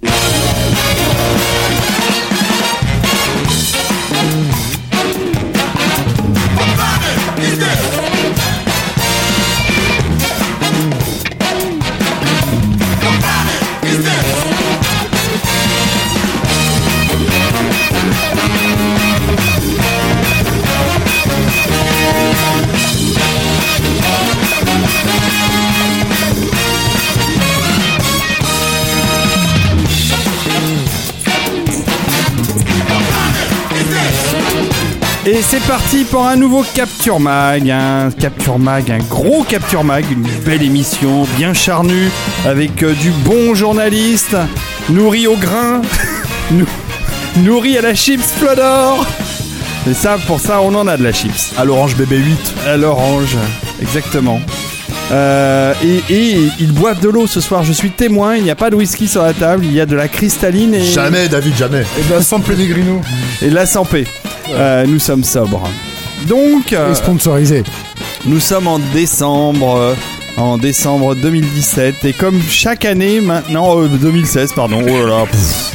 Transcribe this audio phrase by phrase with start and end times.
[0.00, 0.67] Yeah.
[35.30, 40.04] Et c'est parti pour un nouveau Capture Mag, un Capture Mag, un gros Capture Mag,
[40.10, 42.08] une belle émission bien charnue
[42.46, 44.34] avec euh, du bon journaliste,
[44.88, 45.82] nourri au grain,
[46.50, 46.64] nou-
[47.36, 49.04] nourri à la chips Flodor.
[49.90, 51.52] Et ça, pour ça, on en a de la chips.
[51.58, 52.66] À l'orange BB8.
[52.66, 53.36] À l'orange,
[53.82, 54.40] exactement.
[55.12, 58.54] Euh, et, et ils boivent de l'eau ce soir, je suis témoin, il n'y a
[58.56, 61.54] pas de whisky sur la table, il y a de la cristalline et, Jamais, David,
[61.56, 61.82] jamais.
[61.98, 63.00] Et ben, sans Pellegrino.
[63.42, 64.06] et de la Sampé.
[64.50, 65.68] Euh, nous sommes sobres.
[66.26, 67.62] Donc, euh, Et sponsorisé.
[68.26, 69.94] nous sommes en décembre, euh,
[70.36, 75.74] en décembre 2017, et comme chaque année maintenant, euh, 2016, pardon, oh là là, pff.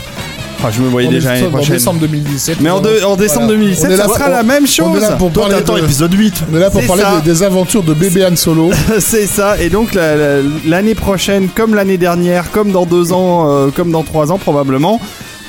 [0.66, 1.74] Ah, je me voyais On est déjà l'année en prochaine.
[1.76, 2.62] décembre 2017.
[2.62, 3.60] Mais en, de- en décembre Voilà.
[3.60, 5.02] 2017, On est là ça sera pour- la même On est chose.
[5.02, 6.44] là pour Toi, parler, t'attends de- épisode 8.
[6.52, 7.20] on est là pour C'est parler ça.
[7.22, 8.72] des, des aventures de bébé Han Solo.
[9.00, 13.50] C'est ça, et donc la- la- l'année prochaine, comme l'année dernière, comme dans deux ans,
[13.50, 15.02] euh, comme dans trois ans probablement,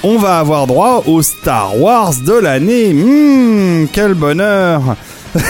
[0.04, 2.92] on va avoir droit au Star Wars de l'année.
[2.92, 4.96] Mmh, quel bonheur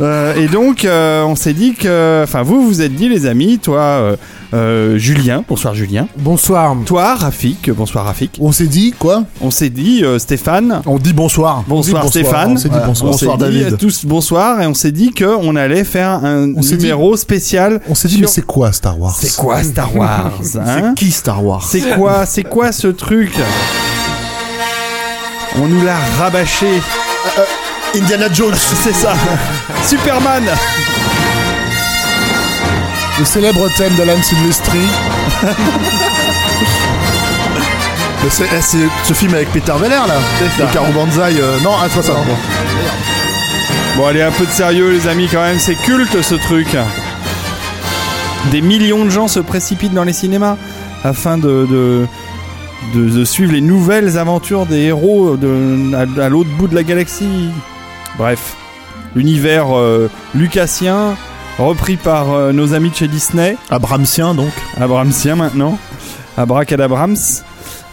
[0.00, 3.58] Euh, et donc, euh, on s'est dit que, enfin, vous vous êtes dit, les amis,
[3.58, 4.16] toi,
[4.54, 4.56] euh,
[4.94, 6.74] euh, Julien, bonsoir Julien, Bonsoir.
[6.86, 8.38] toi, Rafik, bonsoir Rafik.
[8.40, 11.64] On s'est dit quoi On s'est dit, euh, Stéphane, On dit bonsoir.
[11.66, 12.52] bonsoir, bonsoir, Stéphane.
[12.52, 12.86] on s'est dit Voilà.
[12.86, 13.10] bonsoir.
[13.12, 13.74] On s'est Bonsoir, dit David.
[13.74, 17.80] à tous bonsoir, et on s'est dit qu'on allait faire un On dit- numéro spécial.
[17.88, 20.94] On s'est dit, sur- mais c'est quoi Star Wars C'est quoi Star Wars hein C'est
[21.04, 23.32] qui Star Wars C'est quoi, c'est quoi ce truc
[25.60, 26.80] On nous l'a rabâché.
[27.94, 28.54] Indiana Jones.
[28.54, 29.14] C'est ça.
[29.86, 30.44] Superman.
[33.18, 33.92] Le célèbre thème.
[38.22, 40.14] Mais c'est, eh, c'est ce film avec Peter Weller là.
[40.38, 40.66] C'est ça.
[40.68, 41.40] Le Caro Banzai.
[41.40, 42.12] euh, non, ah, toi ça.
[43.96, 45.58] Bon, allez, un peu de sérieux, les amis, quand même.
[45.58, 46.76] C'est culte ce truc.
[48.50, 50.56] Des millions de gens se précipitent dans les cinémas
[51.04, 52.06] afin de, de,
[52.94, 56.82] de- de suivre les nouvelles aventures des héros de, à, à l'autre bout de la
[56.84, 57.50] galaxie.
[58.16, 58.54] Bref,
[59.14, 61.16] l'univers euh, lucasien,
[61.58, 63.56] repris par euh, nos amis de chez Disney.
[63.70, 64.50] Abramsien donc.
[64.80, 65.78] Abramsien maintenant.
[66.36, 67.16] Abracadabrams.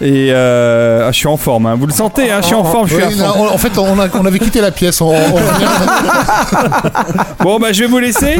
[0.02, 1.76] Et euh, ah, je suis en forme, hein.
[1.80, 3.46] vous le sentez, hein, je suis en forme, je suis Oui, à non, fond.
[3.50, 5.00] on- en fait, on, a- on avait quitté la pièce.
[5.00, 5.40] On, on-
[7.44, 8.38] Bon, bah je vais vous laisser.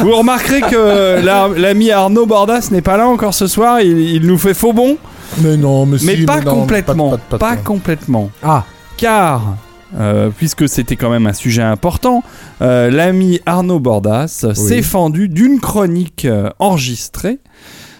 [0.00, 4.26] Vous remarquerez que la- l'ami Arnaud Bordas n'est pas là encore ce soir, il, il
[4.26, 4.96] nous fait faux bon,
[5.42, 7.10] mais non, mais, mais si, pas non, complètement.
[7.10, 8.30] pas- Pas, pas- pas- complètement.
[8.42, 8.64] Ah,
[8.96, 9.42] Car,
[9.96, 12.22] euh, puisque c'était quand même un sujet important,
[12.62, 17.38] euh, l'ami Arnaud Bordas s'est fendu d'une chronique euh, enregistrée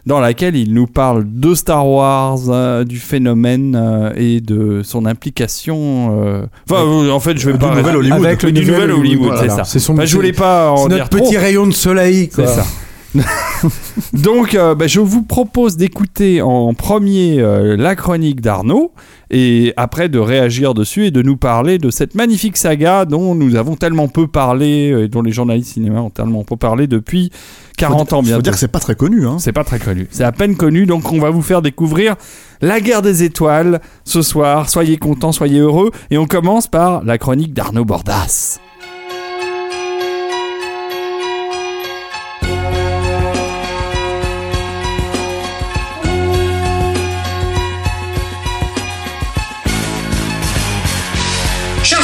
[0.06, 6.44] dans laquelle il nous parle de Star Wars, du phénomène et de son implication.
[6.70, 8.24] Enfin, en fait, je vais Du pas nouvel Hollywood.
[8.26, 9.64] Avec le nouvel Hollywood, c'est ça.
[9.64, 11.24] C'est son- Bah, je voulais pas en dire notre trop.
[11.24, 12.46] petit rayon de soleil, quoi.
[12.46, 12.66] C'est ça.
[14.12, 18.92] Donc, euh, bah, je vous propose d'écouter en premier euh, la chronique d'Arnaud
[19.30, 23.56] et après de réagir dessus et de nous parler de cette magnifique saga dont nous
[23.56, 27.30] avons tellement peu parlé euh, et dont les journalistes cinéma ont tellement peu parlé depuis
[27.78, 28.42] 40 ans Faut bientôt.
[28.42, 29.36] dire que c'est pas très connu hein.
[29.38, 30.06] C'est pas très connu.
[30.10, 32.16] C'est à peine connu, donc on va vous faire découvrir
[32.60, 34.68] la guerre des étoiles ce soir.
[34.68, 35.90] Soyez contents, soyez heureux.
[36.10, 38.58] Et on commence par la chronique d'Arnaud Bordas.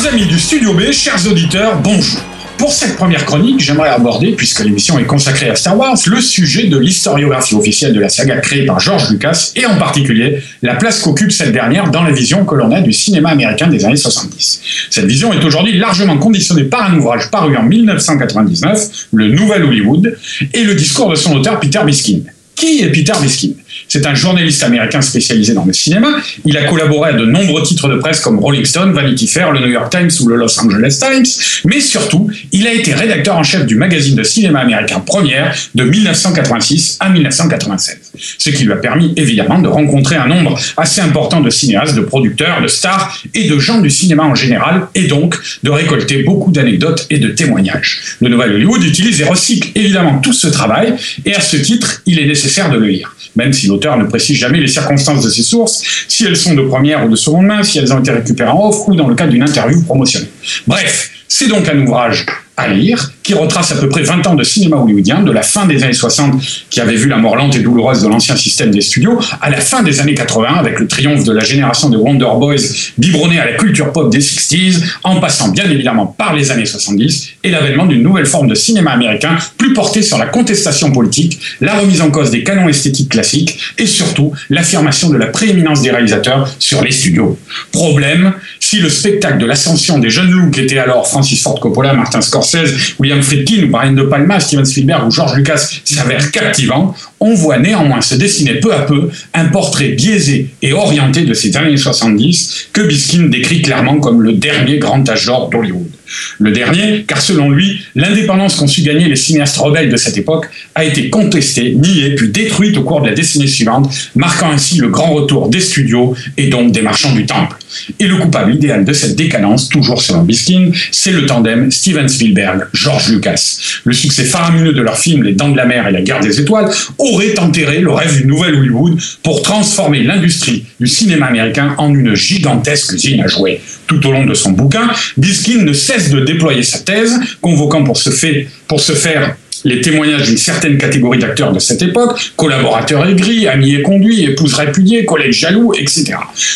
[0.01, 2.21] Chers amis du Studio B, chers auditeurs, bonjour.
[2.57, 6.69] Pour cette première chronique, j'aimerais aborder, puisque l'émission est consacrée à Star Wars, le sujet
[6.69, 11.03] de l'historiographie officielle de la saga créée par George Lucas et en particulier la place
[11.03, 14.89] qu'occupe cette dernière dans la vision que l'on a du cinéma américain des années 70.
[14.89, 20.17] Cette vision est aujourd'hui largement conditionnée par un ouvrage paru en 1999, Le Nouvel Hollywood,
[20.55, 22.21] et le discours de son auteur Peter Biskin.
[22.61, 23.53] Qui est Peter Biskin
[23.89, 26.09] C'est un journaliste américain spécialisé dans le cinéma.
[26.45, 29.61] Il a collaboré à de nombreux titres de presse comme Rolling Stone, Vanity Fair, le
[29.61, 31.25] New York Times ou le Los Angeles Times.
[31.65, 35.85] Mais surtout, il a été rédacteur en chef du magazine de cinéma américain Première de
[35.85, 38.13] 1986 à 1996.
[38.37, 42.03] Ce qui lui a permis évidemment de rencontrer un nombre assez important de cinéastes, de
[42.03, 46.53] producteurs, de stars et de gens du cinéma en général, et donc de récolter beaucoup
[46.53, 48.17] d'anecdotes et de témoignages.
[48.21, 50.93] Le Nouvel Hollywood utilise et recycle évidemment tout ce travail,
[51.25, 54.37] et à ce titre, il est nécessaire de le lire, même si l'auteur ne précise
[54.37, 57.63] jamais les circonstances de ses sources, si elles sont de première ou de seconde main,
[57.63, 60.29] si elles ont été récupérées en offre ou dans le cadre d'une interview promotionnelle.
[60.67, 62.27] Bref, c'est donc un ouvrage
[62.61, 65.67] à lire, qui retrace à peu près 20 ans de cinéma hollywoodien, de la fin
[65.67, 66.41] des années 60,
[66.71, 69.59] qui avait vu la mort lente et douloureuse de l'ancien système des studios, à la
[69.59, 72.57] fin des années 80, avec le triomphe de la génération de Wonder Boys
[72.99, 77.31] biberonnés à la culture pop des 60s, en passant bien évidemment par les années 70,
[77.45, 81.75] et l'avènement d'une nouvelle forme de cinéma américain, plus portée sur la contestation politique, la
[81.75, 86.49] remise en cause des canons esthétiques classiques, et surtout l'affirmation de la prééminence des réalisateurs
[86.59, 87.39] sur les studios.
[87.73, 88.33] Problème,
[88.71, 92.21] si le spectacle de l'ascension des jeunes loups qui étaient alors Francis Ford Coppola, Martin
[92.21, 97.59] Scorsese, William Friedkin Brian De Palma, Steven Spielberg ou George Lucas s'avère captivant, on voit
[97.59, 102.69] néanmoins se dessiner peu à peu un portrait biaisé et orienté de ces années 70
[102.73, 105.91] que Biskin décrit clairement comme le dernier grand âge d'Hollywood.
[106.39, 110.47] Le dernier, car selon lui, l'indépendance qu'ont su gagner les cinéastes rebelles de cette époque
[110.75, 114.89] a été contestée, niée, puis détruite au cours de la décennie suivante, marquant ainsi le
[114.89, 117.57] grand retour des studios et donc des marchands du temple.
[117.99, 123.11] Et le coupable idéal de cette décadence, toujours selon Biskin, c'est le tandem Steven Spielberg-George
[123.11, 123.59] Lucas.
[123.85, 126.41] Le succès faramineux de leurs films Les Dents de la Mer et La Guerre des
[126.41, 131.95] Étoiles aurait enterré le rêve d'une nouvelle Hollywood pour transformer l'industrie du cinéma américain en
[131.95, 133.61] une gigantesque usine à jouer.
[133.87, 137.99] Tout au long de son bouquin, Biskin ne cesse de déployer sa thèse, convoquant pour
[137.99, 143.83] ce, faire les témoignages d'une certaine catégorie d'acteurs de cette époque, collaborateurs aigris, amis et
[143.83, 146.15] conduits, épouses répudiées, collègues jaloux, etc.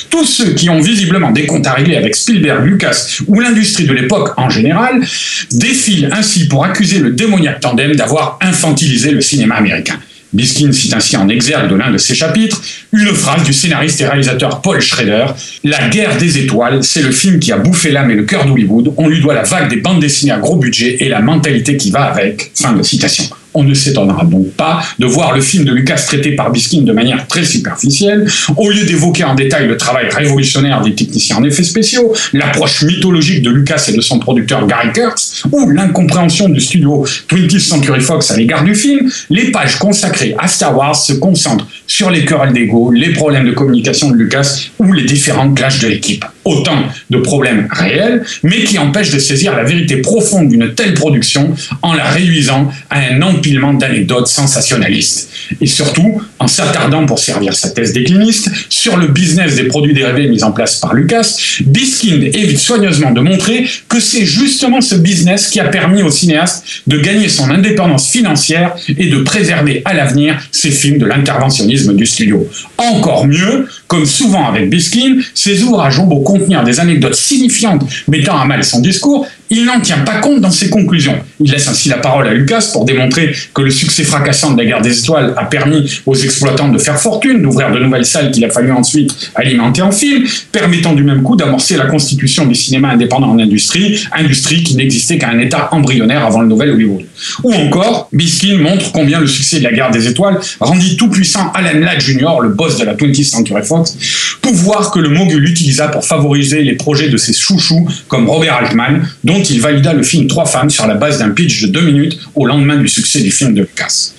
[0.08, 3.93] Tous ceux qui ont visiblement des comptes à régler avec Spielberg, Lucas ou l'industrie de
[3.93, 5.02] l'époque en général,
[5.50, 9.99] défilent ainsi pour accuser le démoniaque tandem d'avoir infantilisé le cinéma américain.
[10.34, 12.60] Biskin cite ainsi en exergue de l'un de ses chapitres
[12.92, 15.26] une phrase du scénariste et réalisateur Paul Schrader
[15.62, 18.92] La guerre des étoiles, c'est le film qui a bouffé l'âme et le cœur d'Hollywood.
[18.96, 21.90] On lui doit la vague des bandes dessinées à gros budget et la mentalité qui
[21.90, 22.50] va avec.
[22.54, 23.25] Fin de citation.
[23.54, 26.92] On ne s'étonnera donc pas de voir le film de Lucas traité par Biskin de
[26.92, 31.62] manière très superficielle, au lieu d'évoquer en détail le travail révolutionnaire des techniciens en effets
[31.62, 37.04] spéciaux, l'approche mythologique de Lucas et de son producteur Gary Kurtz, ou l'incompréhension du studio
[37.30, 41.66] 20th Century Fox à l'égard du film, les pages consacrées à Star Wars se concentrent
[41.86, 45.88] sur les querelles d'ego, les problèmes de communication de Lucas ou les différentes clashs de
[45.88, 46.24] l'équipe.
[46.44, 51.55] Autant de problèmes réels, mais qui empêchent de saisir la vérité profonde d'une telle production
[51.82, 55.31] en la réduisant à un empilement d'anecdotes sensationnalistes.
[55.61, 60.29] Et surtout, en s'attardant pour servir sa thèse décliniste sur le business des produits dérivés
[60.29, 61.37] mis en place par Lucas,
[61.67, 66.64] Biskin évite soigneusement de montrer que c'est justement ce business qui a permis au cinéaste
[66.87, 72.06] de gagner son indépendance financière et de préserver à l'avenir ses films de l'interventionnisme du
[72.06, 72.49] studio.
[72.79, 78.37] Encore mieux, comme souvent avec Biskin, ses ouvrages ont beau contenir des anecdotes signifiantes mettant
[78.37, 81.18] à mal son discours, il n'en tient pas compte dans ses conclusions.
[81.40, 84.64] Il laisse ainsi la parole à Lucas pour démontrer que le succès fracassant de la
[84.66, 88.44] guerre des étoiles a permis aux exploitants de faire fortune, d'ouvrir de nouvelles salles qu'il
[88.44, 92.90] a fallu ensuite alimenter en film, permettant du même coup d'amorcer la constitution du cinéma
[92.90, 97.04] indépendant en industrie, industrie qui n'existait qu'à un état embryonnaire avant le nouvel Hollywood.
[97.42, 101.52] Ou encore, Biskin montre combien le succès de la guerre des étoiles rendit tout puissant
[101.54, 103.96] Alan Ladd Jr., le boss de la 20th Century Fox,
[104.40, 109.06] pouvoir que le mogul utilisa pour favoriser les projets de ses chouchous comme Robert Altman,
[109.23, 112.18] dont il valida le film Trois femmes sur la base d'un pitch de deux minutes
[112.34, 114.12] au lendemain du succès du film de Lucas.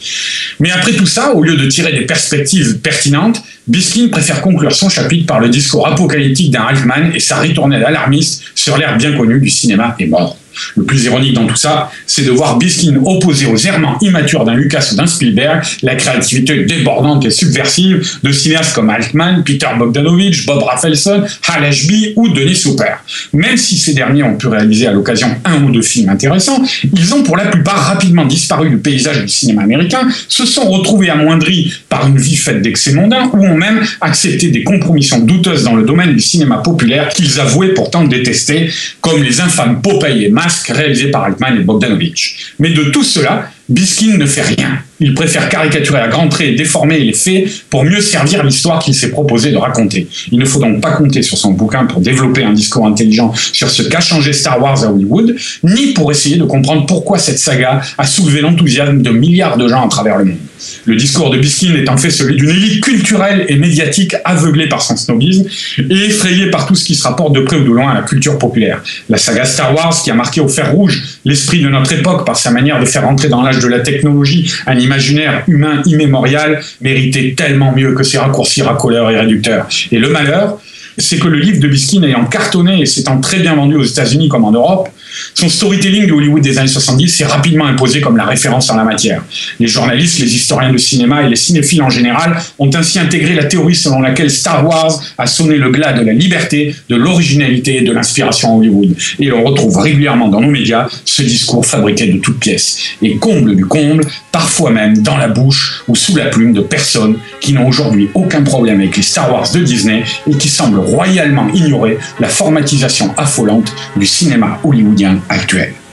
[0.60, 4.89] Mais après tout ça, au lieu de tirer des perspectives pertinentes, Biskin préfère conclure son
[4.89, 9.39] chapitre par le discours apocalyptique d'un Altman et sa ritournelle alarmiste sur l'ère bien connue
[9.39, 10.38] du cinéma est mort.
[10.76, 14.56] Le plus ironique dans tout ça, c'est de voir Biskin opposer aux errements immatures d'un
[14.56, 20.46] Lucas ou d'un Spielberg la créativité débordante et subversive de cinéastes comme Altman, Peter Bogdanovich,
[20.46, 22.96] Bob Rafelson, Hal Ashby ou Denis Souper.
[23.34, 26.62] Même si ces derniers ont pu réaliser à l'occasion un ou deux films intéressants,
[26.94, 31.10] ils ont pour la plupart rapidement disparu du paysage du cinéma américain, se sont retrouvés
[31.10, 35.76] amoindris par une vie faite d'excès mondains ou ont même accepté des compromissions douteuses dans
[35.76, 38.70] le domaine du cinéma populaire qu'ils avouaient pourtant détester,
[39.02, 40.30] comme les infâmes Popeye et
[40.70, 42.54] réalisé par Altman et Bogdanovich.
[42.60, 44.80] Mais de tout cela, Biskin ne fait rien.
[45.00, 48.94] Il préfère caricaturer à grands traits et déformer les faits pour mieux servir l'histoire qu'il
[48.94, 50.08] s'est proposé de raconter.
[50.32, 53.70] Il ne faut donc pas compter sur son bouquin pour développer un discours intelligent sur
[53.70, 57.82] ce qu'a changé Star Wars à Hollywood, ni pour essayer de comprendre pourquoi cette saga
[57.98, 60.38] a soulevé l'enthousiasme de milliards de gens à travers le monde.
[60.86, 64.82] Le discours de Biskin est en fait celui d'une élite culturelle et médiatique aveuglée par
[64.82, 65.46] son snobisme
[65.78, 68.02] et effrayée par tout ce qui se rapporte de près ou de loin à la
[68.02, 68.84] culture populaire.
[69.10, 72.38] La saga Star Wars, qui a marqué au fer rouge l'esprit de notre époque par
[72.38, 77.34] sa manière de faire entrer dans l'âge de la technologie un imaginaire humain immémorial, méritait
[77.36, 79.68] tellement mieux que ces raccourcis racoleurs et réducteurs.
[79.92, 80.60] Et le malheur,
[80.98, 84.30] c'est que le livre de Biskin ayant cartonné et s'étant très bien vendu aux États-Unis
[84.30, 84.90] comme en Europe,
[85.34, 88.84] son storytelling de Hollywood des années 70 s'est rapidement imposé comme la référence en la
[88.84, 89.24] matière.
[89.60, 93.46] Les journalistes, les historiens de cinéma et les cinéphiles en général ont ainsi intégré la
[93.46, 97.82] théorie selon laquelle Star Wars a sonné le glas de la liberté, de l'originalité et
[97.82, 98.96] de l'inspiration à Hollywood.
[99.20, 102.80] Et on retrouve régulièrement dans nos médias ce discours fabriqué de toutes pièces.
[103.02, 107.18] Et comble du comble, parfois même dans la bouche ou sous la plume de personnes
[107.40, 111.48] qui n'ont aujourd'hui aucun problème avec les Star Wars de Disney et qui semblent royalement
[111.54, 115.85] ignorer la formatisation affolante du cinéma hollywoodien young actress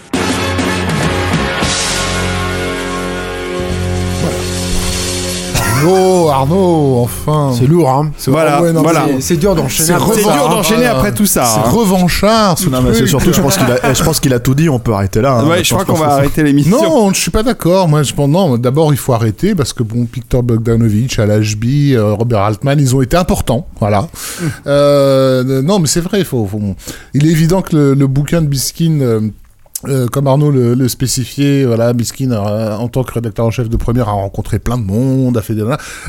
[5.82, 7.52] Arnaud, Arnaud, enfin.
[7.58, 8.10] C'est lourd, hein.
[8.16, 9.06] C'est Voilà, ouais, non, voilà.
[9.20, 9.86] C'est dur d'enchaîner.
[9.88, 9.92] C'est
[10.28, 10.48] hein.
[10.50, 11.44] d'enchaîner après tout ça.
[11.44, 11.70] C'est hein.
[11.70, 14.54] revanchard, ce Non, mais c'est surtout, je pense qu'il a, je pense qu'il a tout
[14.54, 15.38] dit, on peut arrêter là.
[15.38, 15.46] hein.
[15.48, 16.82] Ouais, je crois qu'on va arrêter l'émission.
[16.82, 17.88] Non, je suis pas d'accord.
[17.88, 18.56] Moi, je pense non.
[18.58, 22.94] D'abord, il faut arrêter parce que bon, Victor Bogdanovich, Al Ashby, euh, Robert Altman, ils
[22.94, 23.66] ont été importants.
[23.80, 24.08] Voilà.
[24.66, 26.20] Euh, non, mais c'est vrai.
[26.20, 26.60] Il faut, faut-
[27.14, 29.30] Il est évident que le, le bouquin de Biskin.
[29.84, 33.50] Euh, euh, comme Arnaud le, le spécifiait, voilà, Biskin, a- en tant que rédacteur en
[33.50, 35.64] chef de première, a rencontré plein de monde, a fait des...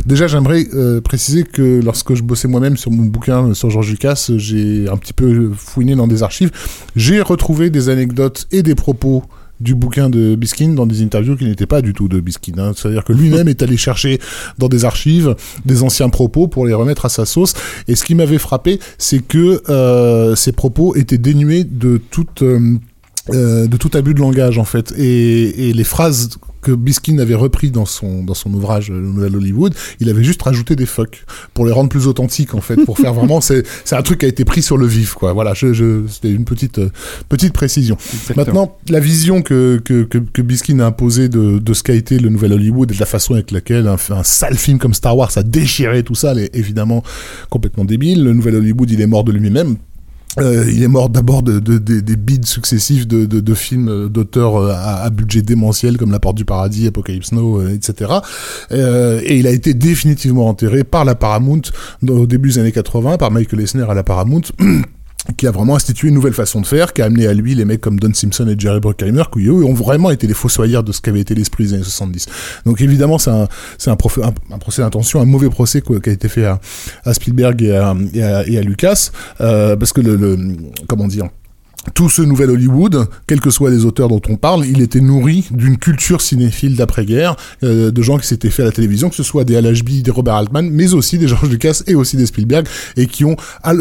[0.05, 3.89] Déjà, j'aimerais euh, préciser que lorsque je bossais moi-même sur mon bouquin euh, sur Georges
[3.89, 6.51] Lucas, euh, j'ai un petit peu fouiné dans des archives.
[6.95, 9.23] J'ai retrouvé des anecdotes et des propos
[9.59, 12.53] du bouquin de Biskin dans des interviews qui n'étaient pas du tout de Biskin.
[12.57, 12.71] hein.
[12.75, 14.19] C'est-à-dire que lui-même est allé chercher
[14.57, 17.53] dans des archives des anciens propos pour les remettre à sa sauce.
[17.87, 22.41] Et ce qui m'avait frappé, c'est que euh, ces propos étaient dénués de toute...
[22.41, 22.77] euh,
[23.29, 26.29] euh, de tout abus de langage en fait et, et les phrases
[26.61, 30.23] que Biskin avait repris dans son dans son ouvrage euh, Le Nouvel Hollywood, il avait
[30.23, 33.63] juste rajouté des fuck pour les rendre plus authentiques en fait, pour faire vraiment c'est
[33.83, 35.33] c'est un truc qui a été pris sur le vif quoi.
[35.33, 36.89] Voilà, je, je c'était une petite euh,
[37.27, 37.97] petite précision.
[38.35, 42.17] Maintenant, la vision que, que, que, que Biskin a imposée de, de ce qu'a été
[42.19, 45.17] le nouvel Hollywood et de la façon avec laquelle un, un sale film comme Star
[45.17, 47.03] Wars a déchiré tout ça, elle est évidemment
[47.49, 48.23] complètement débile.
[48.23, 49.75] Le nouvel Hollywood, il est mort de lui-même.
[50.39, 54.55] Euh, il est mort d'abord de, de- de- des bides successifs de, films euh, d'auteurs
[54.55, 58.11] euh, à, budget démentiel comme La Porte du Paradis, Apocalypse Now, etc.
[58.71, 61.61] Euh, et il a été définitivement enterré par la Paramount
[62.07, 64.41] au début des années 80, par Michael Eisner à la Paramount.
[65.37, 67.65] qui a vraiment institué une nouvelle façon de faire, qui a amené à lui les
[67.65, 70.91] mecs comme Don Simpson et Jerry Bruckheimer, qui eux ont vraiment été les fossoyeurs de
[70.91, 72.27] ce qu'avait été l'esprit des années 70.
[72.65, 73.47] Donc évidemment, c'est un,
[73.87, 76.59] un, procès d'intention, un mauvais procès qui a été fait à,
[77.13, 80.37] Spielberg et à, et à, et à Lucas, euh, parce que le, le,
[80.87, 81.29] comment dire,
[81.93, 85.45] tout ce nouvel Hollywood, quels que soient les auteurs dont on parle, il était nourri
[85.51, 89.23] d'une culture cinéphile d'après-guerre, euh, de gens qui s'étaient fait à la télévision, que ce
[89.23, 92.67] soit des Al des Robert Altman, mais aussi des George Lucas et aussi des Spielberg,
[92.95, 93.35] et qui ont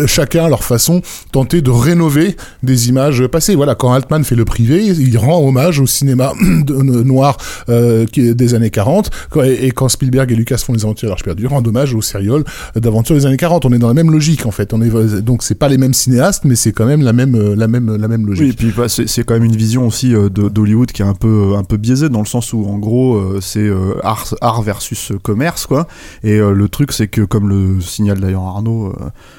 [0.07, 1.01] chacun à leur façon
[1.33, 3.55] tenté de rénover des images passées.
[3.55, 6.33] Voilà, quand Altman fait le privé, il rend hommage au cinéma
[6.67, 7.37] de- noir
[7.69, 11.23] euh, des années 40, quand- et, quand Spielberg et Lucas font les aventures de l'Arche
[11.53, 12.45] rendent hommage aux sérioles
[12.77, 13.65] d'aventures des années 40.
[13.65, 14.73] On est dans la même logique en fait.
[14.73, 17.55] On est donc c'est pas les mêmes cinéastes, mais c'est quand même la même euh,
[17.57, 18.43] la même la même logique.
[18.43, 21.15] Oui, et puis bah, c'est quand même une vision aussi euh, d'Hollywood qui est un
[21.15, 24.63] peu un peu biaisée dans le sens où en gros euh, c'est euh, art art
[24.63, 25.87] versus commerce quoi.
[26.23, 28.95] Et le truc c'est que comme le signale d'ailleurs Arnaud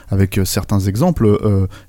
[0.09, 1.39] avec certains exemples,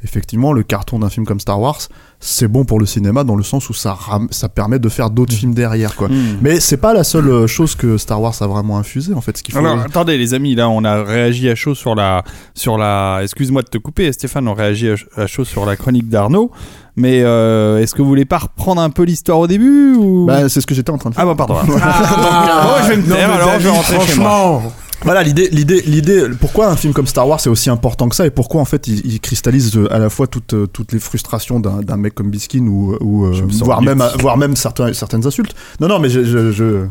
[0.02, 1.88] effectivement le carton d'un film comme Star Wars
[2.26, 5.10] c'est bon pour le cinéma dans le sens où ça ram- ça permet de faire
[5.10, 6.08] d'autres films derrière quoi.
[6.08, 6.38] Hmm.
[6.40, 9.36] Mais c'est pas la seule euh, chose que Star Wars a vraiment infusé en fait.
[9.36, 9.60] Ce qu'il faut.
[9.60, 13.20] Alors attendez les amis, là on a réagi à chaud sur la sur la.
[13.22, 16.50] Excuse-moi de te couper, Stéphane, on réagit à ch- à chaud sur la chronique d'Arnaud.
[16.96, 20.26] Mais euh, est-ce que vous voulez pas reprendre un peu l'histoire au début ou?
[20.26, 21.24] Bah, c'est ce que j'étais en train de faire.
[21.28, 21.56] Ah bah pardon.
[21.82, 24.62] Ah, bon, je vais me taire alors, je vais rentrer chez moi.
[25.04, 26.28] Voilà l'idée, l'idée, l'idée.
[26.40, 28.88] Pourquoi un film comme Star Wars est aussi important que ça et pourquoi en fait
[28.88, 32.30] il, il cristallise euh, à la fois toutes, euh, toutes les frustrations d'un, mec comme
[32.30, 35.54] Biskin ou, ou euh, sens voire même, voire même certains, certaines insultes.
[35.78, 36.86] Non non mais je, je, je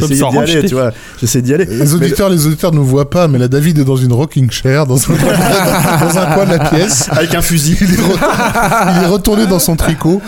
[0.00, 0.90] j'essayais sens d'y aller, tu vois.
[1.20, 1.64] J'essaie d'y aller.
[1.66, 4.86] Les auditeurs, les auditeurs ne voient pas, mais la David est dans une rocking chair,
[4.86, 5.14] dans un,
[6.06, 7.08] dans un coin de la pièce.
[7.10, 7.76] Avec un fusil.
[7.80, 10.20] Il est, re- il est retourné dans son tricot.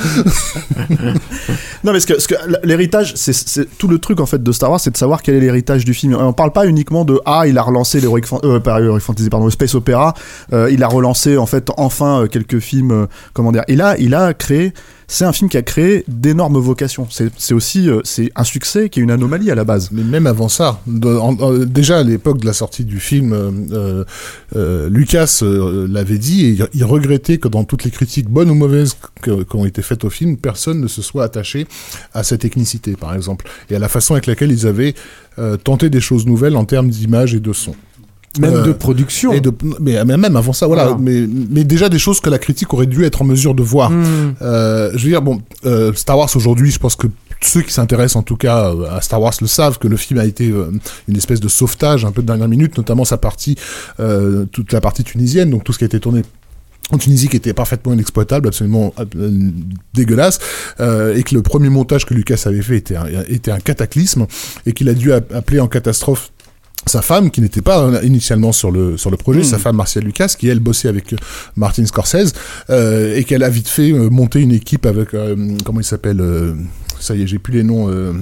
[1.83, 4.53] Non, mais ce que, ce que l'héritage, c'est, c'est tout le truc en fait de
[4.53, 6.17] Star Wars, c'est de savoir quel est l'héritage du film.
[6.19, 9.29] On parle pas uniquement de ah, il a relancé l'heroic fan- euh, pas Heroic fantasy,
[9.29, 10.15] pardon, le space opera.
[10.53, 13.65] euh, il a relancé en fait enfin euh, quelques films, euh, comment dire.
[13.69, 14.73] Il a, il a créé
[15.15, 17.07] c'est un film qui a créé d'énormes vocations.
[17.11, 19.91] C'est aussi euh, c'est un succès qui est une anomalie à la base.
[19.93, 24.05] Mais même avant ça, en- déjà à l'époque de la sortie du film, euh, euh,
[24.57, 28.55] euh, Lucas euh, l'avait dit et il- regrettait que dans toutes les critiques, bonnes ou
[28.55, 31.67] mauvaises, qui ont été faites au film, personne ne se soit attaché
[32.13, 34.95] à sa technicité, par exemple, et à la façon avec laquelle ils avaient
[35.39, 37.75] euh, tenté des choses nouvelles en termes d'image et de son.
[38.41, 39.33] Même Euh, de production.
[39.33, 40.85] Et de, mais, mais même avant ça, voilà.
[40.85, 40.99] Voilà.
[41.01, 43.91] Mais, mais déjà des choses que la critique aurait dû être en mesure de voir.
[43.91, 44.35] Hmm.
[44.43, 47.07] Euh, je veux dire, bon, euh, Star Wars aujourd'hui, je pense que
[47.41, 50.19] ceux qui s'intéressent en tout cas euh, à Star Wars le savent que le film
[50.19, 50.71] a été euh,
[51.09, 53.57] une espèce de sauvetage un peu de dernière minute, notamment sa partie,
[54.01, 56.23] euh, toute la partie tunisienne, donc tout ce qui a été tourné
[56.91, 58.95] en Tunisie qui était parfaitement inexploitable, absolument
[59.95, 60.39] dégueulasse,
[60.81, 64.27] euh, et que le premier montage que Lucas avait fait était un, était un cataclysme,
[64.67, 66.31] et qu'il a dû appeler en catastrophe
[66.87, 70.35] sa femme, qui n'était pas initialement sur le sur le projet, sa femme Marcia Lucas,
[70.39, 71.17] qui elle bossait avec euh,
[71.57, 72.33] Martin Scorsese,
[72.71, 76.21] euh, et qu'elle a vite fait euh, monter une équipe avec euh, comment il s'appelle,
[76.21, 76.55] euh,
[77.01, 77.89] ça y est, j'ai plus les noms.
[77.89, 78.13] euh,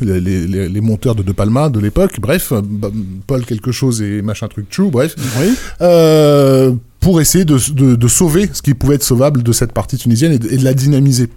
[0.00, 2.52] les, les, les monteurs de De Palma de l'époque, bref,
[3.28, 5.14] Paul quelque chose et machin truc chou, bref,
[5.80, 9.98] euh, pour essayer de, de, de sauver ce qui pouvait être sauvable de cette partie
[9.98, 11.28] tunisienne et de, et de la dynamiser.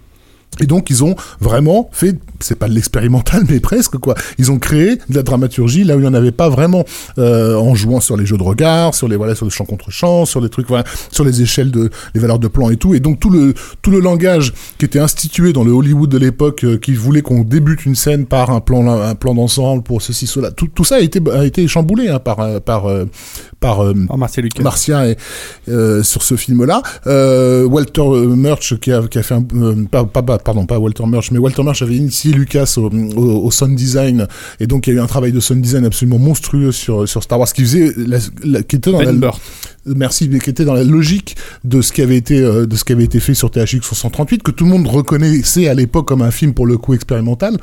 [0.60, 4.14] Et donc ils ont vraiment fait, c'est pas de l'expérimental, mais presque quoi.
[4.38, 6.84] Ils ont créé de la dramaturgie là où il n'y en avait pas vraiment,
[7.18, 9.90] euh, en jouant sur les jeux de regard, sur les voilà, sur le champ contre
[9.90, 12.94] champ, sur les trucs, voilà, sur les échelles de, les valeurs de plan et tout.
[12.94, 16.64] Et donc tout le tout le langage qui était institué dans le Hollywood de l'époque,
[16.64, 20.26] euh, qui voulait qu'on débute une scène par un plan un plan d'ensemble pour ceci
[20.26, 23.04] cela, tout, tout ça a été a été chamboulé hein, par euh, par euh,
[23.60, 23.82] par.
[24.62, 25.18] Martien est,
[25.68, 26.82] euh, sur ce film-là.
[27.06, 31.04] Euh, Walter Murch qui a, qui a fait un, pas, pas, pas- pardon pas Walter
[31.06, 34.26] Murch mais Walter Murch avait initié Lucas au, au, au sound design
[34.60, 37.22] et donc il y a eu un travail de sound design absolument monstrueux sur sur
[37.22, 39.32] Star Wars qui faisait la- la- qui était dans Ben la,
[39.86, 42.84] merci mais qui était dans la logique de ce qui avait été euh, de ce
[42.84, 46.22] qui avait été fait sur THX 138 que tout le monde reconnaissait à l'époque comme
[46.22, 47.58] un film pour le coup expérimental.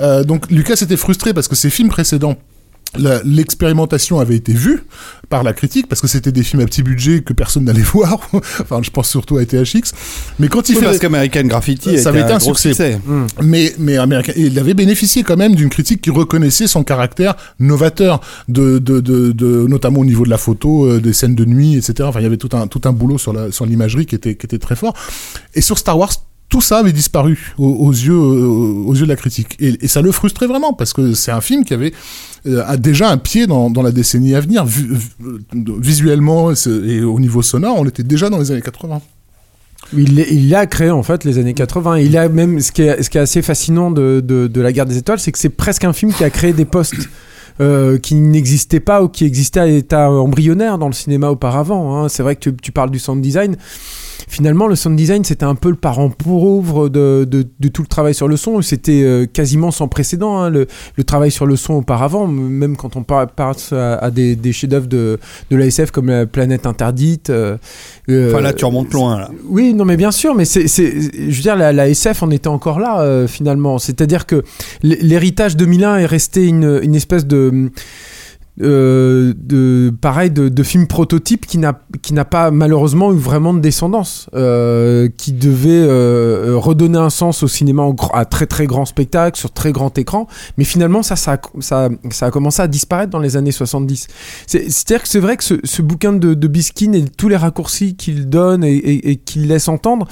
[0.00, 2.36] Euh, donc Lucas était frustré parce que ses films précédents
[3.24, 4.82] l'expérimentation avait été vue
[5.28, 8.18] par la critique parce que c'était des films à petit budget que personne n'allait voir.
[8.60, 9.92] enfin, je pense surtout à THX.
[10.38, 12.98] Mais quand il Oui, fait parce qu'American Graffiti Ça avait été un succès.
[13.06, 13.26] Hmm.
[13.42, 17.34] mais mais américain et il avait bénéficié quand même d'une critique qui reconnaissait son caractère
[17.58, 21.44] novateur de de, de, de- notamment au niveau de la photo euh, des scènes de
[21.44, 24.06] nuit etc enfin il y avait tout un tout un boulot sur la sur l'imagerie
[24.06, 24.94] qui était qui était très fort
[25.54, 26.12] et sur Star Wars
[26.54, 30.12] tout ça avait disparu aux, yeux euh, aux yeux de la critique et, ça le
[30.12, 31.92] frustrait vraiment parce que c'est un film qui avait
[32.46, 35.38] euh, a déjà un pied dans, la décennie à venir euh,
[35.80, 39.02] visuellement et au niveau sonore on était déjà dans les années 80
[39.94, 41.98] Il, il a créé en fait les années 80.
[41.98, 45.40] Il a même ce qui est, assez fascinant de, la Guerre des Étoiles, c'est que
[45.40, 47.08] c'est presque un film qui a créé des postes.
[48.02, 51.96] qui n'existaient pas ou qui existaient à l'état embryonnaire dans le cinéma auparavant.
[51.96, 52.08] hein.
[52.08, 53.56] C'est vrai que tu parles du sound design.
[54.28, 57.88] Finalement, le sound design, c'était un peu le parent pauvre de, de, de tout le
[57.88, 58.60] travail sur le son.
[58.62, 62.26] C'était euh, quasiment sans précédent, hein, le, le travail sur le son auparavant.
[62.26, 65.18] Même quand on passe à, à des, des chefs-d'œuvre de,
[65.50, 67.30] de la SF comme La Planète Interdite.
[67.30, 67.56] euh,
[68.08, 69.30] euh, Enfin, là, tu remontes loin, là.
[69.48, 72.48] oui, non, mais bien sûr, mais c'est, je veux dire, la, la SF en était
[72.48, 73.78] encore là euh, finalement.
[73.78, 74.42] C'est-à-dire que
[74.82, 77.70] l'héritage 2001 est resté une, une espèce de
[78.62, 83.52] euh, de pareil de, de film prototype qui n'a qui n'a pas malheureusement eu vraiment
[83.52, 84.28] de descendance.
[84.34, 88.84] Euh, qui devait euh, euh, redonner un sens au cinéma en à très très grand
[88.84, 90.28] spectacle sur très grand écran.
[90.56, 94.06] Mais finalement ça ça ça, ça a commencé à disparaître dans les années 70
[94.46, 97.36] c'est, c'est-à-dire que c'est vrai que ce, ce bouquin de, de Biskin et tous les
[97.36, 100.06] raccourcis qu'il donne et, et- et qu'il laisse entendre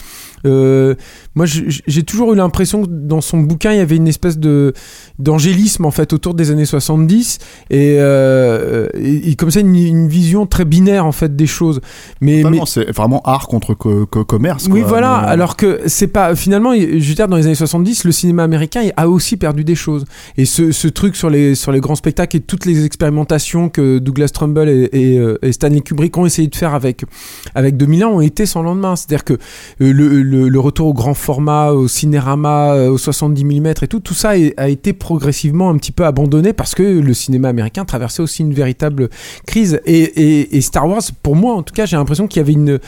[0.46, 0.94] euh,
[1.35, 4.72] moi j'ai toujours eu l'impression que dans son bouquin il y avait une espèce de
[5.18, 7.38] d'angélisme en fait autour des années 70
[7.70, 11.81] et, euh, et- et comme ça une, une vision très binaire en fait des choses
[12.20, 14.68] mais, mais c'est vraiment art contre co- co- commerce.
[14.70, 15.20] oui, voilà.
[15.22, 18.12] Mais, euh, Alors que c'est pas finalement, je veux dire, dans les années 70, le
[18.12, 20.05] cinéma américain a aussi perdu des choses.
[20.37, 23.98] Et ce, ce truc sur les sur les grands spectacles et toutes les expérimentations que
[23.98, 25.20] Douglas Trumbull et,
[25.52, 27.05] Stanley Kubrick ont essayé de faire avec
[27.55, 28.96] avec 2001 ont été sans lendemain.
[28.96, 29.35] C'est-à-dire que
[29.78, 34.01] le, le, le retour au grand format, au cinérama, euh, au 70 mm et tout,
[34.01, 38.23] tout ça a été progressivement un petit peu abandonné parce que le cinéma américain traversait
[38.23, 39.09] aussi une véritable
[39.47, 39.81] crise.
[39.87, 42.53] Et, et, et Star Wars, pour moi en tout cas, j'ai l'impression qu'il y avait
[42.53, 42.81] une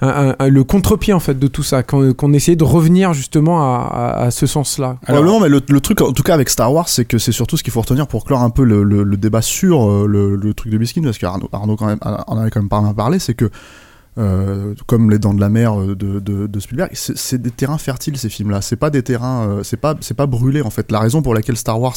[0.00, 3.60] un- un- un- le contre-pied en fait de tout ça, qu'on essayait de revenir justement
[3.62, 4.96] à, à- à ce sens-là.
[5.02, 7.56] Probablement, mais le, le truc, en tout cas avec Star Wars, c'est que c'est surtout
[7.56, 10.34] ce qu'il faut retenir pour clore un peu le, le- le débat sur euh, le,
[10.36, 12.94] le truc de Biskin, parce qu'Arnaud Arnaud quand même, en avait quand même pas mal
[12.94, 13.48] parlé, c'est que
[14.18, 18.18] euh, comme les Dents de la Mer euh, de, Spielberg, c'est c'est des terrains fertiles
[18.18, 18.60] ces films-là.
[18.60, 20.92] C'est pas des terrains, euh, c'est pas c'est pas brûlé en fait.
[20.92, 21.96] La raison pour laquelle Star Wars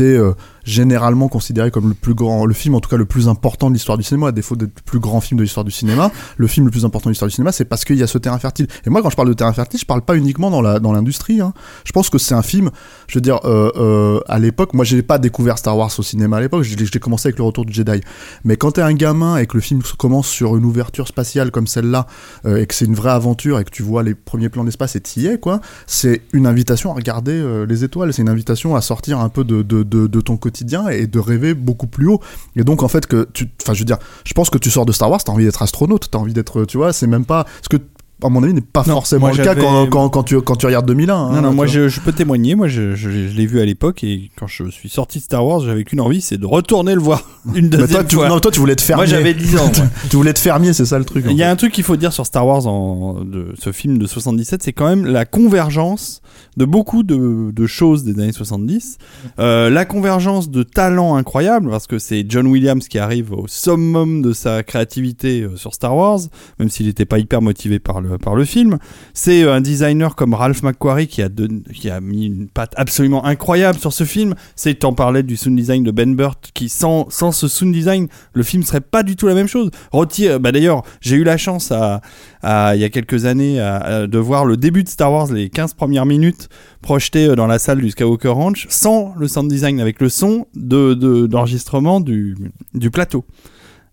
[0.00, 0.34] euh,
[0.70, 3.74] généralement considéré comme le plus grand, le film en tout cas le plus important de
[3.74, 6.10] l'histoire du cinéma, à défaut d'être le plus grand film de l'histoire du cinéma.
[6.36, 8.18] Le film le plus important de l'histoire du cinéma, c'est parce qu'il y a ce
[8.18, 8.68] terrain fertile.
[8.86, 10.92] Et moi, quand je parle de terrain fertile, je parle pas uniquement dans la dans
[10.92, 11.40] l'industrie.
[11.40, 11.52] Hein.
[11.84, 12.70] Je pense que c'est un film.
[13.08, 16.36] Je veux dire, euh, euh, à l'époque, moi, j'ai pas découvert Star Wars au cinéma
[16.36, 16.62] à l'époque.
[16.62, 18.00] J'ai commencé avec le Retour du Jedi.
[18.44, 21.66] Mais quand t'es un gamin et que le film commence sur une ouverture spatiale comme
[21.66, 22.06] celle-là,
[22.46, 24.96] euh, et que c'est une vraie aventure et que tu vois les premiers plans d'espace
[24.96, 28.12] et t'y es, quoi, c'est une invitation à regarder les étoiles.
[28.12, 30.59] C'est une invitation à sortir un peu de, de, de, de ton quotidien
[30.90, 32.20] et de rêver beaucoup plus haut.
[32.56, 34.86] Et donc, en fait, que tu, enfin, je veux dire, je pense que tu sors
[34.86, 37.44] de Star Wars, t'as envie d'être astronaute, t'as envie d'être, tu vois, c'est même pas,
[37.62, 37.76] ce que
[38.22, 40.66] à mon avis, n'est pas Non, forcément le cas quand, quand, quand tu, quand tu
[40.66, 41.14] regardes 2001.
[41.14, 42.54] hein, Non, non, tu moi je, je peux témoigner.
[42.54, 45.46] Moi je, je, je l'ai vu à l'époque et quand je suis sorti de Star
[45.46, 47.22] Wars, j'avais qu'une envie, c'est de retourner le voir
[47.54, 48.28] une Mais deuxième toi, tu, fois.
[48.28, 49.06] non, toi, tu voulais être fermier.
[49.06, 49.72] Moi j'avais 10 ans.
[50.10, 51.24] tu voulais être fermier, c'est ça le truc.
[51.30, 51.50] Il y a fait.
[51.52, 54.74] un truc qu'il faut dire sur Star Wars, en, de ce film de 77, c'est
[54.74, 56.20] quand même la convergence
[56.60, 58.98] de beaucoup de, choses des années 70.
[59.38, 64.20] Euh, la convergence de talents incroyables, parce que c'est John Williams qui arrive au summum
[64.20, 66.20] de sa créativité euh, sur Star Wars,
[66.58, 68.78] même s'il n'était pas hyper motivé par le, film.
[69.14, 73.94] C'est euh, un designer comme Ralph McQuarrie qui a, mis une patte absolument incroyable sur
[73.94, 74.34] ce film.
[74.54, 78.42] C'est, t'en parlais du sound design de Ben Burt, qui sans, ce sound design, le
[78.42, 79.70] film serait pas du tout la même chose.
[79.92, 82.02] Retire, bah d'ailleurs, j'ai eu la chance à,
[82.42, 85.32] à- il y a quelques années à- à- de voir le début de Star Wars,
[85.32, 86.48] les 15 premières minutes
[86.82, 90.46] projetées euh, dans la salle du Skywalker Ranch, sans le sound design, avec le son
[90.54, 92.36] de, de- d'enregistrement du,
[92.74, 93.24] du plateau.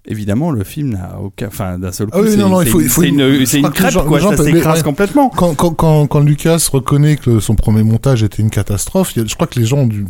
[0.09, 2.37] Évidemment, le film n'a aucun, enfin, d'un seul coup, Ah oui, c'est,
[3.09, 4.83] une- une- une, une crêpe, quoi, ça s'écrase ouais.
[4.83, 5.27] complètement.
[5.29, 9.47] Quand, quand, quand, quand Lucas reconnaît que son premier montage était une catastrophe, je crois
[9.47, 10.05] que les gens ont du,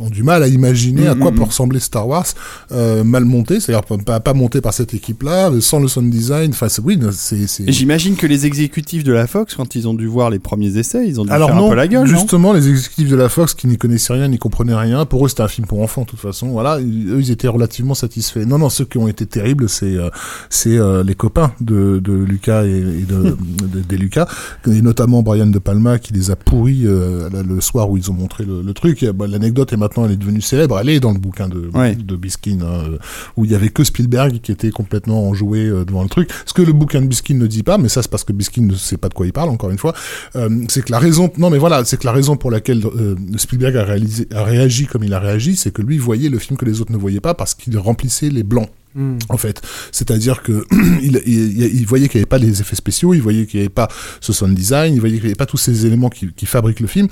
[0.00, 2.26] ont du mal à imaginer à quoi Mm, peut ressembler Star Wars
[2.72, 6.50] euh, mal monté, c'est-à-dire pas, monté par cette équipe-là, euh, sans le sound design.
[6.50, 7.70] Enfin, oui, c'est.
[7.70, 11.06] j'imagine que les exécutifs de la Fox, quand ils ont dû voir les premiers essais,
[11.06, 13.16] ils ont dû Alors faire non, un peu la gueule, non justement, les exécutifs de
[13.16, 15.80] la Fox qui n'y connaissaient rien, n'y comprenaient rien, pour eux c'était un film pour
[15.82, 16.48] enfants, de toute façon.
[16.48, 18.40] Voilà, eux ils étaient relativement satisfaits.
[18.46, 20.10] Non, non, ceux qui ont été terribles, c'est euh,
[20.48, 23.36] c'est les copains de, de Lucas et, et de,
[23.66, 24.26] de- des Lucas,
[24.66, 28.14] et notamment Brian de Palma qui les a pourris euh, le soir où ils ont
[28.14, 29.04] montré le, le truc.
[29.04, 30.78] Bah, L'anecdote est maintenant, elle est devenue célèbre.
[30.80, 31.94] Elle est dans le bouquin de, Ouais.
[31.94, 32.98] de Biskin, hein, euh,
[33.36, 36.30] où il y avait que Spielberg qui était complètement enjoué euh, devant le truc.
[36.46, 38.62] Ce que le bouquin de Biskin ne dit pas, mais ça c'est parce que Biskin
[38.62, 39.94] ne sait pas de quoi il parle, encore une fois,
[40.36, 43.14] euh, c'est que la raison, non mais voilà, c'est que la raison pour laquelle euh,
[43.36, 46.56] Spielberg a, réalisé, a réagi comme il a réagi, c'est que lui voyait le film
[46.56, 49.18] que les autres ne voyaient pas parce qu'il remplissait les blancs Hmm.
[49.28, 49.62] en fait.
[49.92, 50.64] C'est-à-dire que
[51.02, 53.86] il, voyait qu'il n'y avait pas les effets spéciaux, il voyait qu'il n'y avait pas
[54.20, 56.88] ce sound design, il voyait qu'il n'y avait pas tous ces éléments qui, fabriquent le
[56.88, 57.06] film.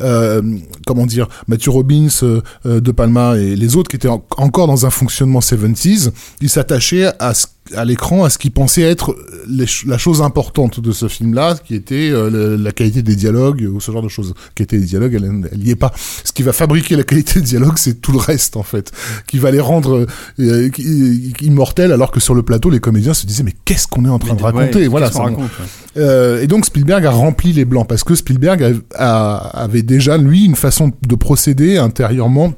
[0.00, 0.40] Euh,
[0.86, 4.68] comment dire, Matthew Robbins, euh, euh, De Palma et les autres qui étaient en- encore
[4.68, 9.16] dans un fonctionnement 70s, ils s'attachaient à ce à l'écran à ce qu'ils pensaient être
[9.48, 13.66] les la chose importante de ce film-là, qui était euh, le- la qualité des dialogues
[13.72, 14.34] ou ce genre de choses.
[14.54, 15.92] Qualité des dialogues, elle, elle y est pas.
[16.24, 18.92] Ce qui va fabriquer la qualité des dialogues, c'est tout le reste en fait,
[19.26, 20.06] qui va les rendre
[20.40, 24.04] euh, qui- immortels, alors que sur le plateau, les comédiens se disaient mais qu'est-ce qu'on
[24.04, 24.86] est en train de Ouais, raconter?
[24.86, 25.06] Voilà.
[25.06, 26.02] qu'est-ce qu'on ça- raconte, ouais.
[26.02, 28.62] euh, et donc Spielberg a rempli les blancs parce que Spielberg
[28.94, 32.52] a- a- avait déjà lui une façon de procéder intérieurement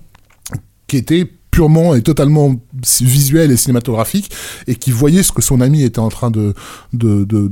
[0.89, 2.55] qui était purement et totalement
[3.01, 4.31] visuel et cinématographique
[4.67, 6.53] et qui voyait ce que son ami était en train de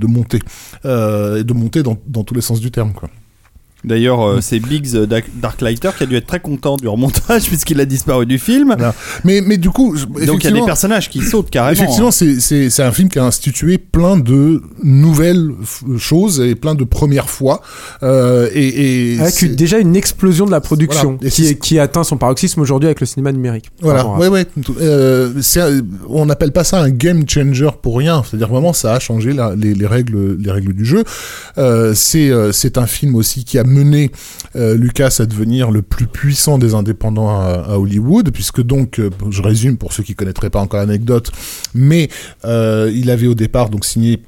[0.07, 0.41] monter
[0.85, 2.93] euh, et de monter dans, tous les sens du terme.
[3.85, 7.45] D'ailleurs, euh, c'est Biggs euh, Dark- Darklighter qui a dû être très content du remontage
[7.49, 8.75] puisqu'il a disparu du film.
[9.25, 11.73] Mais mais du coup je- Donc il y a des effectivement- personnages qui sautent carrément.
[11.73, 12.13] Effectivement, hein.
[12.13, 16.75] c'est- c'est c'est un film qui a institué plein de nouvelles f- choses et plein
[16.75, 17.61] de premières fois.
[18.03, 21.29] Euh, et, et Avec c'est- une- déjà une explosion de la production Voilà.
[21.29, 23.67] Et qui, c'est- est- qui atteint son paroxysme aujourd'hui avec le cinéma numérique.
[23.81, 24.45] Voilà, à- ouais, ouais.
[24.45, 28.23] tout- euh, c'est un- on n'appelle pas ça un game changer pour rien.
[28.29, 31.05] C'est-à-dire vraiment, ça a changé la- les, les règles, les règles du jeu.
[31.59, 34.11] Euh, c'est, euh, c'est un film aussi qui a mené
[34.57, 39.43] euh, Lucas à devenir le plus puissant des indépendants à, Hollywood, puisque donc, euh, je
[39.43, 41.33] résume pour ceux qui connaîtraient pas encore l'anecdote,
[41.75, 42.09] mais
[42.45, 44.23] euh, il avait au départ donc signé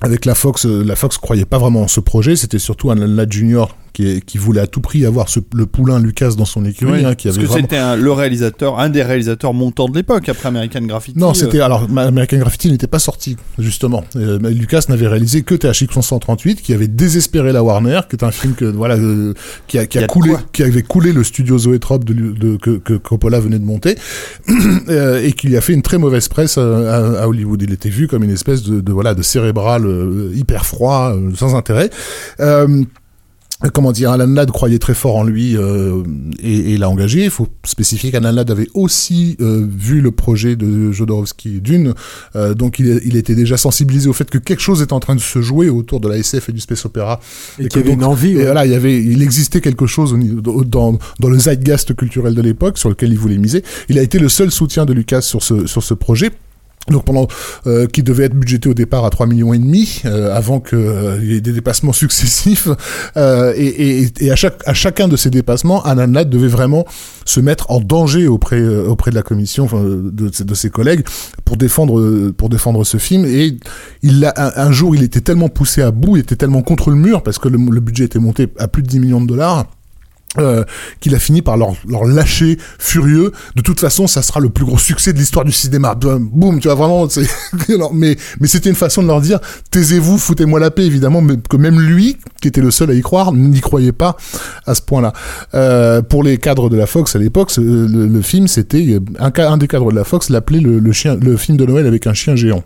[0.00, 2.34] avec la Fox, la Fox croyait pas vraiment en ce projet.
[2.34, 3.66] C'était surtout Alan Ladd Jr.
[3.92, 7.14] qui, voulait à tout prix avoir ce, le poulain Lucas dans son écurie, Oui, hein,
[7.14, 7.64] qui parce avait que vraiment...
[7.66, 11.18] c'était un- le réalisateur, un des réalisateurs montants de l'époque après American Graffiti.
[11.18, 14.04] Non, euh, c'était alors Ma- American Graffiti n'était pas sorti justement.
[14.16, 18.30] Euh, Lucas n'avait réalisé que THX 138, qui avait désespéré la Warner, qui est un
[18.30, 19.34] film que voilà euh,
[19.66, 23.40] qui a, qui coulé, qui avait coulé le studio Zoetrope de, de- que, que Coppola
[23.40, 23.96] venait de monter,
[24.88, 27.62] euh, et qui lui a fait une très mauvaise presse euh, à, à Hollywood.
[27.62, 31.30] Il était vu comme une espèce de, de voilà de cérébral euh, hyper froid, euh,
[31.34, 31.90] sans intérêt.
[32.40, 32.84] Euh,
[33.70, 36.02] comment dire, Alan Ladd croyait très fort en lui euh,
[36.42, 37.24] et, et l'a engagé.
[37.24, 41.94] Il faut spécifier qu'Alan Ladd avait aussi euh, vu le projet de Jodorowsky Dune,
[42.34, 45.14] euh, donc il, il, était déjà sensibilisé au fait que quelque chose est en train
[45.14, 47.20] de se jouer autour de la SF et du space opéra.
[47.58, 48.32] Et, qu'il y avait une envie.
[48.32, 52.34] Et voilà, il y avait, il existait quelque chose au, dans, dans le zeitgeist culturel
[52.34, 53.62] de l'époque sur lequel il voulait miser.
[53.88, 56.30] Il a été le seul soutien de Lucas sur ce, sur ce projet
[56.90, 57.28] donc pendant
[57.66, 60.78] euh, qui devait être budgété au départ à 3 millions et demi euh, avant qu'il
[60.78, 62.68] euh, y ait des dépassements successifs
[63.16, 66.84] euh, et, à chaque à chacun de ces dépassements Ananat devait vraiment
[67.24, 71.04] se mettre en danger auprès auprès de la commission de, de, ses collègues
[71.44, 73.24] pour défendre pour défendre ce film.
[73.26, 73.56] Et
[74.02, 76.90] il a, un, un, jour il était tellement poussé à bout il était tellement contre
[76.90, 79.26] le mur parce que le, le budget était monté à plus de 10 millions de
[79.26, 79.66] dollars
[80.38, 80.64] euh,
[81.00, 81.74] qu'il a fini par leur,
[82.06, 83.32] lâcher furieux.
[83.54, 85.94] De toute façon, ça sera le plus gros succès de l'histoire du cinéma.
[85.94, 87.06] Boum, tu vois vraiment.
[87.92, 89.40] mais mais c'était une façon de leur dire
[89.70, 93.02] taisez-vous, foutez-moi la paix, évidemment, mais que même lui, qui était le seul à y
[93.02, 94.16] croire, n'y croyait pas
[94.66, 95.12] à ce point-là.
[95.54, 99.68] Euh, pour les cadres de la Fox à l'époque, le, film, c'était un, un des
[99.68, 102.64] cadres de la Fox l'appelait le, le film de Noël avec un chien géant.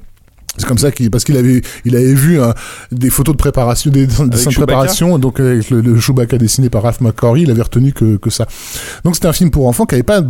[0.58, 2.54] C'est comme ça qu'il parce qu'il avait il avait vu hein,
[2.92, 6.82] des photos de préparation des dessins de préparation donc avec le, le, Chewbacca dessiné par
[6.82, 8.46] Ralph McQuarrie il avait retenu que, que ça.
[9.04, 10.22] Donc c'était un film pour enfants qui avait pas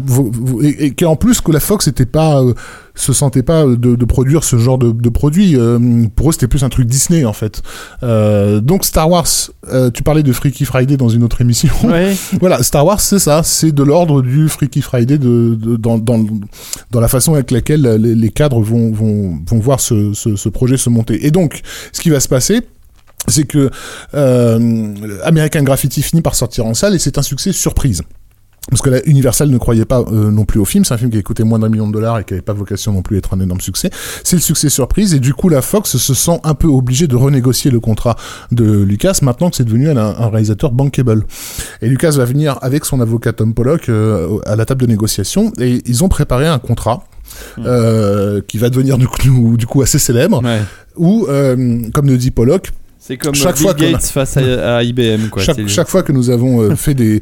[0.63, 2.55] et, et qui en plus que la Fox était pas euh,
[2.97, 5.57] se sentaient pas de, de produire ce genre de, de produit.
[5.57, 5.79] Euh,
[6.17, 7.63] pour eux, c'était plus un truc Disney en fait.
[8.03, 9.27] Euh, donc Star Wars,
[9.73, 11.73] euh, tu parlais de Freaky Friday dans une autre émission.
[11.85, 12.17] Ouais.
[12.41, 16.25] voilà, Star Wars, c'est ça, c'est de l'ordre du Freaky Friday de, de, dans, dans,
[16.91, 20.49] dans la façon avec laquelle les, les cadres vont, vont, vont voir ce, ce, ce
[20.49, 21.27] projet se monter.
[21.27, 21.61] Et donc,
[21.93, 22.63] ce qui va se passer,
[23.29, 23.71] c'est que
[24.15, 28.03] euh, American Graffiti finit par sortir en salle et c'est un succès surprise
[28.71, 31.11] parce que la Universal ne croyait pas euh, non plus au film, c'est un film
[31.11, 33.17] qui a coûté moins d'un million de dollars et qui n'avait pas vocation non plus
[33.17, 33.91] à être un énorme succès.
[34.25, 37.15] C'est le succès surprise et du coup la Fox se sent un peu obligée de
[37.15, 38.17] renégocier le contrat
[38.51, 41.25] de Lucas maintenant que c'est devenu un, un, réalisateur bankable.
[41.81, 45.53] Et Lucas va venir avec son avocat Tom Pollock euh, à la table de négociation
[45.61, 47.05] et ils ont préparé un contrat
[47.59, 47.63] mmh.
[47.67, 50.61] euh, qui va devenir du coup, du coup assez célèbre ouais.
[50.97, 52.73] où, euh, comme le dit Pollock,
[53.07, 54.01] c'est comme chaque Bill fois Gates a...
[54.01, 55.29] face à, à, IBM.
[55.31, 55.41] Quoi.
[55.41, 57.21] Chaque, chaque fois que nous avons euh, fait des,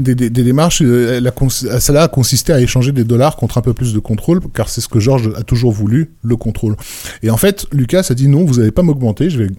[0.00, 1.30] des, des, des démarches, euh, la,
[1.78, 4.80] cela a consisté à échanger des dollars contre un peu plus de contrôle, car c'est
[4.80, 6.74] ce que Georges a toujours voulu, le contrôle.
[7.22, 9.50] Et en fait, Lucas a dit non, vous n'allez pas m'augmenter, je vais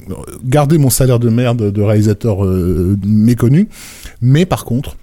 [0.44, 3.70] garder mon salaire de merde de réalisateur euh, méconnu,
[4.20, 4.98] mais par contre,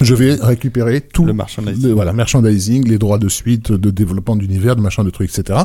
[0.00, 1.86] je vais récupérer tout le merchandising.
[1.86, 5.60] Le, voilà, merchandising, les droits de suite, de développement d'univers, de machin, de trucs, etc.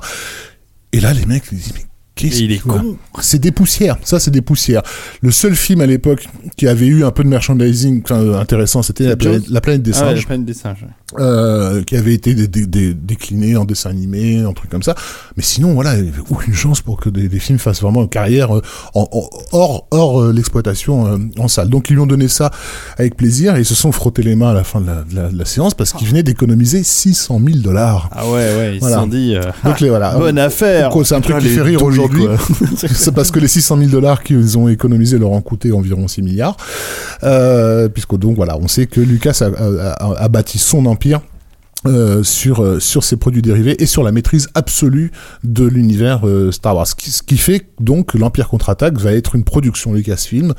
[0.91, 1.86] Et là, les mecs ils disent, mais
[2.21, 2.97] il est con.
[3.21, 3.97] C'est des poussières.
[4.04, 4.84] Ça, c'est des poussières.
[5.21, 9.15] Le seul film à l'époque qui avait eu un peu de merchandising intéressant, c'était la,
[9.49, 10.04] la, planète des singes.
[10.04, 10.86] Ah ouais, la planète des singes.
[11.19, 14.95] Euh, qui avait été dé dé dé décliné en dessin animé, un truc comme ça.
[15.38, 18.04] Mais sinon, voilà, il n'y avait aucune chance pour que des, des films fassent vraiment
[18.04, 18.62] une carrière euh,
[18.93, 21.69] en, en, hors, hors euh, l'exploitation euh, en salle.
[21.69, 22.52] Donc, ils lui ont donné ça
[22.97, 25.15] avec plaisir et ils se sont frottés les mains à la fin de la, de
[25.15, 28.10] la, de la séance parce qu'ils venaient d'économiser 600 000 dollars.
[28.12, 28.95] Ah ouais, ouais, ils voilà.
[28.95, 29.36] se sont dit.
[29.63, 30.12] Donc, les, voilà.
[30.17, 30.91] Bonne affaire.
[31.04, 32.26] C'est un truc qui fait rire aujourd'hui.
[32.78, 36.21] c'est parce que les 600 000 dollars qu'ils ont économisés leur ont coûté environ 6
[36.21, 36.58] milliards.
[37.23, 41.03] Euh, puisque donc voilà, on sait que Lucas a, a, a bâti son empire
[41.86, 45.12] euh, sur euh, sur produits dérivés et sur la maîtrise absolue
[45.44, 46.88] de l'univers euh, Star Wars.
[46.88, 50.54] Ce qui, ce qui fait donc que l'Empire contre-attaque va être une production Lucasfilm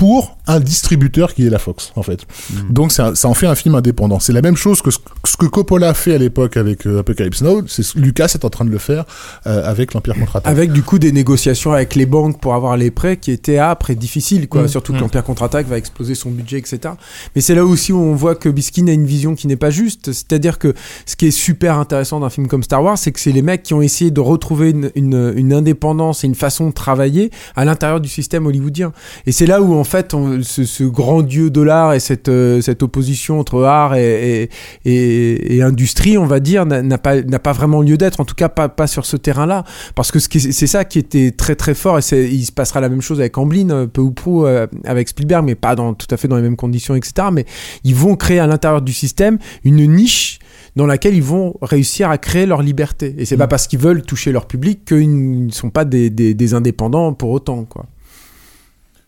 [0.00, 2.22] pour un distributeur qui est la Fox en fait.
[2.22, 2.72] Mmh.
[2.72, 4.18] Donc ça, ça en fait un film indépendant.
[4.18, 7.00] C'est la même chose que ce, ce, que Coppola a fait à l'époque avec euh,
[7.00, 7.64] Apocalypse Now.
[7.66, 9.04] C'est Lucas est en train de le faire
[9.46, 10.50] euh, avec l'Empire contre-attaque.
[10.50, 13.90] Avec du coup des négociations avec les banques pour avoir les prêts qui étaient âpres
[13.90, 14.62] et difficiles quoi.
[14.62, 14.68] Mmh.
[14.68, 15.02] Surtout que mmh.
[15.02, 16.94] l'Empire contre-attaque va exploser son budget etc.
[17.36, 19.70] Mais c'est là aussi où on voit que Biskin a une vision qui n'est pas
[19.70, 20.12] juste.
[20.12, 20.72] C'est-à-dire que
[21.04, 23.64] ce qui est super intéressant d'un film comme Star Wars, c'est que c'est les mecs
[23.64, 27.66] qui ont essayé de retrouver une, une, une indépendance et une façon de travailler à
[27.66, 28.94] l'intérieur du système hollywoodien.
[29.26, 32.28] Et c'est là où en fait on, ce, ce, grand dieu de l'art et cette,
[32.28, 34.50] euh, cette opposition entre art et, et,
[34.90, 38.68] et, et industrie, on va dire, n'a pas, vraiment lieu d'être, en tout cas pas,
[38.68, 39.64] pas sur ce terrain-là.
[39.94, 43.02] Parce que c'est ça qui était très très fort, et il se passera la même
[43.02, 46.16] chose avec Amblin, euh, peu ou prou, euh, avec Spielberg, mais pas dans, tout à
[46.16, 47.28] fait dans les mêmes conditions, etc.
[47.32, 47.44] Mais
[47.84, 50.38] ils vont créer à l'intérieur du système une niche
[50.76, 53.14] dans laquelle ils vont réussir à créer leur liberté.
[53.18, 53.38] Et c'est mmh.
[53.38, 57.12] pas parce qu'ils veulent toucher leur public qu'ils ne sont pas des, des, des indépendants
[57.12, 57.86] pour autant, quoi.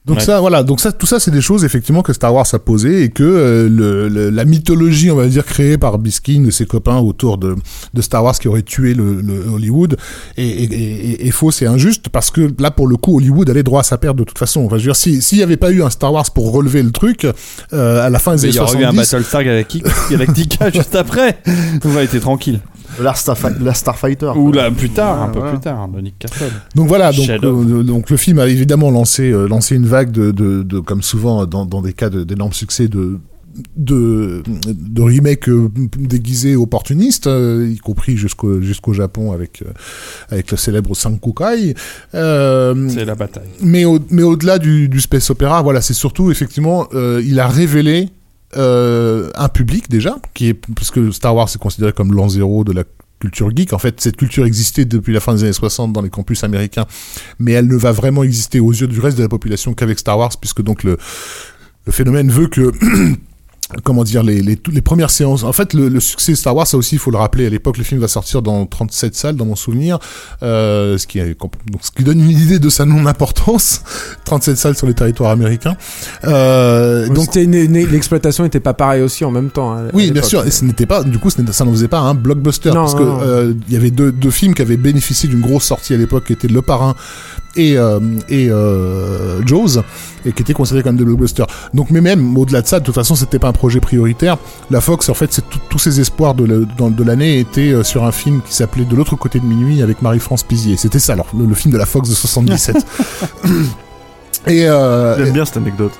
[0.05, 0.25] Donc ouais.
[0.25, 3.05] ça, voilà, donc ça, tout ça, c'est des choses effectivement que Star Wars a posé
[3.05, 6.67] et que euh, le, le, la mythologie, on va dire, créée par Biskin et ses
[6.67, 7.55] copains autour de,
[7.95, 9.97] de Star Wars qui aurait tué le, le Hollywood
[10.37, 13.62] est, est, est, est fausse et injuste parce que là, pour le coup, Hollywood allait
[13.62, 14.65] droit à sa perte de toute façon.
[14.65, 16.83] Enfin, je veux dire, s'il si n'y avait pas eu un Star Wars pour relever
[16.83, 17.25] le truc
[17.73, 20.71] euh, à la fin des années 70, il y aurait eu un Battlestar Galactica, Galactica
[20.75, 21.38] juste après.
[21.85, 22.59] On va être tranquille.
[23.01, 24.33] La, Starfi- la Starfighter.
[24.37, 25.49] Ou là, plus tard, un peu ouais.
[25.49, 26.53] plus tard, de Nick Castle.
[26.75, 30.27] Donc voilà, donc, euh, donc le film a évidemment lancé, euh, lancé une vague de,
[30.33, 33.19] de, de- comme souvent dans, dans des cas de- d'énormes succès de
[33.77, 34.43] de,
[34.97, 39.71] de remakes euh, déguisés opportunistes, euh, y compris jusqu'au jusqu'au Japon avec euh,
[40.31, 41.75] avec le célèbre Sankukai.
[42.15, 43.51] Euh, C'est la bataille.
[43.61, 46.89] mais au, mais au-delà du, du space opéra, voilà, c'est surtout effectivement,
[47.31, 48.09] il a révélé
[48.57, 52.73] euh, un public déjà, qui est puisque Star Wars est considéré comme l'an zéro de
[52.73, 52.85] la
[53.23, 53.73] culture geek.
[53.73, 56.87] En fait, cette culture existait depuis la fin des années 60 dans les campus américains,
[57.39, 60.19] mais elle ne va vraiment exister aux yeux du reste de la population qu'avec Star
[60.19, 60.99] Wars, puisque donc le
[61.87, 62.71] le phénomène veut que
[63.85, 66.67] comment dire les, les, les premières séances en fait le, le succès de Star Wars
[66.67, 69.37] ça aussi il faut le rappeler à l'époque le film va sortir dans 37 salles
[69.37, 69.99] dans mon souvenir
[70.43, 73.83] euh, ce qui est, donc, ce qui donne une idée de sa non importance
[74.25, 75.77] 37 salles sur les territoires américains
[76.25, 79.73] euh, Donc, l'exploitation n'était pas pareille aussi en même temps.
[79.73, 82.01] hein, à oui, bien sûr, et ce n'était pas, du coup, ça n'en faisait pas
[82.01, 83.23] un blockbuster, Non, parce que non, non.
[83.23, 86.25] euh, il y avait deux, deux films qui avaient bénéficié d'une grosse sortie à l'époque,
[86.27, 86.95] qui étaient Le Parrain
[87.57, 89.81] et euh, et euh, Jaws,
[90.25, 91.47] et qui étaient considérés comme des blockbusters.
[91.75, 94.38] Donc, mais même au-delà de ça, de toute façon, c'était pas un projet prioritaire.
[94.71, 97.83] La Fox, en fait, c'est tous ses espoirs de le- dans- de l'année étaient euh,
[97.83, 100.77] sur un film qui s'appelait De l'autre côté de minuit avec Marie-France Pizier.
[100.77, 102.77] C'était ça, alors, le, le film de la Fox de 77.
[104.47, 105.93] Et euh, J'aime bien cette anecdote.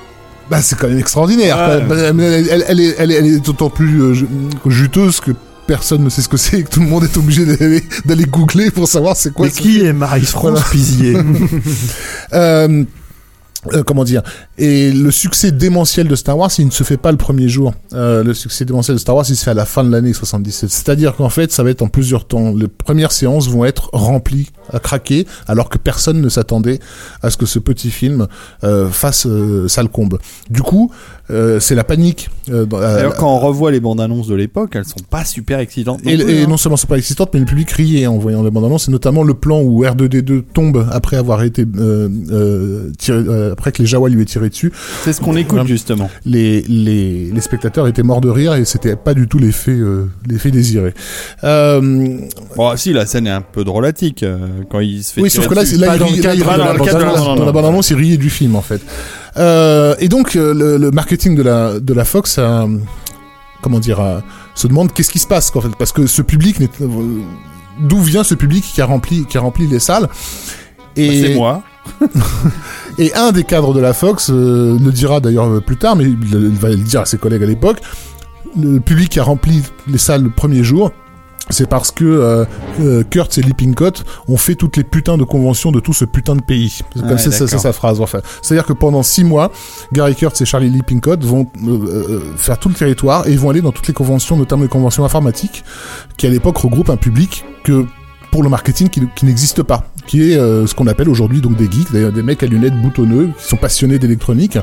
[0.49, 1.55] bah, c'est quand même extraordinaire.
[1.57, 1.83] Ouais.
[1.87, 2.19] quand même.
[2.19, 4.27] Elle, elle- elle- elle est, elle, est, d'autant plus euh, ju-
[4.65, 5.31] juteuse que
[5.73, 7.45] personne ne sait ce que c'est et que tout le monde est obligé
[8.05, 11.13] d'aller, googler pour savoir c'est quoi Mais ce qui est Marie-France Pizier
[13.67, 14.21] euh, euh, comment dire
[14.57, 17.73] Et le succès démentiel de Star Wars, il ne se fait pas le premier jour.
[17.93, 20.13] Euh, le succès démentiel de Star Wars, il se fait à la fin de l'année
[20.13, 20.69] 77.
[20.69, 22.53] C'est-à-dire qu'en fait, ça va être en plusieurs temps.
[22.53, 26.79] Les premières séances vont être remplies à craquer, alors que personne ne s'attendait
[27.21, 28.27] à ce que ce petit film
[28.63, 30.19] euh, fasse euh, ça le comble.
[30.49, 30.91] Du coup,
[31.29, 32.29] euh, c'est la panique.
[32.49, 35.99] euh, D'ailleurs, quand on revoit les bandes annonces de l'époque, elles sont pas super excitantes.
[36.05, 36.47] et, plus, et hein.
[36.47, 38.91] non seulement c'est pas excitant, mais le public riait en voyant les bandes annonces, et
[38.91, 43.81] notamment le plan où R2D2 tombe après avoir été euh, euh, tiré, euh, après que
[43.81, 44.71] les Jawa lui aient tiré dessus.
[45.03, 45.67] C'est ce qu'on écoute Ouais.
[45.67, 46.09] justement.
[46.25, 50.09] Les, les, les spectateurs étaient morts de rire et c'était pas du tout l'effet euh,
[50.27, 50.93] l'effet désiré.
[51.45, 52.17] Euh,
[52.57, 54.37] Bon, si la scène est un peu drôlatique euh,
[54.69, 55.21] quand il se fait.
[55.21, 55.75] oui, tirer sauf que là, dessus.
[55.75, 57.95] c'est- là, dans là, il cadre la dans dans Non, dans la non, bande-annonce, il
[57.97, 58.81] riait du film en fait.
[59.37, 62.67] Euh, et donc euh, le, le marketing de la de la Fox, a,
[63.61, 64.21] comment dire, a-
[64.55, 66.87] se demande qu'est-ce qui se passe en fait, parce que ce public, n'est- euh,
[67.81, 70.03] d'où vient ce public qui a rempli qui a rempli les salles?
[70.07, 70.09] Bah,
[70.97, 71.63] et, c'est moi.
[72.97, 76.05] et un des cadres de la Fox euh, le dira d'ailleurs euh, plus tard, mais
[76.05, 77.81] il, il va le dire à ses collègues à l'époque.
[78.59, 80.91] Le public qui a rempli les salles le premier jour,
[81.49, 82.45] c'est parce que euh,
[82.79, 86.35] euh, Kurtz et Lippincott ont fait toutes les putains de conventions de tout ce putain
[86.35, 86.69] de pays.
[86.69, 87.17] C'est Ah ouais,
[87.57, 87.99] sa phrase.
[87.99, 89.51] Enfin, c'est-à-dire que pendant six mois,
[89.91, 93.49] Gary Kurtz et Charlie Lippincott vont euh, euh, faire tout le territoire et ils vont
[93.49, 95.65] aller dans toutes les conventions, notamment les conventions informatiques,
[96.15, 97.85] qui à l'époque regroupent un public que
[98.33, 101.55] pour le marketing qui, qui n'existe pas, qui est euh, ce qu'on appelle aujourd'hui donc
[101.55, 104.57] des geeks, des, des mecs à lunettes boutonneux qui sont passionnés d'électronique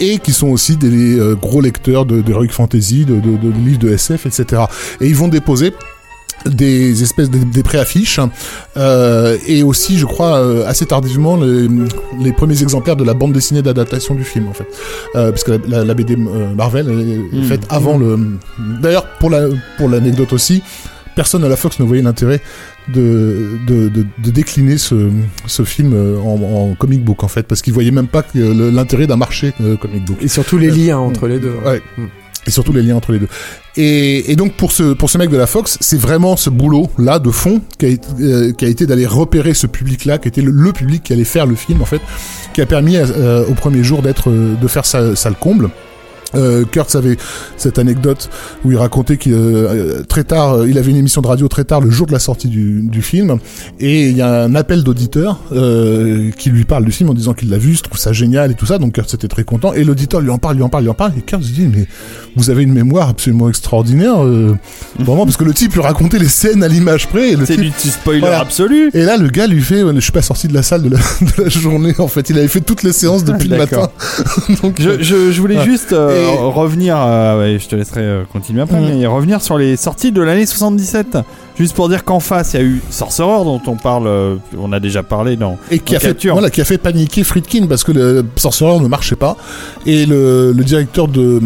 [0.00, 3.50] et qui sont aussi des euh, gros lecteurs de, de Heroic Fantasy, de, de, de
[3.64, 4.62] livres de SF, etc.
[5.00, 5.72] Et ils vont déposer
[6.46, 8.20] des espèces de, des préaffiches
[8.76, 11.68] euh, et aussi je crois euh, assez tardivement les,
[12.20, 14.66] les premiers exemplaires de la bande dessinée d'adaptation du film en fait
[15.16, 17.42] euh, parce que la, la- la BD Marvel est Mm.
[17.44, 18.18] faite avant le
[18.80, 19.46] d'ailleurs pour la
[19.78, 20.62] pour l'anecdote aussi
[21.18, 22.40] personne à la Fox ne voyait l'intérêt
[22.94, 25.10] de, de, de, de décliner ce,
[25.46, 29.08] ce film euh, en, en comic book en fait parce qu'ils voyaient même pas l'intérêt
[29.08, 31.54] d'un marché euh, comic book Et surtout les liens entre les deux.
[31.66, 31.82] Ouais.
[31.96, 32.04] Mm.
[32.46, 33.26] et surtout les liens entre les deux.
[33.76, 36.88] Et, et donc pour ce pour ce mec de la Fox, c'est vraiment ce boulot
[36.98, 40.18] là de fond qui a été, euh, qui a été d'aller repérer ce public là,
[40.18, 42.00] qui était le, le public qui allait faire le film en fait,
[42.54, 45.68] qui a permis euh, au premier jour d'être euh, de faire ça, ça le comble.
[46.34, 47.16] Euh, Kurtz avait
[47.56, 48.28] cette anecdote
[48.64, 51.64] où il racontait qu'il euh, très tard, euh, il avait une émission de radio très
[51.64, 53.38] tard le jour de la sortie du, du film,
[53.80, 57.32] et il y a un appel d'auditeur euh, qui lui parle du film en disant
[57.32, 59.72] qu'il l'a vu, je trouve ça génial et tout ça, donc Kurtz était très content,
[59.72, 61.86] et l'auditeur lui en parle, lui en parle, lui en parle, et Kurtz dit mais
[62.36, 64.54] vous avez une mémoire absolument extraordinaire, euh,
[64.98, 67.88] vraiment parce que le type lui racontait les scènes à l'image près, C'est du petit
[67.88, 68.40] spoiler Voilà.
[68.40, 68.90] absolu.
[68.92, 70.98] et là, le gars lui fait, je suis pas sorti de la salle de la,
[71.38, 71.94] de la journée.
[71.98, 73.88] En fait, il avait fait toutes les séances depuis le matin.
[74.62, 75.64] Donc, Je, je, je voulais Ouais.
[75.64, 79.76] juste euh, revenir, euh, ouais, je te laisserai euh, continuer après, mais revenir sur les
[79.76, 81.18] sorties de l'année 77.
[81.58, 84.80] Juste pour dire qu'en face, il y a eu Sorcerer dont on parle, on a
[84.80, 85.58] déjà parlé dans.
[85.70, 88.86] et qui a fait, voilà, qui a fait paniquer Friedkin parce que le Sorcerer ne
[88.88, 89.36] marchait pas
[89.86, 91.40] et le, le directeur de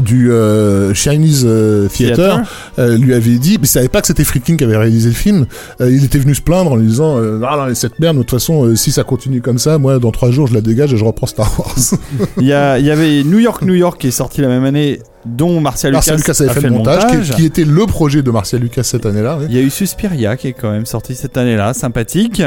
[0.00, 2.50] du euh, Chinese euh, Theater, Theater.
[2.78, 5.14] euh, lui avait dit, mais il savait pas que c'était Friedkin qui avait réalisé le
[5.14, 5.46] film.
[5.80, 8.30] Euh, il était venu se plaindre en lui disant, ah non, cette merde, de toute
[8.30, 11.04] façon, si ça continue comme ça, moi, dans trois jours, je la dégage et je
[11.04, 11.74] reprends Star Wars.
[12.38, 15.00] Il y, a- y avait New York, New York qui est sorti la même année,
[15.26, 18.82] dont Martial, Lucas avait fait le montage, qui, qui était le projet de Marcel Lucas
[18.84, 19.38] cette année-là.
[19.40, 19.46] oui.
[19.50, 22.42] Il y a eu Suspiria qui est quand même sorti cette année-là, sympathique.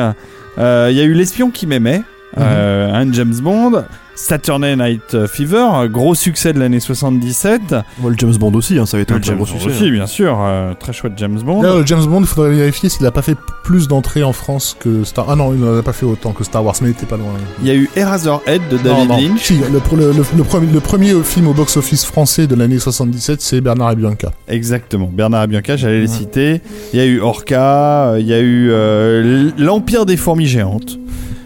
[0.57, 2.01] Euh, il y a eu L'espion qui m'aimait,
[2.37, 3.83] euh, un James Bond.
[4.15, 7.61] Saturday Night Fever, un gros succès de l'année 77.
[7.71, 9.59] Ouais, le James Bond aussi, hein, ça avait été un Le très James gros Bond
[9.59, 9.75] succès.
[9.75, 10.37] aussi, bien sûr.
[10.41, 11.61] euh, très chouette James Bond.
[11.61, 14.75] D'ailleurs, le James Bond, il faudrait vérifier s'il a pas fait plus d'entrées en France
[14.79, 15.25] que Star.
[15.29, 17.17] Ah non, il n'en a pas fait autant que Star Wars, mais il était pas
[17.17, 17.31] loin.
[17.61, 19.17] Il y a eu Eraserhead de David non.
[19.17, 19.41] Lynch.
[19.43, 22.79] Si, le, pour le, le- le premier, le premier film au box-office français de l'année
[22.79, 24.31] 77, c'est Bernard et Bianca.
[24.47, 26.61] Exactement, Bernard Bianca, j'allais les citer.
[26.93, 30.99] Il y a eu Orca, euh, il y a eu euh, l'Empire des fourmis géantes.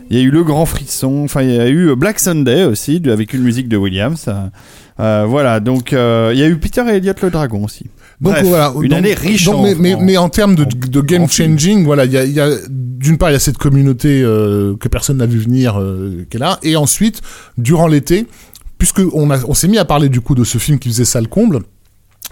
[0.10, 3.01] Il y a eu Le Grand Frisson, enfin il y a eu Black Sunday aussi,
[3.12, 4.28] avec une musique de Williams.
[4.99, 7.86] Euh, voilà, donc euh, il y a eu Peter et Elliot le Dragon aussi.
[8.22, 10.56] Donc Bref, voilà, une donc- année riche donc, en- mais, mais, en- mais en termes
[10.56, 13.39] de, game changing, voilà, il y a, il y a d'une part il y a
[13.39, 15.82] cette communauté euh, que personne n'a vu venir
[16.30, 17.22] qui est là, et ensuite
[17.58, 18.26] durant l'été,
[18.78, 21.28] puisque on s'est mis à parler du coup de ce film qui faisait ça le
[21.28, 21.60] comble.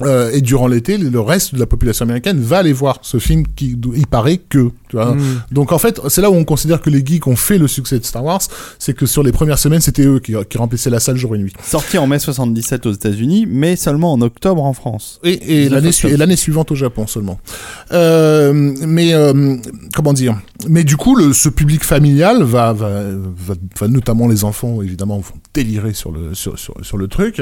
[0.01, 3.43] Euh, et durant l'été, le reste de la population américaine va aller voir ce film
[3.55, 5.13] qui, il paraît que, tu vois.
[5.15, 5.43] Mm.
[5.51, 7.99] Donc en fait, c'est là où on considère que les geeks ont fait le succès
[7.99, 8.41] de Star Wars,
[8.79, 11.37] c'est que sur les premières semaines, c'était eux qui, qui remplissaient la salle jour et
[11.37, 11.53] nuit.
[11.63, 15.19] Sorti en mai 77 aux États-Unis, mais seulement en octobre en France.
[15.23, 15.71] Et, et 19
[16.17, 17.39] l'année su- suivante au Japon seulement.
[17.91, 18.53] Euh,
[18.87, 19.57] mais euh,
[19.95, 20.39] comment dire?
[20.67, 25.17] Mais du coup, le, ce public familial va, va, va, va- notamment les enfants évidemment
[25.19, 27.41] vont délirer sur le sur, sur, sur le truc.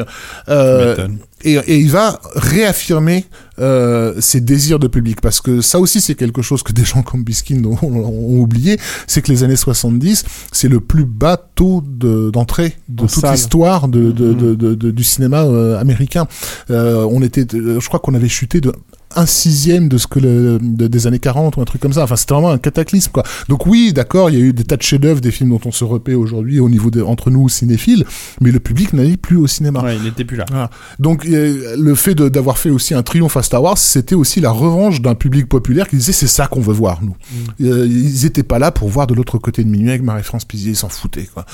[0.49, 1.07] Euh.
[1.43, 3.25] Et, et il va réaffirmer
[3.59, 5.21] euh, ses désirs de public.
[5.21, 8.79] Parce que ça aussi c'est quelque chose que des gens comme Biskin ont, ont oublié.
[9.07, 13.87] C'est que les années 70 c'est le plus bas taux de- d'entrée de, toute l'histoire
[13.87, 14.37] de, de, Mhm.
[14.37, 16.27] de, de- de- du cinéma euh, américain.
[16.69, 18.71] Euh, on était de- je crois qu'on avait chuté de
[19.15, 22.03] un sixième de ce que le, de- des années 40 ou un truc comme ça.
[22.03, 23.23] Enfin, c'était vraiment un cataclysme, quoi.
[23.49, 25.71] Donc oui, d'accord, il y a eu des tas de chefs-d'œuvre, des films dont on
[25.71, 28.05] se repaît aujourd'hui au niveau de, entre nous cinéphiles,
[28.39, 29.81] mais le public n'allait plus au cinéma.
[29.83, 30.69] Ouais, il n'était plus là.
[30.99, 34.51] Donc euh, le fait d'avoir fait aussi un triomphe à Star Wars, c'était aussi la
[34.51, 37.15] revanche d'un public populaire qui disait c'est ça qu'on veut voir nous.
[37.61, 40.71] Euh, ils étaient pas là pour voir de l'autre côté de minuit avec Marie-France Pizier,
[40.71, 41.45] ils s'en foutaient quoi.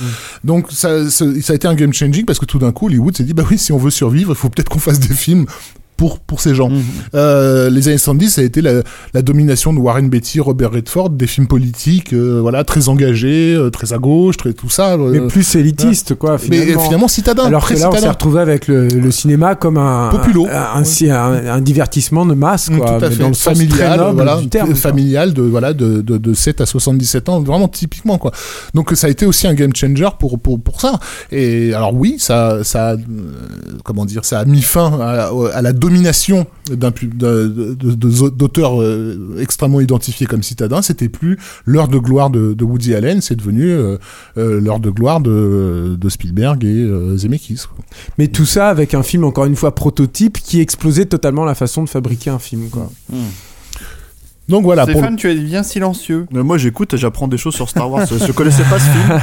[0.43, 3.15] Donc ça, ça, ça a été un game changing parce que tout d'un coup Hollywood
[3.15, 5.45] s'est dit bah oui si on veut survivre, il faut peut-être qu'on fasse des films
[5.97, 6.69] pour pour ces gens.
[6.69, 6.81] Mhm.
[7.15, 8.83] Euh, les années 70, ça a été la,
[9.13, 13.69] la domination de Warren Beatty, Robert Redford, des films politiques, euh, voilà, très engagés, euh,
[13.71, 14.95] très à gauche, très tout ça.
[14.97, 16.83] Mais plus élitiste, quoi, mais finalement.
[16.83, 20.09] finalement citadin, Alors très que là, on s'est retrouvé avec le, le cinéma comme un,
[20.11, 20.47] Populo.
[20.51, 23.15] un, un, un- un divertissement de masse, Mm, quoi, tout à fait.
[23.17, 24.67] dans le familial, noble voilà, du terme.
[24.67, 24.75] quoi.
[24.75, 28.31] familial de voilà de, de, de 7 à 77 ans, vraiment typiquement quoi.
[28.73, 30.99] Donc ça a été aussi un game changer pour pour pour ça.
[31.31, 32.95] Et alors oui, ça ça a,
[33.83, 35.86] comment dire, ça a mis fin à, à la domination
[36.71, 40.81] d'un pu- de- de- de- de- d'auteurs euh, extrêmement identifiés comme citadins.
[40.81, 43.97] C'était plus l'heure de gloire de, de Woody Allen, c'est devenu euh,
[44.37, 47.61] euh, l'heure de gloire de, de Spielberg et euh, Zemeckis.
[47.73, 47.83] quoi.
[48.17, 51.83] Mais tout ça avec un film, encore une fois, prototype qui explosait totalement la façon
[51.83, 52.91] de fabriquer un film, quoi.
[54.49, 54.85] Donc voilà.
[54.85, 56.25] pour Stéphane, tu es bien silencieux.
[56.33, 58.05] Euh, moi j'écoute et j'apprends des choses sur Star Wars.
[58.07, 59.19] je connaissais pas ce film.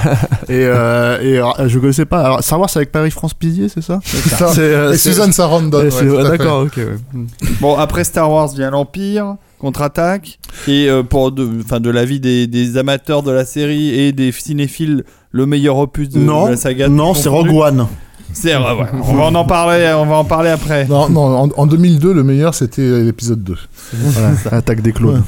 [0.50, 2.20] Et, euh, et alors, je connaissais pas.
[2.20, 4.48] Alors, Star Wars c'est avec Paris-France Pizier, c'est ça ça.
[4.48, 5.78] C'est, euh, Et Suzanne Sarandon.
[5.88, 6.22] Ouais, ouais.
[6.24, 6.76] D'accord, ok.
[6.76, 6.84] ouais.
[7.14, 7.26] Mm.
[7.62, 11.48] Bon, après Star Wars vient l'Empire, contre-attaque, et euh, pour de,
[11.78, 16.18] de l'avis des, des amateurs de la série et des cinéphiles, le meilleur opus de,
[16.18, 16.88] Non, de la saga.
[16.88, 17.30] non, c'est.
[17.30, 17.86] Rogue One.
[18.34, 18.62] C'est ouais.
[19.02, 20.86] on va en parler, on va en parler après.
[20.86, 23.56] Non, non, en, en 2002, le meilleur, c'était l'épisode 2.
[23.94, 25.22] Voilà, ça attaque des clones.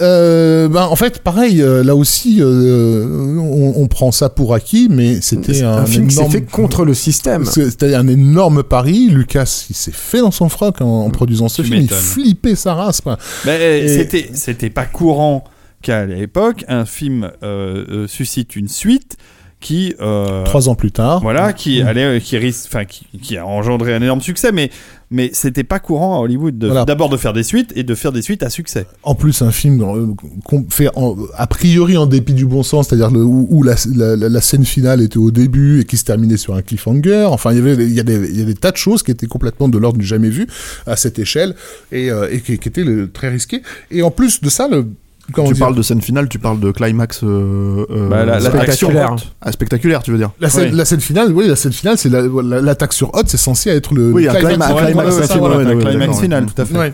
[0.00, 3.06] Euh, ben, en fait, pareil, euh, là aussi, euh,
[3.38, 6.84] on, on prend ça pour acquis, mais c'était un, un, film qui s'est fait contre
[6.84, 7.44] le système.
[7.44, 9.08] C'était un énorme pari.
[9.08, 11.82] Lucas, il s'est fait dans son froc en, en produisant ce Tu film.
[11.82, 13.00] Il flippait sa race.
[13.00, 13.16] quoi.
[13.44, 15.44] Mais Et- c'était c'était pas courant
[15.82, 19.16] qu'à l'époque un film euh, euh, suscite une suite
[19.60, 21.20] qui euh, Trois ans plus tard.
[21.22, 21.86] voilà qui Mm.
[21.86, 24.70] allait qui risque enfin qui, qui a engendré un énorme succès mais
[25.10, 26.84] mais c'était pas courant à Hollywood de- Voilà.
[26.84, 28.86] d'abord de faire des suites et de faire des suites à succès.
[29.04, 33.12] En plus, un film euh, fait en- a priori en dépit du bon sens, c'est-à-dire
[33.12, 36.04] le- où, où la, la- la- la scène finale était au début et qui se
[36.04, 37.24] terminait sur un cliffhanger.
[37.30, 39.04] Enfin, il y avait, il y a des, il y a des tas de choses
[39.04, 40.48] qui étaient complètement de l'ordre du jamais vu
[40.86, 41.54] à cette échelle
[41.92, 43.62] et, euh, et qui, qui étaient le- très risquées.
[43.92, 44.86] Et en plus de ça, le
[45.32, 48.38] comment Tu dire, parles de scène finale, tu parles de climax euh, euh, Bah, la-
[48.38, 49.12] la- Spectaculaire.
[49.12, 49.28] action.
[49.40, 50.76] ah, spectaculaire, tu veux dire la scène, Oui.
[50.76, 53.70] la scène finale, oui, la scène finale, c'est la- la- l'attaque sur Hot, c'est censé
[53.70, 55.56] être le, Oui, le climax, climax, ouais, ça, voilà.
[55.58, 56.76] ouais, final tout à fait.
[56.78, 56.92] Ouais.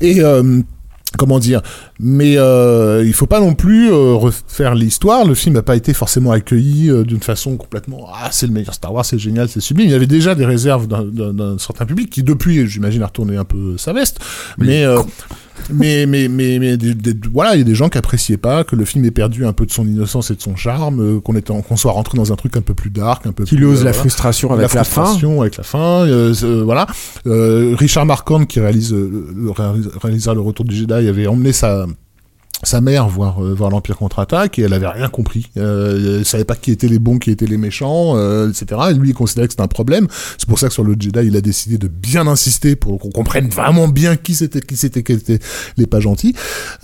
[0.00, 0.60] Et, euh,
[1.16, 1.62] comment dire
[1.98, 5.94] mais euh, il faut pas non plus euh, refaire l'histoire le film n'a pas été
[5.94, 9.60] forcément accueilli euh, d'une façon complètement ah c'est le meilleur Star Wars c'est génial c'est
[9.60, 13.38] sublime il y avait déjà des réserves d'un- certain public qui depuis j'imagine a retourné
[13.38, 14.18] un peu sa veste
[14.58, 15.00] mais euh,
[15.72, 18.64] mais mais mais, mais des- des- voilà il y a des gens qui appréciaient pas
[18.64, 21.20] que le film ait perdu un peu de son innocence et de son charme euh,
[21.20, 23.82] qu'on soit rentré dans un truc un peu plus dark un peu Qui plus ose
[23.82, 24.84] euh, la frustration avec la, fin.
[24.84, 26.86] frustration avec la fin euh, euh, voilà
[27.26, 31.86] Euh, Richard Marquand qui réalise le réalis- réalisera le retour du Jedi avait emmené sa
[32.64, 35.48] sa mère voir euh, voir l'Empire contre-attaque et elle avait rien compris.
[35.56, 38.94] Euh, elle savait pas qui étaient les bons qui étaient les méchants euh, etc et
[38.94, 40.08] lui il considérait que c'était un problème.
[40.38, 43.10] C'est pour ça que sur le Jedi il a décidé de bien insister pour qu'on
[43.10, 45.38] comprenne vraiment bien qui c'était qui c'était qui étaient
[45.76, 46.34] les pas gentils.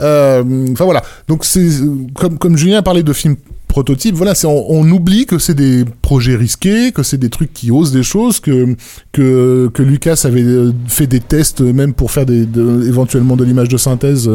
[0.00, 1.02] Euh, enfin voilà.
[1.28, 1.68] Donc c'est
[2.14, 5.84] comme comme Julien a parlé de films prototypes voilà c'est on, oublie que c'est des
[6.02, 8.76] projets risqués que c'est des trucs qui osent des choses que
[9.10, 13.42] que que Lucas avait euh, fait des tests même pour faire des de- éventuellement de
[13.42, 14.30] l'image de synthèse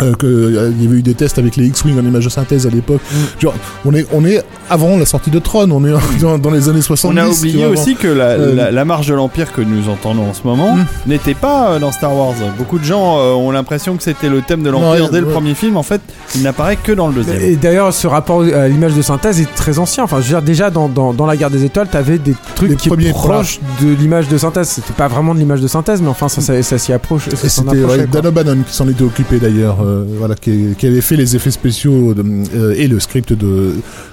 [0.00, 2.24] euh, euh, que euh, il y avait eu des tests avec les X-wing en image
[2.24, 3.00] de synthèse à l'époque.
[3.38, 6.68] Genre, on est on est avant la sortie de Tron, on est dans, dans les
[6.68, 7.14] années 70.
[7.14, 9.88] On a oublié vois, aussi que la, Euh, la, la marche de l'Empire que nous
[9.88, 10.84] entendons en ce moment Hmm.
[11.06, 12.34] n'était pas euh, dans Star Wars.
[12.58, 15.26] Beaucoup de gens euh, ont l'impression que c'était le thème de l'Empire Ouais, dès le
[15.26, 15.76] premier film.
[15.76, 16.00] En fait,
[16.34, 17.40] il n'apparaît que dans le deuxième.
[17.40, 20.04] Et d'ailleurs, ce rapport à l'image de synthèse est très ancien.
[20.04, 22.70] Enfin, je veux dire, déjà dans, dans, dans la guerre des étoiles, t'avais des trucs
[22.70, 24.68] Les qui étaient proches de l'image de synthèse.
[24.68, 27.28] C'était pas vraiment de l'image de synthèse, mais enfin, ça, ça, ça s'y approche.
[27.34, 28.06] c'était ouais.
[28.06, 31.50] Dan O'Bannon qui s'en était occupé d'ailleurs, euh, voilà, qui, qui avait fait les effets
[31.50, 32.24] spéciaux de-
[32.56, 33.72] euh, et le script de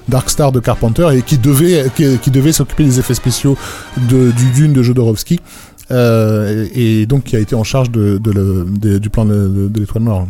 [0.09, 3.57] Dark Star de Carpenter et qui devait qui, qui devait s'occuper des effets spéciaux
[4.09, 5.39] de, du Dune de Jodorowsky.
[5.91, 9.47] Euh, et, donc qui a été en charge de, de le- de- du plan de,
[9.47, 10.26] de- de l'étoile noire.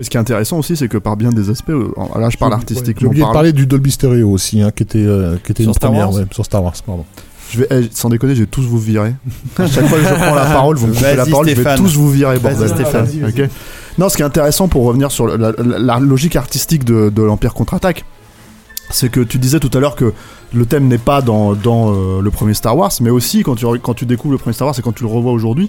[0.00, 1.88] Ce qui est intéressant aussi, c'est que par bien des aspects, euh,
[2.20, 4.98] là je parle J'ai artistiquement oublié de parler du Dolby Stereo aussi, hein, qui était,
[5.04, 6.74] euh, qui était Sur une Star première ouais, sur Star Wars.
[6.86, 7.04] Pardon.
[7.50, 9.14] Je vais, eh, sans déconner, je vais tous vous virer.
[9.58, 11.76] À chaque fois que je prends la parole, vous me coupez la parole, je vais
[11.76, 12.68] tous vous virer, bordel.
[12.68, 13.06] Stéphane.
[13.98, 17.22] Non, ce qui est intéressant pour revenir sur la, la- la logique artistique de, de
[17.22, 18.04] l'Empire contre-attaque,
[18.90, 20.12] c'est que tu disais tout à l'heure que
[20.54, 23.66] le thème n'est pas dans, dans euh, le premier Star Wars, mais aussi quand tu,
[23.82, 25.68] quand tu découvres le premier Star Wars et quand tu le revois aujourd'hui,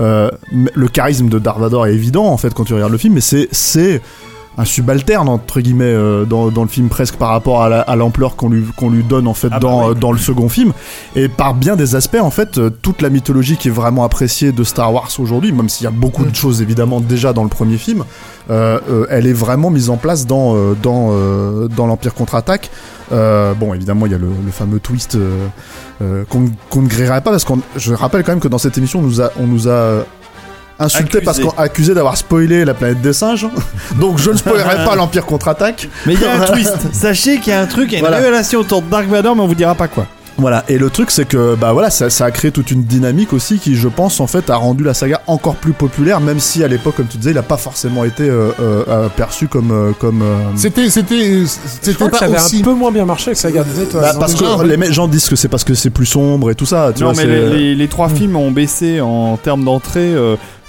[0.00, 3.14] euh, le charisme de Darth Vader est évident en fait quand tu regardes le film,
[3.14, 4.00] mais c'est
[4.58, 7.94] un subalterne entre guillemets euh, dans, dans le film presque par rapport à la- à
[7.96, 9.90] l'ampleur qu'on lui qu'on lui donne en fait Ah bah dans oui.
[9.90, 10.72] euh, dans le second film.
[11.14, 14.52] Et par bien des aspects en fait euh, toute la mythologie qui est vraiment appréciée
[14.52, 17.50] de Star Wars aujourd'hui même s'il y a beaucoup de choses évidemment déjà dans le
[17.50, 18.04] premier film
[18.50, 22.70] euh, euh, elle est vraiment mise en place dans euh, dans euh, dans l'Empire contre-attaque.
[23.12, 25.46] Euh, bon évidemment il y a le, le fameux twist euh,
[26.02, 28.76] euh, qu'on qu'on ne grillerait pas parce qu'on je rappelle quand même que dans cette
[28.78, 30.04] émission on nous a on nous a
[30.78, 31.24] insulté Accusé.
[31.24, 33.46] parce qu'on accusé d'avoir spoilé la planète des singes
[34.00, 36.76] donc je ne spoilerai pas l'Empire contre-attaque Mais il y a un twist.
[36.92, 38.18] Sachez qu'il y a un truc, il y a une Voilà.
[38.18, 40.06] révélation autour de Dark Vador, mais on vous dira pas quoi.
[40.38, 43.32] Voilà, et le truc c'est que bah voilà, ça, ça a créé toute une dynamique
[43.32, 46.62] aussi qui, je pense, en fait, a rendu la saga encore plus populaire, même si
[46.62, 49.94] à l'époque, comme tu disais, il a pas forcément été euh, euh, euh, perçu comme
[49.98, 50.20] comme.
[50.20, 53.66] euh, C'était c'était c'était pas ça avait aussi un peu moins bien marché que garde
[53.74, 54.02] des étoiles.
[54.02, 56.66] bah, parce que les gens disent que c'est parce que c'est plus sombre et tout
[56.66, 56.92] ça.
[56.94, 60.12] Tu non, vois, mais les, les- les trois films ont baissé en termes d'entrée.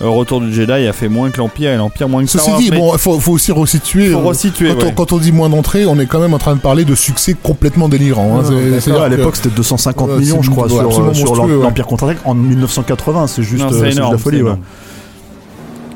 [0.01, 2.51] Euh, Retour du Jedi a fait moins que l'Empire et l'Empire moins que Star Ceci
[2.51, 2.59] Wars.
[2.59, 4.11] dit, mais bon, faut, faut aussi resituer.
[4.11, 4.69] faut euh, resituer.
[4.69, 4.93] quand, on, ouais.
[4.95, 7.35] quand on dit moins d'entrées, on est quand même en train de parler de succès
[7.41, 8.39] complètement délirant.
[8.39, 8.43] hein.
[8.79, 11.87] C'est- à que- l'époque, c'était 250 Ouais, millions, je crois, ouais, sur, euh, sur l'Empire
[11.87, 13.27] contre-attaque en 1980.
[13.27, 14.43] C'est juste, Non, euh, de la folie.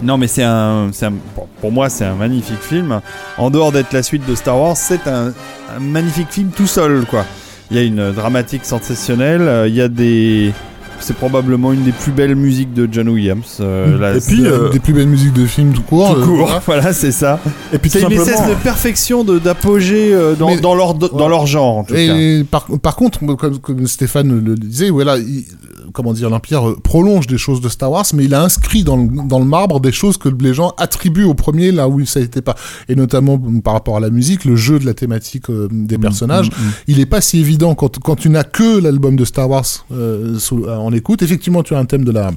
[0.03, 1.13] Non, mais c'est un, c'est un-
[1.61, 3.01] pour- moi, c'est un magnifique film.
[3.37, 7.05] En dehors d'être la suite de Star Wars, c'est un, un magnifique film tout seul,
[7.07, 7.23] quoi.
[7.69, 9.67] Il y a une dramatique sensationnelle.
[9.67, 10.53] Il y a des,
[11.01, 13.57] c'est probablement une des plus belles musiques de John Williams.
[13.59, 16.13] euh, la- Et puis, une euh, des plus belles musiques de films tout court.
[16.15, 16.37] tout euh, court.
[16.47, 16.61] voilà.
[16.65, 17.39] Voilà, c'est ça.
[17.73, 21.27] Et puis C'est une espèce de perfection, de d'apogée euh, dans, Mais- dans leur dans
[21.27, 21.99] leur genre, en tout cas.
[21.99, 25.45] Et par, par contre, comme, comme Stéphane le disait, voilà, il-
[25.93, 28.97] comment dire, l'Empire euh, prolonge des choses de Star Wars, mais il a inscrit dans
[28.97, 32.19] le, dans le marbre des choses que les gens attribuent au premier là où ça
[32.19, 32.55] n'était pas.
[32.89, 35.97] Et notamment mm, par rapport à la musique, le jeu de la thématique euh, des
[35.97, 36.49] Mm, personnages,
[36.87, 40.37] il est pas si évident quand, quand tu n'as que l'album de Star Wars euh,
[40.39, 41.21] sous- en écoute.
[41.21, 42.31] Effectivement, tu as un thème de la,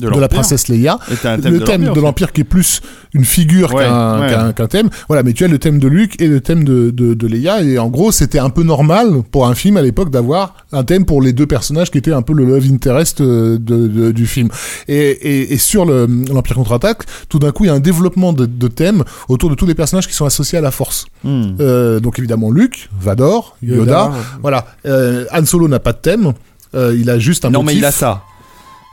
[0.00, 0.98] de la princesse Leia.
[1.22, 2.80] Thème le de thème de l'Empire qui est plus
[3.12, 4.68] une figure Ouais, qu'un ouais.
[4.68, 4.88] thème.
[5.08, 7.62] Voilà, mais tu as le thème de Luke et le thème de, de, de Leia.
[7.62, 11.04] Et en gros, c'était un peu normal pour un film à l'époque d'avoir un thème
[11.04, 14.48] pour les deux personnages qui étaient un peu le love interest euh, de, du film.
[14.88, 18.32] Et, et, et sur le- l'Empire contre-attaque, tout d'un coup, il y a un développement
[18.32, 21.06] de, thèmes autour de tous les personnages qui sont associés à la Force.
[21.24, 21.54] Hmm.
[21.60, 23.78] Euh, donc évidemment Luke, Vador, Yoda.
[23.78, 24.12] Yoda.
[24.42, 24.66] Voilà.
[24.86, 26.32] Euh, Han Solo n'a pas de thème.
[26.74, 28.22] Euh, il a juste un Non, mais il a ça.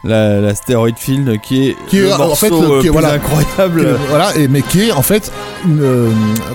[0.03, 2.89] La, la Steroid Field qui est, Qui est, le en fait, le- euh, qui est-
[2.89, 3.13] plus voilà.
[3.13, 3.83] incroyable.
[3.83, 5.31] Que- voilà, et, mais qui est en fait
[5.65, 6.09] une, euh,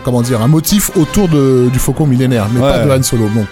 [0.05, 2.71] comment dire, un motif autour de, du faucon millénaire, mais Ouais.
[2.71, 3.29] pas de Han Solo.
[3.35, 3.47] Donc.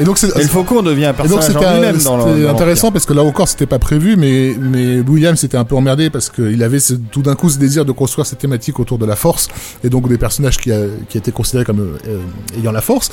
[0.00, 3.12] Et donc c'est le faucon devient un personnage c'était lui-même dans dans intéressant parce que
[3.12, 6.80] là encore c'était pas prévu, mais mais William s'était un peu emmerdé parce qu'il avait
[6.80, 9.48] ce- tout d'un coup ce désir de construire cette thématique autour de la force
[9.84, 12.18] et donc des personnages qui, a- qui étaient considérés comme euh,
[12.58, 13.10] ayant la force.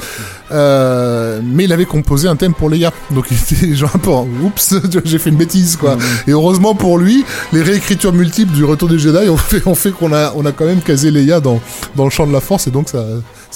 [0.52, 4.10] Euh, mais il avait composé un thème pour Leia, donc il était genre un peu
[4.10, 4.76] oups
[5.06, 5.96] j'ai fait une bêtise quoi.
[5.96, 6.00] Mm.
[6.28, 9.92] Et heureusement pour lui, les réécritures multiples du Retour des Jedi ont fait, ont fait
[9.92, 11.60] qu'on a, on a quand même casé Leia dans,
[11.96, 13.04] dans le champ de la force et donc ça,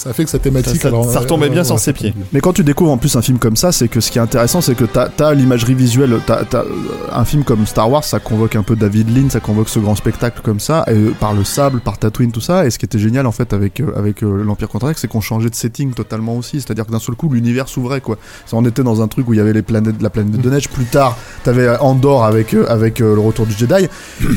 [0.02, 0.76] ça fait que sa thématique.
[0.76, 2.14] Ça- ça- alors, ça retombait bien sur ouais, ses pieds.
[2.32, 4.20] Mais quand tu découvres en plus un film comme ça, c'est que ce qui est
[4.22, 6.18] intéressant, c'est que t'as as, l'imagerie visuelle.
[6.26, 6.64] T'as as,
[7.12, 9.94] un film comme Star Wars, ça convoque un peu David Lean, ça convoque ce grand
[9.94, 12.66] spectacle comme ça, et, euh, par le sable, par Tatooine, tout ça.
[12.66, 15.20] Et ce qui était génial en fait avec euh, avec euh, l'Empire contre-attaque, c'est qu'on
[15.20, 16.60] changeait de setting totalement aussi.
[16.60, 18.16] C'est-à-dire que d'un seul coup, l'univers s'ouvrait quoi.
[18.46, 20.50] Ça, on était dans un truc où il y avait les planètes, la planète de
[20.50, 20.68] neige.
[20.68, 23.86] Plus tard, t'avais euh, Andorre avec euh, avec euh, le retour du Jedi.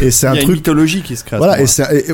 [0.02, 1.38] Et c'est un y a une truc mythologie qui se crée.
[1.38, 1.66] voilà, et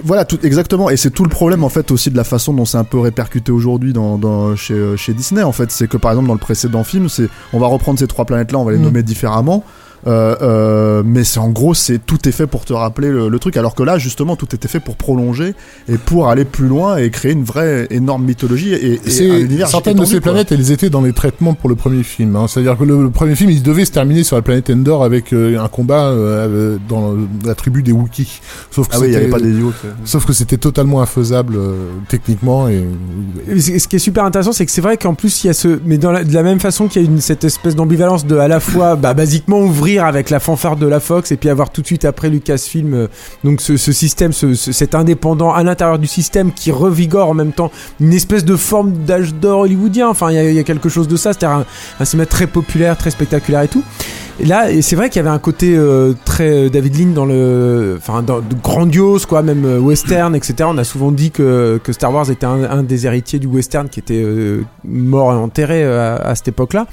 [0.04, 2.66] voilà tout exactement, et c'est tout le problème en fait aussi de la façon dont
[2.66, 5.98] c'est un peu répercuté aujourd'hui dans, dans chez, euh, chez Disney en fait, c'est que
[5.98, 8.64] par exemple dans le précédent film, c'est on va reprendre ces trois planètes là, on
[8.66, 8.84] va les Mm.
[8.84, 9.64] nommer différemment.
[10.08, 13.38] Euh, euh, mais c'est en gros c'est tout est fait pour te rappeler le, le
[13.40, 15.54] truc alors que là justement tout était fait pour prolonger
[15.88, 19.68] et pour aller plus loin et créer une vraie énorme mythologie et, et un univers
[19.68, 20.22] certaines de ces quoi.
[20.32, 22.36] planètes, elles étaient dans les traitements pour le premier film.
[22.36, 22.48] hein.
[22.48, 25.34] C'est-à-dire que le, le premier film, il devait se terminer sur la planète Endor avec
[25.34, 26.12] euh, un combat
[26.90, 28.42] dans la tribu des Wookiees.
[28.72, 29.54] Sauf que ah oui il avait pas des
[30.06, 31.74] Sauf que c'était totalement infaisable euh,
[32.10, 32.84] techniquement et
[33.50, 35.50] Et Ce ce qui est super intéressant, c'est que c'est vrai qu'en plus il y
[35.50, 37.76] a ce, mais dans la- de la même façon qu'il y a une, cette espèce
[37.76, 41.38] d'ambivalence de à la fois, bah, basiquement ouvrir avec la fanfare de la Fox et
[41.38, 43.08] puis avoir tout de suite après Lucasfilm, euh,
[43.44, 47.52] donc ce, système, ce, ce- cet indépendant à l'intérieur du système qui revigore en même
[47.54, 50.08] temps une espèce de forme d'âge d'or hollywoodien.
[50.10, 51.66] Enfin, il y, a- il y a quelque chose de ça, c'est-à-dire un,
[52.00, 53.84] un cinéma très populaire, très spectaculaire et tout.
[54.40, 57.26] Et là, c'est vrai qu'il y avait un côté euh, très euh, David Lean dans
[57.26, 58.24] le, enfin,
[58.64, 60.56] grandiose, quoi, même euh, western, etc.
[60.66, 64.26] On a souvent dit que, Star Wars était un, des héritiers du western qui était
[64.86, 66.88] mort et enterré à, cette époque-là.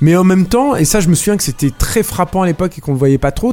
[0.00, 2.78] Mais en même temps, et ça, je me souviens que c'était très frappant à l'époque
[2.78, 3.52] et qu'on le voyait pas trop.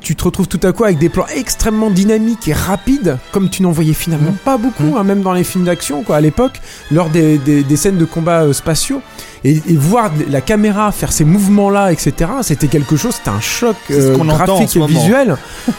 [0.00, 3.62] Tu te retrouves tout à coup avec des plans extrêmement dynamiques et rapides, comme tu
[3.62, 6.60] n'en voyais finalement pas beaucoup, hein, même dans les films d'action, quoi, à l'époque,
[6.90, 9.00] lors des, des, des scènes de combats euh, spatiaux.
[9.44, 12.12] Et, et voir la caméra faire ces mouvements-là, etc.,
[12.42, 15.36] c'était quelque chose, c'était un choc ce euh, graphique et visuel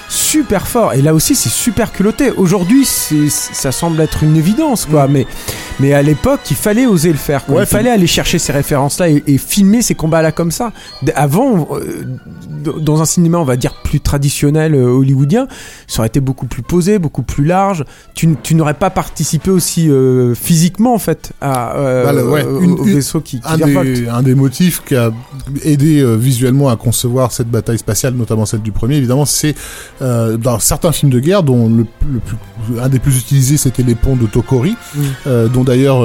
[0.08, 0.94] super fort.
[0.94, 2.32] Et là aussi, c'est super culotté.
[2.32, 5.10] Aujourd'hui, ça semble être une évidence, quoi.
[5.10, 5.28] Mais,
[5.82, 7.46] mais à l'époque, il fallait oser le faire.
[7.46, 7.56] quoi.
[7.56, 10.72] Ouais, il fallait aller chercher ces références-là et, et filmer ces combats-là comme ça.
[11.16, 12.06] Avant, euh,
[12.80, 15.48] dans un cinéma, on va dire plus traditionnel euh, hollywoodien,
[15.88, 17.86] ça aurait été beaucoup plus posé, beaucoup plus large.
[18.14, 21.74] Tu, n'aurais pas participé aussi euh, physiquement, en fait, à,
[22.04, 24.84] Bah, le- ouais, au- une- au une- vaisseau qui, qui un des, un des motifs
[24.86, 25.12] qui a
[25.64, 29.56] aidé euh, visuellement à concevoir cette bataille spatiale, notamment celle du premier, évidemment, c'est
[30.02, 33.96] dans certains films de guerre, dont le, le plus, un des plus utilisés, c'était les
[33.96, 34.76] ponts de Tokori,
[35.26, 36.02] dont d'ailleurs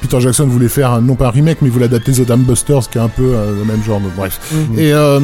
[0.00, 2.88] Peter Jackson voulait faire non pas un remake, mais il voulait adapter The Dam Busters,
[2.90, 4.00] qui est un peu euh, le même genre.
[4.00, 4.40] de- bref.
[4.52, 4.78] Mm.
[4.78, 5.20] Et, euh,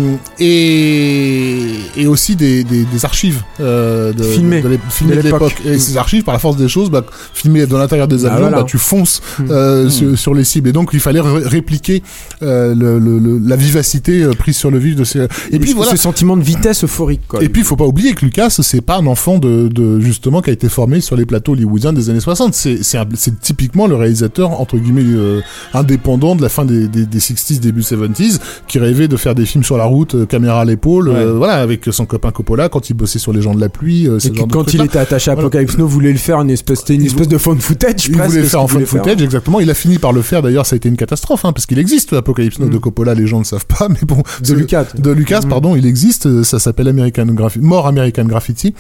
[0.66, 1.66] et
[1.97, 4.61] et aussi des, des, des archives euh, de, Filmées.
[4.62, 5.55] de, De l'époque.
[5.64, 5.79] Et Mm.
[5.79, 8.59] ces archives, par la force des choses, bah, filmées de l'intérieur des Ah, avions, voilà.
[8.59, 9.89] bah, tu fonces Mm.
[9.91, 10.68] sur, sur les cibles.
[10.68, 12.03] Et donc, il fallait ré- répliquer
[12.43, 15.27] euh, le, le- le- la vivacité prise sur le vif de ces.
[15.51, 15.91] Et, puis ce- voilà.
[15.91, 17.43] ce sentiment de vitesse euphorique, quoi.
[17.43, 20.43] Et puis, il faut pas oublier que Lucas, c'est pas un enfant de, de justement
[20.43, 22.55] qui a été formé sur les plateaux hollywoodiens des années 60.
[22.55, 25.41] C'est c'est un- c'est typiquement le réalisateur entre guillemets euh,
[25.75, 29.47] indépendant de la fin des, des, des 60s, début 70s, qui rêvait de faire des
[29.47, 31.39] films sur la route, euh, caméra à l'épaule, euh, Ouais.
[31.39, 34.09] voilà, avec son copain Coppola quand il bossait sur Les gens de la pluie.
[34.09, 35.47] euh, Et que quand il était attaché à Voilà.
[35.49, 38.07] Apocalypse Now, voulait le faire une espèce, c'était une espèce vou- de phone footage.
[38.07, 39.61] Il presque, voulait le faire en voulait phone footage, exactement.
[39.61, 40.43] Il a fini par le faire.
[40.43, 42.71] D'ailleurs, ça a été une catastrophe, hein, parce qu'il existe Apocalypse Now Mm.
[42.71, 43.14] de Coppola.
[43.14, 44.23] Les gens ne savent pas, mais bon.
[44.45, 44.87] De Lucas.
[44.99, 45.49] de Lucas, Mm.
[45.49, 46.43] pardon, il existe.
[46.43, 48.75] Ça s'appelle American Graffiti, More American Graffiti,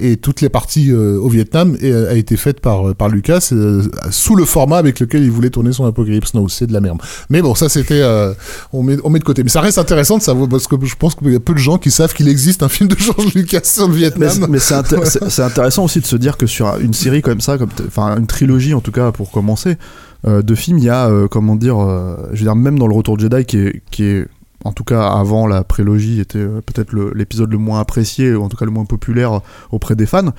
[0.00, 3.50] et toutes les parties au Vietnam et, a été faite par par Lucas
[4.10, 6.48] sous le format avec lequel il voulait tourner son Apocalypse Now.
[6.48, 6.98] C'est de la merde.
[7.30, 8.32] Mais bon, ça c'était, euh,
[8.72, 9.42] on met on met de côté.
[9.42, 11.58] Mais ça reste intéressant de savoir parce que je pense qu'il y a peu de
[11.58, 14.46] gens qui savent qu'il existe un film de George Lucas sur le Vietnam.
[14.48, 17.40] mais c'est inté- c'est- c'est intéressant aussi de se dire que sur une série comme
[17.40, 19.76] ça, comme enfin une trilogie en tout cas pour commencer,
[20.26, 22.86] euh, de films, il y a euh, comment dire, euh, je veux dire même dans
[22.86, 24.26] le Retour de Jedi qui est, qui est
[24.64, 28.48] en tout cas avant la prélogie était peut-être le- l'épisode le moins apprécié ou en
[28.48, 29.40] tout cas le moins populaire
[29.70, 30.32] auprès des fans.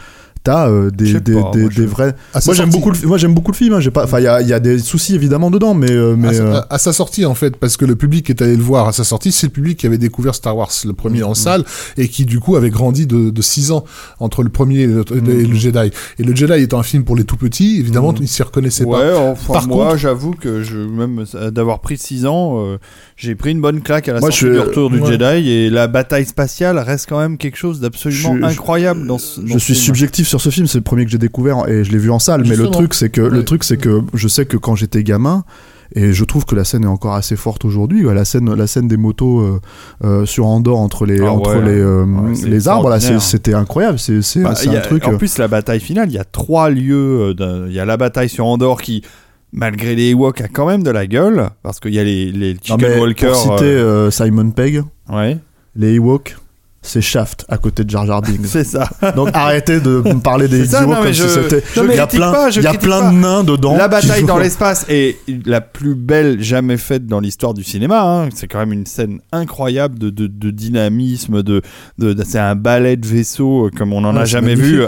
[0.45, 2.15] T'as euh, des, des, pas, des, moi, je- des vrais.
[2.45, 3.73] Moi j'aime beaucoup, le, moi j'aime beaucoup le film.
[3.73, 5.91] hein, j'ai pas, enfin il y a, il y a des soucis évidemment dedans, mais
[5.91, 8.41] euh, mais à, sa- euh, à sa sortie en fait parce que le public est
[8.41, 10.93] allé le voir à sa sortie c'est le public qui avait découvert Star Wars le
[10.93, 11.25] premier Mm.
[11.25, 11.63] en salle
[11.97, 13.83] et qui du coup avait grandi de, de 6 ans
[14.19, 15.29] entre le premier et le, Mm.
[15.29, 18.17] et le Jedi et le Jedi étant un film pour les tout petits évidemment Mm.
[18.21, 21.97] ils s'y reconnaissaient pas Ouais, enfin, Par moi, contre- j'avoue que je, même d'avoir pris
[21.97, 22.77] 6 ans, euh,
[23.16, 25.11] j'ai pris une bonne claque à la Moi, sortie je- du retour du ouais.
[25.11, 29.39] Jedi et la bataille spatiale reste quand même quelque chose d'absolument Je- incroyable dans ce.
[29.39, 29.86] dans je ce suis film.
[29.86, 30.68] subjectif sur ce film.
[30.68, 32.43] C'est le premier que j'ai découvert et je l'ai vu en salle.
[32.47, 33.30] Mais le truc c'est que Ouais.
[33.30, 35.43] le truc c'est que je sais que quand j'étais gamin.
[35.95, 38.05] Et je trouve que la scène est encore assez forte aujourd'hui.
[38.05, 39.61] ouais, La scène, la scène des motos euh,
[40.03, 41.63] euh, sur Andorre entre les, Ah entre ouais.
[41.63, 43.99] les, euh, Ouais, les arbres, là, c'était incroyable.
[43.99, 45.07] C'est Bah, un a- truc.
[45.07, 47.36] En plus, la bataille finale, il y a trois lieux.
[47.36, 49.03] d'un- Il y a la bataille sur Andorre qui,
[49.55, 51.49] malgré les Ewoks, a quand même de la gueule.
[51.63, 53.31] Parce qu'il y a les, les Chicken Walkers.
[53.31, 55.37] pour citer euh, euh, Simon Pegg, ouais,
[55.75, 56.35] les Ewoks,
[56.81, 58.45] c'est Shaft à côté de Jar Jar Binks.
[58.45, 58.87] c'est ça.
[59.15, 61.63] Donc arrêtez de me parler des ça, Ewoks comme je- si c'était.
[61.73, 63.09] je Il y a plein, pas, y a plein pas.
[63.11, 63.75] de nains dedans.
[63.75, 68.03] La bataille dans l'espace est la plus belle jamais faite dans l'histoire du cinéma.
[68.03, 68.29] hein.
[68.35, 71.63] C'est quand même une scène incroyable de, de, de dynamisme, de,
[71.97, 74.83] de, c'est un ballet de vaisseaux euh, comme on n'en a Ouais, c'est jamais vu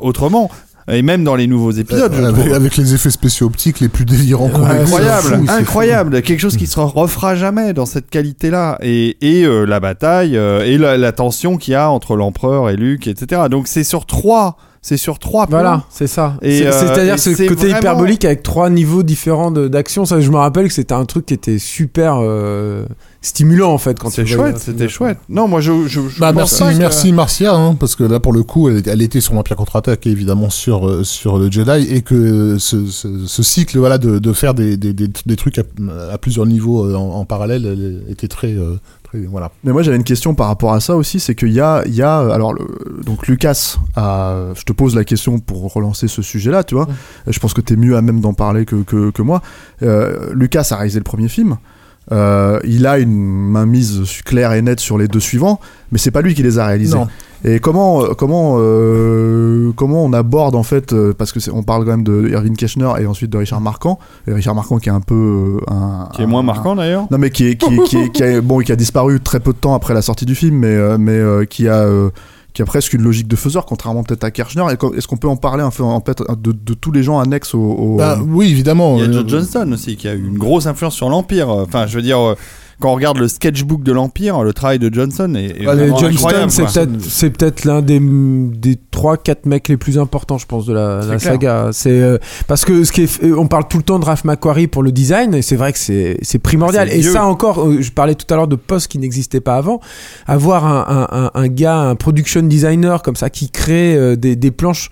[0.00, 0.50] autrement.
[0.92, 4.48] Et même dans les nouveaux épisodes, Euh, avec, les effets spéciaux optiques les plus délirants
[4.48, 4.80] qu'on ait.
[4.80, 8.78] Incroyable, fou, incroyable, quelque chose qui se refera jamais dans cette qualité-là.
[8.82, 12.70] Et, et euh, la bataille euh, et la, la tension qu'il y a entre l'empereur
[12.70, 13.42] et Luke, etc.
[13.50, 15.58] Donc c'est sur trois, c'est sur trois plans.
[15.58, 16.34] Voilà, c'est ça.
[16.44, 20.04] Euh, C'est-à-dire et ce côté vraiment- hyperbolique avec trois niveaux différents d'action.
[20.04, 22.84] Ça, je me rappelle que c'était un truc qui était super euh,
[23.22, 25.18] stimulant en fait quand C'est tu chouette, c'était chouette.
[25.28, 28.20] Non, moi je, je, je Bah, pense merci, que- merci Marcia, hein, parce que là
[28.20, 31.50] pour le coup, elle, elle était sur l'Empire contre-attaque et évidemment sur euh, sur le
[31.50, 35.36] Jedi et que ce, ce, ce cycle voilà de, de faire des, des, des, des
[35.36, 35.62] trucs à,
[36.12, 39.52] à plusieurs niveaux euh, en, en parallèle elle était très euh, très voilà.
[39.62, 41.94] Mais moi j'avais une question par rapport à ça aussi, c'est qu'il y a, il
[41.94, 42.66] y a alors le-
[43.06, 46.88] donc Lucas, a, je te pose la question pour relancer ce sujet-là, tu vois.
[47.28, 49.42] Je pense que t'es mieux à même d'en parler que, que, que moi.
[49.82, 51.56] Euh, Lucas a réalisé le premier film.
[52.10, 55.60] Euh, il a une mainmise claire et nette sur les deux suivants,
[55.92, 56.96] mais c'est pas lui qui les a réalisés.
[56.96, 57.06] Non.
[57.44, 61.90] Et comment comment euh, comment on aborde en fait euh, parce que on parle quand
[61.92, 63.98] même de Irving Keschner et ensuite de Richard Marquand.
[64.26, 67.06] Et Richard Marquand qui est un peu euh, un Qui est moins marquant d'ailleurs.
[67.10, 69.40] non mais qui est, qui, est- qui, est- qui a, bon, qui a disparu très
[69.40, 72.10] peu de temps après la sortie du film, mais, euh, mais euh, qui a euh,
[72.54, 74.62] qui a presque une logique de faiseur, contrairement peut-être à Kirchner.
[74.96, 77.54] Est-ce qu'on peut en parler un peu en fait de, de tous les gens annexes
[77.54, 78.96] au, au- Bah, oui évidemment.
[78.98, 81.48] Il y a euh, Joe Johnston aussi qui a eu une grosse influence sur l'Empire.
[81.48, 82.34] Enfin, je veux dire, euh,
[82.82, 86.48] quand on regarde le sketchbook de l'Empire, le travail de Johnson est, est Allez, Johnston,
[87.00, 91.18] c'est peut-être l'un des des trois quatre mecs les plus importants, je pense, de la,
[91.20, 91.70] saga.
[91.72, 92.18] C'est euh,
[92.48, 94.82] parce que ce qui est, euh, on parle tout le temps de Ralph McQuarrie pour
[94.82, 96.90] le design, et c'est vrai que c'est primordial.
[96.92, 97.12] Et vieux.
[97.12, 99.80] ça encore, euh, je parlais tout à l'heure de postes qui n'existaient pas avant.
[100.26, 104.50] Avoir un, un, un, un gars, un production designer comme ça qui crée des, des
[104.50, 104.90] planches.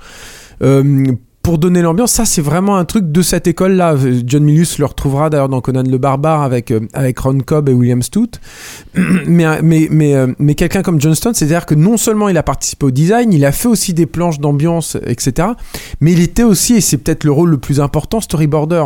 [0.62, 1.06] euh,
[1.42, 3.94] pour donner l'ambiance, ça c'est vraiment un truc de cette école-là.
[3.94, 7.68] Euh, John Milius le retrouvera d'ailleurs dans Conan le Barbare avec, euh, avec Ron Cobb
[7.68, 8.32] et William Stout.
[9.26, 12.86] mais mais, mais, euh, mais quelqu'un comme Johnston, c'est-à-dire que non seulement il a participé
[12.86, 15.48] au design, il a fait aussi des planches d'ambiance, etc.
[16.00, 18.84] Mais il était aussi, et c'est peut-être le rôle le plus important, storyboarder.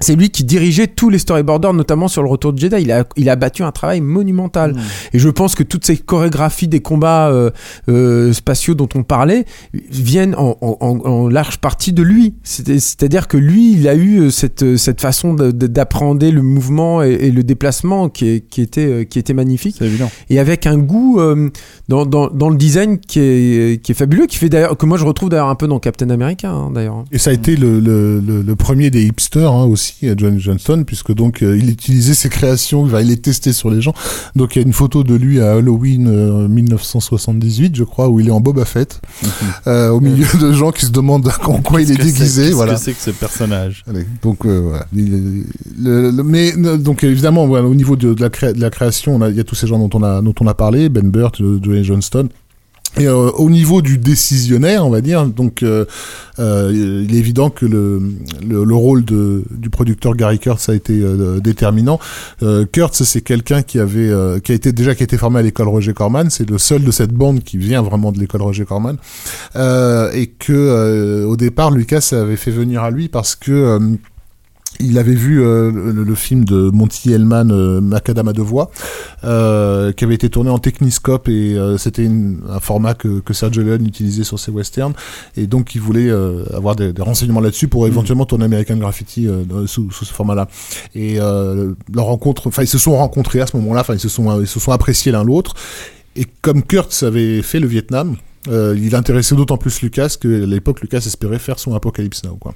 [0.00, 2.76] C'est lui qui dirigeait tous les storyboarders, notamment sur le retour de Jedi.
[2.82, 4.72] Il a, il a battu un travail monumental.
[4.74, 4.80] Mmh.
[5.12, 7.50] Et je pense que toutes ces chorégraphies des combats euh,
[7.88, 12.34] euh, spatiaux dont on parlait viennent en, en- en- en large partie de lui.
[12.42, 16.42] C'est- C'est-à-dire que lui, il a eu euh, cette, cette façon de- de- d'appréhender le
[16.42, 19.76] mouvement et, et le déplacement qui, est- qui, était, qui était magnifique.
[19.78, 20.10] C'est évident.
[20.28, 21.50] Et avec un goût euh,
[21.88, 24.98] dans, dans, dans le design qui est, qui est fabuleux, qui fait d'ailleurs, que moi
[24.98, 27.04] je retrouve d'ailleurs un peu dans Captain America, hein, d'ailleurs.
[27.12, 30.38] Et ça a été le, le, le, le premier des hipsters hein, aussi, euh, John
[30.38, 33.94] Johnston, puisque donc euh, il utilisait ses créations, il les testait sur les gens.
[34.36, 38.20] Donc il y a une photo de lui à Halloween euh, 1978, je crois, où
[38.20, 39.00] il est en Boba Fett,
[39.66, 42.42] euh, au milieu de gens qui se demandent en quoi il est Qu'est-ce déguisé.
[42.44, 42.74] qu'est-ce Voilà.
[42.74, 43.84] que c'est que ce personnage?
[43.88, 44.86] Allez, donc euh, voilà.
[44.94, 45.44] Il-
[45.82, 48.70] le- le- mais euh, donc évidemment voilà, au niveau de, de la, cré- de la
[48.70, 51.08] création, il y a tous ces gens dont on a dont on a parlé, Ben
[51.10, 52.28] Burt, euh, Dwayne Johnston.
[52.96, 55.84] Et euh, au niveau du décisionnaire, on va dire, donc euh,
[56.38, 58.00] euh, il est évident que le,
[58.46, 61.98] le, le rôle de, du producteur Gary Kurtz a été euh, déterminant.
[62.44, 65.40] Euh, Kurtz, c'est quelqu'un qui avait, euh, qui a été déjà qui a été formé
[65.40, 66.30] à l'école Roger Corman.
[66.30, 68.96] C'est le seul de cette bande qui vient vraiment de l'école Roger Corman,
[69.56, 73.78] et que au départ Lucas avait fait venir à lui parce que
[74.80, 78.70] il avait vu euh, le, le film de Monty Hellman, euh, Macadam à deux voix,
[79.24, 83.62] euh, qui avait été tourné en Techniscope et euh, c'était un format que, que Sergio
[83.62, 84.94] Leone utilisait sur ses westerns
[85.36, 86.10] et donc il voulait
[86.52, 89.28] avoir des, des renseignements là-dessus pour éventuellement tourner American Graffiti
[89.66, 90.48] sous, sous ce format-là.
[90.94, 94.40] Et leur rencontre, enfin ils se sont rencontrés à ce moment-là, enfin ils se sont
[94.40, 95.54] ils se sont appréciés l'un l'autre.
[96.16, 98.16] Et comme Kurtz avait fait le Vietnam,
[98.48, 102.36] Euh, il intéressait d'autant plus Lucas que à l'époque Lucas espérait faire son Apocalypse Now.
[102.36, 102.52] Quoi.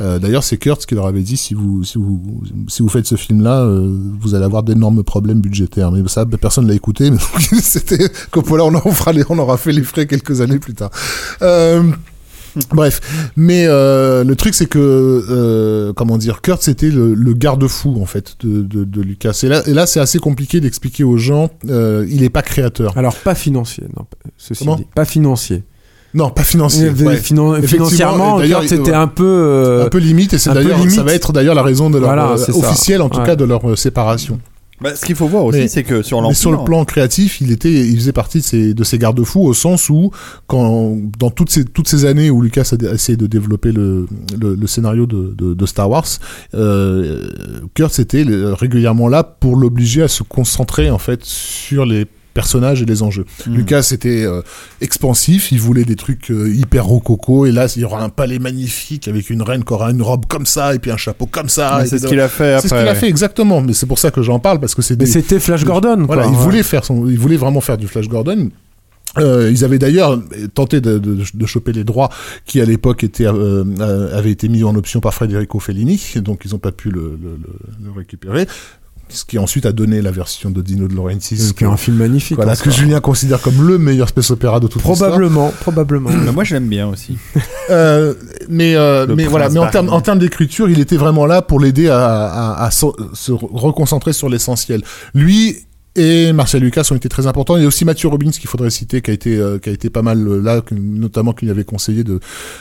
[0.00, 3.06] Euh, D'ailleurs, c'est Kurtz qui leur avait dit si vous si vous si vous faites
[3.06, 5.90] ce film-là, euh, vous allez avoir d'énormes problèmes budgétaires.
[5.92, 7.10] Mais ça, personne l'a écouté.
[7.10, 7.18] Mais
[7.60, 10.90] c'était Coppola, on en fera les, on aura fait les frais quelques années plus tard.
[11.42, 11.82] Euh,
[12.72, 13.00] Bref,
[13.36, 18.06] mais euh, le truc c'est que euh, comment dire, Kurt c'était le, le garde-fou en
[18.06, 19.38] fait de, de, de Lucas.
[19.42, 21.50] Et là, et là c'est assez compliqué d'expliquer aux gens.
[21.68, 22.96] Euh, il est pas créateur.
[22.96, 24.04] Alors, pas financier, non,
[24.36, 24.86] ceci dit.
[24.94, 25.62] Pas financier.
[26.14, 26.90] Non, pas financier.
[26.90, 27.16] Ouais.
[27.16, 28.94] finan- financièrement, c'était ouais.
[28.94, 29.24] un peu.
[29.26, 32.06] euh, un peu limite et c'est d'ailleurs ça va être d'ailleurs la raison de leur
[32.10, 32.58] Voilà, euh, c'est ça.
[32.58, 33.26] officielle en tout Ouais.
[33.26, 34.38] cas de leur euh, séparation.
[34.84, 37.72] Bah, ce qu'il faut voir aussi, c'est que sur sur le plan créatif, il était,
[37.72, 40.10] il faisait partie de ces, de ces garde-fous au sens où,
[40.46, 44.06] quand, dans toutes ces, toutes ces années où Lucas a essayé de développer le,
[44.38, 46.04] le, le scénario de, de, de Star Wars,
[46.52, 47.30] euh,
[47.72, 52.84] Kurt était régulièrement là pour l'obliger à se concentrer en fait sur les personnages et
[52.84, 53.24] les enjeux.
[53.46, 53.54] Hmm.
[53.54, 54.42] Lucas était euh,
[54.80, 58.38] expansif, il voulait des trucs euh, hyper rococo et là il y aura un palais
[58.38, 61.48] magnifique avec une reine qui aura une robe comme ça et puis un chapeau comme
[61.48, 61.82] ça.
[61.86, 62.84] C'est ce qu'il a fait C'est ce après.
[62.84, 65.04] qu'il a fait exactement, mais c'est pour ça que j'en parle parce que c'est Mais
[65.06, 66.32] des, c'était Flash Gordon, voilà, quoi.
[66.32, 66.42] il ouais.
[66.44, 68.50] voulait faire son, il voulait vraiment faire du Flash Gordon.
[69.16, 70.20] Euh, ils avaient d'ailleurs
[70.54, 72.08] tenté de, de, de choper les droits
[72.46, 73.62] qui à l'époque étaient euh,
[74.12, 77.38] avaient été mis en option par Federico Fellini, donc ils n'ont pas pu le, le,
[77.40, 78.48] le- le récupérer.
[79.08, 81.96] Ce qui ensuite a donné la version de Dino de Laurentiis, C'est que, un film
[81.98, 82.36] magnifique.
[82.36, 82.70] voilà, ce que.
[82.70, 85.10] Julien considère comme le meilleur space opéra de toute l'histoire.
[85.10, 86.10] Probablement, probablement.
[86.10, 87.16] Bah, moi, je l'aime bien aussi.
[87.70, 88.12] Euh,
[88.50, 91.58] mais euh, mais voilà, mais en termes en termes d'écriture, il était vraiment là pour
[91.58, 92.84] l'aider à, à, à se,
[93.14, 94.82] se reconcentrer sur l'essentiel.
[95.14, 95.64] Lui
[95.96, 97.56] et Marcel Lucas ont été très importants.
[97.56, 99.72] Il y a aussi Mathieu Robbins qu'il faudrait citer, qui a été euh, qui a
[99.72, 102.20] été pas mal euh, là, que- notamment qu'il avait conseillé de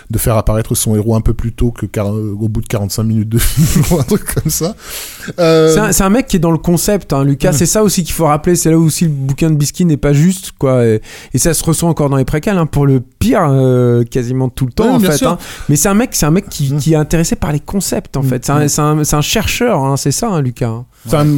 [0.10, 2.68] de faire apparaître son héros un peu plus tôt que quar- euh, au bout de
[2.68, 4.76] 45 minutes de film ou un truc comme ça.
[5.40, 7.52] Euh, C'est un, c'est un mec qui est dans le concept, hein, Lucas.
[7.52, 7.54] Mm.
[7.56, 8.56] C'est ça aussi qu'il faut rappeler.
[8.56, 10.86] C'est là où aussi le bouquin de Bisky n'est pas juste, quoi.
[10.86, 11.02] Et,
[11.34, 14.66] et ça se ressent encore dans les préquels, hein, pour le pire, euh, quasiment tout
[14.66, 15.26] le temps, Ouais, en fait.
[15.26, 15.38] hein.
[15.70, 16.78] Mais c'est un mec, c'est un mec qui, Mm.
[16.78, 18.28] qui est intéressé par les concepts, en Mm.
[18.28, 18.46] fait.
[18.46, 20.84] C'est un, c'est un- c'est un chercheur, hein, c'est ça, hein, Lucas.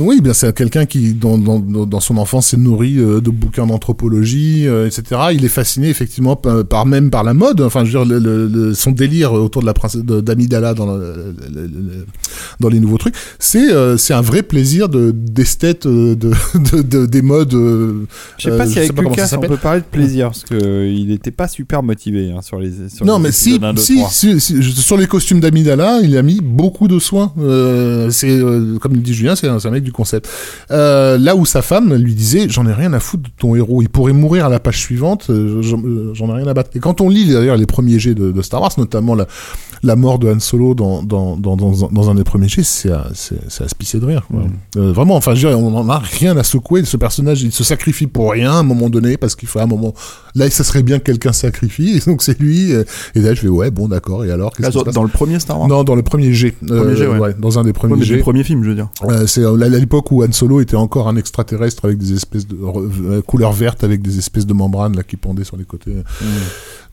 [0.01, 3.65] Oui, bien c'est quelqu'un qui, dans, dans, dans son enfance, s'est nourri euh, de bouquins
[3.65, 5.21] d'anthropologie, euh, etc.
[5.33, 7.61] Il est fasciné effectivement par, par- même par la mode.
[7.61, 10.95] Enfin, je veux dire, le, le- le- son délire autour de la princesse d'Amidala dans,
[10.95, 11.35] le-
[12.59, 17.05] dans les nouveaux trucs, c'est euh, c'est un vrai plaisir de d'esthète de, de, de-
[17.05, 17.51] des modes.
[17.53, 21.31] Je sais pas si avec pas Lucas, on peut parler de plaisir, parce qu'il n'était
[21.31, 22.71] pas super motivé hein, sur les.
[22.89, 23.59] Sur Non, les mais si,
[24.39, 27.33] si, sur les costumes d'Amidala, il a mis beaucoup de soins.
[27.39, 28.39] Euh, c'est
[28.81, 30.29] comme le dit Julien, c'est un, c'est un mec du concept.
[30.71, 33.81] Euh, là où sa femme lui disait, j'en ai rien à foutre de ton héros,
[33.81, 36.69] il pourrait mourir à la page suivante, euh, j'en euh, j'en ai rien à battre.
[36.75, 39.27] Et quand on lit d'ailleurs les premiers jets de, de Star Wars, notamment la,
[39.83, 42.91] la mort de Han Solo dans, dans, dans, dans, dans un des premiers jets, c'est
[42.91, 44.27] à, à se pisser de rire.
[44.29, 44.41] quoi.
[44.77, 46.83] Euh, vraiment, enfin, je veux dire, on en a rien à secouer.
[46.85, 49.63] Ce personnage, il se sacrifie pour rien à un moment donné, parce qu'il faut à
[49.63, 49.93] un moment.
[50.35, 52.71] Là, ça serait bien que quelqu'un se sacrifie, et donc c'est lui.
[52.71, 55.03] Et là, je fais, ouais, bon, d'accord, et alors qu'est-ce Là, se dans, passe dans
[55.03, 55.67] le premier Star Wars?
[55.67, 56.31] Non, dans le premier
[57.19, 57.35] ouais.
[57.39, 58.15] Dans un des premiers mais jets.
[58.15, 58.89] du premier film, je veux dire.
[59.03, 62.55] Euh, c'est à l'époque où Han Solo était encore un extraterrestre avec des espèces de
[62.55, 65.95] euh, couleur verte avec des espèces de membranes là qui pendaient sur les côtés.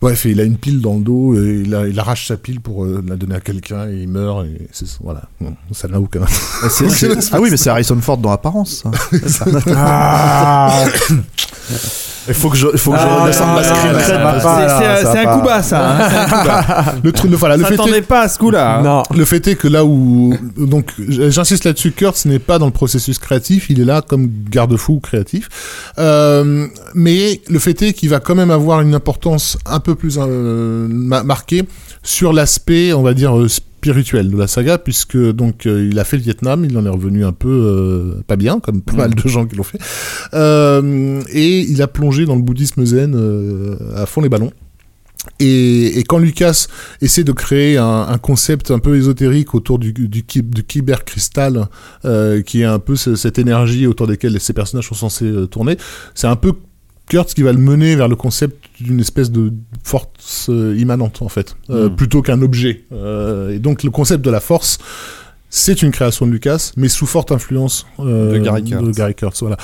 [0.01, 2.37] Bref, et il a une pile dans le dos et il, a- il arrache sa
[2.37, 4.69] pile pour euh, la donner à quelqu'un et il meurt et
[5.03, 5.23] voilà.
[5.73, 6.23] Ça n'a aucun.
[6.63, 8.85] Ah, c'est- ah oui, mais c'est Harrison Ford dans Apparence.
[9.29, 9.45] ça.
[9.75, 10.85] Ah,
[12.29, 15.62] Il faut que je, faut que je Ah, redescende ma screen C'est un coup bas,
[15.62, 15.91] ça.
[15.91, 16.95] hein, c'est un coup bas.
[17.03, 18.79] le truc, voilà, le fait est, pas à ce coup-là.
[18.79, 18.83] hein.
[18.83, 19.03] non.
[19.14, 23.18] le fait est que là où donc j'insiste là-dessus, Kurt n'est pas dans le processus
[23.18, 25.49] créatif, il est là comme garde-fou créatif.
[25.99, 30.18] Euh, mais le fait est qu'il va quand même avoir une importance un peu plus
[30.20, 31.64] euh, ma- marquée
[32.03, 33.49] sur l'aspect, on va dire euh,
[33.83, 36.89] spirituel de la saga, puisque donc euh, il a fait le Vietnam, il en est
[36.89, 39.80] revenu un peu euh, pas bien, comme pas mal de gens qui l'ont fait,
[40.35, 43.16] Euh, et il a plongé dans le bouddhisme zen
[43.97, 44.53] à fond les ballons.
[45.41, 46.66] Et, et quand Lucas
[47.01, 50.22] essaie de créer un, un concept un peu ésotérique autour du, du, du
[52.05, 55.76] euh, qui est un peu ce- cette énergie autour desquelles ces personnages sont censés tourner,
[56.14, 56.53] c'est un peu
[57.09, 61.29] Kurtz qui va le mener vers le concept d'une espèce de force euh, immanente en
[61.29, 61.97] fait, euh, Mm.
[61.97, 62.85] plutôt qu'un objet.
[62.93, 64.79] Euh, et donc le concept de la force,
[65.55, 69.15] c'est une création de Lucas, mais sous forte influence euh, De Gary Kurtz.
[69.17, 69.59] Kurtz, voilà.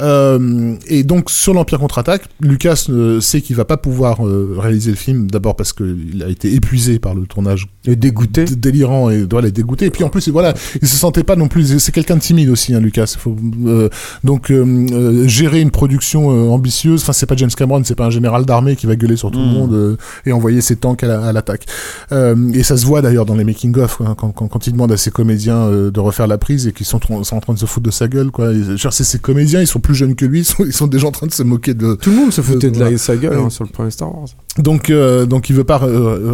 [0.00, 4.90] Euh, et donc sur l'Empire contre-attaque, Lucas euh, sait qu'il va pas pouvoir euh, réaliser
[4.90, 8.44] le film, d'abord parce qu'il a été épuisé par le tournage Et dégoûté.
[8.44, 11.48] d- délirant et voilà dégoûté et puis en plus voilà il se sentait pas non
[11.48, 13.36] plus c'est quelqu'un de timide aussi hein, Lucas Faut,
[13.66, 13.88] euh,
[14.24, 18.06] donc euh, euh, gérer une production euh, ambitieuse enfin c'est pas James Cameron c'est pas
[18.06, 19.52] un général d'armée qui va gueuler sur tout le Mm.
[19.52, 21.66] monde euh, et envoyer ses tanks à la- à l'attaque
[22.12, 24.90] Euh, et ça se voit d'ailleurs dans les making of quand, quand, quand il demande
[24.92, 27.58] à ses comédiens comédiens euh, de refaire la prise et qui sont, en train de
[27.58, 28.50] se foutre de sa gueule, quoi.
[28.90, 31.10] C'est ces comédiens, ils sont plus jeunes que lui, ils sont, ils sont déjà en
[31.10, 31.94] train de se moquer de.
[31.94, 32.98] Tout le monde se foutait de la, Voilà.
[32.98, 33.50] sa gueule hein, Ouais.
[33.50, 34.28] sur le premier Star Wars.
[34.58, 35.88] Donc, euh, donc il veut pas euh,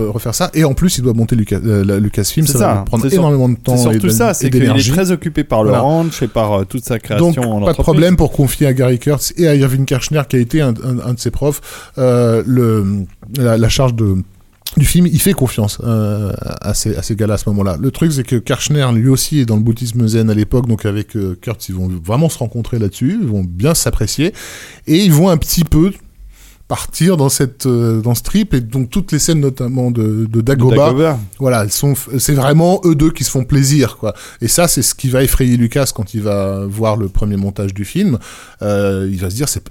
[0.06, 0.50] euh, refaire ça.
[0.54, 2.46] Et en plus, il doit monter Lucas, euh, la- Lucasfilm.
[2.46, 2.74] C'est Ça, ça.
[2.74, 3.76] va prendre sur- énormément de temps.
[3.76, 5.82] C'est et surtout de- ça, c'est qu'il est très occupé par le Voilà.
[5.82, 8.72] ranch et par euh, toute sa création Donc, en pas de problème pour confier à
[8.74, 11.60] Gary Kurtz et à Irving Kirchner, qui a été un, un- un de ses profs,
[11.98, 12.84] euh, le,
[13.38, 14.16] la, la charge de
[14.76, 17.76] du film, il fait confiance euh, à ces, à ces gars-là à ce moment-là.
[17.80, 20.86] Le truc, c'est que Kirchner, lui aussi, est dans le bouddhisme zen à l'époque, donc
[20.86, 24.32] avec euh, Kurtz, ils vont vraiment se rencontrer là-dessus, ils vont bien s'apprécier,
[24.86, 25.92] et ils vont un petit peu
[26.70, 30.26] partir dans cette euh, dans ce trip et donc toutes les scènes notamment de, de
[30.26, 31.18] De Dagobah Dagobah.
[31.40, 34.14] voilà, elles sont, c'est vraiment eux deux qui se font plaisir, quoi.
[34.40, 37.74] Et ça, c'est ce qui va effrayer Lucas quand il va voir le premier montage
[37.74, 38.18] du film.
[38.62, 39.64] Euh, il va se dire, c'est,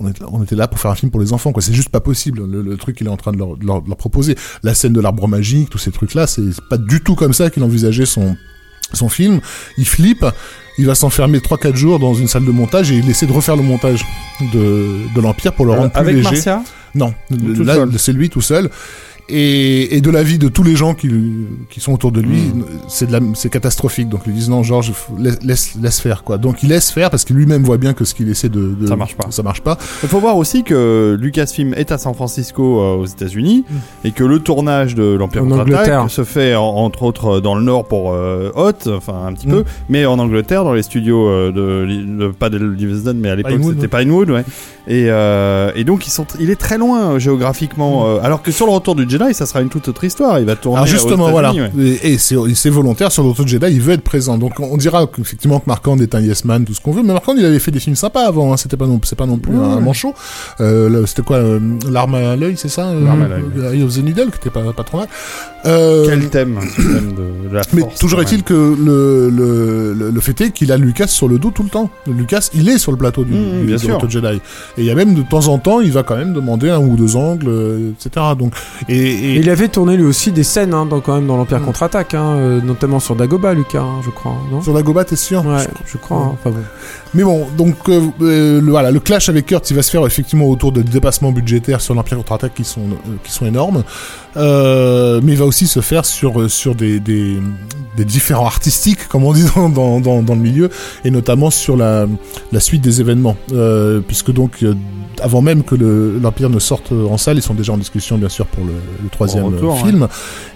[0.00, 1.62] on, est- on était là pour faire un film pour les enfants, quoi.
[1.62, 2.44] C'est juste pas possible.
[2.46, 4.34] Le, le truc qu'il est en train de leur, de leur- de leur proposer,
[4.64, 7.62] la scène de l'arbre magique, tous ces trucs-là, c'est pas du tout comme ça qu'il
[7.62, 8.36] envisageait son
[8.92, 9.40] son film.
[9.78, 10.26] Il flippe.
[10.78, 13.56] Il va s'enfermer 3-4 jours dans une salle de montage et il essaie de refaire
[13.56, 14.04] le montage
[14.52, 16.30] de, de l'Empire pour le rendre plus Euh, Avec léger.
[16.30, 16.62] Marcia?
[16.94, 18.70] Non, là, c'est lui tout seul.
[19.34, 21.08] Et, et de l'avis de tous les gens qui,
[21.70, 22.64] qui sont autour de lui, Mm.
[22.86, 24.08] c'est de la- c'est catastrophique.
[24.10, 24.92] Donc ils disent non, Georges,
[25.42, 26.36] laisse, laisse, faire quoi.
[26.36, 28.86] Donc il laisse faire parce que lui-même voit bien que ce qu'il essaie de, de-
[28.86, 29.26] Ça marche pas.
[29.30, 29.78] Ça marche pas.
[30.02, 33.64] Il faut voir aussi que Lucasfilm est à San Francisco euh, aux États-Unis
[34.04, 37.86] et que le tournage de l'Empire contre-attaque se fait en- entre autres dans le nord
[37.86, 39.50] pour euh, Hot, enfin un petit Mm.
[39.52, 43.36] peu, mais en Angleterre dans les studios euh, de, de- pas de Livingston mais à
[43.36, 44.44] l'époque Pinewood, c'était Pinewood, ouais.
[44.88, 48.50] Et, euh, et donc ils sont, il est très loin euh, géographiquement, euh, alors que
[48.50, 50.38] sur le retour du Jedi ça sera une toute autre histoire.
[50.40, 50.76] Il va tourner.
[50.78, 51.52] Alors justement, voilà.
[51.52, 51.70] Ouais.
[51.78, 54.38] Et, et c'est volontaire sur l'autre Jedi, il veut être présent.
[54.38, 57.02] Donc on dira qu'effectivement que Marquand est un yes man, tout ce qu'on veut.
[57.02, 58.52] Mais Marquand, il avait fait des films sympas avant.
[58.52, 58.56] Hein.
[58.56, 60.14] C'était pas non, c'est pas non plus un manchot.
[60.60, 61.60] Euh, C'était quoi, euh,
[61.90, 63.78] l'arme à l'œil, c'est ça euh, L'arme à l'œil.
[63.78, 65.08] Eye of the Needle, qui était pas, pas trop mal.
[65.66, 70.10] Euh, Quel thème, ce thème de, de la Mais toujours est-il que le, le, le,
[70.10, 71.90] le fait est qu'il a Lucas sur le dos tout le temps.
[72.06, 74.36] Lucas, il est sur le plateau du, Mmh, du, bien du Jedi.
[74.76, 76.78] Et il y a même de temps en temps, il va quand même demander un
[76.80, 78.26] ou deux angles, etc.
[78.38, 78.52] Donc,
[78.88, 81.60] et, et- il avait tourné lui aussi des scènes hein, dans, quand même dans l'Empire
[81.60, 81.64] Mm.
[81.64, 84.36] contre-attaque, hein, euh, notamment sur Dagobah, Lucas, hein, je crois.
[84.50, 84.62] Non?
[84.62, 85.44] Sur la Goba, t'es sûr?
[85.46, 86.18] Ouais, je crois.
[86.18, 86.62] hein, Enfin bon.
[87.14, 90.06] Mais bon, donc euh, euh, le, voilà, le clash avec Kurt, il va se faire
[90.06, 93.84] effectivement autour de dépassements budgétaires sur l'Empire contre-attaque qui sont euh, qui sont énormes,
[94.36, 97.38] euh, mais il va aussi se faire sur sur des, des
[97.96, 100.70] des différents artistiques, comme on dit dans dans, dans, dans le milieu,
[101.04, 102.06] et notamment sur la
[102.50, 104.74] la suite des événements, euh, puisque donc euh,
[105.22, 108.28] avant même que le- l'Empire ne sorte en salle, ils sont déjà en discussion bien
[108.28, 110.08] sûr pour le, le troisième retour, film,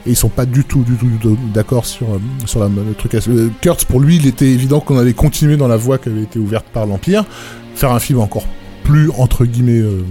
[0.06, 2.68] et ils sont pas du tout du tout, du tout d'accord sur euh, sur la,
[2.68, 3.14] le truc.
[3.14, 6.22] Euh, Kurtz pour lui, il était évident qu'on allait continuer dans la voie qui avait
[6.22, 7.24] été ouverte par l'Empire,
[7.74, 8.44] faire un film encore
[8.84, 10.02] plus entre guillemets euh,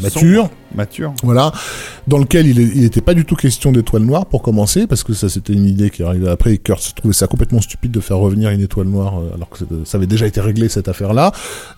[0.00, 0.48] mature.
[0.74, 1.12] Mature.
[1.22, 1.52] Voilà,
[2.06, 5.02] dans lequel il, est- il était pas du tout question d'étoile noire pour commencer, parce
[5.02, 8.00] que ça c'était une idée qui arrivait après, et Kurtz trouvait ça complètement stupide de
[8.00, 11.32] faire revenir une étoile noire, euh, alors que ça avait déjà été réglé cette affaire-là,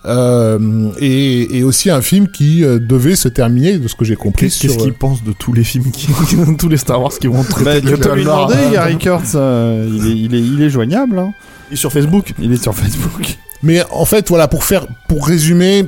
[0.05, 4.15] euh, et, et aussi un film qui euh, devait se terminer, de ce que j'ai
[4.15, 6.07] compris, Qu'est-ce sur, qu'il pense de tous les films qui
[6.57, 8.69] tous les Star Wars qui vont traiter Bah, l'étoile lui noire, demander.
[8.73, 11.19] Gary Kurtz, euh, il, est, il, est, il est joignable.
[11.19, 11.33] Hein.
[11.71, 13.37] Et sur Facebook Il est sur Facebook.
[13.63, 15.85] Mais en fait, voilà, pour faire, pour résumer,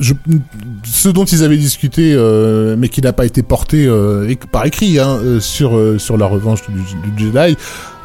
[0.00, 4.98] ce dont ils avaient discuté, euh, mais qui n'a pas été porté euh, par écrit
[4.98, 7.56] hein, euh, sur sur la revanche du, Jedi,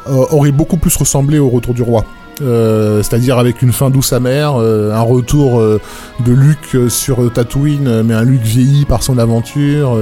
[0.06, 2.04] aurait beaucoup plus ressemblé au Retour du Roi.
[2.38, 8.24] C'est-à-dire avec une fin douce amère, euh, un retour de Luke sur Tatooine, mais un
[8.24, 9.96] Luke vieilli par son aventure,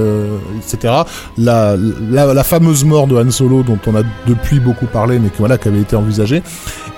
[0.57, 0.93] etc.
[1.37, 5.37] La, la, fameuse mort de Han Solo, dont on a depuis beaucoup parlé, mais qui,
[5.39, 6.41] voilà, avait été envisagée,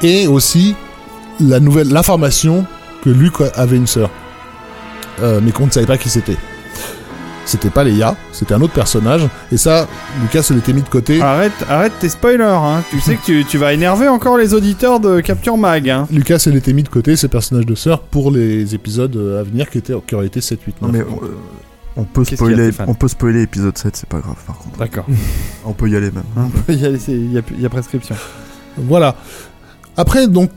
[0.02, 0.76] et aussi
[1.42, 2.66] la nouvelle, l'information
[3.04, 4.10] que Luke avait une sœur,
[5.22, 6.38] euh, mais qu'on ne savait pas qui c'était.
[7.48, 9.88] C'était pas Leia, c'était un autre personnage, et ça,
[10.24, 11.22] Lucas se l'était mis de côté.
[11.22, 12.42] Arrête, arrête tes spoilers.
[12.44, 12.82] Hein.
[12.90, 15.88] Tu sais que tu, tu vas énerver encore les auditeurs de Capture Mag.
[15.88, 16.08] Hein.
[16.12, 19.44] Lucas se l'était mis de côté, ce personnage de sœur, pour les épisodes euh, à
[19.44, 20.92] venir qui, étaient, qui auraient été 7, 8, 9.
[20.92, 21.30] Non mais on, euh,
[21.98, 24.80] on peut a, spoiler, Stéphane on peut spoiler épisode 7, c'est pas grave par contre.
[24.80, 25.06] D'accord.
[25.66, 26.24] On peut y aller même.
[26.68, 28.16] il, y a, c'est- il y a- il y a prescription.
[28.76, 29.16] Voilà.
[29.98, 30.50] Après, donc,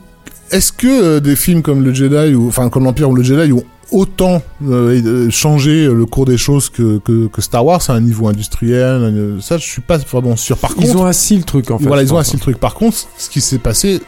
[0.49, 3.53] est-ce que euh, des films comme le Jedi, ou enfin comme l'Empire ou le Jedi,
[3.53, 7.93] ont autant euh, euh, changé le cours des choses que, que, que Star Wars à
[7.93, 10.57] un niveau industriel euh, Ça, je suis pas vraiment sûr.
[10.57, 11.85] Par Ils contre, ont assis le truc en fait.
[11.87, 12.57] voilà, ils ont assis le truc.
[12.59, 14.01] Par contre, ce qui s'est passé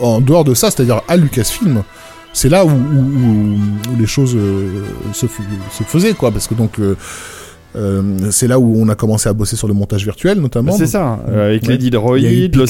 [0.00, 1.82] en dehors de ça, c'est-à-dire à Lucasfilm,
[2.32, 6.30] c'est là où, où, où- les choses euh, se, se faisaient, quoi.
[6.30, 6.96] Parce que donc, euh,
[7.76, 10.72] Euh, c'est là où on a commencé à bosser sur le montage virtuel, notamment.
[10.72, 11.68] C'est ça, euh, avec Ouais.
[11.76, 11.78] les
[12.46, 12.66] eu le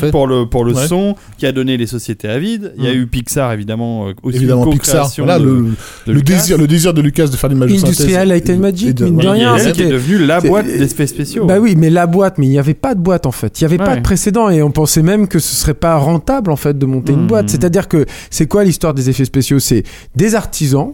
[0.00, 0.10] fait.
[0.10, 0.86] pour le, pour le Ouais.
[0.88, 2.72] son, qui a donné les sociétés à vide.
[2.76, 5.08] Il y a eu Pixar, évidemment, euh, aussi Évidemment, une Pixar.
[5.18, 5.64] Voilà, de- le,
[6.06, 7.70] de le désir, le désir de Lucas de faire l'image.
[7.72, 10.40] Industrial Light and Magic, et de- mine de rien, elle qui est c'était- devenue la
[10.40, 11.44] boîte d'effets spéciaux.
[11.46, 13.60] Bah oui, mais la boîte, mais il n'y avait pas de boîte en fait.
[13.60, 16.50] Il n'y avait pas de précédent et on pensait même que ce serait pas rentable
[16.50, 17.26] en fait de monter une Mhm.
[17.28, 17.48] boîte.
[17.50, 19.58] C'est-à-dire que c'est quoi l'histoire des effets spéciaux?
[19.60, 19.84] C'est
[20.16, 20.92] des artisans.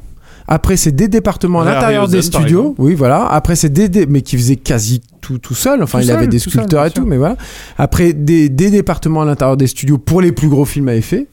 [0.48, 2.74] Après, c'est des départements à l'intérieur des studios.
[2.78, 3.26] Oui, voilà.
[3.26, 5.82] Après, c'est des, des- mais qui faisaient quasi tout tout seul.
[5.82, 7.06] Enfin, Tout il seul, avait des seul, sculpteurs et tout, sûr.
[7.06, 7.36] mais voilà.
[7.78, 11.26] Après, des, des départements à l'intérieur des studios pour les plus gros films à effet.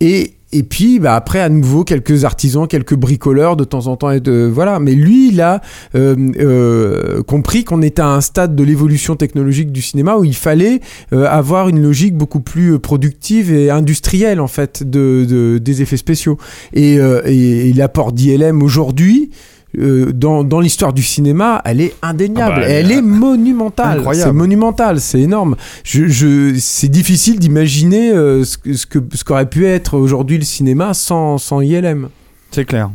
[0.00, 4.10] Et et puis, bah, après, à nouveau, quelques artisans, quelques bricoleurs de temps en temps.
[4.10, 4.80] Et de, voilà.
[4.80, 5.60] Mais lui, il a
[5.94, 10.34] euh, euh, compris qu'on était à un stade de l'évolution technologique du cinéma où il
[10.34, 10.80] fallait
[11.12, 15.82] euh, avoir une logique beaucoup plus euh, productive et industrielle, en fait, de, de- des
[15.82, 16.38] effets spéciaux.
[16.72, 19.30] Et, euh, et, et l'apport d'ILM aujourd'hui,
[19.76, 22.54] euh, dans, dans l'histoire du cinéma, elle est indéniable.
[22.56, 24.02] Ah bah, elle est monumentale.
[24.14, 25.56] C'est monumental, c'est énorme.
[25.84, 30.44] Je, je, c'est difficile d'imaginer euh, ce, ce que ce qu'aurait pu être aujourd'hui le
[30.44, 32.08] cinéma sans, sans ILM.
[32.50, 32.90] C'est clair.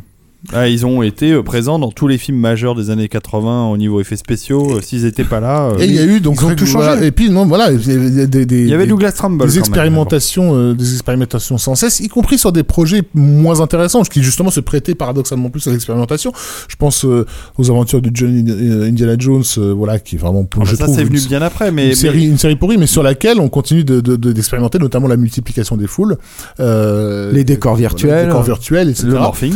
[0.52, 3.76] Ah, ils ont été euh, présents dans tous les films majeurs des années 80 au
[3.76, 4.76] niveau effets spéciaux.
[4.76, 6.66] Euh, S'ils n'étaient pas là, euh, Et il y a eu donc Ils ont tout
[6.66, 7.06] voilà, changé.
[7.06, 9.46] et puis non voilà il y a des, des- il y avait des- Douglas Trumbull.
[9.48, 9.58] des même.
[9.60, 14.50] expérimentations, euh, des expérimentations sans cesse, y compris sur des projets moins intéressants, qui justement
[14.50, 16.32] se prêtaient paradoxalement plus à l'expérimentation.
[16.68, 17.24] Je pense euh,
[17.56, 20.86] aux aventures de John euh, Indiana Jones, euh, voilà, qui est vraiment, Ah je ça,
[20.88, 23.40] c'est venu une, bien après, mais, une mais- série, une série pourrie, mais sur laquelle
[23.40, 26.16] on continue de- de- de- d'expérimenter, notamment la multiplication des foules,
[26.60, 28.20] euh, Les décors virtuels.
[28.20, 29.06] les décors virtuels, etc.
[29.08, 29.54] le morphing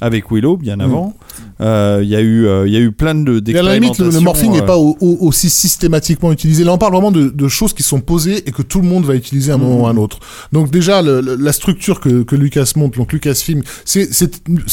[0.00, 0.60] avec Willow Mm.
[0.60, 1.14] bien avant.
[1.60, 3.74] Euh, Il y a eu, euh, il y a eu plein de Mais à la
[3.78, 6.64] limite, le, le morphing n'est euh, pas au- au- aussi systématiquement utilisé.
[6.64, 9.04] Là, on parle vraiment de, de choses qui sont posées et que tout le monde
[9.06, 10.18] va utiliser à un moment ou à un autre.
[10.52, 14.08] Donc déjà, le- le- la structure que, que Lucas monte, donc Lucasfilm, c'est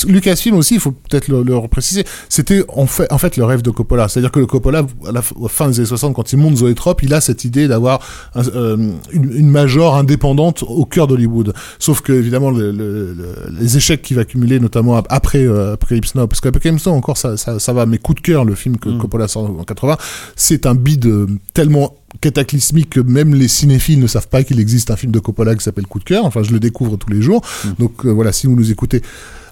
[0.08, 3.62] Lucasfilm aussi, il faut peut-être le, le préciser, c'était en fait, en fait le rêve
[3.62, 4.08] de Coppola.
[4.10, 7.02] C'est-à-dire que le Coppola, à la à fin des années 60, quand il monte Zoetrope,
[7.04, 8.00] il a cette idée d'avoir
[8.36, 8.78] un- euh,
[9.12, 11.54] une, une major indépendante au cœur d'Hollywood.
[11.80, 15.74] Sauf que évidemment, le- le- le- les échecs qu'il va cumuler, notamment ap- après euh,
[15.74, 18.56] Apocalypse Now, parce qu'Apocalypse Now encore ça, ça, ça va, mais coup de cœur, le
[18.56, 18.98] film que Mm.
[19.00, 19.98] Coppola sort en 80,
[20.36, 24.92] c'est un bide euh, tellement cataclysmique que même les cinéphiles ne savent pas qu'il existe
[24.92, 26.26] un film de Coppola qui s'appelle Coup de cœur.
[26.26, 27.42] Enfin, je le découvre tous les jours.
[27.64, 27.70] Mm.
[27.80, 29.02] Donc euh, voilà, si vous nous écoutez,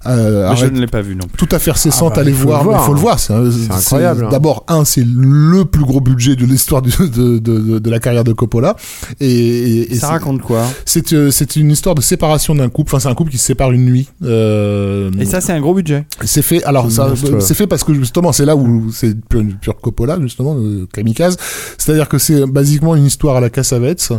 [0.07, 1.37] euh, je ne l'ai pas vu non plus.
[1.45, 3.19] tout à fait cessante, Ah bah, allez voir, il faut le voir.
[3.19, 4.29] C'est incroyable, hein.
[4.31, 8.23] D'abord, un, c'est le plus gros budget de l'histoire de, de, de, de la carrière
[8.23, 8.75] de Coppola.
[9.19, 12.89] Et, et- et ça raconte quoi c'est euh, c'est une histoire de séparation d'un couple.
[12.93, 14.07] Enfin, c'est un couple qui se sépare une nuit.
[14.23, 16.05] Euh, Et ça, c'est un gros budget.
[16.23, 16.63] c'est fait.
[16.63, 17.39] Alors, C'est ça, monstrueux.
[17.39, 21.37] c'est fait parce que justement, c'est là où c'est pure, pure Coppola, justement, euh, kamikaze.
[21.77, 24.09] C'est-à-dire que c'est basiquement une histoire à la Cassavetes,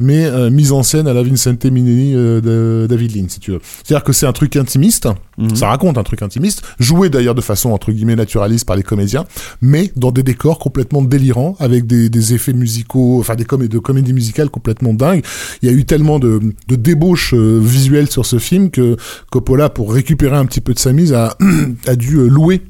[0.00, 3.52] mais euh, mise en scène à la Vincente Minnelli euh, de David Lean, si tu
[3.52, 3.60] veux.
[3.84, 5.08] C'est-à-dire que c'est un truc intimiste.
[5.38, 5.56] Mhm.
[5.56, 9.24] Ça raconte un truc intimiste, joué d'ailleurs de façon entre guillemets naturaliste par les comédiens,
[9.62, 14.12] mais dans des décors complètement délirants, avec des, effets musicaux, enfin des comé de comédies
[14.12, 15.24] musicales complètement dingues.
[15.62, 18.96] Il y a eu tellement de, débauches euh, visuelles sur ce film que
[19.30, 21.36] Coppola, pour récupérer un petit peu de sa mise, a,
[21.86, 22.62] a dû euh, louer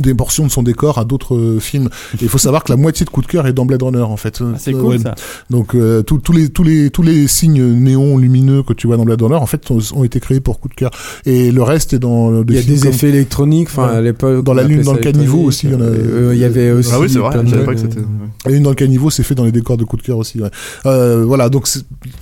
[0.00, 1.88] des portions de son décor à d'autres euh, films.
[2.14, 4.00] Et il faut savoir que la moitié de Coup de cœur est dans Blade Runner
[4.02, 4.40] en fait.
[4.42, 4.98] Ah, c'est Euh, cool ouais.
[4.98, 5.14] ça.
[5.50, 9.04] Donc euh, tous les tous les tous les signes néons lumineux que tu vois dans
[9.04, 10.90] Blade Runner en fait ont, ont été créés pour Coup de cœur.
[11.26, 13.96] Et le reste est dans Il y a des comme- effets électroniques, enfin Ouais.
[13.96, 14.44] à l'époque.
[14.44, 16.70] Dans la lune, dans le caniveau aussi, il y en a- Euh, Il y avait
[16.72, 16.90] aussi.
[16.92, 18.00] Ah oui, c'est vrai, plein je de- savais pas que c'était.
[18.48, 20.40] Et une dans le caniveau, c'est fait dans les décors de coup de cœur aussi.
[20.40, 20.50] Ouais.
[20.86, 21.66] Euh, voilà, donc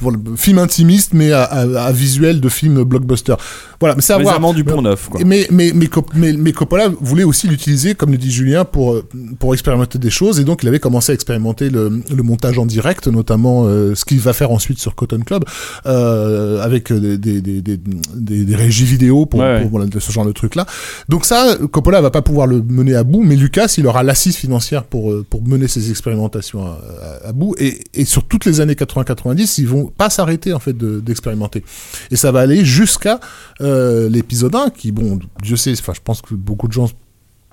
[0.01, 3.35] voilà, film intimiste, mais à, à, à visuel de film blockbuster.
[3.81, 4.55] Voilà, mais c'est à voir.
[4.55, 5.21] du Pont Neuf, quoi.
[5.25, 7.66] Mais, mais, mais, mais, mais Coppola voulait aussi l'utiliser,
[7.99, 9.05] comme le dit Julien, pour, euh,
[9.39, 10.39] pour expérimenter des choses.
[10.41, 14.05] Et donc, il avait commencé à expérimenter le, le montage en direct, notamment euh, ce
[14.05, 15.45] qu'il va faire ensuite sur Cotton Club,
[15.87, 17.79] euh, avec des, des, des,
[18.15, 20.67] des, régies vidéo pour, Ouais, pour voilà, ce genre de truc-là.
[21.09, 24.37] Donc ça, Coppola va pas pouvoir le mener à bout, mais Lucas, il aura l'assise
[24.37, 26.79] financière pour, pour mener ses expérimentations à,
[27.25, 27.55] à- à bout.
[27.59, 31.65] Et, et sur toutes les années 80-90, ils vont pas s'arrêter en fait de- d'expérimenter.
[32.11, 33.21] et ça va aller jusqu'à
[33.61, 36.89] euh, l'épisode 1, qui, bon, Dieu sait, enfin, je pense que beaucoup de gens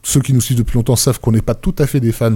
[0.03, 2.33] ceux qui nous suivent depuis longtemps savent qu'on n'est pas tout à fait des fans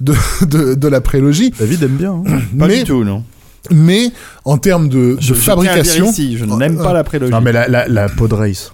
[0.00, 0.14] de,
[0.46, 2.12] de, de la prélogie, David aime bien.
[2.26, 2.40] hein.
[2.58, 3.22] Pas mais, du tout, non.
[3.70, 4.10] mais
[4.44, 7.30] en termes de, Je fabrication, ici, je n'aime pas la prélogie.
[7.32, 8.72] Non, mais la, la, la pod race.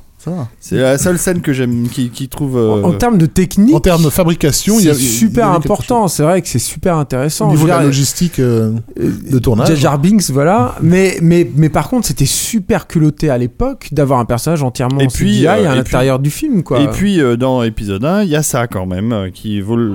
[0.60, 2.56] C'est la seule scène que j'aime, qui, qui trouve.
[2.56, 5.08] euh, En termes de technique, en termes de fabrication, il y a c'est il y
[5.08, 6.08] super important.
[6.08, 7.48] C'est vrai que c'est super intéressant.
[7.48, 9.74] Au niveau de la logistique euh, euh, de tournage.
[9.76, 10.74] Jar Binks, voilà.
[10.80, 15.06] Mais, mais, mais par contre, c'était super culotté à l'époque d'avoir un personnage entièrement Et
[15.06, 16.80] en puis, CGI euh, à l'intérieur du film, quoi.
[16.80, 19.76] Et puis euh, dans épisode 1, il y a ça quand même euh, qui vaut
[19.76, 19.94] le,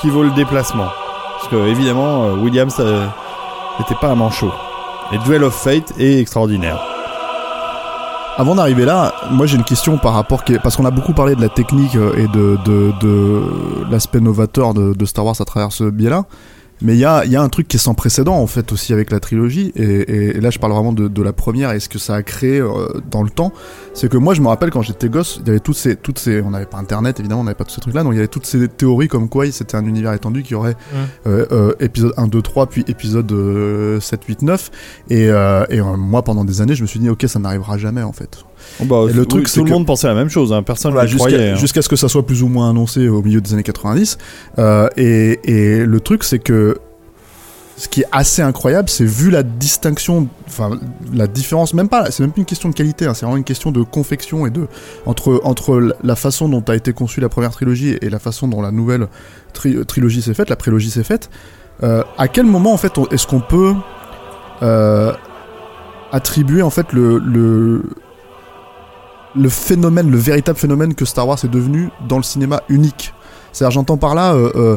[0.00, 0.86] qui vaut le déplacement.
[1.36, 3.06] Parce que évidemment, euh, Williams euh,
[3.80, 4.52] n'était pas un manchot.
[5.12, 6.80] Et Duel of Fate est extraordinaire.
[8.36, 11.40] Avant d'arriver là, moi j'ai une question par rapport parce qu'on a beaucoup parlé de
[11.40, 13.42] la technique euh, et de de, de
[13.90, 16.24] l'aspect novateur de, de Star Wars à travers ce biais-là.
[16.82, 18.92] Mais il y a, y a, un truc qui est sans précédent en fait aussi
[18.92, 21.88] avec la trilogie, et, et, là je parle vraiment de, de, la première et ce
[21.88, 23.52] que ça a créé euh, dans le temps.
[23.94, 26.18] C'est que moi je me rappelle quand j'étais gosse, il y avait toutes ces, toutes
[26.18, 28.16] ces, on n'avait pas internet évidemment, on n'avait pas tous ces trucs là, donc il
[28.16, 30.76] y avait toutes ces théories comme quoi c'était un univers étendu qui aurait
[31.26, 33.32] euh, euh, épisode 1, 2, 3, puis épisode
[34.00, 34.70] 7, 8, 9.
[35.10, 38.02] Et, euh, et moi pendant des années je me suis dit ok ça n'arrivera jamais
[38.02, 38.44] en fait.
[38.80, 40.52] Bah, le truc, tout le monde pensait la même chose.
[40.52, 40.62] Hein.
[40.62, 41.50] Personne ne voilà, croyait.
[41.50, 41.56] Hein.
[41.56, 44.18] Jusqu'à ce que ça soit plus ou moins annoncé au milieu des années 90.
[44.58, 46.76] Euh, et, et, le truc, c'est que
[47.76, 50.78] ce qui est assez incroyable, c'est vu la distinction, enfin
[51.12, 53.44] la différence, même pas, c'est même plus une question de qualité, hein, c'est vraiment une
[53.44, 54.68] question de confection et de
[55.06, 58.62] entre entre la façon dont a été conçue la première trilogie et la façon dont
[58.62, 59.08] la nouvelle
[59.52, 61.30] tri trilogie s'est faite, la prélogie s'est faite.
[61.82, 63.74] Euh, à quel moment en fait est-ce qu'on peut
[64.62, 65.12] euh,
[66.12, 67.82] attribuer en fait le, le
[69.36, 73.12] le phénomène, le véritable phénomène que Star Wars est devenu dans le cinéma unique.
[73.52, 74.76] C'est-à-dire, j'entends par là euh, euh,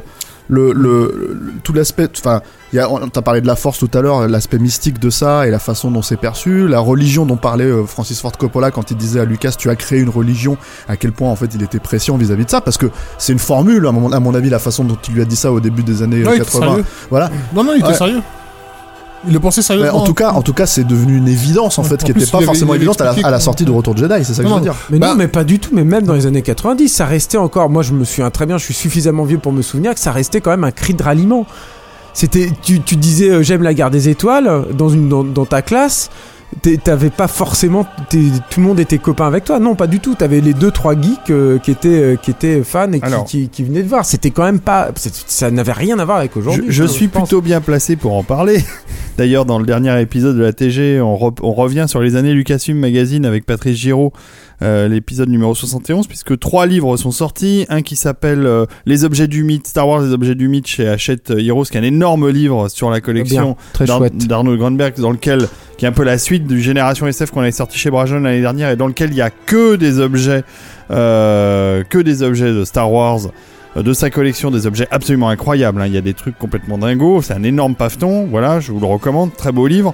[0.50, 2.10] le, le, tout l'aspect.
[2.18, 2.42] Enfin,
[2.72, 5.92] t'as parlé de la force tout à l'heure, l'aspect mystique de ça et la façon
[5.92, 9.26] dont c'est perçu, la religion dont parlait euh, Francis Ford Coppola quand il disait à
[9.26, 10.58] Lucas, tu as créé une religion.
[10.88, 13.40] À quel point en fait il était pression vis-à-vis de ça, parce que c'est une
[13.40, 15.60] formule à mon, à mon, avis la façon dont il lui a dit ça au
[15.60, 16.80] début des années non, 80.
[17.10, 17.30] Voilà.
[17.54, 17.94] Non non, il était Ouais.
[17.94, 18.22] sérieux.
[19.26, 19.92] Il le pensait sérieusement.
[19.94, 22.14] Mais en tout cas, en tout cas, c'est devenu une évidence en fait, En qui
[22.14, 24.24] n'était pas forcément évidente à la, à sortie de Retour de Jedi.
[24.24, 24.72] C'est ça que Non, je veux non.
[24.74, 24.76] dire.
[24.90, 25.72] Mais Bah- non, mais pas du tout.
[25.74, 27.70] Mais même dans les années 90, ça restait encore.
[27.70, 28.58] Moi, je me souviens très bien.
[28.58, 31.02] Je suis suffisamment vieux pour me souvenir que ça restait quand même un cri de
[31.04, 31.46] ralliement.
[32.14, 35.62] C'était, tu, tu disais euh, j'aime la guerre des étoiles dans une dans, dans ta
[35.62, 36.10] classe.
[36.84, 39.60] T'avais pas forcément tout le monde était copain avec toi.
[39.60, 40.16] Non, pas du tout.
[40.16, 43.26] T'avais les deux trois geeks euh, qui étaient euh, qui étaient fans et qui, Alors.
[43.26, 44.06] qui, qui venaient de voir.
[44.06, 44.90] C'était quand même pas.
[45.28, 46.66] Ça n'avait rien à voir avec Je, aujourd'hui.
[46.70, 48.64] je suis plutôt bien placé pour en parler.
[49.18, 52.34] D'ailleurs, dans le dernier épisode de la TG, on, re- on revient sur les années
[52.34, 54.14] Lucasfilm Magazine avec Patrice Giraud,
[54.64, 57.66] euh, l'épisode numéro 71, puisque trois livres sont sortis.
[57.70, 60.88] Un qui s'appelle euh, Les objets du mythe, Star Wars, les objets du mythe chez
[60.88, 63.56] Hachette Heroes, qui est un énorme livre sur la collection
[64.28, 65.48] d'Arnaud Grunberg, dans lequel,
[65.78, 68.42] qui est un peu la suite du Génération SF qu'on avait sorti chez Brajon l'année
[68.42, 70.44] dernière, et dans lequel il y a que des objets,
[70.92, 73.20] euh, que des objets de Star Wars,
[73.76, 75.80] de sa collection, des objets absolument incroyables.
[75.82, 75.86] hein.
[75.86, 77.22] Il y a des trucs complètement dingos.
[77.22, 78.26] C'est un énorme paveton.
[78.26, 79.36] Voilà, je vous le recommande.
[79.36, 79.94] Très beau livre.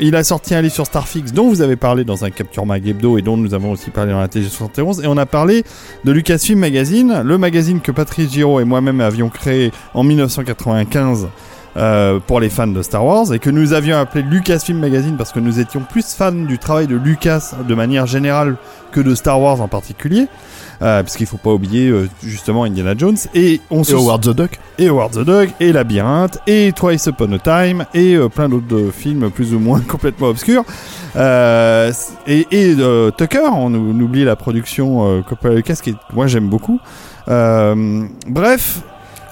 [0.00, 2.84] Il a sorti un livre sur Starfix dont vous avez parlé dans un Capture Mag
[2.84, 5.62] Hebdo et dont nous avons aussi parlé dans la TG71 et on a parlé
[6.04, 11.28] de Lucasfilm Magazine, le magazine que Patrice Giraud et moi-même avions créé en 1995
[11.76, 15.32] euh, pour les fans de Star Wars et que nous avions appelé Lucasfilm Magazine parce
[15.32, 18.56] que nous étions plus fans du travail de Lucas de manière générale
[18.92, 20.28] que de Star Wars en particulier.
[20.82, 24.22] Euh, parce qu'il faut pas oublier euh, justement Indiana Jones et on Et se Howard
[24.22, 24.58] the Duck.
[24.76, 28.90] et Howard the Dog, et Labyrinthe, et Twice Upon a Time, et euh, plein d'autres
[28.92, 30.64] films plus ou moins complètement obscurs.
[31.14, 31.92] Euh,
[32.26, 36.48] et et euh, Tucker, on, on oublie la production euh, Coppola Lucas, qui moi j'aime
[36.48, 36.80] beaucoup.
[37.28, 38.80] Euh, bref.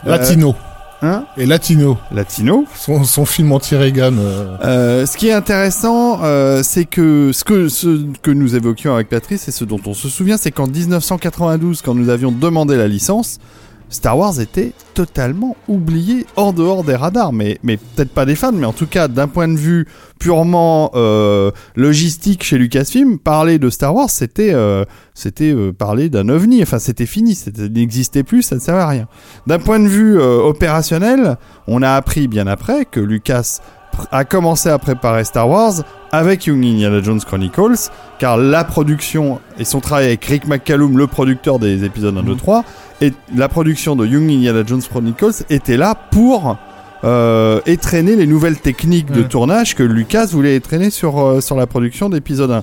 [0.05, 0.55] Latino.
[1.03, 1.99] Hein, Et Latino.
[2.13, 2.65] Latino.
[2.77, 4.15] Son, son film anti-Reagan.
[4.19, 8.95] euh, Euh, ce qui est intéressant, euh, c'est que ce que ce que nous évoquions
[8.95, 12.77] avec Patrice et ce dont on se souvient, c'est qu'en 1992, quand nous avions demandé
[12.77, 13.39] la licence,
[13.93, 17.33] Star Wars était totalement oublié hors dehors des radars.
[17.33, 19.87] Mais, mais peut-être pas des fans, mais en tout cas d'un point de vue
[20.19, 26.29] purement euh, logistique chez Lucasfilm, parler de Star Wars, c'était euh, c'était euh, parler d'un
[26.29, 26.63] ovni.
[26.63, 29.07] Enfin, c'était fini, c'était- ça n'existait plus, ça ne servait à rien.
[29.47, 31.37] D'un point de vue opérationnel,
[31.67, 33.59] on a appris bien après que Lucas
[34.11, 35.75] a commencé à préparer Star Wars
[36.13, 41.07] avec Young Indiana Jones Chronicles, car la production et son travail avec Rick McCallum, le
[41.07, 42.65] producteur des épisodes 1, 2, 3,
[43.03, 46.57] et la production de Young Indiana Jones Chronicles était là pour
[47.03, 51.67] euh, étraîner les nouvelles techniques de tournage que Lucas voulait étraîner sur, euh, sur la
[51.67, 52.63] production d'épisode 1.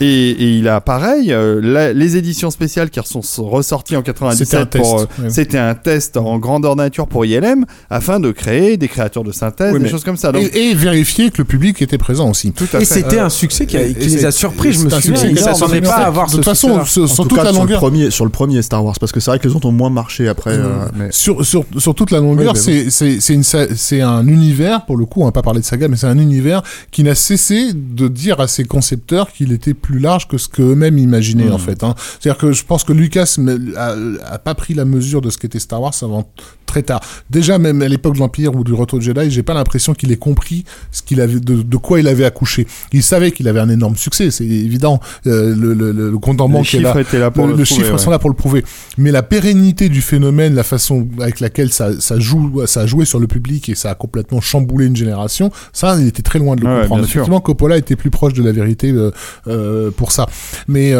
[0.00, 4.12] Et, et il a pareil, euh, la- les éditions spéciales qui sont ressorties en C'était
[4.12, 4.82] 97 un test.
[4.84, 5.30] pour, euh, ouais.
[5.30, 9.74] c'était un test en grandeur nature pour ILM afin de créer des créatures de synthèse,
[9.74, 10.32] Oui, des choses comme ça.
[10.32, 12.52] Donc, Et, et vérifier que le public était présent aussi.
[12.52, 14.72] tout à Et c'était Euh, un succès qui, a- qui les a surpris.
[14.72, 17.24] Je me souviens, ils s'attendaient pas à avoir De ce toute façon, sur, En sur
[17.24, 17.80] tout toute cas, la sur le longueur.
[17.80, 19.90] premier, sur le premier Star Wars, parce que c'est vrai que les autres ont moins
[19.90, 20.52] marché après.
[20.54, 21.08] euh, mais...
[21.10, 25.32] Sur, sur, sur toute la longueur, Oui, c'est un univers pour le coup, on va
[25.32, 28.64] pas parler de saga, mais c'est un univers qui n'a cessé de dire à ses
[28.64, 31.82] concepteurs qu'il était plus large que ce qu'eux-mêmes imaginaient en fait.
[31.84, 31.94] Hein.
[32.20, 33.94] C'est-à-dire que je pense que Lucas me- a,
[34.34, 36.30] a pas pris la mesure de ce qu'était Star Wars avant
[36.70, 37.00] très tard.
[37.28, 40.12] Déjà, même à l'époque de l'Empire ou du Retour de Jedi, j'ai pas l'impression qu'il
[40.12, 42.66] ait compris ce qu'il avait, de, de quoi il avait accouché.
[42.92, 45.00] Il savait qu'il avait un énorme succès, c'est évident.
[45.26, 46.80] Euh, le, le, le, compte en Les banque est
[47.18, 47.30] là.
[47.30, 47.98] pour le, chiffre ouais.
[47.98, 48.64] sont là pour le prouver.
[48.98, 53.04] Mais la pérennité du phénomène, la façon avec laquelle ça, ça joue, ça a joué
[53.04, 56.54] sur le public et ça a complètement chamboulé une génération, ça, il était très loin
[56.56, 57.04] de le comprendre.
[57.04, 57.20] sûr.
[57.20, 59.10] Effectivement, Coppola était plus proche de la vérité euh,
[59.48, 60.26] euh, pour ça.
[60.68, 60.92] Mais,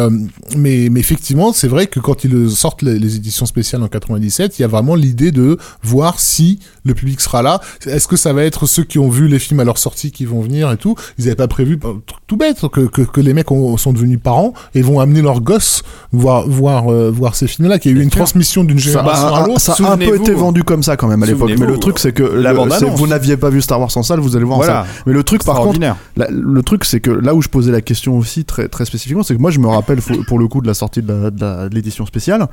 [0.57, 4.59] mais, mais effectivement, c'est vrai que quand ils sortent les, les éditions spéciales en 97,
[4.59, 7.59] il y a vraiment l'idée de voir si le public sera là.
[7.85, 10.25] Est-ce que ça va être ceux qui ont vu les films à leur sortie qui
[10.25, 13.33] vont venir et tout Ils n'avaient pas prévu, truc tout bête, que, que, que les
[13.33, 17.47] mecs ont- sont devenus parents et vont amener leurs gosses voir, voir, euh, voir ces
[17.47, 19.61] films-là, qu'il y a eu une transmission d'une Ça, génération à a- l'autre.
[19.61, 21.51] ça a un peu été vendu comme ça quand même à l'époque.
[21.57, 22.61] Mais le truc c'est que la le-
[22.95, 24.85] vous n'aviez pas vu Star Wars en salle, vous allez voir en salle.
[25.05, 25.79] Mais le truc par contre.
[26.17, 29.23] La- le truc, c'est que là où je posais la question aussi très, très spécifiquement,
[29.23, 32.47] c'est que moi je me rappelle pour le coup de la sortie de l'édition spéciale.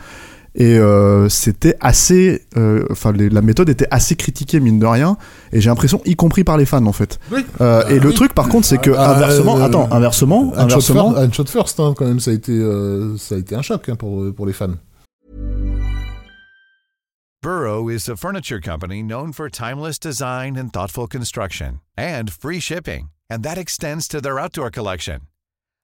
[0.60, 2.42] Et euh, c'était assez.
[2.56, 5.16] euh, Enfin, les- la méthode était assez critiquée, mine de rien.
[5.52, 7.20] Et j'ai l'impression, y compris par les fans, en fait.
[7.30, 7.46] Oui.
[7.60, 8.14] Euh, et le oui.
[8.14, 9.58] truc, par contre, c'est que, Ah, inversement.
[9.58, 10.52] euh, attends, inversement.
[10.56, 13.36] Un shot inversement first, un shot first, hein, quand même, ça a été, euh, ça
[13.36, 14.74] a été un choc hein, pour, pour les fans.
[17.40, 23.10] Burrow is a furniture company known for timeless design and thoughtful construction and free shipping,
[23.30, 25.18] and that extends to their outdoor collection.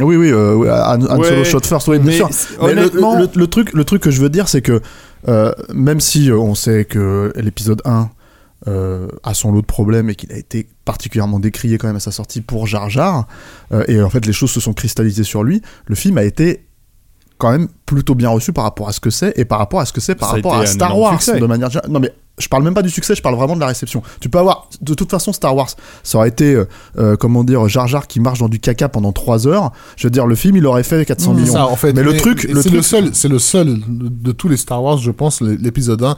[0.00, 2.28] Oui, oui, euh, Han, Han Ouais, Solo shot first, oui, bien sûr.
[2.62, 4.80] Mais honnêtement- le, le truc, le truc que je veux dire, c'est que
[5.28, 8.08] euh, même si euh, on sait que l'épisode 1
[8.68, 12.00] euh, a son lot de problèmes et qu'il a été particulièrement décrié quand même à
[12.00, 13.26] sa sortie pour Jar Jar,
[13.88, 16.64] et en fait les choses se sont cristallisées sur lui, le film a été
[17.42, 19.84] quand même plutôt bien reçu par rapport à ce que c'est et par rapport à
[19.84, 21.40] ce que c'est par Ça rapport à Star Wars succès.
[21.40, 21.70] de manière.
[21.88, 24.00] Non mais je parle même pas du succès, je parle vraiment de la réception.
[24.20, 25.70] Tu peux avoir de toute façon Star Wars,
[26.04, 29.10] ça aurait été euh, euh, comment dire Jar Jar qui marche dans du caca pendant
[29.10, 29.72] 3 heures.
[29.96, 31.52] Je veux dire le film il aurait fait 400 millions.
[31.52, 34.30] Ça, en fait, mais le truc, le c'est truc le seul, c'est le seul de,
[34.30, 36.16] tous les Star Wars, je pense, l'épisode 1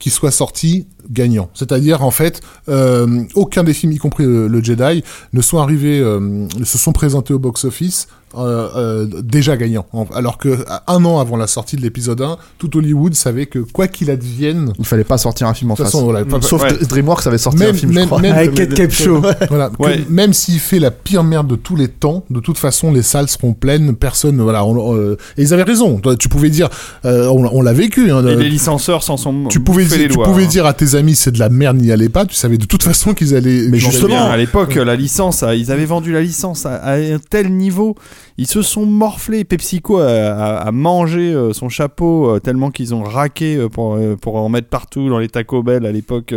[0.00, 1.48] qui soit sorti gagnant.
[1.54, 5.02] C'est-à-dire, en fait, euh, aucun des films, y compris le, le Jedi,
[5.32, 9.86] ne sont arrivés, euh, se sont présentés au box-office euh, euh, déjà gagnants.
[10.12, 13.86] Alors que un an avant la sortie de l'épisode 1, tout Hollywood savait que quoi
[13.86, 15.92] qu'il advienne, de il fallait pas sortir un film en toute face.
[15.92, 16.70] façon, voilà, pas- Sauf Ouais.
[16.72, 18.20] Dr- DreamWorks avait sorti Même- un film, même- je crois.
[18.20, 19.20] même- Avec Kate Capshaw.
[19.48, 20.04] Voilà, que Ouais.
[20.10, 23.28] même s'il fait la pire merde de tous les temps, de toute façon, les salles
[23.28, 24.64] seront pleines, personne, voilà.
[24.64, 25.98] on- euh, et ils avaient raison.
[25.98, 26.68] Toi, Tu pouvais dire,
[27.04, 28.10] euh, on, on l'a vécu.
[28.10, 30.48] hein, Et euh, les licenceurs s'en sont tu pouvais, bouffés dire, les tu pouvais hein.
[30.48, 32.26] dire à tes amis c'est de la merde, n'y allez pas.
[32.26, 33.68] Tu savais de toute façon qu'ils allaient.
[33.68, 37.18] Mais justement, à l'époque, la licence, a- ils avaient vendu la licence à, à un
[37.18, 37.94] tel niveau,
[38.38, 39.44] ils se sont morflés.
[39.44, 43.98] PepsiCo a, a- a mangé euh, son chapeau euh, tellement qu'ils ont raqué euh, pour,
[44.20, 46.34] pour en mettre partout dans les Taco Bell à l'époque,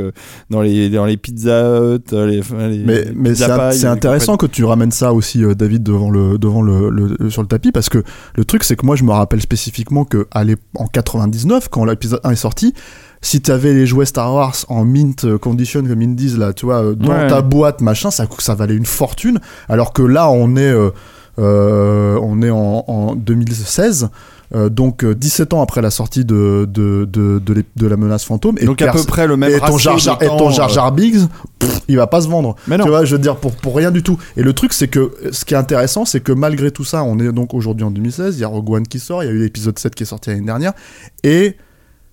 [0.49, 4.91] dans les dans les Pizza Hut, les, les- Mais, mais c'est intéressant que tu ramènes
[4.91, 8.03] ça aussi, David, devant le, devant le, le- sur le tapis, parce que
[8.35, 10.43] le truc, c'est que moi, je me rappelle spécifiquement que à
[10.75, 12.73] en 99, quand l'épisode 1 est sorti,
[13.21, 16.65] si t'avais les jouets Star Wars en mint euh, condition, comme ils disent là, tu
[16.65, 17.27] vois, euh, dans Ouais.
[17.27, 19.39] ta boîte, machin, ça, ça valait une fortune,
[19.69, 20.91] alors que là, on est, euh,
[21.39, 24.09] euh, on est en, en 2016.
[24.55, 27.97] euh, donc euh, 17 ans après la sortie de, de, de, de, l'ép- de la
[27.97, 30.49] menace fantôme et Donc à peu près le même et ton Jar Jar, et ton
[30.51, 31.19] Jar Jar Biggs,
[31.59, 32.55] pff, il va pas se vendre.
[32.67, 32.85] Mais non.
[32.85, 34.17] Tu vois, je veux dire, pour, pour rien du tout.
[34.37, 37.19] Et le truc, c'est que ce qui est intéressant, c'est que malgré tout ça, on
[37.19, 39.33] est donc aujourd'hui en 2016, il y a Rogue One qui sort, il y a
[39.33, 40.71] eu l'épisode 7 qui est sorti l'année dernière,
[41.23, 41.57] et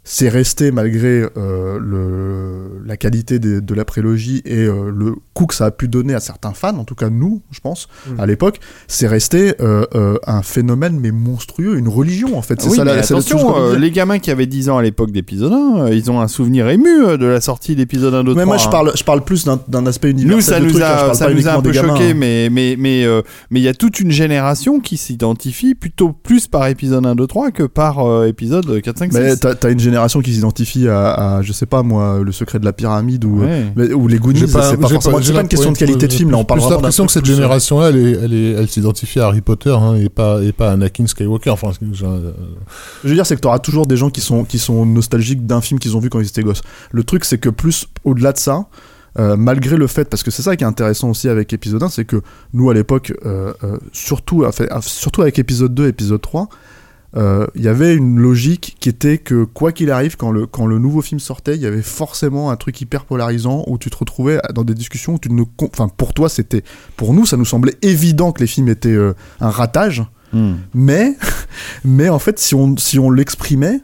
[0.07, 5.47] c'est resté malgré euh, le, la qualité des- de la prélogie et euh, le coup
[5.47, 8.21] que ça a pu donner à certains fans, en tout cas nous, je pense, Mm.
[8.21, 12.61] à l'époque, c'est resté euh, euh, un phénomène mais monstrueux, une religion en fait.
[12.61, 14.77] C'est oui, ça mais la- je attention, veux euh, les gamins qui avaient 10 ans
[14.77, 18.25] à l'époque d'épisode 1, euh, ils ont un souvenir ému de la sortie d'épisode 1,
[18.25, 18.43] 2, 3.
[18.43, 18.71] Mais moi, je hein.
[18.71, 20.37] parle, je parle plus d'un aspect universel.
[20.37, 22.15] Nous, ça nous truc, hein, je a, ça nous a un peu choqué, hein.
[22.15, 23.07] mais mais mais
[23.51, 27.27] mais il y a toute une génération qui s'identifie plutôt plus par épisode 1, 2,
[27.27, 29.19] 3 que par épisode 4, 5, 6.
[29.19, 32.65] Mais t'as une génération qui s'identifie à, à, je sais pas moi, le secret de
[32.65, 33.67] la pyramide ou, Ouais.
[33.77, 34.41] mais- ou les Goonies.
[34.41, 35.21] C'est pas, j'ai forcément.
[35.23, 36.37] C'est pas une question de qualité de film là.
[36.39, 40.09] On parle J'ai l'impression que cette euh, génération-là, elle, s'identifie à Harry Potter hein, et
[40.09, 41.51] pas et pas à Anakin Skywalker.
[41.51, 42.33] Enfin, je- euh,
[43.05, 45.61] Je veux dire, c'est que t'auras toujours des gens qui sont qui sont nostalgiques d'un
[45.61, 46.63] film qu'ils ont vu quand ils étaient gosses.
[46.93, 48.67] Le truc, c'est que plus au-delà de ça.
[49.17, 51.89] euh, malgré le fait, parce que c'est ça qui est intéressant aussi avec épisode 1,
[51.89, 52.21] c'est que
[52.53, 56.49] nous à l'époque, euh, euh, surtout, enfin, surtout avec épisode 2, épisode 3,
[57.17, 60.67] euh, il y avait une logique qui était que quoi qu'il arrive, quand le, quand
[60.67, 63.97] le nouveau film sortait, il y avait forcément un truc hyper polarisant où tu te
[63.97, 66.65] retrouvais dans des discussions où tu ne, enfin pour toi c'était,
[66.97, 70.05] pour nous ça nous semblait évident que les films étaient euh, un ratage,
[70.35, 70.55] Hmm.
[70.75, 71.17] mais
[71.85, 73.81] mais en fait si on si on l'exprimait,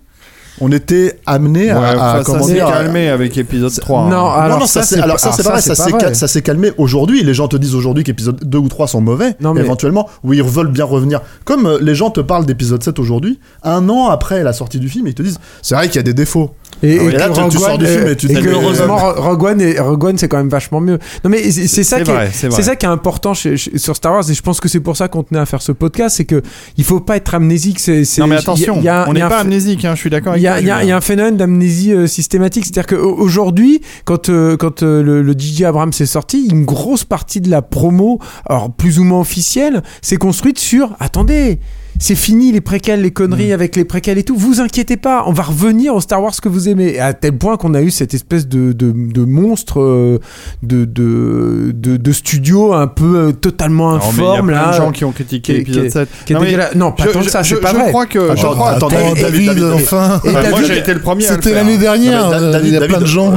[0.61, 4.03] on était amené Ouais, à, à- ça comment s'est à- calmé avec épisode 3.
[4.03, 4.09] hein.
[4.11, 5.43] Non, alors non, non, ça, ça, c'est, alors pas- ça, c'est
[5.75, 6.15] ça, vrai.
[6.15, 7.23] ça s'est calmé aujourd'hui.
[7.23, 10.37] Les gens te disent aujourd'hui qu'épisode 2 ou 3 sont mauvais, Non, mais- éventuellement, oui,
[10.39, 11.21] ils veulent bien revenir.
[11.45, 14.89] Comme euh, les gens te parlent d'épisode 7 aujourd'hui, un an après la sortie du
[14.89, 16.55] film, ils te disent c'est vrai qu'il y a des défauts.
[16.83, 18.35] Et, Ah oui, et là, que tu- tu Rogue sors du film et tu et
[18.35, 20.99] que heureusement Rogue One, et- Rogue One, c'est quand même vachement mieux.
[21.25, 22.31] Non mais c'est ça qui est,
[22.63, 24.97] ça qui est important chez- chez- sur Star Wars et je pense que c'est pour
[24.97, 26.41] ça qu'on tenait à faire ce podcast, c'est que
[26.77, 27.81] il faut pas être amnésique.
[27.81, 29.95] C'est Non mais il y a- attention, il y a- on n'est pas amnésique, hein,
[29.95, 32.87] je suis d'accord il y, a, y a- y un phénomène d'amnésie euh, systématique, c'est-à-dire
[32.99, 37.51] qu'aujourd'hui, quand, euh, quand euh, le, le DJ Abrams est sorti, une grosse partie de
[37.51, 41.59] la promo, alors plus ou moins officielle, s'est construite sur attendez,
[42.03, 44.35] c'est fini les préquels, les conneries avec les préquels et tout.
[44.37, 46.99] Vous inquiétez pas, on va revenir au Star Wars que vous aimez.
[46.99, 50.19] À tel point qu'on a eu cette espèce de, de, de monstre euh,
[50.63, 54.47] de, de, de, de studio un peu euh, totalement Non, mais il y a informe
[54.49, 54.71] plein là.
[54.73, 56.09] de gens qui ont critiqué l'épisode qui- 7.
[56.25, 56.75] qui est Non, mais dégueulasse.
[56.75, 57.89] Non, pas je- tant que ça, je- c'est pas je vrai.
[57.91, 58.19] crois que.
[58.35, 60.21] je crois- attends, attends, David, et- David, David, enfin.
[60.25, 62.31] et moi j'ai été le premier C'était l'année dernière.
[62.31, 63.31] Euh, il y a plein de gens.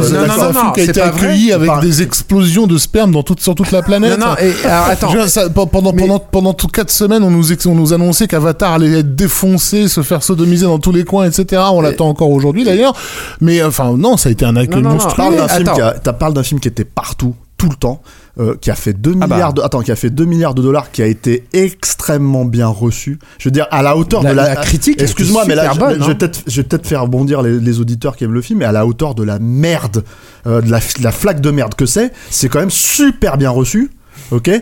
[0.73, 4.17] Qui a été accueilli avec des explosions de sperme dans toute, sur toute la planète.
[4.19, 5.09] Non, non, et alors, attends.
[5.09, 9.15] Je pendant, pendant, pendant toutes 4 semaines, on nous, on nous annonçait qu'Avatar allait être
[9.15, 11.61] défoncé, se faire sodomiser dans tous les coins, etc.
[11.71, 12.93] On l'attend encore aujourd'hui d'ailleurs.
[13.41, 14.97] Mais enfin, non, ça a été un accueil Non, non, non.
[14.97, 16.13] Tu monstrueux.
[16.19, 18.01] parles d'un film qui était partout, tout le temps,
[18.39, 19.35] euh, qui a fait 2 Ah bah.
[19.35, 22.67] milliards de, attends, qui a fait 2 milliards de dollars, qui a été extrêmement bien
[22.67, 23.19] reçu.
[23.39, 25.75] Je veux dire, à la hauteur La- de la, la critique Excuse-moi, mais là, super
[25.75, 26.15] je, bonne, je vais hein.
[26.15, 28.71] peut-être, je vais peut-être faire rebondir les, les auditeurs qui aiment le film, mais à
[28.71, 30.03] la hauteur de la merde,
[30.47, 33.49] euh, de la, de la flaque de merde que c'est, c'est quand même super bien
[33.49, 33.91] reçu.
[34.31, 34.61] Ok et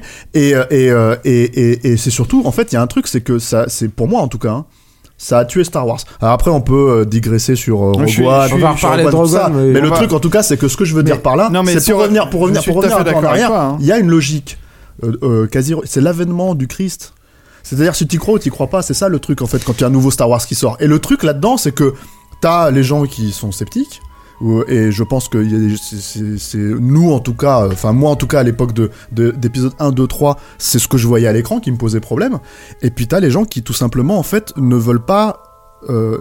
[0.56, 3.08] euh, et, euh, et, et, et c'est surtout en fait il y a un truc
[3.08, 4.66] c'est que ça c'est pour moi en tout cas hein,
[5.18, 6.00] ça a tué Star Wars.
[6.20, 9.50] Alors après, on peut euh, digresser sur Rogue One, On va reparler de Rogue ça.
[9.74, 11.36] Mais le va- truc, en tout cas, c'est que ce que je veux dire par
[11.36, 13.50] là, c'est pour revenir, pour revenir, pour revenir en arrière.
[13.54, 13.78] hein.
[13.80, 14.58] Il y a une logique,
[15.04, 17.14] euh, euh, quasi, c'est l'avènement du Christ.
[17.62, 19.74] C'est-à-dire, si tu crois ou tu crois pas, c'est ça le truc en fait quand
[19.78, 20.76] il y a un nouveau Star Wars qui sort.
[20.80, 21.94] Et le truc là-dedans, c'est que
[22.42, 24.02] t'as les gens qui sont sceptiques.
[24.42, 25.38] Ou- Et je pense que
[25.78, 29.32] c'est- nous en tout cas, euh, enfin moi en tout cas à l'époque de de-
[29.32, 32.40] d'épisode 1, 2, 3, c'est ce que je voyais à l'écran qui me posait problème.
[32.82, 35.44] Et puis t'as les gens qui tout simplement en fait ne veulent pas
[35.90, 36.20] euh,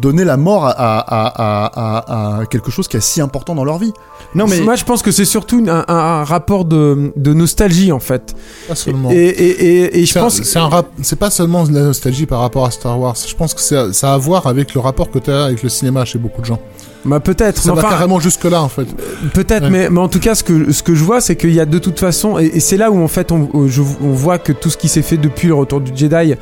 [0.00, 3.62] donner la mort à, à, à, à, à quelque chose qui est si important dans
[3.64, 3.92] leur vie.
[4.34, 7.92] Non mais Moi, je pense que c'est surtout un, un- un rapport de, de nostalgie,
[7.92, 8.34] en fait.
[8.66, 9.10] Pas seulement.
[9.10, 12.24] Et, et, et, et je pense que c'est rap- c'est pas seulement de la nostalgie
[12.24, 13.14] par rapport à Star Wars.
[13.28, 15.68] Je pense que ça a à voir avec le rapport que tu as avec le
[15.68, 16.60] cinéma chez beaucoup de gens.
[17.04, 17.60] Bah, peut-être.
[17.62, 18.86] Ça mais va carrément jusque là en fait.
[19.34, 19.70] Peut-être, Ouais.
[19.70, 21.66] mais, mais en tout cas, ce que, ce que je vois, c'est qu'il y a
[21.66, 24.52] de toute façon, et, et c'est là où en fait on, je- on voit que
[24.52, 26.34] tout ce qui s'est fait depuis le retour du Jedi,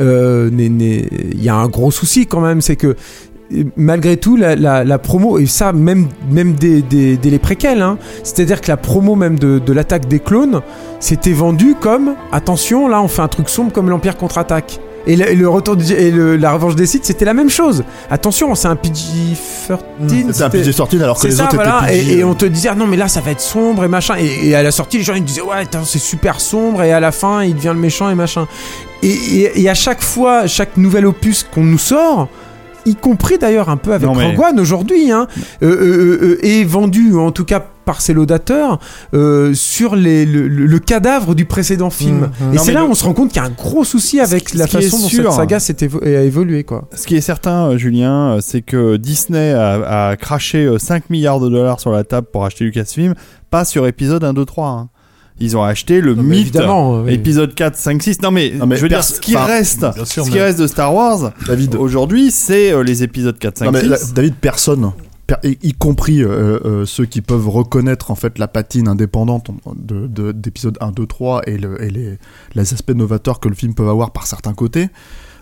[0.00, 2.94] euh, il y a un gros souci quand même, c'est que
[3.52, 7.38] euh, malgré tout, la, la- la promo, et ça même, même dès, dès- dès les
[7.38, 10.60] préquels, hein, c'est-à-dire que la promo même de, de l'attaque des clones,
[11.00, 14.80] c'était vendu comme, attention, là on fait un truc sombre comme l'Empire contre-attaque.
[15.06, 17.50] Et le, et le retour du, et le- la revanche des Sith, c'était la même
[17.50, 17.84] chose.
[18.10, 19.34] Attention, c'est un PG-13.
[19.68, 21.82] C'est un c'était- PG sorti alors que les ça, autres voilà.
[21.90, 22.12] étaient PG.
[22.14, 24.14] Et, et on te disait, ah non, mais là, ça va être sombre et machin.
[24.18, 26.82] Et, à la sortie, les gens, ils disaient, ouais, c'est super sombre.
[26.82, 28.46] Et à la fin, il devient le méchant et machin.
[29.02, 32.28] Et, à chaque fois, chaque nouvel opus qu'on nous sort,
[32.86, 35.26] y compris d'ailleurs un peu avec mais- Rogue One aujourd'hui, hein,
[35.62, 38.78] euh, euh, euh, est vendu, ou en tout cas par ses laudateurs,
[39.14, 42.30] euh, sur les, le, le- le cadavre du précédent film.
[42.40, 42.52] Mhm.
[42.52, 43.52] Et Non, c'est mais là le- où on se rend compte qu'il y a un
[43.52, 46.88] gros souci avec Ce la façon dont sûr- cette saga s'est évo- a évolué, quoi.
[46.94, 51.10] Ce qui est certain, euh, Julien, euh, c'est que Disney a, a craché euh, 5
[51.10, 53.14] milliards de dollars sur la table pour acheter Lucasfilm,
[53.50, 54.68] pas sur épisode 1, 2, 3.
[54.68, 54.88] hein.
[55.40, 57.12] Ils ont acheté le Non, mais mythe, évidemment, oui.
[57.14, 58.22] épisode 4, 5, 6.
[58.22, 60.60] Non mais, Non, mais je veux dire, ce qui reste, sûr, ce mais- qui reste
[60.60, 63.88] de Star Wars, David, aujourd'hui, c'est euh, les épisodes 4, 5, Non, mais 6.
[63.88, 65.04] là, David, personne, per-
[65.42, 70.32] y compris euh, euh, ceux qui peuvent reconnaître en fait la patine indépendante de, de-
[70.32, 72.18] d'épisodes 1, 2, 3 et, le, et les,
[72.54, 74.88] les aspects novateurs que le film peut avoir par certains côtés.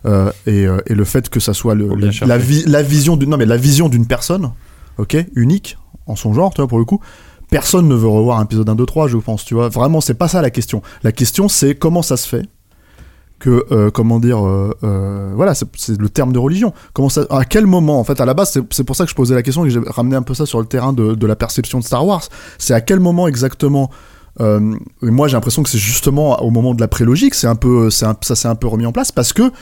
[0.07, 2.29] euh, et, euh, et le fait que ça soit le, Faut bien la, chercher.
[2.29, 4.51] la vi- la vision d'une non mais la vision d'une personne
[4.99, 7.01] ok unique en son genre tu vois pour le coup
[7.51, 10.15] personne ne veut revoir un épisode 1 2 3 je pense tu vois vraiment c'est
[10.15, 12.47] pas ça la question la question c'est comment ça se fait
[13.43, 15.67] que euh, comment dire euh, euh, voilà c'est,
[15.99, 16.73] le terme de religion.
[16.93, 19.35] Comment à quel moment en fait à la base c'est, pour ça que je posais
[19.35, 21.35] la question et que j'ai ramené un peu ça sur le terrain de, de la
[21.35, 22.23] perception de Star Wars.
[22.59, 23.91] C'est à quel moment exactement
[24.41, 27.89] et moi j'ai l'impression que c'est justement au moment de la prélogique c'est un peu
[27.89, 29.53] un- ça s'est un peu remis en place parce que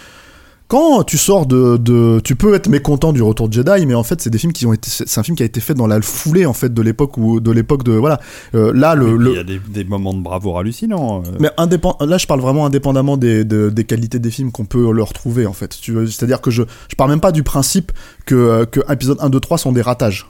[0.71, 4.05] quand tu sors de, de, tu peux être mécontent du Retour de Jedi, mais en
[4.05, 5.89] fait c'est des films qui ont été, c'est un film qui a été fait dans
[5.89, 8.21] la foulée en fait de l'époque où, de l'époque de voilà.
[8.55, 11.23] Euh, là le, Il y a des, des moments de bravoure hallucinants.
[11.27, 11.31] euh.
[11.41, 14.93] mais indépend- là je parle vraiment indépendamment des, de- des qualités des films qu'on peut
[14.93, 15.77] leur trouver en fait.
[15.81, 17.91] Tu veux- C'est-à-dire que je, je parle même pas du principe
[18.25, 20.29] que, euh, que épisode 1, 2, 3 sont des ratages.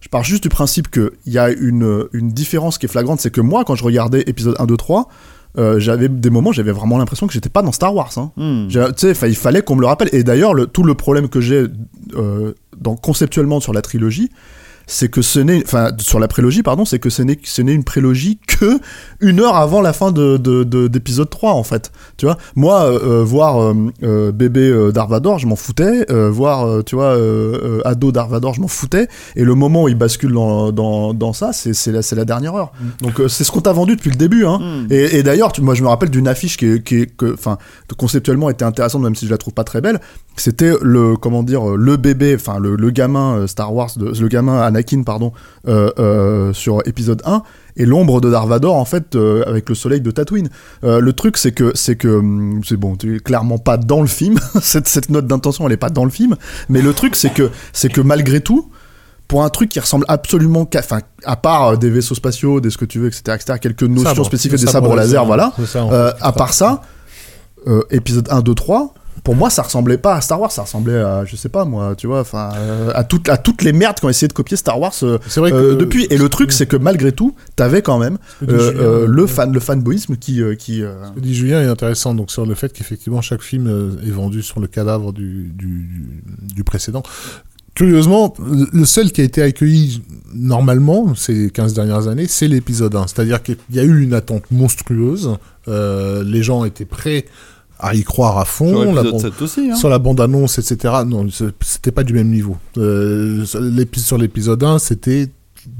[0.00, 3.30] Je pars juste du principe qu'il y a une, une différence qui est flagrante, c'est
[3.32, 5.08] que moi quand je regardais épisode 1, 2, 3,
[5.58, 8.12] euh, j'avais des moments, j'avais vraiment l'impression que j'étais pas dans Star Wars.
[8.16, 8.30] Hein.
[8.36, 8.68] Hmm.
[8.68, 10.08] Tu sais, il fallait qu'on me le rappelle.
[10.12, 11.66] Et d'ailleurs, le- tout le problème que j'ai
[12.16, 14.30] euh, dans, conceptuellement sur la trilogie,
[14.90, 17.74] c'est que ce n'est, enfin, sur la prélogie, pardon, c'est que ce n'est, ce n'est
[17.74, 18.80] une prélogie que
[19.20, 21.92] une heure avant la fin de, de- de- d'épisode 3, en fait.
[22.16, 26.06] Tu vois, moi, euh, euh, voir euh, bébé Darvador, je m'en foutais.
[26.30, 27.16] voir, tu vois,
[27.84, 29.08] ado Darvador, je m'en foutais.
[29.36, 32.24] Et le moment où il bascule dans, dans, dans ça, c'est, c'est, la, c'est la
[32.24, 32.72] dernière heure.
[33.02, 34.58] Donc, euh, c'est ce qu'on t'a vendu depuis le début, hein.
[34.58, 34.86] Hmm.
[34.90, 37.58] Et, et d'ailleurs, moi, je me rappelle d'une affiche qui, est- qui, est- que, enfin,
[37.96, 40.00] conceptuellement était intéressante, même si je la trouve pas très belle.
[40.36, 44.60] C'était le, comment dire, le bébé, enfin, le, le gamin Star Wars, de, le gamin
[44.60, 45.32] Anakin, pardon,
[45.66, 47.42] euh, euh, sur épisode 1,
[47.76, 50.48] et l'ombre de Darvador, en fait, euh, avec le soleil de Tatooine.
[50.84, 54.00] Euh, le truc, c'est que, c'est que, hum, c'est bon, tu es clairement pas dans
[54.00, 54.38] le film.
[54.60, 56.36] cette, cette note d'intention, elle est pas dans le film.
[56.68, 58.70] Mais le truc, c'est que, c'est que malgré tout,
[59.28, 62.78] pour un truc qui ressemble absolument qu'à, enfin, à part des vaisseaux spatiaux, des ce
[62.78, 64.26] que tu veux, etc., etc., quelques notions Sabre.
[64.26, 65.52] spécifiques des sabre sabres laser, laser, voilà.
[65.66, 66.82] ça, en Euh, à part ça,
[67.90, 68.94] épisode 1, 2, 3,
[69.28, 71.94] pour moi, ça ressemblait pas à Star Wars, ça ressemblait à, je sais pas moi,
[71.94, 74.56] tu vois, enfin, euh, à, toutes à toutes les merdes qui ont essayé de copier
[74.56, 76.06] Star Wars euh, C'est vrai que euh, depuis.
[76.08, 80.16] Et le truc, c'est que malgré tout, t'avais quand même Julien, le fan, le fanboyisme
[80.16, 80.80] qui, qui.
[80.80, 84.40] Ce que dit Julien est intéressant donc sur le fait qu'effectivement chaque film est vendu
[84.40, 86.22] sur le cadavre du, du,
[86.54, 87.02] du précédent.
[87.74, 88.32] Curieusement,
[88.72, 90.02] le- seul qui a été accueilli
[90.34, 93.08] normalement ces 15 dernières années, c'est l'épisode 1.
[93.08, 95.36] C'est-à-dire qu'il y a eu une attente monstrueuse.
[95.66, 97.26] les gens étaient prêts
[97.78, 98.92] à y croire à Sur fond.
[98.92, 99.70] La l'épisode ban- 7 aussi.
[99.70, 99.76] Hein.
[99.76, 100.94] sur la bande-annonce, etc.
[101.06, 101.26] Non,
[101.60, 102.56] c'était pas du même niveau.
[102.76, 105.28] Euh, sur l'épi- sur l'épisode 1, c'était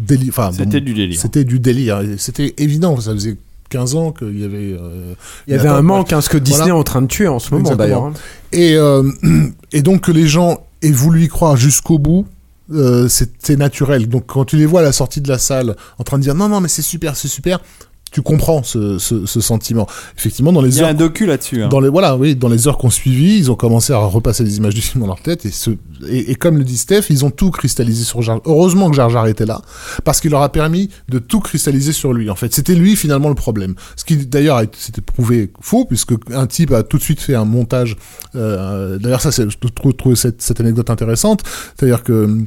[0.07, 1.20] déli- enfin, C'était bon, du délire.
[1.20, 2.01] C'était du délire.
[2.19, 2.99] C'était évident.
[3.01, 3.37] Ça faisait
[3.70, 4.77] 15 ans qu'il y avait.
[4.81, 5.15] euh,
[5.47, 6.75] Il y avait un manque, hein, ce que Disney Voilà.
[6.75, 8.05] est en train de tuer en ce moment d'ailleurs.
[8.05, 8.12] hein.
[8.53, 9.03] Et, euh,
[9.73, 12.27] et donc que les gens aient voulu y croire jusqu'au bout,
[12.73, 14.09] euh, c'est naturel.
[14.09, 16.35] Donc quand tu les vois à la sortie de la salle en train de dire
[16.35, 17.61] non, non, mais c'est super, c'est super,
[18.10, 19.86] tu comprends ce, ce, ce sentiment.
[20.16, 20.90] Effectivement, dans Il les y a heures.
[20.90, 21.62] un docu là-dessus.
[21.62, 21.68] hein.
[21.68, 24.56] Dans les, voilà, oui, dans les heures qu'on suivi, ils ont commencé à repasser les
[24.56, 25.70] images du film dans leur tête et, ce,
[26.09, 29.10] et, et comme le dit Steph, ils ont tout cristallisé sur Jar Heureusement que Jar
[29.10, 29.60] Jar était là,
[30.05, 32.30] parce qu'il leur a permis de tout cristalliser sur lui.
[32.30, 33.74] En fait, c'était lui finalement le problème.
[33.97, 37.44] Ce qui d'ailleurs s'était prouvé faux, puisque un type a tout de suite fait un
[37.44, 37.97] montage.
[38.36, 41.43] Euh, d'ailleurs, ça, c'est- je trouve, trouve cette, cette anecdote intéressante.
[41.76, 42.39] C'est-à-dire que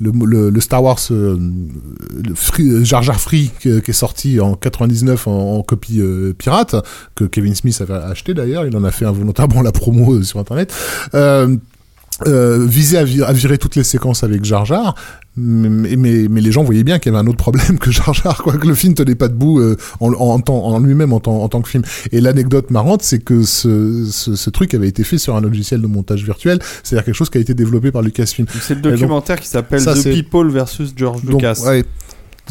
[0.00, 1.38] le, le, le Star Wars euh,
[2.24, 6.32] le Free- Jar Jar Free qui, qui est sorti en 99 en, en copie euh,
[6.36, 6.76] pirate
[7.14, 10.38] que Kevin Smith avait acheté d'ailleurs, il en a fait involontairement la promo euh, sur
[10.38, 10.72] internet.
[12.26, 14.96] Euh, visait à, vi- à virer toutes les séquences avec Jar Jar,
[15.36, 18.12] mais, mais, mais les gens voyaient bien qu'il y avait un autre problème que Jar
[18.12, 21.20] Jar, quoi, que le film tenait pas debout euh, en, en, tant- en lui-même en,
[21.20, 21.84] tant- en tant que film.
[22.10, 25.80] Et l'anecdote marrante, c'est que ce, ce, ce truc avait été fait sur un logiciel
[25.80, 28.48] de montage virtuel, c'est-à-dire quelque chose qui a été développé par Lucasfilm.
[28.62, 31.62] C'est le donc, documentaire qui s'appelle The People versus George Donc, Lucas.
[31.66, 31.84] ouais,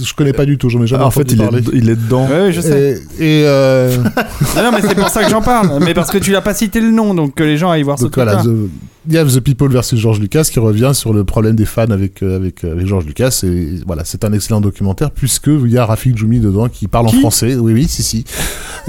[0.03, 1.59] je connais pas du tout, j'en ai jamais en fait, entendu parler.
[1.59, 2.27] est, il est dedans.
[2.27, 3.01] Ouais, je sais.
[3.19, 3.95] Et, et, euh,
[4.55, 5.83] Ah non, mais c'est pour ça que j'en parle.
[5.83, 7.97] Mais parce que tu l'as pas cité le nom, donc que les gens aillent voir
[7.97, 8.41] ce donc truc-là.
[8.41, 8.69] voilà, The,
[9.09, 11.89] il y a The People versus George Lucas qui revient sur le problème des fans
[11.91, 15.71] avec euh, avec, euh, avec George Lucas et voilà, c'est un excellent documentaire puisque il
[15.71, 17.55] y a Rafik Djoumi dedans qui parle en français.
[17.55, 18.25] Oui oui, si si.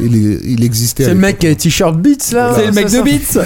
[0.00, 1.04] Il, est- il existait.
[1.04, 2.52] C'est le mec qui a t-shirt Beats là.
[2.56, 3.44] C'est le mec de Beats.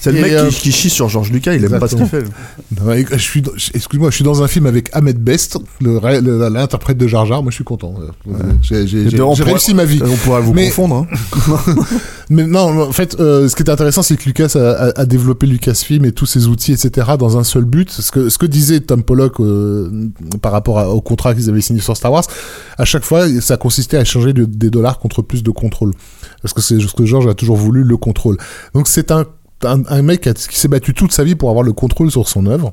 [0.00, 2.06] C'est le mec euh, qui, qui chie sur George Lucas, il aime pas ce qu'il
[2.06, 2.22] fait.
[2.22, 6.98] Non, mais Je suis, dans- excuse-moi, je suis dans un film avec Ahmed Best, l'interprète
[6.98, 7.42] de Jar Jar.
[7.42, 7.94] Moi, je suis content.
[8.28, 8.32] Euh,
[8.62, 10.00] J'ai j'ai- pourrait- réussi ma vie.
[10.04, 11.06] On pourrait vous Mais- confondre.
[11.48, 11.74] Hein.
[12.28, 15.06] Mais non, en fait, euh, ce qui est intéressant, c'est que Lucas a, a- a
[15.06, 17.90] développé Lucasfilm et tous ses outils, etc., dans un seul but.
[17.90, 20.08] Ce que, ce que disait Tom Pollock euh,
[20.42, 22.24] par rapport à- au contrat qu'ils avaient signé sur Star Wars,
[22.78, 25.92] à chaque fois, ça consistait à échanger de- des dollars contre plus de contrôle.
[26.42, 28.36] Parce que c'est ce que George a toujours voulu, le contrôle.
[28.74, 29.24] Donc c'est un,
[29.64, 32.46] un, un mec qui, s'est battu toute sa vie pour avoir le contrôle sur son
[32.46, 32.72] œuvre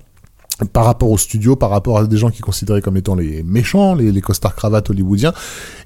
[0.72, 3.96] par rapport au studio, par rapport à des gens qui considéraient comme étant les méchants,
[3.96, 5.34] les, les costards cravates hollywoodiens.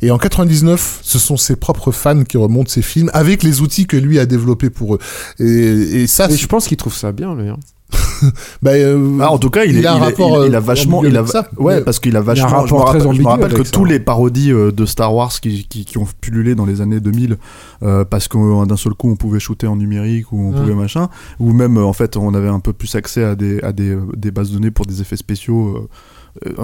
[0.02, 3.88] Et en 99, ce sont ses propres fans qui remontent ses films avec les outils
[3.88, 5.00] que lui a développés pour eux.
[5.40, 5.46] Et,
[6.02, 7.48] et ça, je pense qu'il trouve ça bien lui.
[7.48, 7.58] hein.
[8.62, 10.56] bah, euh, Ah, en tout cas, il, il est- a un il rapport, il- il
[10.56, 12.66] a euh, vachement, il a, ça, ouais, parce qu'il a Il a un vachement.
[12.68, 14.86] je me rappelle, très je me ambigu rappelle que ça, tous les parodies euh, de
[14.86, 17.38] Star Wars qui, qui, qui ont pullulé dans les années 2000,
[17.84, 20.56] euh, parce que d'un seul coup on pouvait shooter en numérique ou on Mm.
[20.56, 21.10] pouvait machin,
[21.40, 24.32] ou même en fait on avait un peu plus accès à des à des, des
[24.32, 25.78] bases données pour des effets spéciaux.
[25.78, 25.88] euh,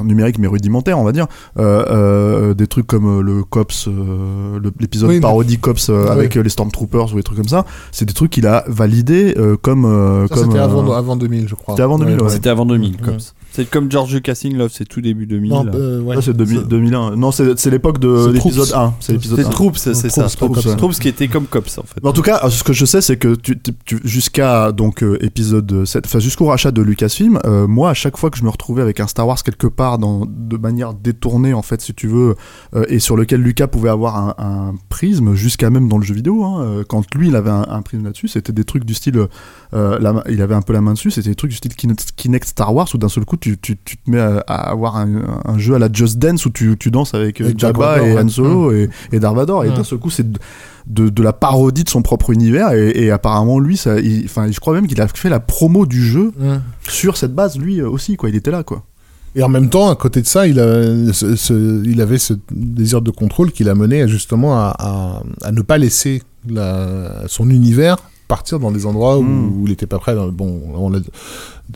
[0.03, 1.27] numérique mais rudimentaire, on va dire.
[1.59, 6.03] Euh, euh, des trucs comme euh, le Cops, euh, l'épisode Oui, mais- parodie Cops euh,
[6.05, 6.09] Ouais.
[6.11, 7.65] avec euh, les Stormtroopers ou des trucs comme ça.
[7.91, 9.85] C'est des trucs qu'il a validés euh, comme.
[9.85, 11.73] euh, Ça, comme c'était euh, avant, avant 2000, je crois.
[11.75, 12.29] C'était avant 2000, ouais.
[12.29, 13.17] C'était avant 2000, Ouais.
[13.53, 15.49] C'est comme George Lucas in Love, c'est tout début 2000.
[15.51, 16.15] Non, euh, ouais.
[16.15, 17.15] Ouais, c'est 2000 2001.
[17.15, 18.73] Non, c'est c'est l'époque de l'épisode Troops.
[18.73, 18.93] 1.
[18.99, 19.49] C'est l'épisode c'est 1.
[19.49, 20.27] Troops, c'est c'est ça.
[20.27, 22.01] Troops, Troops, qui était comme Cops en fait.
[22.01, 23.55] Mais En tout cas, ce que je sais, c'est que tu,
[24.03, 28.31] jusqu'à donc euh, épisode 7, enfin jusqu'au rachat de Lucasfilm, euh, moi, à chaque fois
[28.31, 31.61] que je me retrouvais avec un Star Wars quelque part dans, de manière détournée, en
[31.61, 32.35] fait, si tu veux,
[32.75, 36.15] euh, et sur lequel Lucas pouvait avoir un, un prisme, jusqu'à même dans le jeu
[36.15, 39.27] vidéo, hein, quand lui, il avait un, un prisme là-dessus, c'était des trucs du style,
[39.73, 42.13] euh, la il avait un peu la main dessus, c'était des trucs du style Kinect,
[42.15, 44.95] Kinect Star Wars, où d'un seul coup, tu, tu, tu te mets à, à avoir
[44.95, 45.09] un,
[45.45, 48.17] un jeu à la Just Dance où tu, tu danses avec, euh, Avec Jabba et.
[48.17, 50.25] Han Solo et, et Darth Vader, et d'un seul coup, c'est
[50.87, 54.59] de, de la parodie de son propre univers et, et apparemment lui ça il- je
[54.59, 56.57] crois même qu'il a fait la promo du jeu Ouais.
[56.89, 58.83] sur cette base lui euh, aussi quoi il était là quoi
[59.35, 62.33] Et en même temps, à côté de ça, il, a, ce- ce- il avait ce
[62.51, 67.49] désir de contrôle qui l'a mené justement à, à- à ne pas laisser la- son
[67.49, 67.95] univers
[68.27, 70.15] partir dans des endroits où, où il n'était pas prêt.
[70.33, 70.99] Bon, on a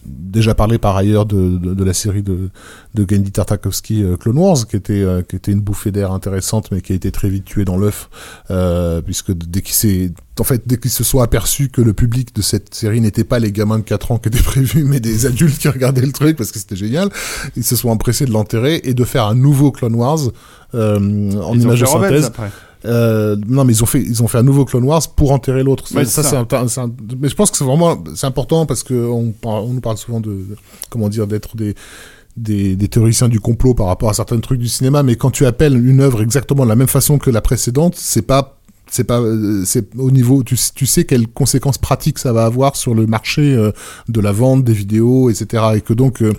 [0.05, 2.49] déjà parlé par ailleurs de, de, de la série de,
[2.93, 6.71] de Genndy Tartakovsky euh, Clone Wars, qui était, euh, qui était une bouffée d'air intéressante,
[6.71, 8.09] mais qui a été très vite tuée dans l'œuf,
[8.51, 12.35] euh, puisque dès qu'il s'est, en fait, dès qu'ils se sont aperçus que le public
[12.35, 15.25] de cette série n'était pas les gamins de 4 ans qui étaient prévus, mais des
[15.25, 17.09] adultes qui regardaient le truc parce que c'était génial,
[17.55, 20.19] ils se sont empressés de l'enterrer et de faire un nouveau Clone Wars
[20.75, 20.99] euh,
[21.41, 22.25] en image de synthèse.
[22.25, 22.51] après.
[22.87, 25.61] Euh, non, mais ils ont fait, ils ont fait un nouveau Clone Wars pour enterrer
[25.63, 25.83] l'autre.
[25.95, 26.45] Ouais, ça, ça.
[26.57, 29.73] un- c'est un- mais je pense que c'est vraiment, c'est important parce que on, on
[29.73, 30.55] nous parle souvent de, de-
[30.89, 31.75] comment dire, d'être des,
[32.37, 35.03] des, des théoriciens du complot par rapport à certains trucs du cinéma.
[35.03, 38.21] Mais quand tu appelles une œuvre exactement de la même façon que la précédente, c'est
[38.21, 38.57] pas,
[38.89, 42.75] c'est pas, euh, c'est au niveau, tu, tu sais quelles conséquences pratiques ça va avoir
[42.77, 43.71] sur le marché euh,
[44.07, 45.63] de la vente des vidéos, etc.
[45.75, 46.31] Et que donc euh,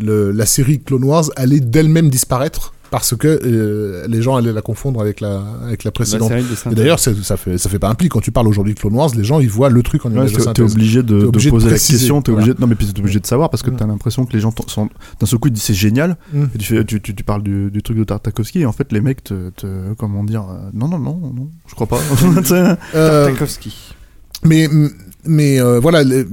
[0.00, 4.62] le, la série Clone Wars allait d'elle-même disparaître parce que euh, les gens allaient la
[4.62, 6.30] confondre avec la, avec la précédente.
[6.32, 6.74] Et synthèse.
[6.78, 8.08] d'ailleurs, ça fait, ça fait pas un pli.
[8.08, 10.14] Quand tu parles aujourd'hui de Clone Wars, les gens, ils voient le truc en Ouais,
[10.16, 10.72] image de t'es t'es synthèse.
[10.72, 12.44] obligé de, de obligé de poser la question t'es voilà.
[12.46, 13.76] obligé non mais puis t'es obligé de savoir parce que Mm.
[13.76, 14.88] t'as l'impression que les gens sont-
[15.20, 16.44] d'un seul coup ils disent c'est génial Mm.
[16.54, 18.92] et tu, fais, tu, tu, tu parles du, du truc de Tartakovsky et en fait
[18.92, 22.24] les mecs te, te- comment dire euh, non non non non je crois pas Tu.
[22.94, 23.74] Euh, Tartakovsky.
[24.44, 24.68] mais
[25.26, 26.26] mais euh, voilà, le,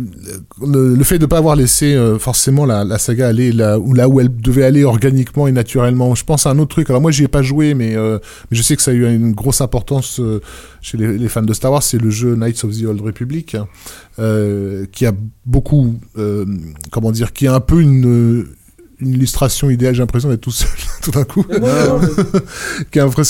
[0.62, 3.94] le, le fait de pas avoir laissé euh, forcément la, la saga aller là où,
[3.94, 6.14] là où elle devait aller organiquement et naturellement.
[6.16, 6.90] Je pense à un autre truc.
[6.90, 8.20] Alors moi, j'y ai pas joué, mais, euh,
[8.50, 10.42] mais je sais que ça a eu une grosse importance euh,
[10.82, 11.84] chez les, les fans de Star Wars.
[11.84, 13.58] C'est le jeu Knights of the Old Republic,
[14.20, 15.14] euh, qui a
[15.46, 16.46] beaucoup, euh,
[16.92, 18.46] comment dire, qui a un peu une
[19.02, 20.70] une illustration idéale, j'ai l'impression d'être tout seul
[21.02, 21.46] tout d'un coup.
[21.52, 21.70] Moi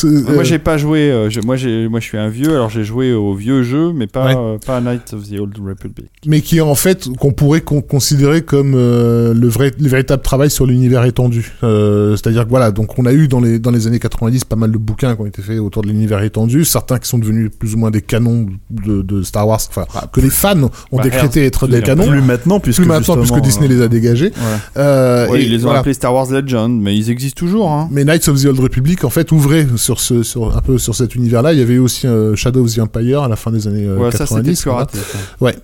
[0.05, 2.83] euh, j'ai pas joué, euh, je- moi, j'ai, moi je suis un vieux, alors j'ai
[2.83, 4.35] joué au vieux jeu, mais pas, Ouais.
[4.37, 6.07] euh, pas à Knights of the Old Republic.
[6.25, 10.21] mais qui est en fait qu'on pourrait con- considérer comme euh, le vrai le véritable
[10.21, 13.71] travail sur l'univers étendu Euh, c'est-à-dire que voilà donc on a eu dans les dans
[13.71, 16.65] les années 90 pas mal de bouquins qui ont été faits autour de l'univers étendu
[16.65, 20.19] certains qui sont devenus plus ou moins des canons de, de Star Wars enfin que
[20.21, 20.61] les fans
[20.91, 23.81] ont Bah, décrété être des canons plus maintenant puisque plus maintenant puisque Disney euh, les
[23.81, 24.59] a dégagés ouais.
[24.77, 25.79] Euh, Ouais, et les ont voilà.
[25.79, 27.71] appelés Star Wars Legend, mais ils existent toujours.
[27.71, 27.87] Hein.
[27.91, 30.95] Mais Knights of the Old Republic, en fait, ouvrait sur ce, sur, un peu sur
[30.95, 31.53] cet univers-là.
[31.53, 33.97] Il y avait aussi euh, Shadow of the Empire à la fin des années euh,
[33.97, 34.61] ouais, ça c'était 90.
[34.61, 34.79] plus voilà.
[34.85, 34.97] raté.
[34.97, 35.17] ça.
[35.39, 35.55] Ouais.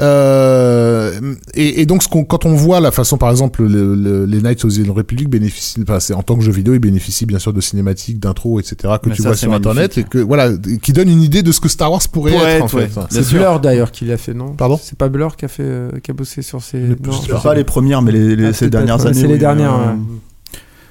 [0.00, 4.40] Euh, et, et donc, ce quand on voit la façon, par exemple, le- le- les
[4.40, 7.26] Knights of the Old Republic bénéficient, enfin, c'est en tant que jeu vidéo, ils bénéficient
[7.26, 10.18] bien sûr de cinématiques, d'intro, etc., que Mais tu ça, vois sur Internet, et que
[10.18, 10.50] voilà,
[10.82, 12.88] qui donne une idée de ce que Star Wars pourrait Pourrait être, en ouais.
[12.88, 13.00] fait.
[13.10, 13.30] C'est.
[13.30, 14.50] Blur d'ailleurs qui l'a fait, non?
[14.54, 14.78] Pardon?
[14.82, 16.78] C'est pas Blur qui a fait, euh, qui a bossé sur ces.
[16.80, 17.40] Non.
[17.42, 19.94] pas les premières mais les, les- Ah, ces dernières années Euh.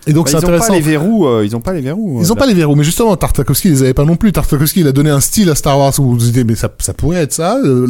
[0.07, 0.67] Et donc, Bah, c'est ont intéressant.
[0.69, 2.21] pas les verrous, euh, ils ont pas les verrous.
[2.23, 4.31] Ils euh, ont pas les verrous, mais justement, Tartakovsky, ils les avait pas non plus.
[4.31, 6.73] Tartakovsky, il a donné un style à Star Wars où vous vous dites, mais ça,
[6.79, 7.57] ça pourrait être ça.
[7.63, 7.85] Euh,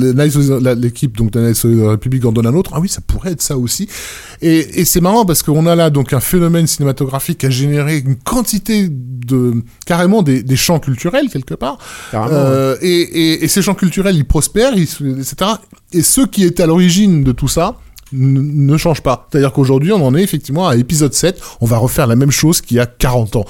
[0.59, 2.71] la- L'équipe, donc, de the Republic en donne un autre.
[2.73, 3.87] Ah oui, ça pourrait être ça aussi.
[4.41, 7.99] Et, et c'est marrant parce qu'on a là, donc, un phénomène cinématographique qui a généré
[7.99, 9.53] une quantité de,
[9.85, 11.77] carrément des, des champs culturels, quelque part.
[12.11, 14.83] Carrément, Euh, et, et, et ces champs culturels, ils prospèrent, ils,
[15.19, 15.51] etc.
[15.93, 17.75] Et ceux qui étaient à l'origine de tout ça,
[18.11, 19.27] ne changent pas.
[19.31, 22.61] C'est-à-dire qu'aujourd'hui, on en est effectivement à épisode 7, on va refaire la même chose
[22.61, 23.45] qu'il y a 40 ans.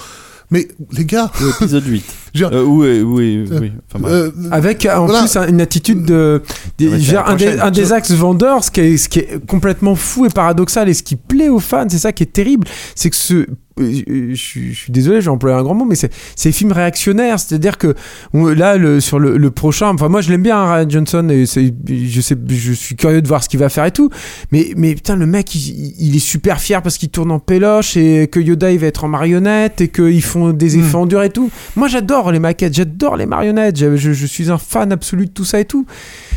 [0.52, 2.04] Mais les gars, ou épisode 8.
[2.34, 3.72] Dire, Euh, oui, oui, oui.
[3.90, 4.14] Enfin, bref.
[4.14, 5.22] euh, Avec euh, en Voilà.
[5.22, 6.42] plus un- une attitude de,
[6.78, 7.62] dire, un, des, prochaine.
[7.62, 10.94] un des axes vendeurs, ce qui, est, ce qui est complètement fou et paradoxal et
[10.94, 13.48] ce qui plaît aux fans, c'est ça qui est terrible, c'est que ce, euh,
[13.78, 17.40] je, suis- je suis désolé, j'ai employé un grand mot, mais c'est c'est films réactionnaires,
[17.40, 17.96] c'est-à-dire que
[18.34, 21.46] là le, sur le, le prochain, enfin moi je l'aime bien hein, Ryan Johnson et
[21.46, 24.10] je sais, je suis curieux de voir ce qu'il va faire et tout,
[24.52, 27.96] mais mais putain le mec il, il est super fier parce qu'il tourne en péloche
[27.96, 30.80] et que Yoda il va être en marionnette et qu'ils font des Mm.
[30.82, 31.50] effets en dur et tout.
[31.78, 35.60] Moi j'adore les maquettes, j'adore les marionnettes, je, suis un fan absolu de tout ça
[35.60, 35.86] et tout.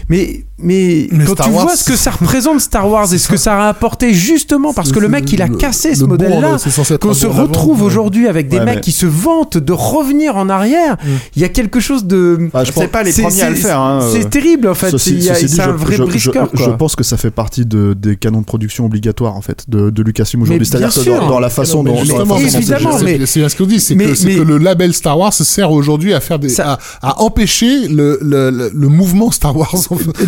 [0.09, 3.19] Mais, mais, Mais quand Star tu Wars- vois ce que ça représente Star Wars et
[3.19, 6.57] ce que ça a apporté justement parce que le mec il a cassé ce modèle-là,
[6.59, 10.37] c'est qu'on se retrouve aujourd'hui avec des Ouais, mecs mais- qui se vantent de revenir
[10.37, 10.97] en arrière,
[11.37, 12.49] il y a quelque chose de.
[12.53, 13.81] Bah, je C'est pas les c'est- premiers à le c'est- faire.
[13.81, 14.29] hein, C'est euh.
[14.29, 14.97] terrible en fait.
[14.99, 16.49] C'est un vrai je, brisqueur.
[16.53, 16.67] je- quoi.
[16.67, 19.91] je pense que ça fait partie de, des canons de production obligatoires en fait de,
[19.91, 20.67] de Lucasfilm aujourd'hui.
[20.67, 20.91] C'est-à-dire
[21.21, 23.95] dans, dans la façon dont, justement, c'est évidemment, c'est c'est bien ce qu'on dit, c'est
[23.95, 26.39] mais- que, c'est le label Star Wars se sert aujourd'hui à faire
[27.03, 29.75] à, empêcher le, le, le, le mouvement Star Wars.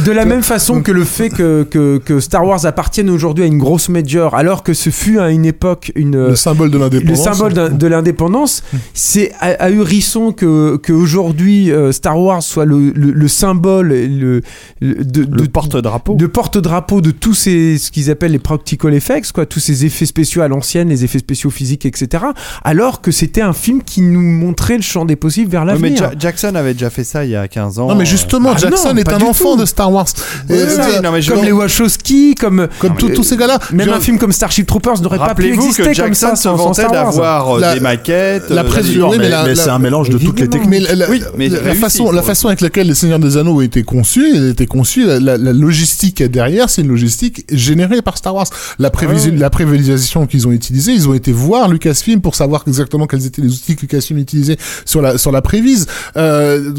[0.04, 3.46] De la même façon que le fait que, que, que Star Wars appartienne aujourd'hui à
[3.46, 6.84] une grosse major, alors que ce fut à une époque une, le symbole de le
[6.84, 7.24] l'indépendance.
[7.24, 8.62] symbole d'un- de l'indépendance,
[8.94, 14.40] c'est à, à Hérisson que qu'aujourd'hui euh, Star Wars soit le, le, le symbole le,
[14.80, 16.14] le- de, Le de- porte-drapeau.
[16.14, 20.06] de porte-drapeau de tous ces ce qu'ils appellent les practical effects, quoi, tous ces effets
[20.06, 22.24] spéciaux à l'ancienne, les effets spéciaux physiques, etc.
[22.64, 25.90] Alors que c'était un film qui nous montrait le champ des possibles vers Ouais, mais
[25.90, 26.10] l'avenir.
[26.12, 27.88] Ja- Jackson avait déjà fait ça il y a 15 ans.
[27.88, 28.06] Non, mais euh.
[28.06, 29.60] justement, Ah Jackson non, est un enfant tout.
[29.62, 30.06] de Star Wars.
[30.50, 33.58] Euh, non, mais je- comme les Wachowski, comme comme Non, tous- ces gars-là.
[33.72, 36.86] même un film comme Starship Troopers n'aurait pas pu exister que comme ça se vantait
[36.90, 38.50] d'avoir euh, La- des maquettes.
[38.50, 40.68] la euh, mais, la- mais la- c'est un mélange de toutes les techniques.
[40.70, 43.36] Mais la, la- Oui, mais la- la réussi, façon, la avec laquelle les Seigneurs des
[43.36, 45.18] Anneaux ont été conçus, elle a été conçue, la,
[45.52, 48.46] logistique derrière, c'est une logistique générée par Star Wars.
[48.78, 49.36] La, prévisi- Ouais.
[49.38, 53.42] la prévisualisation qu'ils ont utilisée, ils ont été voir Lucasfilm pour savoir exactement quels étaient
[53.42, 55.86] les outils que Lucasfilm utilisait sur la, sur la prévise.
[56.16, 56.72] Euh,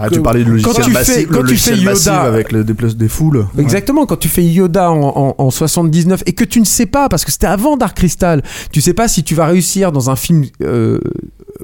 [0.00, 2.06] Ah, que- tu parlais de logiciel tu fais- massif, quand le tu fais logiciel massif
[2.06, 3.46] Yoda- avec le déplace des foules.
[3.58, 7.08] Exactement, quand tu fais Yoda en, en, en 79 et que tu ne sais pas,
[7.08, 10.16] parce que c'était avant Dark Crystal, tu sais pas si tu vas réussir dans un
[10.16, 10.98] film, euh,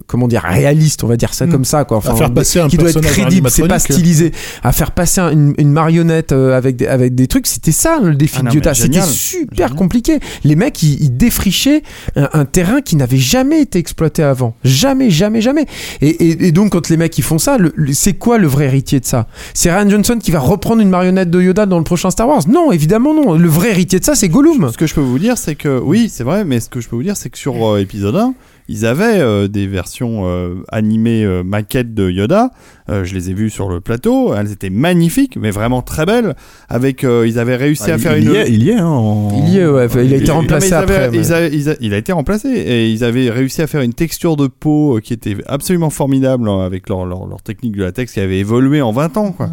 [0.06, 1.51] comment dire, réaliste, on va dire ça Mm.
[1.51, 1.97] comme ça, quoi.
[1.98, 4.32] Enfin, à faire passer un qui doit être crédible, c'est pas stylisé.
[4.62, 7.98] À faire passer un- une, une marionnette euh, avec des, avec des trucs, c'était ça
[8.02, 8.70] le défi Ah non, de Yoda.
[8.70, 9.78] mais C'était super Génial.
[9.78, 10.19] compliqué.
[10.44, 11.82] Les mecs, ils, ils défrichaient
[12.16, 14.55] un, un terrain qui n'avait jamais été exploité avant.
[14.64, 15.66] Jamais, jamais, jamais.
[16.01, 18.47] Et, et- et donc, quand les mecs ils font ça, le- le- c'est quoi le
[18.47, 19.27] vrai héritier de ça?
[19.55, 22.43] C'est Ryan Johnson qui va reprendre une marionnette de Yoda dans le prochain Star Wars?
[22.48, 23.35] Non, évidemment non.
[23.35, 24.70] Le vrai héritier de ça, c'est Gollum.
[24.73, 26.89] Ce que je peux vous dire, c'est que oui, c'est vrai, mais ce que je
[26.89, 28.35] peux vous dire, c'est que sur euh, épisode 1,
[28.72, 32.50] ils avaient euh, des versions euh, animées euh, maquettes de Yoda.
[32.93, 34.35] Euh, je les ai vues sur le plateau.
[34.35, 36.35] Elles étaient magnifiques, mais vraiment très belles.
[36.69, 38.35] Avec, euh, ils avaient réussi Ah, à il, faire il une.
[38.35, 40.73] y est, il y est, hein, en- Il y est, ouais, il a été remplacé
[40.73, 41.10] avaient- après.
[41.10, 43.81] mais- ils avaient- ils a- il a été remplacé et ils avaient réussi à faire
[43.81, 47.77] une texture de peau euh, qui était absolument formidable hein, avec leur, leur, leur technique
[47.77, 49.32] de latex qui avait évolué en 20 ans.
[49.32, 49.48] Quoi.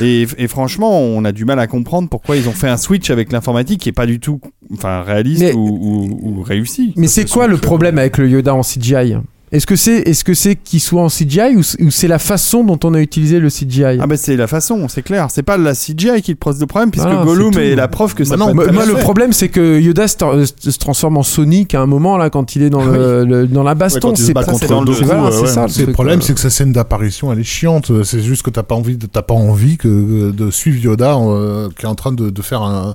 [0.00, 3.10] Et, et franchement, on a du mal à comprendre pourquoi ils ont fait un switch
[3.10, 4.40] avec l'informatique qui est pas du tout
[4.74, 6.92] enfin, réaliste Mais- ou, ou- ou réussi.
[6.96, 9.16] Mais c'est quoi le problème avec le Yoda en CGI
[9.52, 12.18] Est-ce que c'est est-ce que c'est qu'il soit en CGI ou c'est- ou c'est la
[12.18, 15.28] façon dont on a utilisé le CGI Ah bah c'est la façon, c'est clair.
[15.30, 18.24] C'est pas la CGI qui pose le problème puisque Voilà, Gollum est la preuve que
[18.24, 20.78] ça Bah non, peut être Moi, le problème, c'est que Yoda se, tra- se- se
[20.78, 23.74] transforme en Sonic à un moment là quand il est dans, le, le- dans la
[23.74, 24.10] baston.
[24.10, 25.46] Ouais, c'est pas- dans le- Dooku, voilà, ouais, c'est ouais.
[25.48, 25.66] ça.
[25.66, 26.22] Le truc, problème, euh.
[26.22, 27.92] c'est que sa scène d'apparition, elle est chiante.
[28.04, 31.68] C'est juste que t'as pas envie, de, t'as pas envie que de suivre Yoda euh,
[31.78, 32.94] qui est en train de, de faire un,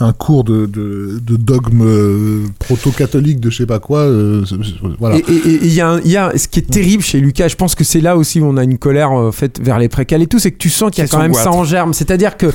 [0.00, 4.00] un cours de, de, de dogme euh, proto-catholique de je sais pas quoi.
[4.00, 4.42] euh,
[4.98, 5.16] voilà.
[5.18, 5.22] Et
[5.62, 7.74] il y, a un- il y a ce qui est terrible chez Lucas, je pense
[7.74, 10.26] que c'est là aussi où on a une colère euh, faite vers les préquels et
[10.26, 11.92] tout, c'est que tu sens qu'il y a quand même ça en germe.
[11.94, 12.46] C'est-à-dire que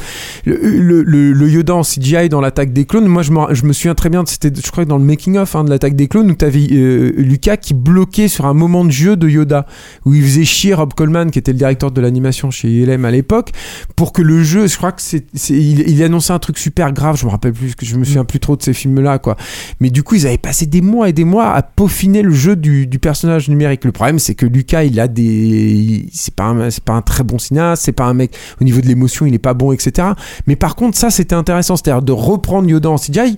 [0.45, 3.63] le, le, le- le Yoda en CGI dans l'attaque des clones, moi je me, je
[3.65, 6.07] me souviens très bien, c'était je crois que dans le making-of hein, de l'attaque des
[6.07, 9.65] clones, où tu avais Lucas qui bloquait sur un moment de jeu de Yoda,
[10.05, 13.11] où il faisait chier Rob Coleman, qui était le directeur de l'animation chez ILM à
[13.11, 13.51] l'époque,
[13.95, 16.91] pour que le jeu, je crois que c'est, c'est- il, il annonçait un truc super
[16.93, 19.35] grave, je me rappelle plus, que je me souviens plus trop de ces films-là, quoi.
[19.79, 22.55] Mais du coup, ils avaient passé des mois et des mois à peaufiner le jeu
[22.55, 23.85] du, du personnage numérique.
[23.85, 27.37] Le problème, c'est que Lucas, il a des, c'est pas un, pas un très bon
[27.37, 30.09] cinéaste, c'est pas un mec au niveau de l'émotion, il est pas bon, etc.
[30.47, 33.37] Mais par contre, ça, c'était intéressant, c'est-à-dire de reprendre Yoda en CGI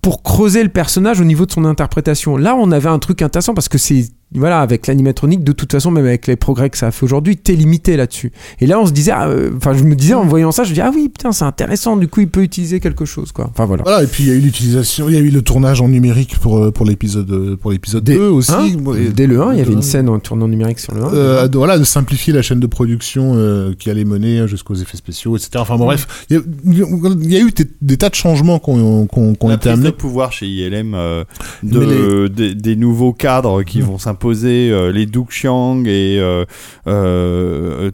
[0.00, 2.36] pour creuser le personnage au niveau de son interprétation.
[2.36, 5.90] Là, on avait un truc intéressant parce que c'est voilà, avec l'animatronique, de toute façon,
[5.90, 8.30] même avec les progrès que ça a fait aujourd'hui, t'es limité là-dessus.
[8.60, 10.70] Et là, on se disait, ah, euh, enfin, je me disais en voyant ça, je
[10.70, 11.96] me dis, ah oui, putain, c'est intéressant.
[11.96, 13.48] Du coup, il peut utiliser quelque chose, quoi.
[13.50, 13.82] Enfin voilà.
[13.84, 15.88] Voilà, et puis il y a eu l'utilisation, il y a eu le tournage en
[15.88, 18.52] numérique pour, euh, pour l'épisode euh, pour l'épisode Dès- 2 aussi.
[18.52, 18.66] Hein
[18.98, 21.14] Et- Dès le 1, il y avait une scène en tournant numérique sur le 1.
[21.14, 24.96] Euh, de- voilà, de simplifier la chaîne de production euh, qui allait mener jusqu'aux effets
[24.98, 25.50] spéciaux, etc.
[25.56, 28.58] Enfin bon, bref, il y, a- il y a eu des, des tas de changements
[28.58, 29.06] qui ont
[29.44, 29.92] la été prise de amenés.
[29.92, 31.24] pouvoir chez ILM euh,
[31.62, 36.44] de, les- des, des nouveaux cadres qui vont s'imposer, euh, les Duke Chiang et euh,
[36.86, 37.90] euh,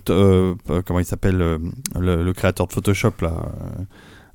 [0.84, 1.36] comment il s'appelle
[1.98, 3.32] le, le créateur de Photoshop là.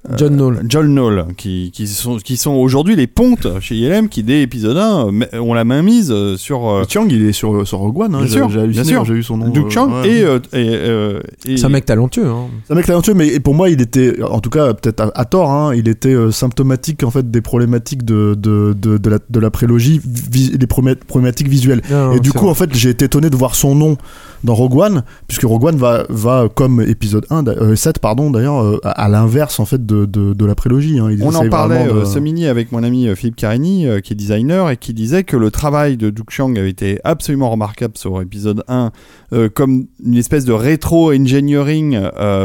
[0.09, 0.61] Euh, John Knoll.
[0.69, 4.77] John Knoll, qui, qui sont, qui sont aujourd'hui les pontes chez ILM qui, dès épisode
[4.77, 7.99] 1, euh, ont la main mise euh, sur euh, Chiang, il est sur, sur Rogue
[7.99, 8.15] One.
[8.15, 9.05] Hein, Bien j'ai- sûr, j'ai sûr.
[9.05, 9.49] j'ai eu son nom.
[9.49, 10.09] Duke euh, Chiang ouais.
[10.09, 12.27] et, euh, et, euh, et- C'est un mec talentueux.
[12.27, 12.47] Hein.
[12.65, 15.25] C'est un mec talentueux, mais pour moi, il était, en tout cas, peut-être à, à
[15.25, 19.39] tort, hein, il était symptomatique en fait des problématiques de, de, de, de la, de
[19.39, 21.81] la prélogie, des problé- problématiques visuelles.
[21.91, 22.49] Non, et du coup, vrai.
[22.51, 23.97] en fait, j'ai été étonné de voir son nom
[24.43, 28.31] dans Rogue One, puisque Rogue One va, va comme épisode 1, d'a- euh, 7, pardon,
[28.31, 30.99] d'ailleurs, euh, à, à l'inverse en fait de, de, de la prélogie.
[30.99, 31.09] hein.
[31.21, 34.69] On en parlait de- euh, ce mini avec mon ami Philippe Carini, qui est designer,
[34.69, 38.63] et qui disait que le travail de Duke Chang avait été absolument remarquable sur épisode
[38.67, 38.91] 1,
[39.33, 41.99] euh, comme une espèce de rétro-engineering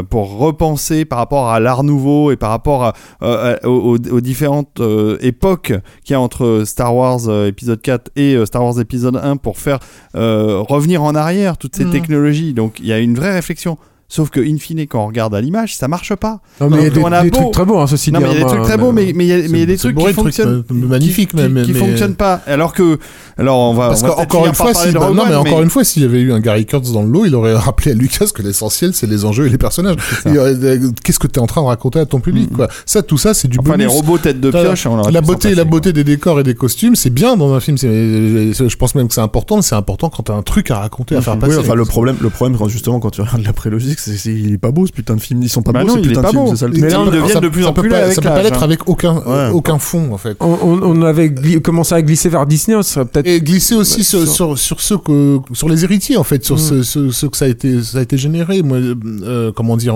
[0.09, 4.81] pour repenser par rapport à l'art nouveau et par rapport à, à- aux, aux différentes
[5.21, 5.73] époques
[6.03, 9.79] qu'il y a entre Star Wars épisode 4 et Star Wars épisode 1 pour faire
[10.13, 11.91] revenir en arrière toutes ces Mhm.
[11.91, 12.53] technologies.
[12.53, 13.77] Donc il y a une vraie réflexion.
[14.07, 16.39] Sauf que, in fine, quand on regarde à l'image, ça marche pas.
[16.61, 18.11] Non, mais il y a des, on a des beau- trucs très beaux, hein, ceci
[18.11, 18.25] Non, dit.
[18.25, 19.59] mais il y a des trucs très beaux, mais mais il y a, mais il
[19.61, 20.63] y a des trucs qui fonctionnent.
[20.69, 22.39] magnifiques, qui, même, qui, qui mais- fonctionnent pas.
[22.45, 22.99] Alors que,
[23.37, 26.19] alors on va, Parce qu'encore une fois, non, mais encore une fois, s'il y avait
[26.21, 29.07] eu un Gary Kurtz dans le lot, il aurait rappelé à Lucas que l'essentiel, c'est
[29.07, 29.95] les enjeux et les personnages.
[30.27, 32.67] euh, Qu'est-ce que tu es en train de raconter à ton public, quoi.
[32.85, 33.91] Ça, tout ça, c'est du Enfin, les bonus.
[34.01, 37.09] robots tête de pioche, on la beauté, la beauté des décors et des costumes, c'est
[37.09, 37.75] bien dans un film.
[37.79, 39.55] Je pense même que c'est important.
[39.55, 41.55] mais C'est important quand t'as un truc à raconter, à faire passer.
[41.55, 43.53] Oui, enfin, le problème, le problème, quand justement, quand tu regardes la
[43.99, 45.41] c'est qu'il est pas beau ce putain de film.
[45.43, 46.89] Ils sont pas Bah beaux non, ces il putains de films, c'est ça le Mais
[46.89, 48.87] là, ils deviennent de plus ça en plus pas- avec Ça peut pas l'être avec
[48.89, 49.49] aucun, Ouais.
[49.53, 50.37] aucun fond, en fait.
[50.39, 53.27] On, on- on avait commencé à glisser vers Disney, ça serait peut-être.
[53.27, 56.83] Et glisser aussi Ouais, sur, sur- ceux que, sur les héritiers, en fait, sur Mm.
[56.83, 58.61] ce, ce, que ça a été, ça a été généré.
[58.61, 59.95] Moi, euh, comment dire,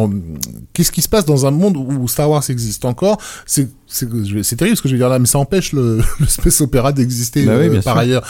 [0.74, 3.18] qu'est-ce qui se passe dans un monde où Star Wars existe encore?
[3.46, 6.62] C'est, c'est, terrible ce que je vais dire là, mais ça empêche le, le space
[6.62, 8.02] opéra d'exister Bah oui, euh, par sûr.
[8.02, 8.24] ailleurs.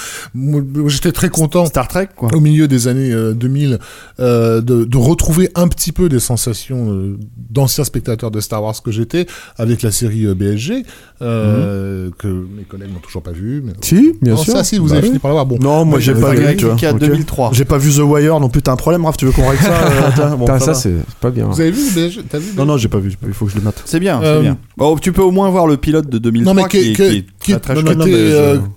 [0.87, 2.29] J'étais très content Star Trek, quoi.
[2.33, 3.79] au milieu des années euh, 2000
[4.19, 7.17] euh, de, de retrouver un petit peu des sensations euh,
[7.49, 9.25] d'anciens spectateurs de Star Wars que j'étais
[9.57, 10.85] avec la série euh, BSG
[11.21, 13.61] euh, que mes collègues n'ont toujours pas vu.
[13.65, 13.73] Mais...
[13.81, 14.53] Si, bien Non, sûr.
[14.53, 15.07] ça, si, vous Bah avez oui.
[15.07, 15.45] fini par l'avoir.
[15.45, 16.75] Bon, Non, moi j'ai pas pas vu, gagné tu vois.
[16.75, 16.99] qui a Ok.
[16.99, 17.51] 2003.
[17.53, 19.61] J'ai pas vu The Wire non plus, t'as un problème, Raph, tu veux qu'on règle
[19.63, 21.47] ça euh, attends, bon, ça c'est pas bien.
[21.47, 23.57] Vous avez vu BSG T'as vu Non, non, j'ai pas vu, il faut que je
[23.57, 23.81] le mate.
[23.85, 24.57] C'est bien, Euh, c'est bien.
[24.77, 26.95] Bon, tu peux au moins voir le pilote de 2003 Non mais qui, qui, est-
[26.95, 27.59] qui- qui est qui- non,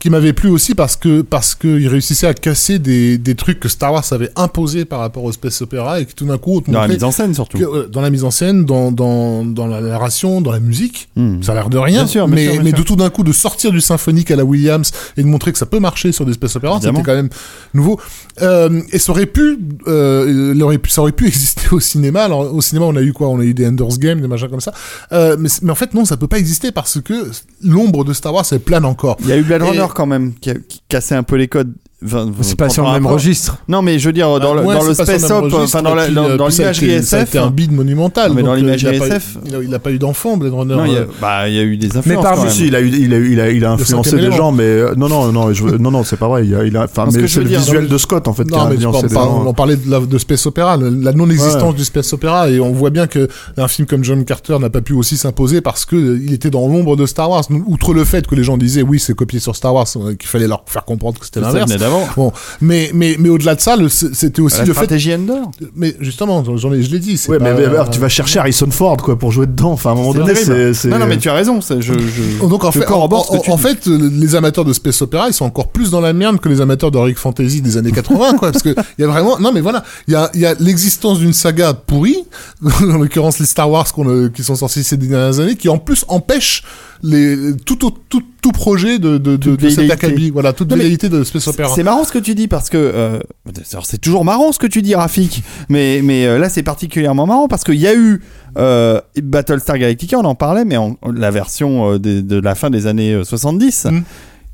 [0.04, 3.58] je- m'avait plu aussi parce que parce que il réussissait à casser des, des trucs
[3.60, 6.60] que Star Wars avait imposés par rapport au space opéra et qui tout d'un coup
[6.60, 7.58] te Dans la mise en scène, surtout.
[7.58, 11.08] que, euh, dans la mise en scène, dans, dans, dans la narration, dans la musique,
[11.16, 11.42] Hmm.
[11.42, 12.78] ça a l'air de rien, Bien sûr, bien mais, sûr, bien mais sûr.
[12.78, 15.58] de tout d'un coup de sortir du symphonique à la Williams et de montrer que
[15.58, 17.28] ça peut marcher sur des space opéras, c'était quand même
[17.74, 18.00] nouveau.
[18.42, 19.58] Euh, et ça aurait pu,
[19.88, 22.24] euh, il aurait pu, ça aurait pu exister au cinéma.
[22.24, 23.28] Alors au cinéma, on a eu quoi?
[23.28, 24.72] On a eu des Ender's Game, des machins comme ça.
[25.10, 27.30] Mais, mais en fait, non, ça peut pas exister parce que
[27.62, 29.16] l'ombre de Star Wars, plane encore.
[29.20, 31.36] Il y a eu Blade Et- Runner quand même qui, a- qui cassait un peu
[31.36, 31.74] les codes.
[32.04, 33.58] Enfin, C'est pas sur le par même registre.
[33.68, 35.94] Non, mais je veux dire, dans le, Ouais, dans le space op, enfin dans
[36.36, 37.36] dans puis ça a été- l'imagerie SF.
[37.36, 38.32] un bide monumental.
[38.34, 39.36] Mais dans euh, l'imagerie il a pas eu- SF.
[39.46, 40.74] il a- il a pas eu d'enfant, Blade Runner.
[40.74, 42.22] Non, il y a, Euh, bah, il y a eu des influences.
[42.22, 44.32] par- quand Si, il a, eu, il, a, eu- il, a, il a influencé des
[44.32, 46.44] gens, mais euh, non, non, non, je, non, non, c'est pas vrai.
[46.46, 48.44] Il a, il a, enfin, Parce mais c'est le dire, visuel de Scott en fait
[48.44, 52.12] qui Non, a mais on parlait de, la, de space opéra, la, non-existence du space
[52.12, 55.16] opéra, et on voit bien que un film comme John Carter n'a pas pu aussi
[55.16, 57.44] s'imposer parce que euh, il était dans l'ombre de Star Wars.
[57.66, 59.86] Outre le fait que les gens disaient oui, c'est copié sur Star Wars,
[60.18, 61.70] qu'il fallait leur faire comprendre que c'était l'inverse.
[62.16, 64.72] Bon, mais mais mais au-delà de ça, c'était aussi La le fait.
[64.80, 65.50] stratégie Endor.
[65.74, 67.20] Mais justement, j'en ai, je l'ai dit.
[67.28, 69.72] Ouais, mais, pas- mais, alors, tu vas chercher Harrison Ford quoi pour jouer dedans.
[69.72, 70.34] Enfin, à un moment donné,
[70.74, 70.88] c'est.
[70.88, 71.60] Non, non, mais tu as raison.
[71.60, 75.44] Je, je, Donc en fait, en, fait, euh, les amateurs de space opéra, ils sont
[75.44, 78.62] encore plus dans la merde que les amateurs d'Heroic Fantasy des années 80, quoi, parce
[78.62, 81.18] que il y a vraiment, non mais voilà, il y a, il y a l'existence
[81.18, 82.18] d'une saga pourrie,
[82.82, 85.78] en l'occurrence les Star Wars qu'on, euh, qui sont sortis ces dernières années, qui en
[85.78, 86.62] plus empêche
[87.02, 89.92] les tout au- tout, tout projet de de, de, Toute de cet velléité.
[90.06, 91.72] acabit, voilà, toute velléité de space opéra.
[91.74, 93.20] C'est marrant ce que tu dis parce que euh,
[93.84, 97.48] c'est toujours marrant ce que tu dis Rafik mais mais euh, là c'est particulièrement marrant
[97.48, 98.20] parce qu'il y a eu
[98.58, 103.14] euh, Battlestar Galactica on en parlait mais en, la version de la fin des années
[103.14, 104.00] euh, 70 Mm.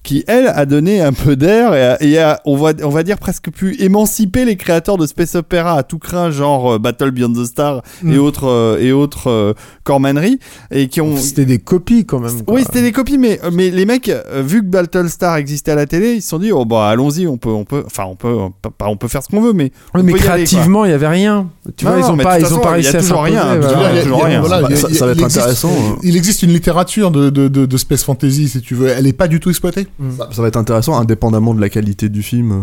[0.09, 3.03] Qui elle a donné un peu d'air et, a- et a, on va on va
[3.03, 7.11] dire presque pu émanciper les créateurs de space opéra à tout craint genre euh, Battle
[7.11, 8.13] Beyond the Star Mm.
[8.15, 9.53] et autres euh, et autres euh,
[9.85, 10.39] cormaneries
[10.71, 12.43] et qui ont C'était des copies quand même.
[12.43, 12.55] quoi.
[12.55, 14.11] oui, c'était des copies, mais, mais les mecs,
[14.45, 17.37] vu que Battlestar existait à la télé, ils se sont dit, oh bah allons-y, on
[17.37, 19.53] peut, on peut, enfin on peut, on peut, pas- on peut faire ce qu'on veut,
[19.53, 21.49] mais Oui, mais créativement, il y avait rien.
[21.77, 25.07] Tu Non, vois, non, ils ont pas, ils ont pas réussi à s'imposer, rien, ça-
[25.07, 25.97] va être intéressant, hein.
[26.03, 28.89] Il existe une littérature de, de, de, de space fantasy, si tu veux.
[28.89, 29.87] Elle est pas du tout exploitée.
[29.99, 32.61] Bah, ça va être intéressant, indépendamment de la qualité du film euh,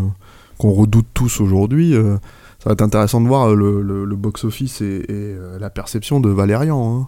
[0.58, 1.94] qu'on redoute tous aujourd'hui.
[1.96, 2.16] euh,
[2.64, 5.70] ça va être intéressant de voir euh, le, le- le box-office et, et, euh, la
[5.70, 7.08] perception de Valérian hein,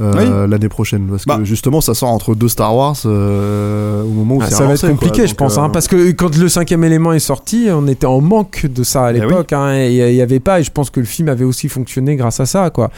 [0.00, 1.08] euh, l'année prochaine.
[1.10, 1.38] Parce Bah.
[1.38, 4.66] que justement, ça sort entre deux Star Wars euh, au moment où Ah, c'est ça
[4.66, 5.26] va être compliqué, quoi.
[5.26, 8.20] je pense, euh, hein, parce que quand le cinquième élément est sorti, on était en
[8.20, 9.20] manque de ça à Eh oui.
[9.22, 9.52] l'époque.
[9.52, 12.38] hein, il y avait pas, et je pense que le film avait aussi fonctionné grâce
[12.38, 12.90] à ça, quoi.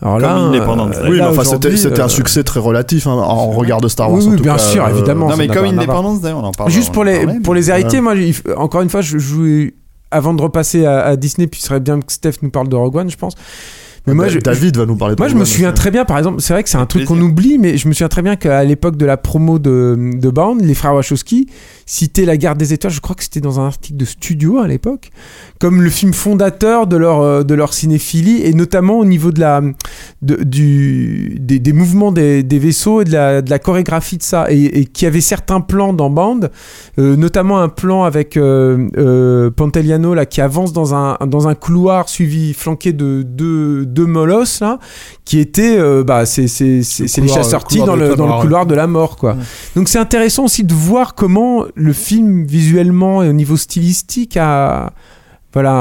[0.00, 1.02] Alors là, Comme Independence Day.
[1.02, 3.80] euh, Oui, là, mais enfin, c'était c'était euh, un succès très relatif hein, en regard
[3.80, 4.20] de Star Wars.
[4.20, 5.26] Oui, en oui, tout bien cas, sûr, euh, évidemment.
[5.26, 5.64] non ça mais comme.
[5.64, 6.70] Independence Day, on en parle.
[6.70, 9.70] Juste pour les, parlait, pour les héritiers, moi, il encore une fois, je, je-
[10.10, 12.76] avant de repasser à, à Disney, puis ce serait bien que Steph nous parle de
[12.76, 13.34] Rogue One, je pense.
[14.08, 16.18] Mais moi, je- David va nous parler de Moi, je me souviens très bien, par
[16.18, 18.36] exemple, c'est vrai que c'est un truc qu'on oublie, mais je me souviens très bien
[18.36, 21.46] qu'à l'époque de la promo de, de Bound, les frères Wachowski
[21.86, 24.68] citaient La Guerre des Étoiles, je crois que c'était dans un article de studio à
[24.68, 25.10] l'époque,
[25.58, 29.40] comme le film fondateur de leur, euh, de leur cinéphilie, et notamment au niveau de
[29.40, 29.62] la,
[30.22, 34.22] de- du, des, des mouvements des, des vaisseaux et de la, de la chorégraphie de
[34.22, 36.50] ça, et, et qu'il y avait certains plans dans Bound,
[36.98, 41.54] euh, notamment un plan avec euh, euh, Panteliano là, qui avance dans un, dans un
[41.54, 44.78] couloir suivi, flanqué de deux, deux molosses, là,
[45.24, 48.26] qui était euh, bah c'est c'est c'est Le c'est les le couloir dans le dans
[48.36, 49.32] le couloir de la mort quoi.
[49.32, 49.44] Ouais.
[49.76, 54.92] Donc c'est intéressant aussi de voir comment le film visuellement et au niveau stylistique a
[55.52, 55.72] voilà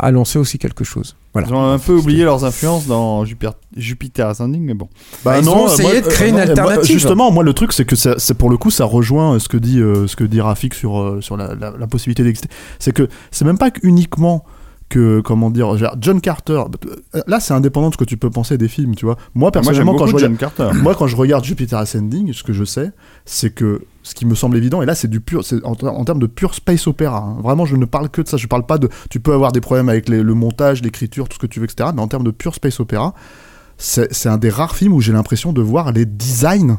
[0.00, 1.16] a, a lancé aussi quelque chose.
[1.34, 1.48] Voilà.
[1.48, 4.88] Ils ont un peu oublié leurs influences dans Jupiter, Jupiter Ascending, mais bon.
[5.24, 6.92] Bah Ils ont essayé de créer une moi, alternative.
[6.92, 9.48] justement, moi, le truc, c'est que ça- c'est pour le coup, ça rejoint euh, ce
[9.48, 12.50] que dit, euh, ce que dit Rafik sur, euh, sur la, la- la possibilité d'exister.
[12.78, 14.44] C'est que c'est même pas uniquement
[14.92, 16.62] que, comment dire, genre, John Carter.
[17.26, 19.16] Là, c'est indépendant de ce que tu peux penser des films, tu vois.
[19.34, 20.78] Moi, personnellement, quand je John regarde, Carter.
[20.82, 22.90] moi, quand je regarde Jupiter Ascending, ce que je sais,
[23.24, 26.04] c'est que ce qui me semble évident, et là, c'est du pur, c'est en, en
[26.04, 27.18] termes de pur space opéra.
[27.18, 27.36] hein.
[27.42, 28.36] Vraiment, je ne parle que de ça.
[28.36, 28.88] Je parle pas de.
[29.10, 31.64] Tu peux avoir des problèmes avec les- le montage, l'écriture, tout ce que tu veux,
[31.64, 31.90] etc.
[31.94, 33.14] Mais en termes de pur space opéra,
[33.78, 36.78] c'est un des rares films où j'ai l'impression de voir les designs.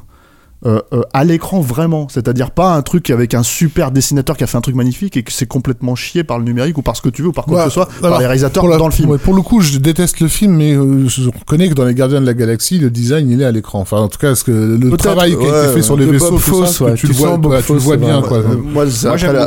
[0.66, 4.48] Euh, euh, à l'écran vraiment, c'est-à-dire pas un truc avec un super dessinateur qui a
[4.48, 7.02] fait un truc magnifique et que c'est complètement chié par le numérique ou par ce
[7.02, 8.86] que tu veux ou par quoi Ouais, que ce soit, par les réalisateurs la- dans
[8.88, 9.10] le film.
[9.10, 11.94] ouais, pour le coup, je déteste le film, mais euh, je reconnais que dans Les
[11.94, 13.80] Gardiens de la Galaxie, le design, il est à l'écran.
[13.82, 16.40] Enfin, en tout cas, ce que le travail qui a été fait sur les vaisseaux,
[16.40, 18.38] tout ça, tu, tu le vois, ouais, tu le vois bien, quoi.
[18.38, 18.86] Euh, moi,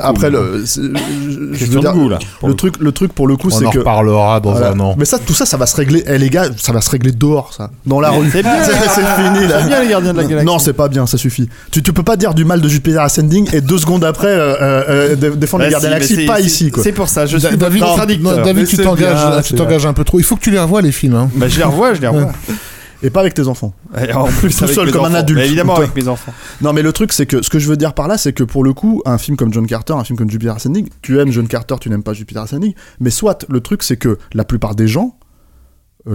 [0.03, 2.19] après, le, je- veux dire, goût, là.
[2.47, 4.71] le truc, le truc pour le coup, On c'est en que reparlera dans Voilà.
[4.73, 4.95] un an.
[4.99, 6.05] Mais ça, tout ça, ça va se régler.
[6.07, 7.71] Eh les gars, ça va se régler dehors, ça.
[7.87, 8.31] Dans la rue.
[8.31, 9.61] C'est fini là.
[9.63, 10.47] C'est bien les gardiens de la galaxie.
[10.47, 11.49] Non, c'est pas bien, ça suffit.
[11.71, 14.55] Tu, tu peux pas dire du mal de Jupiter Ascending et deux secondes après euh,
[14.61, 16.73] euh, euh, dé- défendre Bah les gardiens de la si, Pas ici.
[16.83, 17.83] C'est pour ça, je suis David,
[18.23, 20.19] non, David, tu t'engages, tu un peu trop.
[20.19, 21.15] Il faut que tu les revoies les films.
[21.15, 21.31] Hein.
[21.35, 22.33] Bah, je les revois, je les revois.
[23.03, 23.75] Et pas avec tes enfants.
[24.01, 25.39] Et en plus, Tout avec seul mes comme un adulte.
[25.39, 26.33] Mais évidemment, avec mes enfants.
[26.63, 28.43] Non, mais le truc, c'est que ce que je veux dire par là, c'est que
[28.43, 31.31] pour le coup, un film comme John Carter, un film comme Jupiter Ascending, tu aimes
[31.31, 34.75] John Carter, tu n'aimes pas Jupiter Ascending, mais soit, le truc, c'est que la plupart
[34.75, 35.19] des gens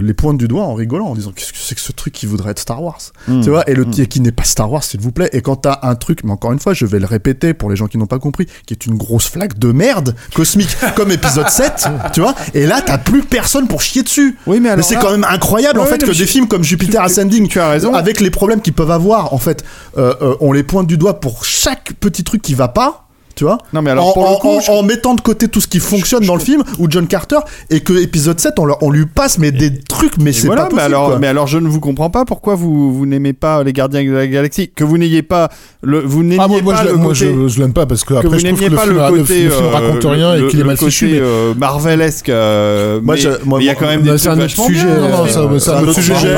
[0.00, 2.26] les pointent du doigt en rigolant, en disant qu'est-ce que c'est que ce truc qui
[2.26, 2.98] voudrait être Star Wars
[3.28, 3.40] Hmm.
[3.42, 5.28] Tu vois, et le et qui n'est pas Star Wars, s'il vous plaît.
[5.32, 7.76] Et quand t'as un truc, mais encore une fois, je vais le répéter pour les
[7.76, 11.48] gens qui n'ont pas compris, qui est une grosse flaque de merde cosmique, comme épisode
[11.48, 14.36] 7, tu vois, et là, t'as plus personne pour chier dessus.
[14.46, 17.02] Oui, mais Mais c'est là- quand même incroyable en fait que des films comme Jupiter
[17.02, 17.92] Ascending, tu as raison.
[17.94, 19.64] avec les problèmes qu'ils peuvent avoir, en fait,
[19.98, 23.06] euh, euh, on les pointe du doigt pour chaque petit truc qui va pas.
[23.34, 25.20] Tu vois Non, mais alors, en, pour le en- coup, en- je- en mettant de
[25.20, 27.38] côté tout ce qui fonctionne dans le film ou John Carter
[27.70, 30.62] et que épisode 7 on, leur- on lui passe mais des trucs mais c'est voilà,
[30.62, 31.18] pas possible mais alors, quoi.
[31.18, 34.10] mais alors je ne vous comprends pas pourquoi vous, vous n'aimez pas les gardiens de
[34.12, 35.48] la galaxie, que vous n'ayez pas
[35.82, 37.86] le, vous n'aimiez Ah, moi, moi, pas je, le l'aime- moi, côté, je, l'aime pas
[37.86, 39.50] parce que que après vous je trouve que le pas film, le le, côté, le
[39.50, 41.06] film euh, raconte rien le- et qu'il est mal fichu.
[41.06, 42.28] mais- euh, Marvelesque.
[42.28, 45.58] euh, Moi, moi, il y a moi, quand même des c'est un autre sujet, Euh,
[45.58, 46.36] c'est un autre sujet,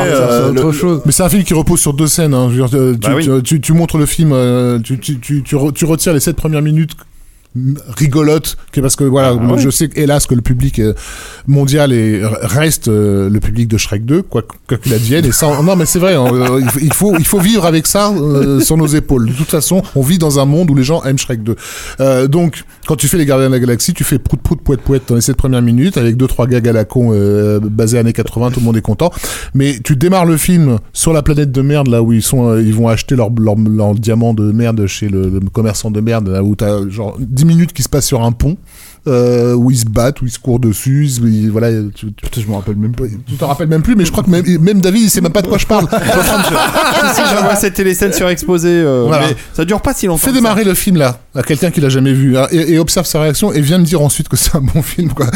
[0.51, 1.03] autre chose.
[1.05, 2.35] Mais c'est un film qui repose sur deux scènes.
[2.35, 2.51] Hein.
[2.53, 4.33] Tu, Bah tu, montres le film,
[4.85, 6.94] tu, tu, tu, tu, re- tu retires les sept premières minutes
[7.97, 9.63] rigolotes que parce que voilà Ah, moi, ouais.
[9.63, 10.93] je sais hélas que le public euh,
[11.47, 15.47] mondial est, reste euh, le public de Shrek 2 quoi quoi qu'il advienne et ça
[15.49, 18.61] on- non mais c'est vrai hein, euh, il, faut, il faut vivre avec ça euh,
[18.61, 19.27] sur nos épaules.
[19.29, 21.55] De toute façon on vit dans un monde où les gens aiment Shrek 2
[22.01, 24.81] Euh, donc quand tu fais les Gardiens de la Galaxie tu fais prout prout poète
[24.81, 27.13] poète dans les sept premières minutes avec deux trois gags à la con
[27.63, 29.11] basés années 80 tout le monde est content.
[29.55, 32.75] Mais tu démarres le film sur la planète de merde là où ils sont ils
[32.75, 36.43] vont acheter leur, leur, leur diamant de merde chez le, le commerçant de merde là
[36.43, 38.57] où t'as genre 10 minutes qui se passent sur un pont
[39.07, 42.41] euh, où ils se battent où ils se courent dessus ils- voilà tu, tu, Putain,
[42.41, 44.45] je me rappelle même pas tu t'en rappelles même plus mais je crois que même,
[44.61, 47.75] même David il sait même pas de quoi je parle si, si, je vois cette
[47.75, 48.69] télé-scène surexposée.
[48.71, 49.27] euh, Voilà.
[49.29, 50.19] mais ça dure pas si longtemps.
[50.19, 53.05] fais démarrer le film là à quelqu'un qui l'a jamais vu hein, et, et observe
[53.07, 55.27] sa réaction et viens me dire ensuite que c'est un bon film quoi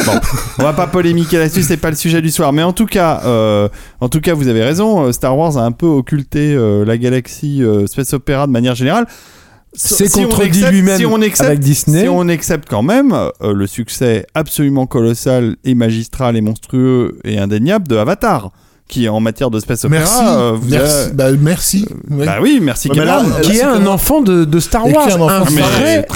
[0.58, 2.52] On va pas polémiquer là-dessus, c'est pas le sujet du soir.
[2.54, 3.68] Mais en tout cas, euh,
[4.00, 5.04] en tout cas, vous avez raison.
[5.06, 6.56] euh, Star Wars a un peu occulté
[6.86, 9.06] la galaxie space opéra de manière générale.
[9.74, 12.02] C'est Si on contredit accepte- lui-même si on accepte- avec Disney.
[12.02, 17.38] Si on accepte quand même euh, le succès absolument colossal et magistral et monstrueux et
[17.38, 18.50] indéniable de Avatar,
[18.88, 22.24] qui en matière de space opéra, merci euh, vous merci avez- bah merci Ouais.
[22.26, 23.28] Bah oui, merci Ouais, mais Cameron.
[23.28, 25.28] là, qui est un comment- enfant de, de Star Et qui est Wars, un enfant
[25.28, 25.60] un, de Star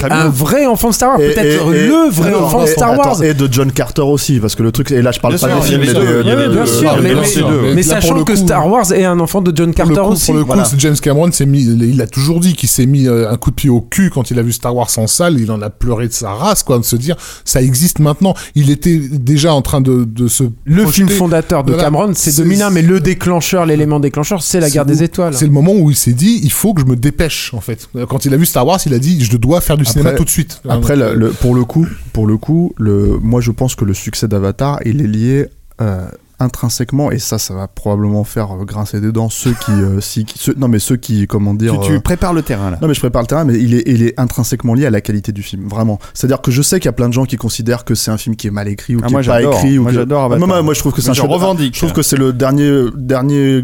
[0.09, 0.31] Wars.
[0.31, 3.23] vrai, un enfant de Star Wars, peut-être le vrai enfant de Star attends, Wars.
[3.23, 5.53] et de John Carter aussi parce que le truc et là je parle Bien pas
[5.61, 6.13] sûr, des il y a films mais deux.
[6.13, 9.41] de- de- bien de- sûr, de- mais, de- sachant que Star Wars est un enfant
[9.41, 10.25] de John Carter aussi.
[10.31, 10.59] pour le coup.
[10.79, 13.55] James Cameron s'est mis, il a toujours dit qu'il s'est mis euh, un coup de
[13.55, 15.39] pied au cul quand il a vu Star Wars en salle.
[15.39, 18.33] Il en a pleuré de sa race, quoi, de se dire ça existe maintenant.
[18.55, 20.91] Il était déjà en train de, de se Le projeter.
[21.05, 21.83] film fondateur de Voilà.
[21.83, 25.33] Cameron, c'est C'est- 2001, mais le déclencheur, l'élément déclencheur, c'est la guerre où- des étoiles.
[25.33, 27.89] C'est le moment où il s'est dit il faut que je me dépêche en fait.
[28.09, 30.11] Quand il a vu Star Wars, il a dit je dois faire du Après- cinéma
[30.13, 30.61] tout de suite.
[30.67, 33.85] Après, Donc, le, le- pour le coup, pour le coup, le, moi je pense que
[33.85, 35.45] le succès d'Avatar, il est lié
[35.81, 36.05] euh,
[36.39, 40.37] intrinsèquement, et ça, ça va probablement faire grincer des dents ceux qui, euh, si- qui-
[40.39, 42.77] ceux- non mais ceux qui, comment dire, Tu, tu euh, prépares le terrain là.
[42.81, 45.01] non mais je prépare le terrain, mais il est, il est intrinsèquement lié à la
[45.01, 45.99] qualité du film, vraiment.
[46.13, 48.17] C'est-à-dire que je sais qu'il y a plein de gens qui considèrent que c'est un
[48.17, 49.77] film qui est mal écrit ou Ah, qui moi, est pas écrit.
[49.77, 51.73] Ou Moi, que- j'adore Ah, moi, moi, je trouve que c'est un je revendique.
[51.75, 53.63] Je trouve que c'est le dernier, dernier,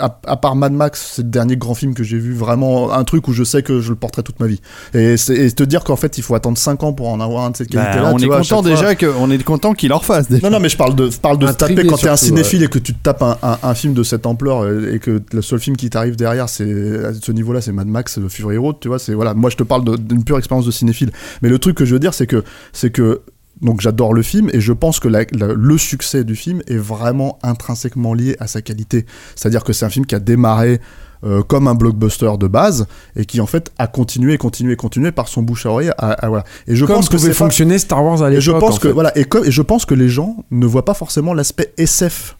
[0.00, 3.04] à, à part Mad Max, c'est le dernier grand film que j'ai vu vraiment un
[3.04, 4.60] truc où je sais que je le porterai toute ma vie.
[4.94, 7.44] Et, c'est- et te dire qu'en fait il faut attendre 5 ans pour en avoir
[7.44, 8.10] un de cette Bah, qualité-là.
[8.12, 10.28] on tu est content déjà que, on est content qu'il en refasse.
[10.28, 10.46] déjà.
[10.48, 12.62] non, non, mais je parle de, je parle de taper quand t'es un surtout, cinéphile
[12.62, 15.22] et que tu te tapes un, un- un film de cette ampleur euh, et que
[15.32, 18.56] le seul film qui t'arrive derrière, c'est à ce niveau-là, c'est Mad Max, euh, Fury
[18.56, 18.98] Road, tu vois.
[18.98, 21.10] C'est voilà, moi je te parle d'une pure expérience de cinéphile.
[21.42, 23.22] Mais le truc que je veux dire, c'est que, c'est que
[23.62, 26.76] donc j'adore le film et je pense que la- la- le succès du film est
[26.76, 29.06] vraiment intrinsèquement lié à sa qualité.
[29.34, 30.80] C'est-à-dire que c'est un film qui a démarré
[31.24, 32.86] euh, comme un blockbuster de base
[33.16, 35.90] et qui en fait a continué, continué, continué par son bouche à oreille.
[35.98, 36.44] À, à- voilà.
[36.66, 38.42] Et je Comme pense que pouvait pas- fonctionner Star Wars à l'époque.
[38.42, 38.92] je pense en que fait.
[38.94, 42.36] voilà et, comme- et je pense que les gens ne voient pas forcément l'aspect SF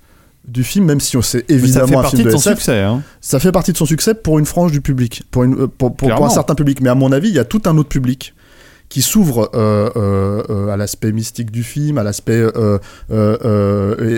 [0.47, 2.59] du film, même si on ça évidemment fait un partie film de de son SF.
[2.59, 2.81] succès.
[2.81, 3.03] Hein.
[3.21, 5.69] Ça fait partie de son succès pour une frange du public, pour, une, euh, pour,
[5.69, 6.27] pour- pour Clairement.
[6.27, 6.81] un certain public.
[6.81, 8.33] Mais à mon avis, il y a tout un autre public
[8.97, 12.43] qui s'ouvre euh, euh, euh, à l'aspect mystique du film, à l'aspect,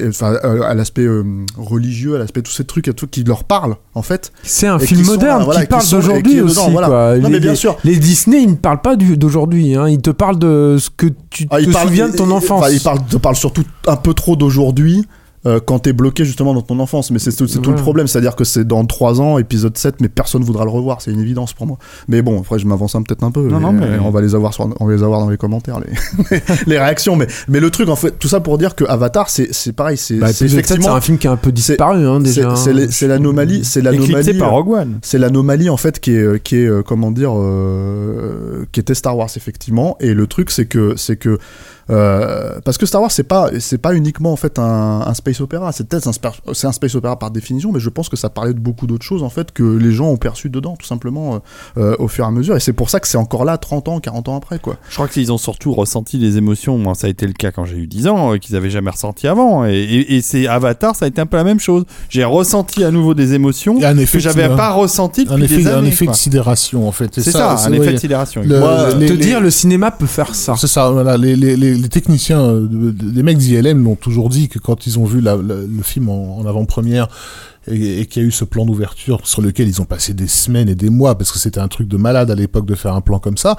[0.09, 1.09] enfin, à l'aspect
[1.57, 4.31] religieux, à l'aspect tous ces trucs, et tout qui leur parlent en fait.
[4.45, 6.55] C'est un film qui moderne voilà, qui parle qui d'aujourd'hui aussi.
[6.55, 6.87] dedans, voilà.
[6.87, 7.19] quoi.
[7.19, 7.77] Non, les, mais bien sûr.
[7.83, 9.75] les Disney, ils ne parlent pas d'aujourd'hui.
[9.75, 9.89] Hein.
[9.89, 12.63] Ils te parlent de ce que tu Ah, te parle- souviens de ton enfance.
[12.63, 15.09] enfin, il parle, te parle surtout un peu trop d'aujourd'hui.
[15.47, 18.07] Euh, quand t'es bloqué justement dans ton enfance, mais c'est tout, c'est tout le problème,
[18.09, 21.21] c'est-à-dire que c'est dans 3 ans, épisode 7, mais personne voudra le revoir, c'est une
[21.21, 21.79] évidence pour moi.
[22.09, 24.21] Mais bon, après je m'avance un peut-être un peu, Non, non, mais- et on va
[24.21, 25.79] les avoir, sur- on va les avoir dans les commentaires,
[26.31, 29.31] les, les réactions, mais, mais le truc en fait, tout ça pour dire que Avatar,
[29.31, 31.53] c'est pareil, c'est Bah, c'est épisode 7, c'est effectivement, un film qui a un peu
[31.53, 32.57] disparu hein, c'est déjà.
[32.57, 32.87] c'est hein.
[32.91, 34.99] c'est l'anomalie, c'est l'anomalie, par euh, Rogue One.
[35.03, 39.17] c'est l'anomalie en fait qui est qui est euh, comment dire euh, qui était Star
[39.17, 41.39] Wars effectivement et le truc c'est que c'est que
[41.91, 45.41] euh, parce que Star Wars c'est pas c'est pas uniquement en fait un, un space
[45.41, 46.13] opéra c'est peut-être un
[46.53, 49.05] c'est un space opéra par définition mais je pense que ça parlait de beaucoup d'autres
[49.05, 51.39] choses en fait que les gens ont perçu dedans tout simplement euh,
[51.79, 53.89] euh, au fur et à mesure et c'est pour ça que c'est encore là 30
[53.89, 56.79] ans 40 ans après quoi Je crois qu'ils ont surtout ressenti les émotions.
[56.79, 58.91] Moi, ça a été le cas quand j'ai eu 10 ans, euh, qu'ils avaient jamais
[58.91, 59.65] ressenti avant.
[59.65, 61.85] Et, et, et c'est Avatar, ça a été un peu la même chose.
[62.09, 65.43] J'ai ressenti à nouveau des émotions un que effet j'avais de- pas ressenti depuis Un
[65.43, 65.89] effet, des un années.
[65.89, 66.15] effet quoi.
[66.15, 67.11] de sidération en fait.
[67.15, 68.43] C'est ça, un ouais, effet de sidération.
[68.45, 70.55] le- Moi, les- te les- dire le cinéma peut faire ça.
[70.57, 71.17] C'est ça, voilà.
[71.17, 74.87] Les, les, les, les techniciens, euh, de- des mecs d'ILM l'ont toujours dit que quand
[74.87, 77.09] ils ont vu la- le film en, avant-première
[77.71, 80.69] et, qu'il y a eu ce plan d'ouverture sur lequel ils ont passé des semaines
[80.71, 83.03] et des mois parce que c'était un truc de malade à l'époque de faire un
[83.03, 83.57] plan comme ça,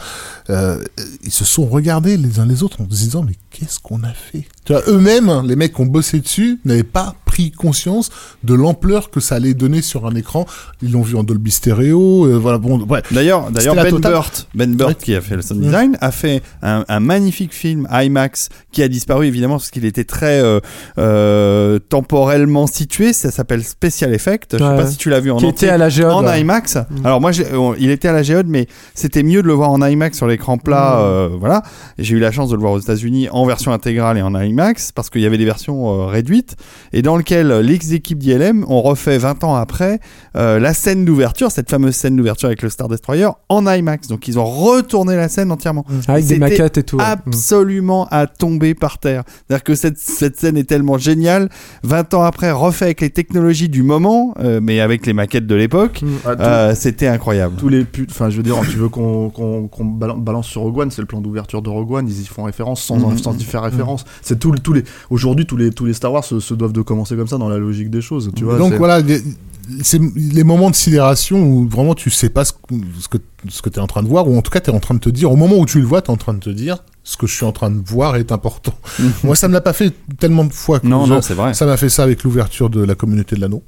[0.50, 0.84] euh,
[1.24, 4.14] ils se sont regardés les uns les autres en se disant mais qu'est-ce qu'on a
[4.14, 4.46] fait?
[4.88, 8.10] Eux-mêmes, les mecs qui ont bossé dessus, n'avaient pas pris conscience
[8.44, 10.46] de l'ampleur que ça allait donner sur un écran.
[10.82, 12.58] Ils l'ont vu en Dolby Stereo, euh, voilà.
[12.58, 13.02] Bon, ouais.
[13.12, 14.12] D'ailleurs, d'ailleurs Ben totale.
[14.12, 14.96] Burt, Ben Burt Ouais.
[14.96, 18.88] qui a fait le sound design, a fait un, un magnifique film IMAX qui a
[18.90, 20.60] disparu évidemment parce qu'il était très euh,
[20.98, 23.14] euh, temporellement situé.
[23.14, 24.54] Ça s'appelle Special Effect.
[24.54, 24.76] Je sais Ouais.
[24.76, 26.12] pas si tu l'as vu en Qui était à la géode.
[26.12, 26.42] en ouais.
[26.42, 26.78] IMAX.
[27.06, 29.82] Alors moi, on- il était à la géode, mais c'était mieux de le voir en
[29.82, 31.04] IMAX sur l'écran plat, Mm.
[31.04, 31.64] euh, voilà.
[31.98, 34.92] J'ai eu la chance de le voir aux États-Unis en version intégrale et en IMAX
[34.92, 36.56] parce qu'il y avait des versions euh, réduites
[36.94, 37.62] et dans lequel euh,
[38.16, 40.00] d'ILM ont refait 20 ans après
[40.36, 44.08] euh, la scène d'ouverture, cette fameuse scène d'ouverture avec le Star Destroyer en IMAX.
[44.08, 45.86] Donc ils ont retourné la scène entièrement.
[46.08, 46.98] Avec des maquettes et tout.
[46.98, 47.04] ouais.
[47.06, 49.24] Absolument à tomber par terre.
[49.48, 51.50] C'est-à-dire que cette, cette scène est tellement géniale.
[51.84, 55.56] 20 ans après, refait avec les technologies du moment, euh, mais avec les maquettes de
[55.56, 56.02] l'époque.
[56.02, 56.08] Mm.
[56.26, 57.56] Ah, Euh, C'était incroyable.
[57.58, 60.62] tous les putes, enfin je veux dire, tu veux qu'on qu'on qu'on balan- balance sur
[60.62, 63.18] Rogue One, c'est le plan d'ouverture de Rogue One, ils y font référence sans, Mhm.
[63.18, 64.06] sans y faire référence.
[64.22, 66.82] C'est tout, tous les, aujourd'hui tous les tous les Star Wars se, se doivent de
[66.82, 68.58] commencer comme ça dans la logique des choses, tu vois.
[68.58, 69.22] Donc voilà, les,
[70.16, 73.18] les moments de sidération où vraiment tu sais pas ce que,
[73.48, 74.80] ce que tu es en train de voir, ou en tout cas tu es en
[74.80, 76.40] train de te dire, au moment où tu le vois, tu es en train de
[76.40, 78.74] te dire, ce que je suis en train de voir est important.
[79.24, 81.54] Moi, ça me l'a pas fait tellement de fois que Non, non, c'est vrai.
[81.56, 83.64] ça m'a fait ça avec l'ouverture de la communauté de l'anneau,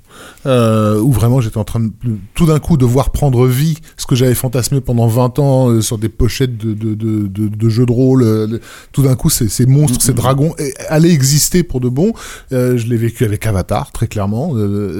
[0.45, 1.91] euh, où vraiment j'étais en train de,
[2.35, 5.81] tout d'un coup de voir prendre vie ce que j'avais fantasmé pendant 20 ans euh,
[5.81, 8.21] sur des pochettes de, de, de, de, de jeux de rôle.
[8.23, 8.59] euh,
[8.91, 10.53] tout d'un coup, ces, ces monstres, ces dragons
[10.89, 12.13] allaient exister pour de bon.
[12.51, 14.53] Je l'ai vécu avec Avatar, très clairement.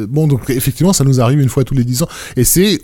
[0.09, 2.07] Bon, donc effectivement, ça nous arrive une fois tous les 10 ans.
[2.37, 2.79] Et c'est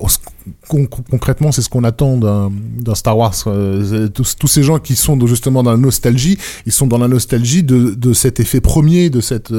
[0.67, 3.33] con- concrètement, c'est ce qu'on attend d'un d'un Star Wars.
[3.47, 7.07] Euh, tous, tous ces gens qui sont justement dans la nostalgie, ils sont dans la
[7.07, 9.51] nostalgie de, de cet effet premier, de cette,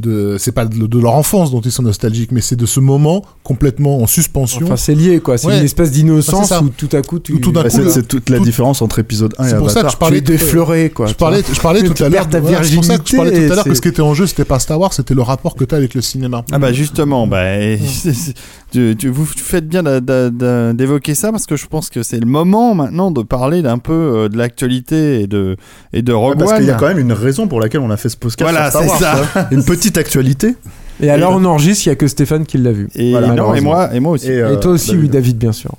[0.00, 2.80] de, c'est pas de, de leur enfance dont ils sont nostalgiques, mais c'est de ce
[2.80, 4.64] moment complètement en suspension.
[4.66, 5.38] Enfin, c'est lié, quoi.
[5.38, 5.58] C'est Ouais.
[5.58, 6.62] une espèce Ouais, d'innocence ça.
[6.62, 7.32] où tout à coup, tu.
[7.34, 9.56] Où tout d'un Bah, coup, c'est toute la tout- différence entre épisode 1 et C'est
[9.56, 9.90] pour ça Avatar.
[9.90, 11.06] que je parlais tu es tout- défleuré, quoi.
[11.06, 12.26] je parlais, je parlais tout à l'heure.
[12.30, 13.88] voilà, c'est pour ça que je parlais tout à virginité l'heure que et ce qui
[13.88, 16.00] était en jeu, c'était pas Star Wars, c'était le rapport que tu as avec le
[16.00, 16.44] cinéma.
[16.52, 17.42] Ah bah justement, bah,
[18.72, 22.26] tu, tu- vous faites bien de- d'évoquer ça parce que je pense que c'est le
[22.26, 25.56] moment maintenant de parler d'un peu euh, de l'actualité et de,
[25.92, 26.58] et de Rogue Parce One.
[26.58, 28.50] qu'il y a quand même une raison pour laquelle on a fait ce podcast.
[28.50, 29.48] Voilà, c'est ça.
[29.50, 30.56] Une petite actualité.
[31.00, 32.88] Et alors on enregistre, il y a que Stéphane qui l'a vu.
[32.94, 33.70] Et, Voilà, non, et malheureusement.
[33.70, 34.28] moi, et moi aussi.
[34.30, 35.72] Et, Et, euh, Et toi aussi, oui, David, bien sûr.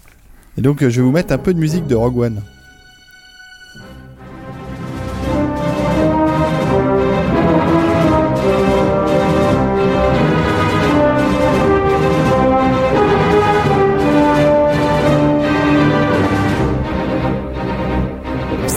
[0.57, 2.41] donc, euh, je vais vous mettre un peu de musique de Rogue One.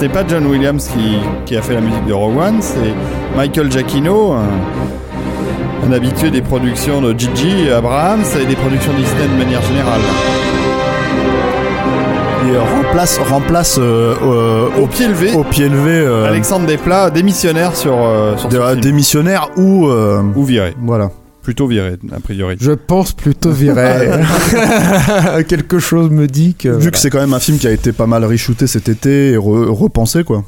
[0.06, 1.16] C'est pas John Williams qui,
[1.46, 2.94] qui a fait la musique de Rogue One, c'est
[3.36, 4.44] Michael Giacchino, un,
[5.84, 10.00] un habitué des productions de Gigi Abrams et des productions Disney de manière générale.
[12.46, 17.10] Et euh, remplace, remplace euh, euh, Au pied levé, au pied levé euh, Alexandre Desplat,
[17.10, 17.96] démissionnaire sur,
[18.80, 20.76] démissionnaire ou Ou viré.
[20.80, 21.10] voilà.
[21.46, 22.56] Plutôt viré, a priori.
[22.60, 24.10] Je pense plutôt viré.
[25.48, 26.68] Quelque chose me dit que.
[26.70, 29.30] Vu que c'est quand même un film qui a été pas mal reshooté cet été
[29.30, 30.44] et re- repensé quoi.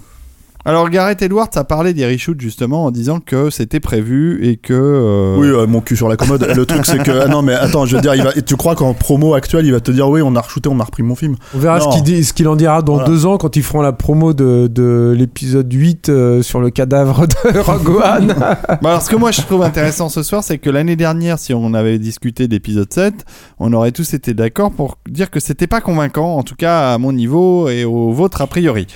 [0.69, 4.75] Alors Gareth Edwards a parlé des reshoots justement en disant que c'était prévu et que...
[4.75, 6.47] euh, Oui, euh, mon cul sur la commode.
[6.55, 8.75] Le truc c'est que ah non mais attends, je veux dire, il va, tu crois
[8.75, 11.15] qu'en promo actuelle il va te dire oui on a reshooté, on a repris mon
[11.15, 11.37] film?
[11.55, 13.09] On verra ce qu'il dit- ce qu'il en dira dans Voilà.
[13.09, 17.27] deux ans quand ils feront la promo de, de l'épisode 8 euh, sur le cadavre
[17.27, 18.35] de Rogue One.
[18.39, 21.55] Bah alors ce que moi je trouve intéressant ce soir, c'est que l'année dernière, si
[21.55, 23.15] on avait discuté d'épisode 7,
[23.59, 26.99] on aurait tous été d'accord pour dire que c'était pas convaincant, en tout cas à
[26.99, 28.87] mon niveau et au vôtre a priori.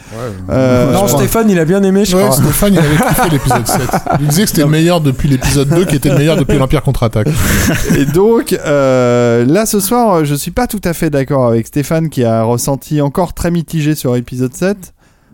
[0.51, 2.37] Euh, non, Stéphane, il a bien aimé, je Ouais, crois.
[2.37, 3.81] Stéphane, il avait kiffé l'épisode 7.
[4.21, 6.83] Il disait que c'était le meilleur depuis l'épisode 2, qui était le meilleur depuis l'Empire
[6.83, 7.29] contre-attaque.
[7.97, 12.09] Et donc, euh, là ce soir, je suis pas tout à fait d'accord avec Stéphane
[12.09, 14.77] qui a ressenti encore très mitigé sur épisode 7.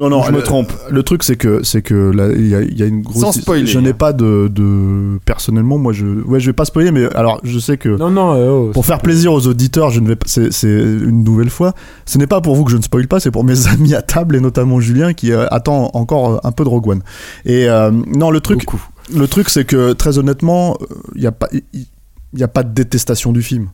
[0.00, 0.72] Non non, je me trompe.
[0.90, 3.20] Le truc c'est que c'est que là il y, a- il y a une grosse.
[3.22, 3.66] Sans spoiler.
[3.66, 7.40] Je n'ai pas de, de personnellement moi je ouais je vais pas spoiler mais alors
[7.42, 10.16] je sais que Non, non, euh, oh, Pour faire plaisir aux auditeurs, je ne vais
[10.16, 10.26] pas.
[10.28, 11.72] C'est c'est une nouvelle fois.
[12.06, 14.02] Ce n'est pas pour vous que je ne spoil pas, c'est pour mes amis à
[14.02, 17.02] table et notamment Julien qui euh, attend encore euh, un peu de Rogue One.
[17.44, 18.64] Et euh, non, le truc,
[19.14, 20.76] le truc, c'est que très honnêtement,
[21.16, 23.68] il n'y a pas, il y a pas de détestation du film.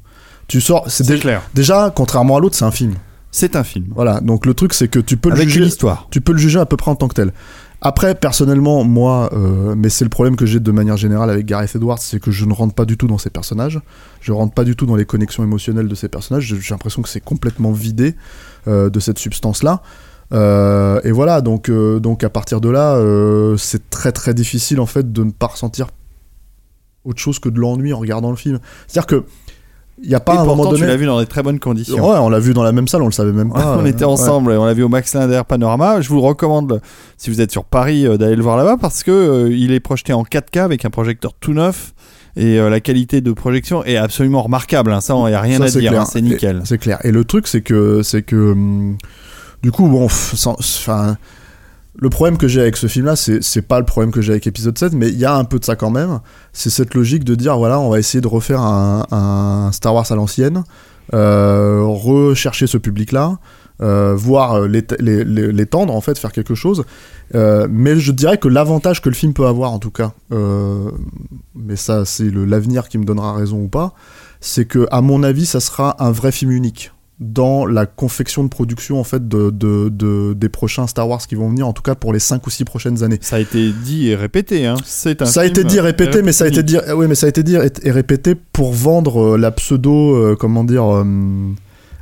[0.46, 1.42] Tu sors, c'est C'est déjà, clair.
[1.54, 2.94] déjà contrairement à l'autre, c'est un film.
[3.34, 3.86] C'est un film.
[3.90, 4.20] Voilà.
[4.20, 6.06] Donc le truc, c'est que tu peux le juger une histoire.
[6.12, 7.32] tu peux le juger à peu près en tant que tel.
[7.80, 11.74] Après, personnellement, moi, euh, mais c'est le problème que j'ai de manière générale avec Gareth
[11.74, 13.80] Edwards, c'est que je ne rentre pas du tout dans ces personnages.
[14.20, 16.44] Je rentre pas du tout dans les connexions émotionnelles de ces personnages.
[16.44, 18.14] J'ai l'impression que c'est complètement vidé
[18.68, 19.82] euh, de cette substance-là.
[20.32, 24.80] Euh, et voilà, donc, euh, donc à partir de là, euh, c'est très très difficile
[24.80, 25.88] en fait de ne pas ressentir
[27.04, 28.58] autre chose que de l'ennui en regardant le film.
[28.86, 29.24] C'est-à-dire que
[30.02, 30.86] il n'y a pas et un pourtant, moment tu donné.
[30.90, 31.96] l'as vu dans des très bonnes conditions.
[32.10, 33.76] Ouais, on l'a vu dans la même salle, on le savait même pas.
[33.80, 34.10] on était ouais.
[34.10, 36.00] ensemble, et on l'a vu au Max Linder Panorama.
[36.00, 36.80] Je vous recommande,
[37.16, 39.80] si vous êtes sur Paris, euh, d'aller le voir là-bas parce que euh, il est
[39.80, 41.94] projeté en 4K avec un projecteur tout neuf
[42.36, 44.92] et euh, la qualité de projection est absolument remarquable.
[44.92, 45.00] hein.
[45.00, 46.62] Ça, il n'y a rien Ça, à dire, hein, c'est nickel.
[46.64, 46.98] C'est clair.
[47.04, 48.96] Et le truc, c'est que, c'est que, hum,
[49.62, 51.16] du coup, bon, enfin,
[51.96, 54.76] le problème que j'ai avec ce film-là, c'est, pas le problème que j'ai avec épisode
[54.76, 56.20] 7, mais il y a un peu de ça quand même.
[56.52, 60.16] C'est cette logique de dire, voilà, on va essayer de refaire un, Star Wars à
[60.16, 60.64] l'ancienne,
[61.12, 63.38] euh, rechercher ce public-là.
[63.82, 66.84] euh, voir euh, l'étendre en fait faire quelque chose
[67.32, 70.12] mais je dirais que l'avantage que le film peut avoir en tout cas
[71.56, 73.94] mais ça c'est l'avenir qui me donnera raison ou pas
[74.40, 78.48] c'est que à mon avis ça sera un vrai film unique dans la confection de
[78.48, 81.82] production en fait de, de- de- des prochains Star Wars qui vont venir en tout
[81.82, 84.66] cas pour les 5 ou 6 prochaines années Ça a été dit et répété.
[84.66, 84.74] Hein.
[84.84, 87.06] C'est un ça a été dit et répété, mais ça a été dit, eh oui,
[87.08, 90.92] mais ça a été dit et répété pour vendre euh, la pseudo, euh, comment dire,
[90.92, 91.04] euh,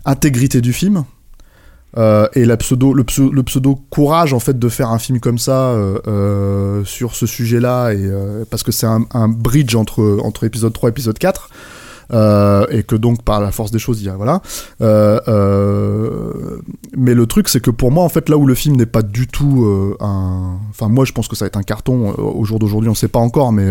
[0.06, 1.04] intégrité du film.
[1.98, 5.20] Euh, et la pseudo, le, pseudo, le pseudo courage en fait de faire un film
[5.20, 8.10] comme ça euh, euh, sur ce sujet-là et
[8.50, 11.50] parce que c'est un, un bridge entre entre épisode 3 et épisode 4
[12.12, 14.40] euh, et que donc par la force des choses il y a voilà
[14.80, 16.60] Euh, euh,
[16.96, 19.02] mais le truc c'est que pour moi en fait là où le film n'est pas
[19.02, 19.66] du tout
[20.00, 22.94] un enfin moi je pense que ça va être un carton au jour d'aujourd'hui on
[22.94, 23.70] sait pas encore mais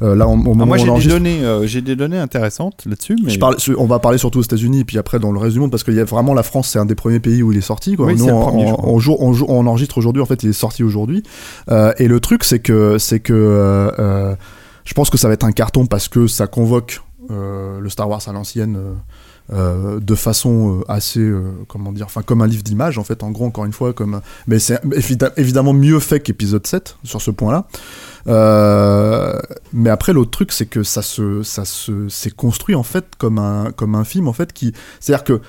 [0.00, 3.16] là au moment Ah, moi, où on j'ai des, données, j'ai des données intéressantes là-dessus.
[3.24, 3.30] Mais...
[3.30, 5.70] je parle, on va parler surtout aux États-Unis, puis après dans le reste du monde,
[5.70, 7.62] parce qu'il y a vraiment la France, c'est un des premiers pays où il est
[7.62, 7.96] sorti.
[7.96, 8.06] Quoi.
[8.06, 10.82] Oui, Nous, on, premier, on- on on on enregistre aujourd'hui, en fait, il est sorti
[10.82, 11.22] aujourd'hui.
[11.98, 14.34] Et le truc, c'est que, c'est que, euh,
[14.84, 18.22] je pense que ça va être un carton parce que ça convoque le Star Wars
[18.26, 18.76] à l'ancienne.
[18.76, 18.94] euh,
[19.50, 23.22] euh, de façon euh, assez euh, comment dire enfin comme un livre d'images en fait
[23.22, 27.22] en gros encore une fois comme mais c'est évi- évidemment mieux fait qu'épisode 7 sur
[27.22, 27.66] ce point là
[28.26, 29.38] euh,
[29.72, 33.38] mais après l'autre truc c'est que ça se ça se s'est construit en fait comme
[33.38, 35.40] un comme un film en fait qui c'est à dire que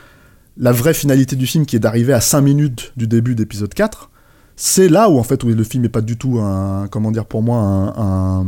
[0.57, 4.09] la vraie finalité du film qui est d'arriver à 5 minutes du début d'épisode 4
[4.55, 7.25] c'est là où en fait où le film est pas du tout un comment dire
[7.25, 7.57] pour moi
[7.97, 8.45] un-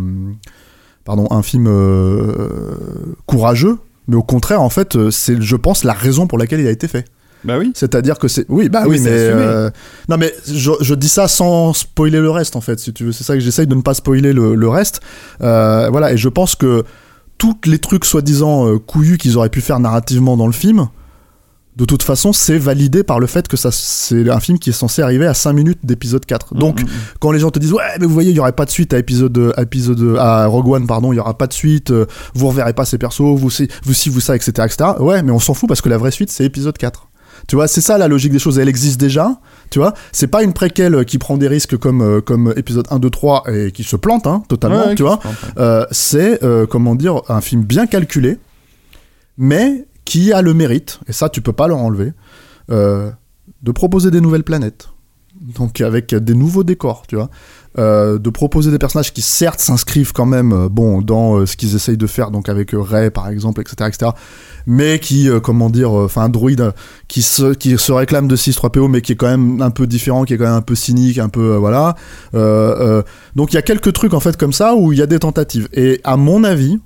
[1.05, 2.49] pardon un film euh,
[3.25, 6.67] courageux mais au contraire, en fait, euh, c'est, je pense, la raison pour laquelle il
[6.67, 7.05] a été fait.
[7.45, 7.71] Bah oui.
[7.75, 8.45] C'est-à-dire que c'est.
[8.49, 9.09] Oui, bah Oui, mais.
[9.11, 9.69] euh,
[10.09, 13.11] Non, mais je, je dis ça sans spoiler le reste, en fait, si tu veux.
[13.13, 15.01] C'est ça que j'essaye de ne pas spoiler le, le reste.
[15.41, 16.83] Euh, voilà, et je pense que
[17.37, 20.87] tous les trucs soi-disant couillus qu'ils auraient pu faire narrativement dans le film,
[21.77, 24.73] de toute façon, c'est validé par le fait que ça, c'est un film qui est
[24.73, 26.53] censé arriver à 5 minutes d'épisode 4.
[26.55, 26.89] Donc, Mm, mm,
[27.19, 28.93] quand les gens te disent ouais mais vous voyez il y aurait pas de suite
[28.93, 32.05] à épisode à épisode à Rogue One pardon il y aura pas de suite euh,
[32.33, 35.31] vous reverrez pas ces persos vous si vous si vous ça etc etc ouais mais
[35.31, 37.07] on s'en fout parce que la vraie suite c'est épisode 4
[37.47, 38.59] tu vois c'est ça la logique des choses.
[38.59, 39.39] Elle existe déjà
[39.69, 39.93] tu vois.
[40.11, 43.43] C'est pas une préquelle qui prend des risques comme euh, comme épisode 1 2 3
[43.51, 45.15] et qui se plante hein, totalement Ouais, tu vois.
[45.15, 45.61] se plante, ouais.
[45.63, 48.37] euh, c'est euh, comment dire un film bien calculé
[49.37, 52.11] mais qui a le mérite et ça tu peux pas leur enlever
[52.69, 53.09] euh,
[53.63, 54.89] de proposer des nouvelles planètes.
[55.41, 57.29] Donc avec des nouveaux décors tu vois.
[57.79, 61.73] Euh, de proposer des personnages qui certes s'inscrivent quand même euh, bon dans ce qu'ils
[61.77, 64.11] essayent de faire donc avec Rey par exemple etc etc
[64.67, 66.71] mais qui comment dire enfin un euh,
[67.07, 70.25] qui se qui se réclame de 6-3PO mais qui est quand même un peu différent
[70.25, 71.95] qui est quand même un peu cynique un peu voilà.
[72.33, 75.19] Donc il y a quelques trucs en fait comme ça où il y a des
[75.19, 75.69] tentatives.
[75.71, 76.81] Et à mon avis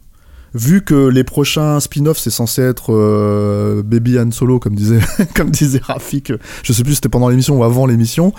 [0.58, 5.00] vu que les prochains spin-offs c'est censé être euh, Baby Han Solo comme disait
[5.36, 6.32] comme disait Rafik
[6.64, 8.32] je sais plus si c'était pendant l'émission ou avant l'émission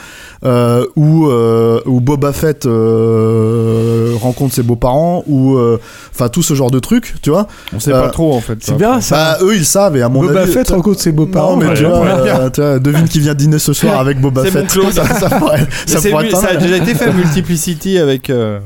[0.44, 5.78] euh, où euh, où Boba Fett euh, rencontre ses beaux-parents ou euh,
[6.12, 8.59] enfin tout ce genre de trucs tu vois On sait Euh, pas trop en fait.
[8.60, 9.38] C'est bien ça.
[9.38, 11.56] bah eux ils savent et à mon Boba avis Fett rencontre ses beaux-parents.
[11.56, 12.09] mais tu vois, ouais.
[12.30, 15.66] euh, tu vois, devine qui vient dîner ce soir avec Boba Fett ça, ça pourrait,
[15.86, 18.60] ça pourrait être ça a déjà été fait Multiplicity avec euh,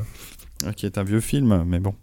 [0.75, 1.93] qui est un vieux film mais bon.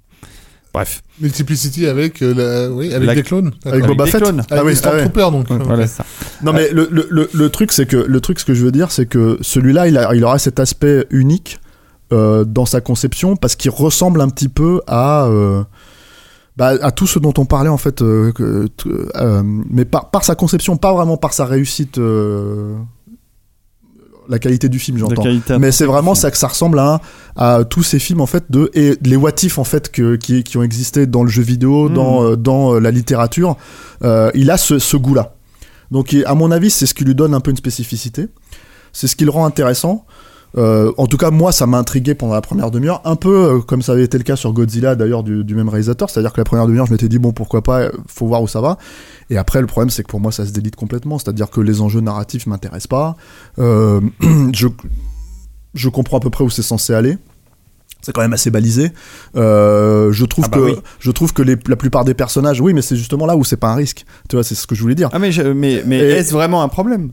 [0.74, 1.03] Bref.
[1.20, 2.35] Multiplicity avec, euh,
[2.69, 3.53] la- oui, avec La- des clones.
[3.65, 3.86] avec.
[3.86, 4.43] Boba Fett clones.
[4.43, 4.74] ah oui, ah ouais.
[4.74, 5.51] Stormtroopers, donc.
[5.51, 6.05] Voilà ça.
[6.43, 8.70] Non mais le, le, le, le truc c'est que le truc ce que je veux
[8.73, 11.59] dire c'est que celui-là il, a, il aura cet aspect unique
[12.12, 15.65] euh, dans sa conception parce qu'il ressemble un petit peu à euh,
[16.57, 18.69] bah, à tout ce dont on parlait en fait euh, que-
[19.16, 22.77] euh, mais par, par sa conception pas vraiment par sa réussite euh,
[24.29, 25.23] la qualité du film j'entends.
[25.59, 27.01] mais c'est vraiment ça que ça ressemble à,
[27.37, 30.43] à tous ces films en fait de et les what if en fait que, qui,
[30.45, 31.95] qui ont existé dans le jeu vidéo Mm.
[31.95, 33.57] dans euh, dans euh, la littérature
[34.05, 35.35] euh, il a ce, ce goût là
[35.91, 38.29] donc à mon avis c'est ce qui lui donne un peu une spécificité.
[38.93, 40.07] C'est ce qui le rend intéressant
[40.59, 43.59] Euh, en tout cas moi ça m'a intrigué pendant la première demi-heure un peu euh,
[43.61, 46.23] comme ça avait été le cas sur Godzilla d'ailleurs du, du même réalisateur c'est à
[46.23, 48.49] dire que la première demi-heure je m'étais dit bon pourquoi pas euh, faut voir où
[48.49, 48.77] ça va
[49.31, 51.49] et après le problème c'est que pour moi ça se délite complètement c'est à dire
[51.51, 53.17] que les enjeux narratifs m'intéressent pas
[53.59, 54.01] euh,
[54.53, 54.69] je
[55.75, 57.19] je comprends à peu près où c'est censé aller.
[58.01, 58.91] C'est quand même assez balisé.
[59.37, 60.77] Euh, je trouve Ah bah que oui.
[60.99, 63.57] je trouve que les, la plupart des personnages, oui, mais c'est justement là où c'est
[63.59, 64.05] pas un risque.
[64.29, 65.11] Tu vois, c'est ce que je voulais dire.
[65.13, 67.11] Ah mais je- mais mais est-ce vraiment un problème?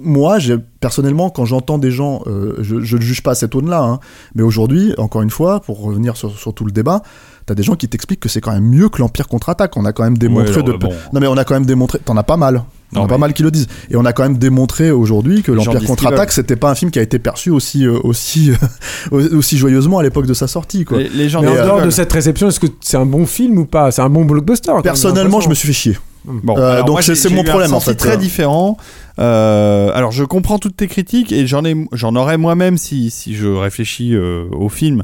[0.00, 0.38] Moi,
[0.80, 4.00] personnellement, quand j'entends des gens, euh, je, ne juge pas à cette aune-là, hein,
[4.34, 7.02] mais aujourd'hui, encore une fois, pour revenir sur, sur tout le débat,
[7.46, 9.76] t'as des gens qui t'expliquent que c'est quand même mieux que l'Empire contre-attaque.
[9.76, 10.72] On a quand même démontré Ouais, de.
[10.72, 10.90] bon.
[11.12, 11.98] Non, mais on a quand même démontré.
[11.98, 12.62] T'en as pas mal.
[12.92, 13.66] T'en Non, as pas mais- mal qui le disent.
[13.90, 16.98] Et on a quand même démontré aujourd'hui que l'Empire contre-attaque, c'était pas un film qui
[16.98, 18.52] a été perçu aussi euh, aussi
[19.10, 20.84] aussi joyeusement à l'époque de sa sortie.
[20.84, 20.98] Quoi.
[20.98, 23.58] les, les gens Mais en dehors de cette réception, est-ce que c'est un bon film
[23.58, 23.90] ou pas?
[23.90, 25.98] C'est un bon blockbuster Personnellement, je me suis fait chier.
[26.24, 27.94] Bon, Euh, donc c'est- c'est mon problème, fait.
[27.94, 28.76] très différent.
[29.18, 33.34] Euh, alors je comprends toutes tes critiques et j'en ai, j'en aurais moi-même si si
[33.34, 35.02] je réfléchis euh, au film.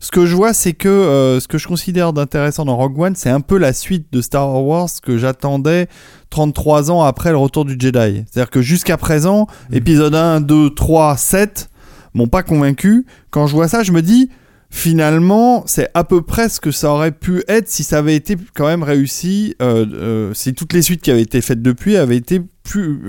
[0.00, 3.14] Ce que je vois, c'est que euh, ce que je considère d'intéressant dans Rogue One,
[3.16, 5.86] c'est un peu la suite de Star Wars que j'attendais
[6.30, 8.24] 33 ans après le retour du Jedi.
[8.30, 9.74] C'est-à-dire que jusqu'à présent, Mm.
[9.76, 11.70] épisode 1, 2, 3, 7
[12.14, 13.06] m'ont pas convaincu.
[13.30, 14.28] Quand je vois ça, je me dis
[14.72, 18.36] finalement, c'est à peu près ce que ça aurait pu être si ça avait été
[18.54, 22.16] quand même réussi, euh, euh, si toutes les suites qui avaient été faites depuis avaient
[22.16, 23.00] été plus,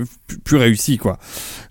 [0.44, 1.18] plus, réussies, quoi.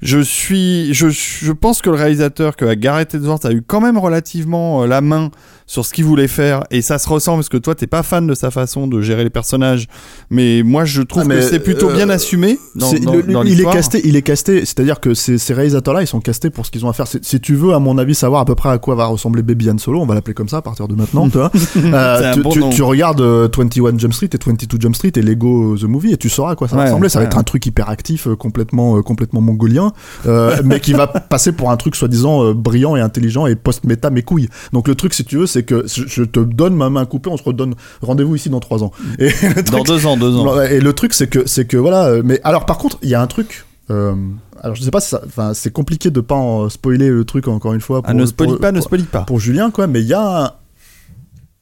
[0.01, 3.97] Je suis, je, je pense que le réalisateur, que Gareth Edwards a eu quand même
[3.97, 5.31] relativement euh, la main
[5.65, 8.27] sur ce qu'il voulait faire, et ça se ressent parce que toi, t'es pas fan
[8.27, 9.87] de sa façon de gérer les personnages,
[10.29, 13.23] mais moi, je trouve Ah, que c'est plutôt euh, bien assumé dans, C'est- dans- le-
[13.23, 14.59] dans il est casté, il est casté.
[14.65, 17.07] C'est-à-dire que ces, ces réalisateurs-là, ils sont castés pour ce qu'ils ont à faire.
[17.07, 19.69] Si tu veux, à mon avis, savoir à peu près à quoi va ressembler Baby
[19.71, 21.29] Han Solo, on va l'appeler comme ça à partir de maintenant.
[21.29, 21.51] tu vois.
[21.93, 22.69] Euh, tu, bon tu- nom.
[22.69, 26.17] tu regardes euh, 21 Jump Street et 22 Jump Street et Lego The Movie et
[26.17, 27.09] tu sauras à quoi ça va ressembler.
[27.09, 29.93] Ça va être un truc hyper actif, euh, complètement, euh, complètement mongolien,
[30.25, 34.09] euh, mais qui va passer pour un truc soi-disant euh, brillant et intelligent et post-méta
[34.09, 34.49] mes couilles.
[34.71, 37.37] Donc le truc, si tu veux, c'est que je, te donne ma main coupée, on
[37.37, 38.91] se redonne rendez-vous ici dans trois ans.
[39.19, 40.61] Et le Dans truc, deux ans, deux ans.
[40.61, 42.21] Et le truc, c'est que, c'est que voilà.
[42.23, 43.65] Mais alors, par contre, il y a un truc.
[43.89, 44.13] euh,
[44.61, 44.99] alors, je sais pas.
[45.25, 48.01] Enfin, c'est compliqué de pas en spoiler le truc encore une fois.
[48.05, 49.21] Ah, ne pour- pas, ne pour- spoilie pas.
[49.23, 49.87] Pour Julien, quoi.
[49.87, 50.51] Mais il y a un,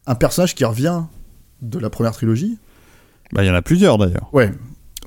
[0.07, 1.01] un personnage qui revient
[1.61, 2.57] de la première trilogie.
[3.33, 4.29] Bah, il y en a plusieurs d'ailleurs.
[4.33, 4.51] Ouais.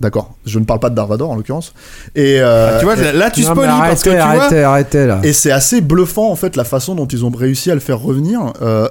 [0.00, 0.34] D'accord.
[0.44, 1.72] Je ne parle pas de Dark Vador en l'occurrence.
[2.16, 4.42] Et euh, Ah, tu vois, et- là tu spoilies parce que arrêtez, tu vois.
[4.44, 5.20] arrêtez, arrêtez là.
[5.22, 8.00] Et c'est assez bluffant en fait la façon dont ils ont réussi à le faire
[8.00, 8.40] revenir.
[8.60, 8.88] Euh,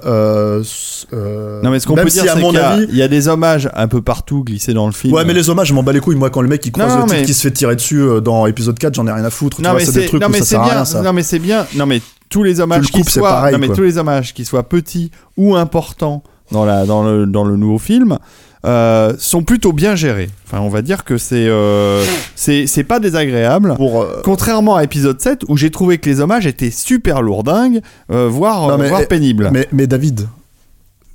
[1.12, 2.86] euh, Non mais ce qu'on peut dire si à c'est mon qu'il y, a- avis.
[2.88, 5.12] il y a des hommages un peu partout glissés dans le film.
[5.14, 6.88] Ouais mais les hommages je m'en bats les couilles moi quand le mec il croise
[6.94, 9.24] Non, le type mais- qui se fait tirer dessus dans épisode 4 j'en ai rien
[9.24, 10.64] à foutre Non mais c'est des c'est trucs non où mais ça c'est sert à
[10.64, 10.72] bien.
[10.74, 11.66] rien ça Non mais c'est bien.
[11.76, 12.00] Non mais
[12.30, 15.54] tous les hommages qui soient pareil, non mais tous les hommages qui soient petits ou
[15.54, 18.18] importants dans la dans le dans le nouveau film
[18.64, 20.30] euh, sont plutôt bien gérés.
[20.46, 22.04] Enfin on va dire que c'est euh,
[22.34, 23.74] c'est c'est pas désagréable.
[23.76, 27.80] pour euh, Contrairement à épisode 7 où j'ai trouvé que les hommages étaient super lourdingues,
[28.10, 29.50] euh, voire, Non, mais- voire pénibles.
[29.52, 30.26] mais, mais David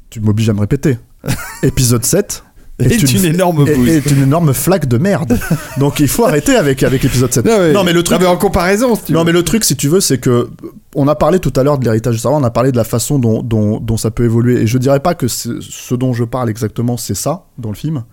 [0.10, 0.98] tu m'obliges à me répéter
[1.64, 2.44] épisode 7
[2.80, 3.90] est une énorme est- bouse.
[3.90, 5.38] est une énorme flaque de merde
[5.78, 8.30] donc il faut arrêter avec avec épisode 7 Non, non mais le truc Non, mais
[8.32, 9.26] en comparaison, si tu Non veux.
[9.26, 10.50] mais le truc si tu veux c'est que
[10.96, 12.78] on a parlé tout à l'heure de l'héritage de Star Wars, on a parlé de
[12.78, 16.14] la façon dont, dont, dont ça peut évoluer et je dirais pas que ce dont
[16.14, 18.04] je parle exactement c'est ça dans le film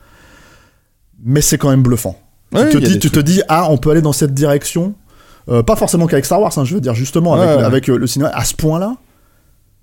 [1.24, 2.18] mais c'est quand même bluffant.
[2.52, 4.94] Ouais, tu te dis te ah on peut aller dans cette direction
[5.48, 7.62] Euh, pas forcément qu'avec Star Wars hein, je veux dire justement avec, Ouais, ouais.
[7.62, 8.96] avec euh, le cinéma à ce point-là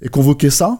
[0.02, 0.80] et convoquer ça.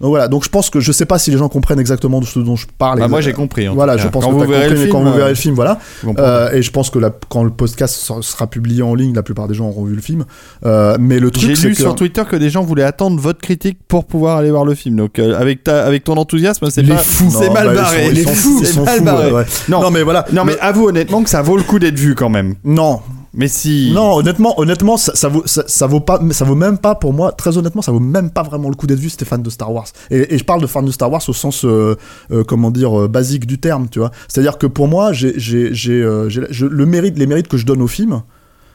[0.00, 2.26] Donc voilà, donc je pense que je sais pas si les gens comprennent exactement de
[2.26, 2.98] ce dont je parle.
[2.98, 3.68] Bah, moi j'ai compris.
[3.68, 4.02] en Voilà, cas.
[4.02, 5.34] je pense quand que vous verrez compris, le mais film, quand vous verrez euh, le
[5.34, 5.78] film, voilà.
[6.18, 9.46] Euh, et je pense que la- quand le podcast sera, publié en ligne, la plupart
[9.48, 10.24] des gens auront vu le film.
[10.66, 13.20] Euh, mais le J'ai truc, c'est lu que sur Twitter que des gens voulaient attendre
[13.20, 14.96] votre critique pour pouvoir aller voir le film.
[14.96, 18.10] Donc euh, avec ta, avec ton enthousiasme, c'est pas c'est mal bah, barré.
[18.10, 19.26] Les fous, c'est mal fous, barré.
[19.28, 19.44] ouais, ouais.
[19.68, 20.24] Non, Non, mais voilà.
[20.32, 22.56] Non mais avoue honnêtement que ça vaut le coup d'être vu quand même.
[22.64, 23.00] non,
[23.36, 23.90] Mais si.
[23.92, 27.32] non, honnêtement, honnêtement, ça, ça vaut, ça, vaut pas, ça vaut même pas pour moi.
[27.32, 29.10] Très honnêtement, ça vaut même pas vraiment le coup d'être vu.
[29.10, 29.88] si fan de Star Wars.
[30.10, 31.96] Et, je parle de fan de Star Wars au sens, euh,
[32.30, 34.12] euh, comment dire, euh, basique du terme, tu vois.
[34.28, 38.22] C'est-à-dire que pour moi, j'ai, le mérite, les mérites que je donne au film,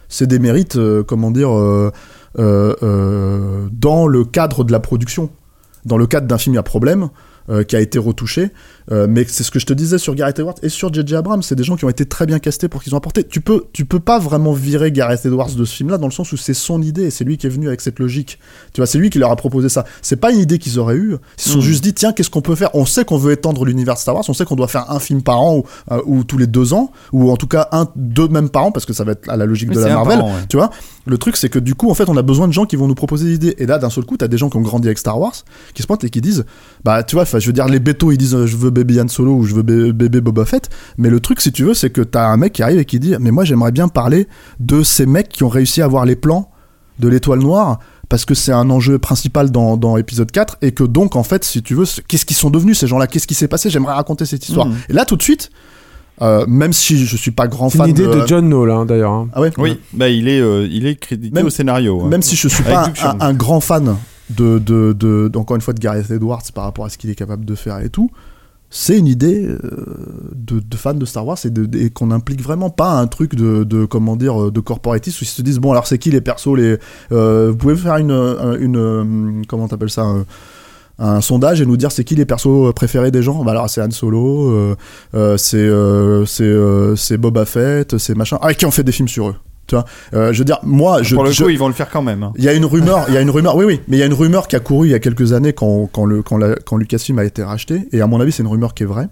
[0.09, 0.77] c'est des mérites,
[1.07, 1.49] comment dire,
[2.37, 5.29] dans le cadre de la production,
[5.85, 7.09] dans le cadre d'un film à problème.
[7.67, 8.51] qui a été retouché,
[8.91, 11.15] Euh, mais c'est ce que je te disais sur Gareth Edwards et sur J.J.
[11.15, 13.23] Abrams, c'est des gens qui ont été très bien castés pour qu'ils ont apporté.
[13.23, 16.31] Tu peux, tu peux pas vraiment virer Gareth Edwards de ce film-là dans le sens
[16.31, 18.39] où c'est son idée et c'est lui qui est venu avec cette logique.
[18.73, 19.85] Tu vois, c'est lui qui leur a proposé ça.
[20.01, 21.15] C'est pas une idée qu'ils auraient eue.
[21.37, 21.63] Ils se sont Mhm.
[21.63, 22.69] juste dit tiens, qu'est-ce qu'on peut faire?
[22.73, 25.21] On sait qu'on veut étendre l'univers Star Wars, on sait qu'on doit faire un film
[25.21, 28.27] par an ou, euh, ou tous les deux ans, ou en tout cas un, deux
[28.27, 30.17] même par an parce que ça va être à la logique Oui, de la Marvel.
[30.17, 30.41] par an, ouais.
[30.49, 30.71] Tu vois,
[31.05, 32.87] le truc c'est que du coup en fait on a besoin de gens qui vont
[32.87, 33.55] nous proposer des idées.
[33.59, 35.33] Et là d'un seul coup t'as des gens qui ont grandi avec Star Wars
[35.75, 36.43] qui se pointent et qui disent
[36.83, 39.07] bah tu vois, je veux dire les bétos ils disent euh, je veux bébé Han
[39.07, 40.69] Solo ou je veux bé- bébé Boba Fett.
[40.97, 42.99] Mais le truc si tu veux c'est que t'as un mec qui arrive et qui
[42.99, 44.27] dit mais moi j'aimerais bien parler
[44.59, 46.49] de ces mecs qui ont réussi à avoir les plans
[46.99, 47.79] de l'étoile noire
[48.09, 51.43] parce que c'est un enjeu principal dans, dans épisode 4 et que donc en fait
[51.45, 53.05] si tu veux qu'est-ce qu'ils sont devenus ces gens-là?
[53.07, 53.69] Qu'est-ce qui s'est passé?
[53.69, 54.75] J'aimerais raconter cette histoire Mhm.
[54.89, 55.49] et là tout de suite
[56.21, 59.13] euh, même si je suis pas grand fan une idée de John Knoll, hein, d'ailleurs.
[59.13, 59.29] hein.
[59.33, 59.51] ah ouais?
[59.57, 62.01] Oui, bah il est, euh, il est crédité Même- au scénario.
[62.03, 62.09] hein.
[62.09, 62.91] même si je suis pas
[63.21, 63.95] un grand fan
[64.29, 67.15] de, de, de, encore une fois de Gareth Edwards par rapport à ce qu'il est
[67.15, 68.11] capable de faire et tout
[68.69, 69.57] c'est une idée euh,
[70.35, 73.63] de, de fan de Star Wars et, et qu'on n'implique vraiment pas un truc de,
[73.63, 76.21] de comment dire euh, de corporatisme où ils se disent bon alors c'est qui les
[76.21, 76.77] persos les
[77.11, 80.05] euh, vous pouvez faire une comment t'appelles ça
[80.99, 83.43] un, sondage et nous dire c'est qui les persos préférés des gens.
[83.43, 84.75] Bah alors c'est Han Solo
[85.37, 85.69] c'est
[86.25, 88.37] c'est Boba Fett c'est machin.
[88.41, 89.35] Ah qui ont fait des films sur eux
[89.69, 91.73] tu vois Euh, je veux dire moi je, Pour le je- coup, ils vont le
[91.73, 92.23] faire quand même.
[92.23, 92.33] hein.
[92.37, 94.03] il y a une rumeur, il y a une rumeur, oui, oui, mais il y
[94.03, 96.37] a une rumeur qui a couru il y a quelques années quand, quand, le, quand,
[96.37, 98.87] la- quand Lucasfilm a été racheté, et à mon avis, c'est une rumeur qui est
[98.87, 99.07] vraie.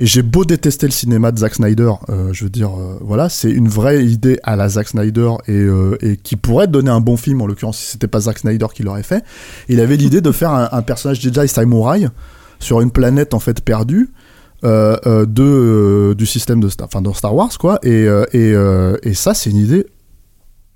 [0.00, 3.28] Et j'ai beau détester le cinéma de Zack Snyder, euh, je veux dire, euh, voilà,
[3.28, 7.00] c'est une vraie idée à la Zack Snyder et, euh, et qui pourrait donner un
[7.00, 9.24] bon film, en l'occurrence, si c'était pas Zack Snyder qui l'aurait fait.
[9.68, 12.08] Il avait l'idée de faire un, un personnage Jedi samouraï
[12.60, 14.10] sur une planète en fait perdue.
[14.64, 17.78] Euh, euh, de, euh, du système de Star, dans Star Wars quoi.
[17.82, 18.54] Et, et,
[19.02, 19.86] et ça c'est une idée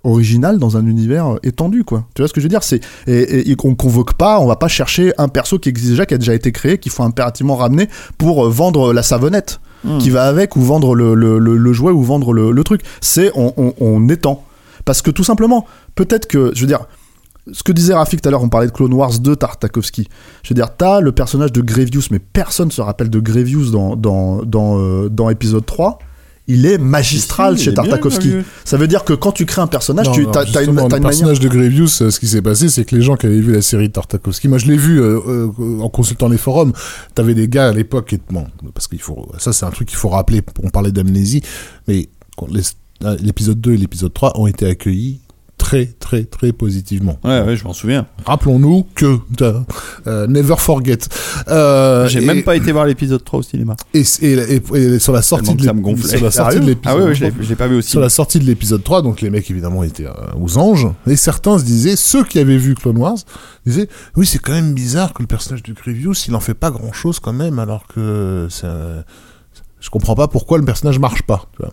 [0.05, 2.07] original dans un univers étendu quoi.
[2.15, 2.63] Tu vois ce que je veux dire?
[2.65, 6.07] C'est et, et, on convoque pas on va pas chercher un perso qui existe déjà
[6.07, 7.89] qui a déjà été créé qu'il faut impérativement ramener
[8.19, 9.99] pour vendre la savonnette Hmm.
[9.99, 12.83] qui va avec ou vendre le, le, le- le jouet ou vendre le, le truc.
[13.01, 14.45] C'est on, on, on étend.
[14.85, 16.87] Parce que tout simplement peut-être que je veux dire
[17.51, 20.07] ce que disait Rafik tout à l'heure, on parlait de Clone Wars 2 Tartakovsky.
[20.43, 23.97] Je veux dire, t'as le personnage de Grievous, mais personne se rappelle de Grievous dans,
[23.97, 25.99] dans, dans, euh, dans épisode 3.
[26.49, 28.33] Il est magistral Si, chez Tartakovsky.
[28.65, 30.63] Ça veut dire que quand tu crées un personnage, Non, tu non, t'as une, t'as
[30.67, 31.01] le manière.
[31.01, 33.53] personnage de Grievous, euh, ce qui s'est passé, c'est que les gens qui avaient vu
[33.53, 36.73] la série de Tartakovsky, moi je l'ai vu euh, euh, en consultant les forums,
[37.15, 39.97] t'avais des gars à l'époque, qui- bon, parce qu'il faut, ça c'est un truc qu'il
[39.99, 41.43] faut rappeler, on parlait d'amnésie,
[41.87, 42.09] mais
[43.21, 45.21] l'épisode 2 et l'épisode 3 ont été accueillis
[45.73, 47.19] très très très positivement.
[47.25, 48.07] Ouais, ouais, je m'en souviens.
[48.27, 49.19] Rappelons-nous que
[50.07, 50.99] euh, never forget.
[51.49, 53.75] Euh, J'ai même pas été voir l'épisode 3 au cinéma.
[53.95, 57.39] et, et, et- et sur la sortie de Sérieux l'épisode Ah ouais, ouais, je 3,
[57.39, 57.89] l'ai je l'ai pas vu aussi.
[57.91, 61.17] sur la sortie de l'épisode 3, donc les mecs évidemment étaient euh, aux anges, et
[61.17, 63.17] certains se disaient, ceux qui avaient vu Clone Wars,
[63.65, 66.71] disaient, oui c'est quand même bizarre que le personnage de Grievous, il en fait pas
[66.71, 69.05] grand chose quand même, alors que ça...
[69.81, 71.47] Je comprends pas pourquoi le personnage marche pas.
[71.57, 71.73] Tu vois.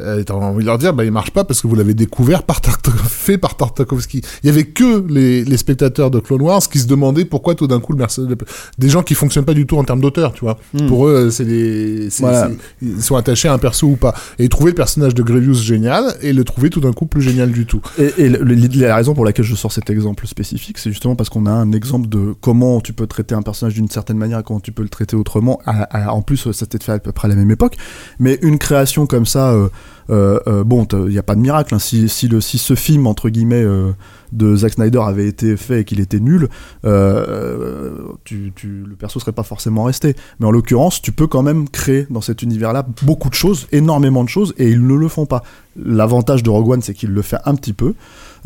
[0.00, 2.42] Euh, t'as envie de leur dire, bah, il marche pas parce que vous l'avez découvert
[2.42, 2.60] par
[3.08, 4.22] fait par Tartakovsky.
[4.42, 7.66] Il y avait que les, les spectateurs de Clone Wars qui se demandaient pourquoi tout
[7.68, 8.36] d'un coup le personnage,
[8.78, 10.58] des gens qui fonctionnent pas du tout en termes d'auteur, tu vois.
[10.72, 10.86] Hmm.
[10.88, 12.50] Pour eux, c'est des, Voilà.
[12.82, 14.14] ils sont attachés à un perso ou pas.
[14.38, 17.22] Et ils trouvaient le personnage de Grievous génial et le trouvaient tout d'un coup plus
[17.22, 17.80] génial du tout.
[17.98, 21.14] Et, et le- le- la raison pour laquelle je sors cet exemple spécifique, c'est justement
[21.14, 24.40] parce qu'on a un exemple de comment tu peux traiter un personnage d'une certaine manière
[24.40, 25.60] et comment tu peux le traiter autrement.
[25.66, 27.76] À- à- en plus, ça s'était fait à peu près à la même époque.
[28.18, 29.68] Mais une création comme ça, euh,
[30.08, 31.74] bon, il n'y a pas de miracle.
[31.74, 31.78] hein.
[31.78, 33.92] Si, ce film, entre guillemets, euh,
[34.32, 36.48] de Zack Snyder avait été fait et qu'il était nul,
[36.84, 40.16] euh, euh, le perso serait pas forcément resté.
[40.40, 44.24] Mais en l'occurrence, tu peux quand même créer dans cet univers-là beaucoup de choses, énormément
[44.24, 45.42] de choses, et ils ne le font pas.
[45.76, 47.94] L'avantage de Rogue One, c'est qu'il le fait un petit peu.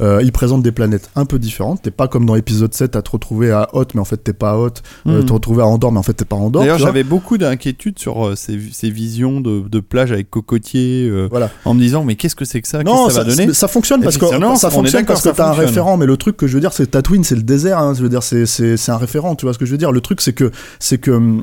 [0.01, 1.83] Euh, il présente des planètes un peu différentes.
[1.83, 4.33] T'es pas comme dans l'épisode 7 à te retrouver à Hoth, mais en fait t'es
[4.33, 4.83] pas à Hoth.
[5.07, 5.27] Euh, Mhm.
[5.27, 6.63] te retrouver à Andorre, mais en fait t'es pas à Andorre.
[6.63, 11.27] D'ailleurs, j'avais beaucoup d'inquiétudes sur euh, ces, ces visions de, de plage avec cocotiers, euh,
[11.31, 11.51] Voilà.
[11.65, 12.83] en me disant mais qu'est-ce que c'est que ça?
[12.83, 13.53] Non, que ça, va donner?
[13.53, 15.97] ça fonctionne parce que Effectivement, ça fonctionne parce que t'as un référent.
[15.97, 17.79] Mais le truc que je veux dire, c'est Tatooine, c'est le désert.
[17.79, 17.95] hein.
[17.95, 19.35] je veux dire, c'est un référent.
[19.37, 21.41] Tu vois ce que je veux dire Le truc, c'est que c'est que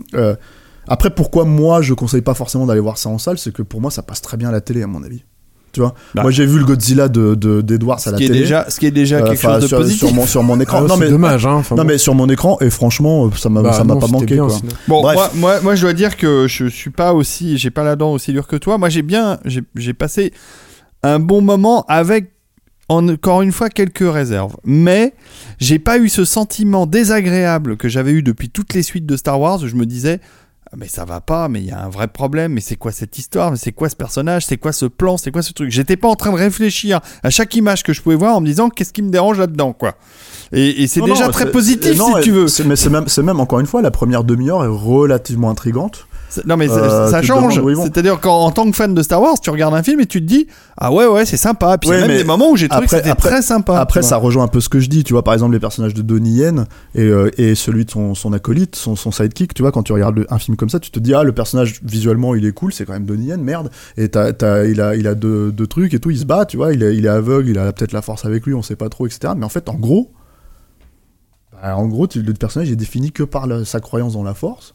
[0.88, 3.82] après, pourquoi moi je conseille pas forcément d'aller voir ça en salle, c'est que pour
[3.82, 5.23] moi ça passe très bien à la télé, à mon avis.
[5.76, 6.22] Tu vois Bah.
[6.23, 8.39] Moi j'ai vu le Godzilla de de- d'Edwards à ce la qui, est télé.
[8.39, 9.99] déjà, ce qui est déjà Euh, quelque chose de sur, positif.
[9.99, 10.77] sur mon sur mon écran.
[10.80, 11.61] Ah, non c'est mais dommage, hein.
[11.72, 11.84] Non bon.
[11.84, 14.47] mais sur mon écran et franchement ça m'a Bah, ça m'a non, pas manqué bien,
[14.47, 14.56] quoi.
[14.56, 14.72] sinon.
[14.88, 15.15] Bon, Bref.
[15.15, 18.11] moi, moi, moi, je dois dire que je suis pas aussi, j'ai pas la dent
[18.14, 18.77] aussi dure que toi.
[18.77, 20.34] Moi, j'ai bien, j'ai j'ai passé
[21.03, 22.31] un bon moment avec,
[22.89, 24.56] en- encore une fois, quelques réserves.
[24.64, 25.14] Mais
[25.60, 29.39] j'ai pas eu ce sentiment désagréable que j'avais eu depuis toutes les suites de Star
[29.39, 30.19] Wars où je me disais.
[30.77, 33.18] Mais ça va pas, mais il y a un vrai problème, mais c'est quoi cette
[33.18, 35.72] histoire, mais c'est quoi ce personnage, c'est quoi ce plan, c'est quoi ce truc?
[35.72, 38.45] J'étais pas en train de réfléchir à chaque image que je pouvais voir en me
[38.45, 39.95] disant qu'est-ce qui me dérange là-dedans, quoi?
[40.52, 42.47] Et, et c'est déjà très positif non, si tu veux.
[42.65, 46.07] Mais c'est même, c'est même encore une fois la première demi-heure est relativement intrigante.
[46.45, 47.61] Non mais ça- Euh, ça change.
[47.84, 50.19] C'est-à-dire qu'en en tant que fan de Star Wars, tu regardes un film et tu
[50.22, 50.47] te dis
[50.77, 51.77] ah ouais ouais c'est sympa.
[51.77, 53.30] Puis il y a Ouais, même des moments où j'ai trouvé que après- c'était après-
[53.30, 53.80] très sympa.
[53.80, 55.03] Après, ça rejoint un peu ce que je dis.
[55.03, 58.15] Tu vois, par exemple, les personnages de Donnie Yen et, euh, et celui de son,
[58.15, 59.53] son acolyte, son, son sidekick.
[59.53, 61.31] Tu vois, quand tu regardes le- un film comme ça, tu te dis, ah, le
[61.31, 63.69] personnage visuellement, il est cool, c'est quand même Donnie Yen, merde.
[63.97, 66.73] Et il a, il a deux, deux trucs et tout, il se bat, tu vois,
[66.73, 68.89] il est, il est aveugle, il a peut-être la force avec lui, on sait pas
[68.89, 69.34] trop, etc.
[69.38, 70.11] Mais en fait, en gros,
[71.53, 74.74] bah, en gros, le personnage est défini que par la- sa croyance dans la force.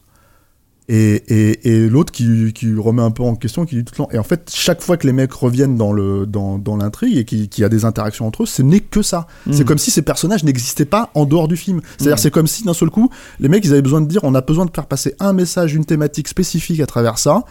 [0.93, 3.97] Et, et, et l'autre qui, qui remet un peu en question, qui dit tout le
[4.03, 4.09] temps.
[4.11, 7.23] Et en fait, chaque fois que les mecs reviennent dans le dans, dans l'intrigue et
[7.23, 9.25] qu'il y a des interactions entre eux, ce n'est que ça.
[9.47, 9.53] Mm.
[9.53, 11.79] C'est comme si ces personnages n'existaient pas en dehors du film.
[11.97, 12.19] C'est-à-dire, Mm.
[12.19, 13.09] c'est comme si d'un seul coup,
[13.39, 15.73] les mecs, ils avaient besoin de dire, on a besoin de faire passer un message,
[15.73, 17.43] une thématique spécifique à travers ça.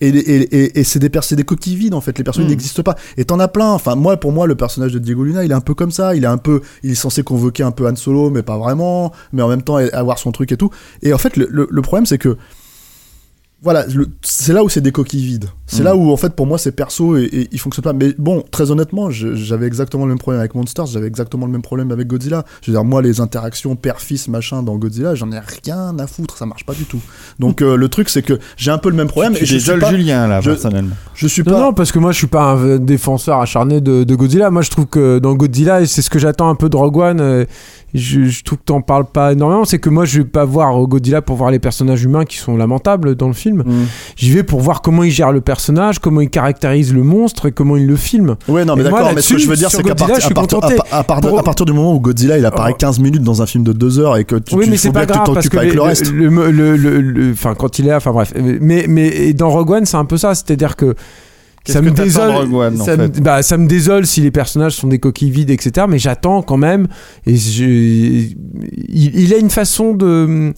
[0.00, 2.50] Et, et, et, c'est des, des coquilles vides en fait, les personnages Mm.
[2.50, 2.96] n'existent pas.
[3.16, 3.70] Et t'en as plein.
[3.70, 6.14] Enfin, moi, pour moi, le personnage de Diego Luna, il est un peu comme ça.
[6.16, 9.12] Il est un peu, il est censé convoquer un peu Han Solo, mais pas vraiment.
[9.32, 10.68] Mais en même temps, avoir son truc et tout.
[11.02, 12.36] Et en fait, le, le- le problème, c'est que
[13.64, 13.84] voilà,
[14.22, 15.46] c'est là où c'est des coquilles vides.
[15.66, 15.84] C'est Mm.
[15.84, 17.92] là où en fait pour moi c'est perso et, et ils fonctionnent pas.
[17.94, 21.62] Mais bon, très honnêtement, j'avais exactement le même problème avec Monsters, j'avais exactement le même
[21.62, 22.44] problème avec Godzilla.
[22.62, 26.36] Je veux dire, moi les interactions père-fils machin dans Godzilla, j'en ai rien à foutre,
[26.36, 27.00] ça marche pas du tout.
[27.40, 29.56] Donc euh, le truc c'est que j'ai un peu le même problème Tu et je
[29.56, 30.94] suis pas, Julien là je- personnellement.
[31.14, 31.60] je suis Non, pas.
[31.60, 34.50] non, parce que moi je suis pas un défenseur acharné de, de Godzilla.
[34.50, 36.98] Moi je trouve que dans Godzilla, et c'est ce que j'attends un peu de Rogue
[36.98, 37.44] One, euh,
[37.94, 39.64] je, je trouve que t'en parles pas énormément.
[39.64, 42.56] C'est que moi je vais pas voir Godzilla pour voir les personnages humains qui sont
[42.56, 43.62] lamentables dans le film.
[43.64, 43.84] Mm.
[44.16, 47.52] J'y vais pour voir comment il gère le personnage, comment il caractérise le monstre et
[47.52, 48.36] comment il le filme.
[48.48, 50.58] Ouais, non, mais d'accord, mais ce que je veux dire, c'est qu'à partir,
[50.90, 52.76] à, à, part- Pour- à partir du moment où Godzilla il apparaît Oh.
[52.78, 54.90] 15 minutes dans un film de 2 heures et que tu, oui, tu mais c'est
[54.92, 56.10] pas grave parce t'occupes que avec les- le reste.
[56.12, 58.32] le, le- le- le- enfin quand il est là, enfin bref.
[58.60, 60.94] Mais mais dans Rogue One, c'est un peu ça, c'est-à-dire que
[61.72, 62.52] ça me désole.
[62.54, 65.86] One, ça, me, bah, ça me désole si les personnages sont des coquilles vides, etc.
[65.88, 66.88] Mais j'attends quand même.
[67.26, 68.30] Et je, il,
[68.88, 70.52] il a une façon de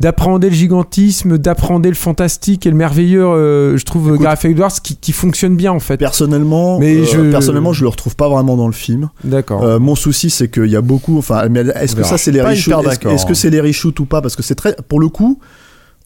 [0.00, 3.24] d'appréhender le gigantisme, d'appréhender le fantastique et le merveilleux.
[3.24, 5.96] euh, je trouve Écoute, Gareth Edwards qui, qui fonctionne bien en fait.
[5.96, 9.08] Personnellement, Mais euh, je- personnellement, je le retrouve pas vraiment dans le film.
[9.24, 9.62] D'accord.
[9.62, 11.18] Euh, mon souci, c'est qu'il y a beaucoup.
[11.18, 11.42] Enfin,
[11.76, 12.74] est-ce que ça, c'est les reshoots
[13.06, 14.20] Est-ce que c'est les reshoots ou pas?
[14.22, 14.76] Parce que c'est très.
[14.88, 15.38] Pour le coup,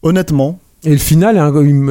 [0.03, 1.41] honnêtement, Et le final,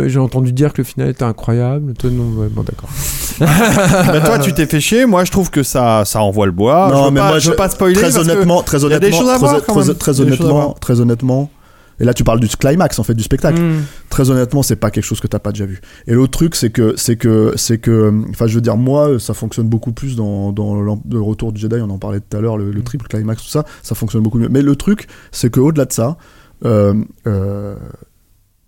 [0.07, 1.93] j'ai entendu dire que le final était incroyable.
[1.93, 2.89] Toi, non, ouais, bon, d'accord.
[3.39, 5.07] Bah, toi tu t'es fait chier.
[5.07, 6.89] Moi je trouve que ça ça envoie le bois.
[6.89, 7.95] je non, veux mais pas, moi, je veux pas spoiler.
[7.95, 9.85] très parce que honnêtement, très y a des honnêtement, choses à très, voir, quand très-
[9.87, 9.95] même.
[9.95, 10.79] très Il y a des choses à honnêtement, voir.
[10.79, 11.49] très honnêtement.
[11.99, 13.59] Et là, tu parles du climax en fait du spectacle.
[13.59, 13.83] Mm.
[14.09, 15.81] Très honnêtement, c'est pas quelque chose que t'as pas déjà vu.
[16.07, 19.33] Et l'autre truc, c'est que, c'est que, c'est que, enfin, je veux dire, moi, ça
[19.33, 21.77] fonctionne beaucoup plus dans, le retour du Jedi.
[21.81, 24.37] On en parlait tout à l'heure, le, le triple climax, tout ça, ça fonctionne beaucoup
[24.39, 24.49] mieux.
[24.49, 26.17] Mais le truc, c'est que au-delà de ça,
[26.65, 26.93] euh,
[27.27, 27.75] euh,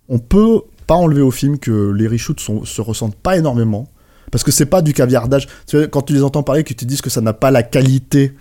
[0.08, 3.88] on peut pas enlever au film que les reshoots sont, se ressentent pas énormément.
[4.30, 5.46] Parce que c'est pas du caviardage.
[5.66, 8.34] Tu quand tu les entends parler, que tu dis que ça n'a pas la qualité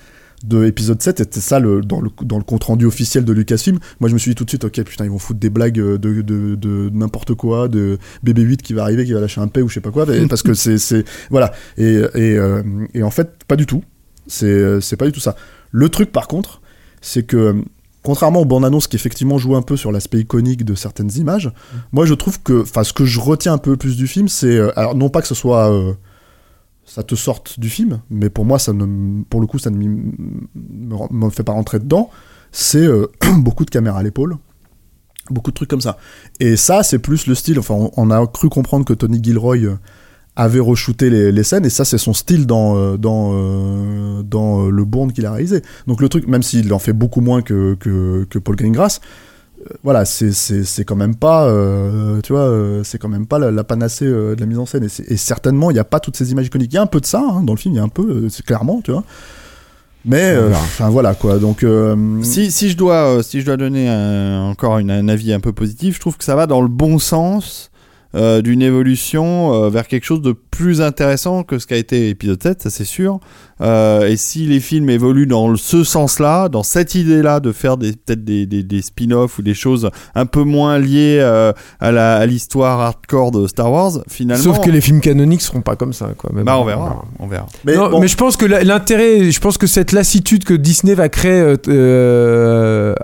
[0.43, 3.79] de épisode 7 c'était ça le, dans, le, dans le compte rendu officiel de Lucasfilm
[3.99, 5.79] moi je me suis dit tout de suite ok putain ils vont foutre des blagues
[5.79, 9.47] euh, de, de, de n'importe quoi de BB8 qui va arriver qui va lâcher un
[9.47, 12.61] P ou je sais pas quoi parce que c'est c'est voilà et, et, euh,
[12.93, 13.83] et en fait pas du tout
[14.27, 15.35] c'est euh, c'est pas du tout ça
[15.71, 16.61] le truc par contre
[17.01, 17.63] c'est que
[18.06, 21.52] contrairement aux bandes annonces qui effectivement jouent un peu sur l'aspect iconique de certaines images
[21.91, 24.56] moi je trouve que enfin ce que je retiens un peu plus du film c'est
[24.56, 25.94] euh, alors non pas que ce soit euh,
[26.86, 29.77] ça te sorte du film, mais pour moi, ça ne, pour le coup, ça ne
[29.77, 32.10] me, fait pas rentrer dedans.
[32.52, 33.07] C'est euh,
[33.38, 34.38] beaucoup de caméras à l'épaule,
[35.32, 35.98] beaucoup de trucs comme ça.
[36.40, 37.60] Et ça, c'est plus le style.
[37.60, 39.57] Enfin, on, a cru comprendre que Tony Gilroy
[40.35, 44.65] avait re-shooté les, les scènes, et ça, c'est son style dans euh, dans euh, dans
[44.65, 45.61] euh, le Bourne qu'il a réalisé.
[45.87, 48.99] Donc le truc, même s'il en fait beaucoup moins que que, que Paul Greengrass.
[49.83, 52.51] Voilà, c'est quand même pas, euh, tu vois,
[52.83, 54.87] c'est quand même pas la, la panacée euh, de la mise en scène.
[55.07, 56.71] Et, certainement, il n'y a pas toutes ces images iconiques.
[56.71, 57.87] Il y a un peu de ça hein, dans le film, il y a un
[57.89, 59.03] peu, c'est clairement, tu vois.
[60.03, 61.39] Mais, euh, enfin voilà quoi.
[61.39, 65.33] Donc, euh, Si, si, je dois, si je dois donner un- encore une- un avis
[65.33, 67.71] un peu positif, je trouve que ça va dans le bon sens
[68.15, 72.41] euh, d'une évolution euh, vers quelque chose de plus intéressant que ce qu'a été épisode
[72.41, 73.19] 7, ça c'est sûr.
[73.61, 77.93] Euh, et si les films évoluent dans ce sens-là, dans cette idée-là de faire des-
[77.93, 82.15] peut-être des, des, des spin-offs ou des choses un peu moins liées euh, à la-
[82.17, 84.43] à l'histoire hardcore de Star Wars, finalement.
[84.43, 86.31] Sauf que les films canoniques seront pas comme ça, quoi.
[86.33, 87.05] Mais Bah, bon, on verra.
[87.19, 87.47] On verra.
[87.65, 90.93] mais non, bon, mais je pense que l'intérêt, je pense que cette lassitude que Disney
[90.95, 91.55] va créer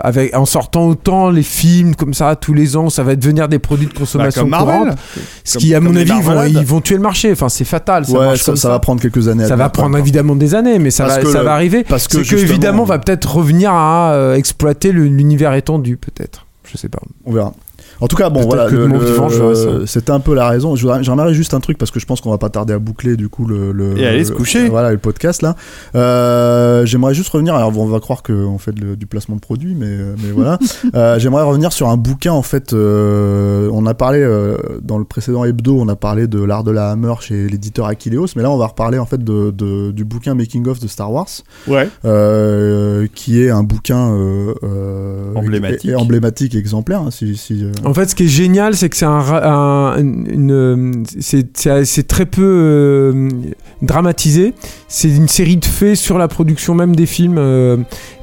[0.02, 3.60] avec en sortant autant les films comme ça tous les ans, ça va devenir des
[3.60, 4.96] produits de Bah, consommation comme Marvel.
[5.44, 6.62] Ce qui, à mon avis, ils vont, Marvelades.
[6.62, 7.32] ils vont tuer le marché.
[7.32, 8.06] Enfin, c'est fatal.
[8.06, 9.46] Ça, ouais, marche ça, comme ça va prendre quelques années.
[9.48, 11.84] Ça va prendre évidemment des années, mais ça Parce va, que ça le- va arriver.
[11.84, 16.46] parce que évidemment, on va peut-être revenir à euh, exploiter l'univers étendu, peut-être.
[16.72, 17.00] Je sais pas.
[17.26, 17.54] On verra.
[18.02, 20.76] En tout cas, bon, voilà, le- vivant, euh, c'était un peu la raison.
[20.76, 23.30] J'aimerais juste un truc parce que je pense qu'on va pas tarder à boucler du
[23.30, 24.68] coup le, le- Et aller se coucher.
[24.70, 25.56] Voilà, le podcast là.
[25.96, 27.54] Euh, J'aimerais juste revenir.
[27.56, 30.58] Alors, on va croire qu'on fait le- du placement de produit, mais euh, mais voilà.
[30.96, 32.74] Euh, J'aimerais revenir sur un bouquin en fait.
[32.74, 36.72] euh, on a parlé euh, dans le précédent hebdo, on a parlé de l'art de
[36.72, 40.04] la hammer chez l'éditeur Aquileos, mais là on va reparler en fait de, de- du
[40.04, 41.28] bouquin Making of de Star Wars
[41.68, 41.88] Ouais.
[42.06, 45.86] euh, qui est un bouquin euh, euh, Emblématique.
[45.86, 47.02] et- et emblématique et exemplaire.
[47.02, 51.04] hein, si, si, euh, En fait, ce qui est génial, c'est que c'est un, un-
[51.20, 53.28] c'est très peu euh,
[53.82, 54.54] dramatisé.
[54.94, 57.78] C'est une série de faits sur la production même des films euh,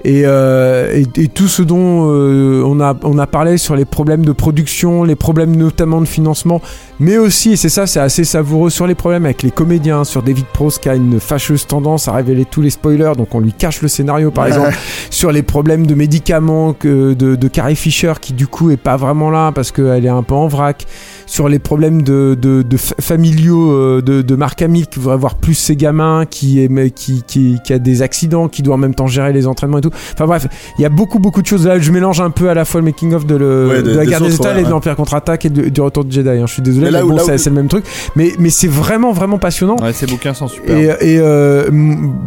[0.05, 3.87] et, euh, et, et tout ce dont euh, on a on a parlé sur les
[3.87, 6.61] problèmes de production, les problèmes notamment de financement,
[7.01, 10.23] mais aussi et c'est ça, c'est assez savoureux sur les problèmes avec les comédiens, sur
[10.23, 13.55] David Prost qui a une fâcheuse tendance à révéler tous les spoilers, donc on lui
[13.55, 14.77] cache le scénario par exemple
[15.09, 18.99] sur les problèmes de médicaments que de, de Carrie Fisher qui du coup est pas
[18.99, 20.87] vraiment là parce qu'elle est un peu en vrac
[21.29, 25.17] sur les problèmes de, de, de fa- familiaux euh, de, de Mark Hamill qui voudrait
[25.19, 28.75] voir plus ses gamins qui, est, mais qui, qui, qui a des accidents qui doit
[28.75, 29.91] en même temps gérer les entraînements et tout.
[30.15, 30.47] Enfin bref
[30.79, 31.67] il y a beaucoup beaucoup de choses.
[31.67, 33.91] Là je mélange un peu à la fois le making of de, le, Ouais, de
[33.91, 36.11] des- la guerre des étoiles ouais, et de l'Empire contre-attaque et de- du retour de
[36.11, 36.47] Jedi hein.
[36.47, 37.85] je suis désolé Mais mais, là où- bon où- c'est le même truc.
[38.17, 39.77] Mais, mais c'est vraiment vraiment passionnant.
[39.83, 40.77] Ouais, ces bouquins sont super.
[40.77, 40.85] et,
[41.15, 41.69] et, euh,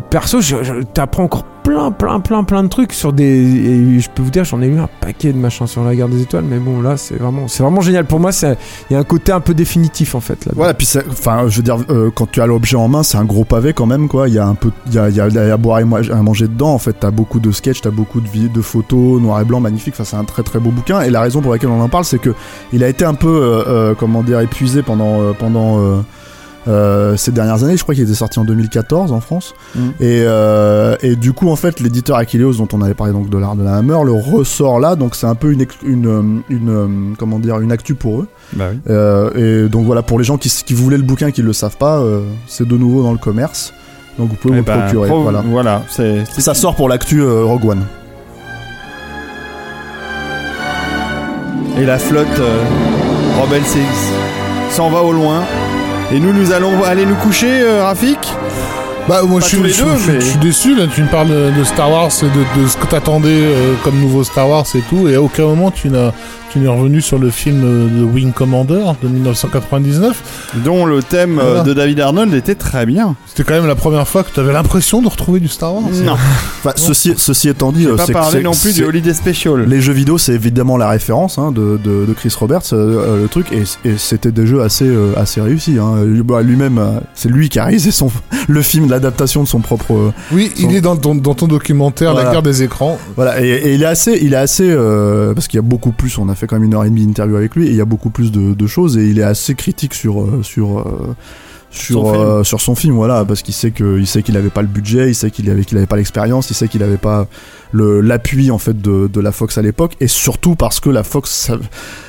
[0.10, 3.25] perso, je, je- t'apprends encore plein, plein, plein, plein de trucs sur des.
[3.25, 6.09] Et je peux vous dire, j'en ai lu un paquet de machins sur la guerre
[6.09, 8.05] des étoiles, mais bon, là, c'est vraiment, c'est vraiment génial.
[8.05, 10.51] Pour moi, il y a un côté un peu définitif en fait là.
[10.55, 13.25] Voilà, puis enfin, je veux dire, euh, quand tu as l'objet en main, c'est un
[13.25, 14.27] gros pavé quand même, quoi.
[14.27, 16.73] Il y a un peu, il y a, à boire et à manger dedans.
[16.73, 19.93] En fait, t'as beaucoup de sketchs, t'as beaucoup de, de photos noir et blanc, magnifiques.
[19.95, 21.01] Enfin, c'est un très très beau bouquin.
[21.01, 22.33] Et la raison pour laquelle on en parle, c'est que
[22.73, 26.01] il a été un peu, euh, euh, comment dire, épuisé pendant euh, pendant
[26.67, 27.75] euh, ces dernières années.
[27.77, 29.53] Je crois qu'il était sorti en 2014 en France.
[29.75, 29.79] Mm.
[29.99, 33.38] Et, euh, et du coup, en fait, l'éditeur Aquileos, dont on avait parlé donc de
[33.38, 34.95] l'art de la hammer, le ressort là.
[34.95, 38.27] Donc, c'est un peu une, une, euh, une, comment dire, une actu pour eux.
[38.53, 38.79] Bah oui.
[38.89, 41.77] Euh, et donc voilà, pour les gens qui, qui voulaient le bouquin qui le savent
[41.77, 42.03] pas,
[42.47, 43.73] c'est de nouveau dans le commerce.
[44.19, 45.07] Donc vous pouvez Eh vous le ben, procurer.
[45.09, 45.41] pro- Voilà.
[45.47, 45.81] voilà,
[46.38, 47.83] Ça sort pour l'actu Rogue One.
[51.79, 52.27] Et la flotte
[53.41, 53.79] Rebel 6
[54.71, 55.43] s'en va au loin.
[56.13, 58.33] Et nous, nous allons aller nous coucher, euh, Rafik?
[59.11, 61.01] Bah moi Pas je suis, les je, deux, je- mais- je suis déçu là, tu
[61.03, 64.23] me parles de, de Star Wars et de, de ce que t'attendais euh, comme nouveau
[64.23, 66.11] Star Wars et tout, et à aucun moment tu n'as
[66.51, 70.49] tu n'es revenu sur le film euh, de Wing Commander de 1999.
[70.65, 71.63] Dont le thème euh, Voilà.
[71.63, 73.15] de David Arnold était très bien.
[73.25, 75.83] C'était quand même la première fois que tu avais l'impression de retrouver du Star Wars.
[76.03, 76.13] Non,
[76.59, 78.83] Enfin, ceci, ceci étant dit, euh, vais pas c'est parler c'est- non plus c'est- du
[78.83, 79.63] Holiday Special.
[79.63, 83.27] Les jeux vidéo, c'est évidemment la référence hein, de, de, de Chris Roberts, euh, le
[83.29, 85.77] truc, et, et c'était des jeux assez, euh, assez réussis.
[85.79, 86.03] Hein.
[86.25, 86.81] Bah, Lui-même,
[87.13, 88.11] c'est lui qui a réalisé son,
[88.49, 89.94] le film, l'adaptation de son propre.
[89.94, 92.28] euh, Oui, Son- il est dans ton, dans ton documentaire Voilà.
[92.28, 92.98] La guerre des écrans.
[93.15, 95.91] Voilà, et, et il est assez, il est assez, euh, parce qu'il y a beaucoup
[95.91, 96.18] plus.
[96.18, 97.82] On a fait quand même une heure et demie d'interview avec lui, et il y
[97.82, 101.15] a beaucoup plus de, de choses, et il est assez critique sur, euh, sur, euh,
[101.72, 102.26] sur Son film.
[102.26, 104.68] euh, sur son film voilà parce qu'il sait que il sait qu'il avait pas le
[104.68, 107.27] budget il sait qu'il avait qu'il avait pas l'expérience il sait qu'il avait pas
[107.72, 111.03] le l'appui en fait de, de la Fox à l'époque et surtout parce que la
[111.03, 111.49] Fox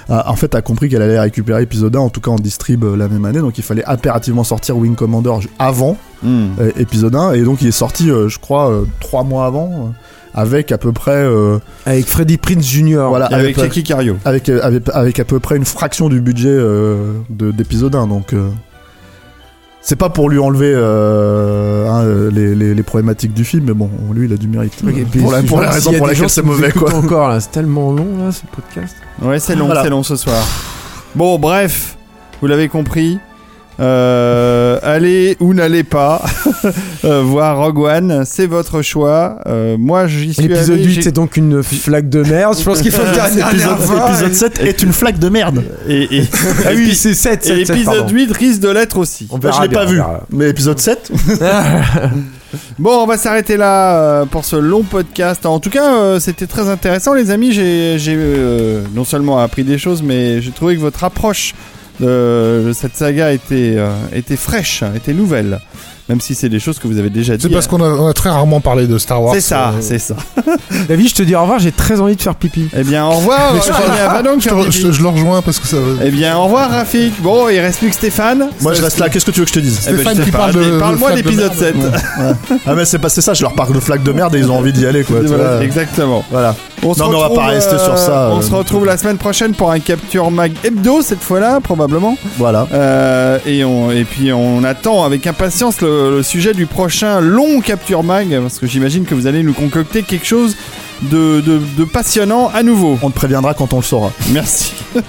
[0.09, 2.82] a, en fait a compris qu'elle allait récupérer épisode 1 en tout cas en distrib
[2.84, 7.32] euh, la même année donc il fallait impérativement sortir Wing Commander avant euh, épisode 1
[7.34, 9.93] et donc il est sorti euh, je crois euh, trois mois avant
[10.34, 13.05] avec à peu près euh, Avec Freddie Prince Jr.
[13.09, 14.16] voilà Avec avec, Jackie Cario.
[14.24, 18.32] avec, avec, avec à peu près une fraction du budget euh, de- d'épisode 1 donc
[18.32, 18.48] euh,
[19.82, 23.90] c'est pas pour lui enlever euh, hein, les, les, les problématiques du film mais bon
[24.14, 26.70] lui il a du mérite Euh, pour la, pour la raison pour laquelle c'est mauvais
[26.72, 28.94] quoi encore là, c'est tellement long là ce podcast.
[29.20, 29.82] Ouais, c'est long, Voilà.
[29.82, 30.42] c'est long ce soir.
[31.14, 31.96] Bon, bref,
[32.40, 33.18] vous l'avez compris.
[33.80, 36.22] Euh, allez ou n'allez pas
[37.04, 39.38] euh, voir Rogue One, c'est votre choix.
[39.46, 42.56] Euh, moi, j'y suis L'épisode allé, 8 j'ai- c'est donc une flaque de merde.
[42.58, 43.24] Je pense qu'il faut le dire.
[43.24, 44.08] dernière épisode, fois.
[44.10, 46.24] épisode 7 est une flaque de merde et, et,
[46.66, 49.26] Ah oui, c'est 7, et 7, l'épisode 8 risque de l'être aussi.
[49.30, 50.00] On verra je l'ai pas vu
[50.30, 51.10] mais épisode 7
[52.78, 55.46] Bon, on va s'arrêter là pour ce long podcast.
[55.46, 57.52] En tout cas, c'était très intéressant, les amis.
[57.52, 61.54] J'ai euh, non seulement appris des choses, mais j'ai trouvé que votre approche
[61.98, 65.60] cette saga était, euh, était fraîche, était nouvelle.
[66.08, 67.42] Même si c'est des choses que vous avez déjà dit.
[67.42, 69.34] C'est parce qu'on a, on a très rarement parlé de Star Wars.
[69.34, 70.16] C'est ça, euh, c'est ça.
[70.88, 72.68] David, je te dis au revoir, j'ai très envie de faire pipi.
[72.76, 73.54] Eh bien, au revoir.
[73.54, 75.76] Je, le rejoins parce que ça.
[76.04, 77.20] Eh bien, au revoir, Rafik.
[77.22, 78.48] Bon, il reste plus que Stéphane.
[78.60, 79.80] moi je reste là qu'est-ce que tu veux que je te dise?
[79.88, 81.77] Eh ben, Stéphane je sais qui parle de- Parle-moi de flaque de d'épisode 7.
[81.77, 82.36] merde.
[82.66, 84.51] ah mais c'est pas c'est ça je leur parle de flaque de merde et ils
[84.51, 85.18] ont envie d'y aller quoi
[85.62, 86.24] exactement.
[86.30, 88.59] voilà On se Non, mais on va pas rester sur ça, On euh, se non
[88.59, 92.16] retrouve la semaine prochaine pour un Capture Mag hebdo, cette fois-là, probablement.
[92.38, 95.80] voilà Euh, et, on, et puis on attend avec impatience
[96.11, 99.53] le, le sujet du prochain long Capture Mag, parce que j'imagine que vous allez nous
[99.53, 100.56] concocter quelque chose
[101.03, 102.98] de, de- de passionnant à nouveau.
[103.03, 104.72] on te préviendra quand on le saura Merci.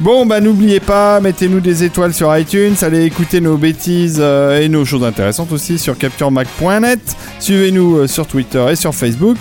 [0.00, 4.68] Bon, bah n'oubliez pas, mettez-nous des étoiles sur iTunes, allez écouter nos bêtises euh, et
[4.68, 6.98] nos choses intéressantes aussi sur capturemac.net.
[7.38, 9.36] Suivez-nous euh, sur Twitter et sur Facebook.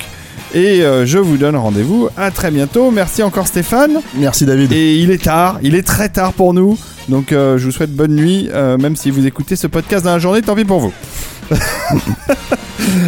[0.54, 2.92] Et euh, je vous donne rendez-vous à très bientôt.
[2.92, 4.02] Merci encore Stéphane.
[4.16, 6.78] merci David Et il est tard, il est très tard pour nous.
[7.08, 10.12] Donc euh, je vous souhaite bonne nuit, euh, même si vous écoutez ce podcast dans
[10.12, 10.94] la journée, tant pis pour vous.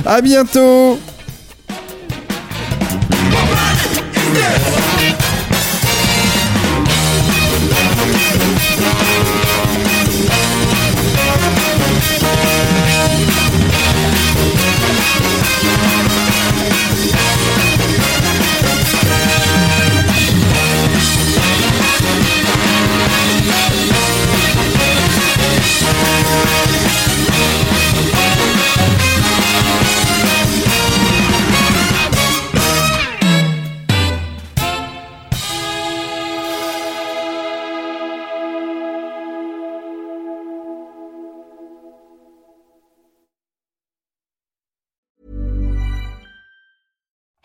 [0.06, 1.00] à bientôt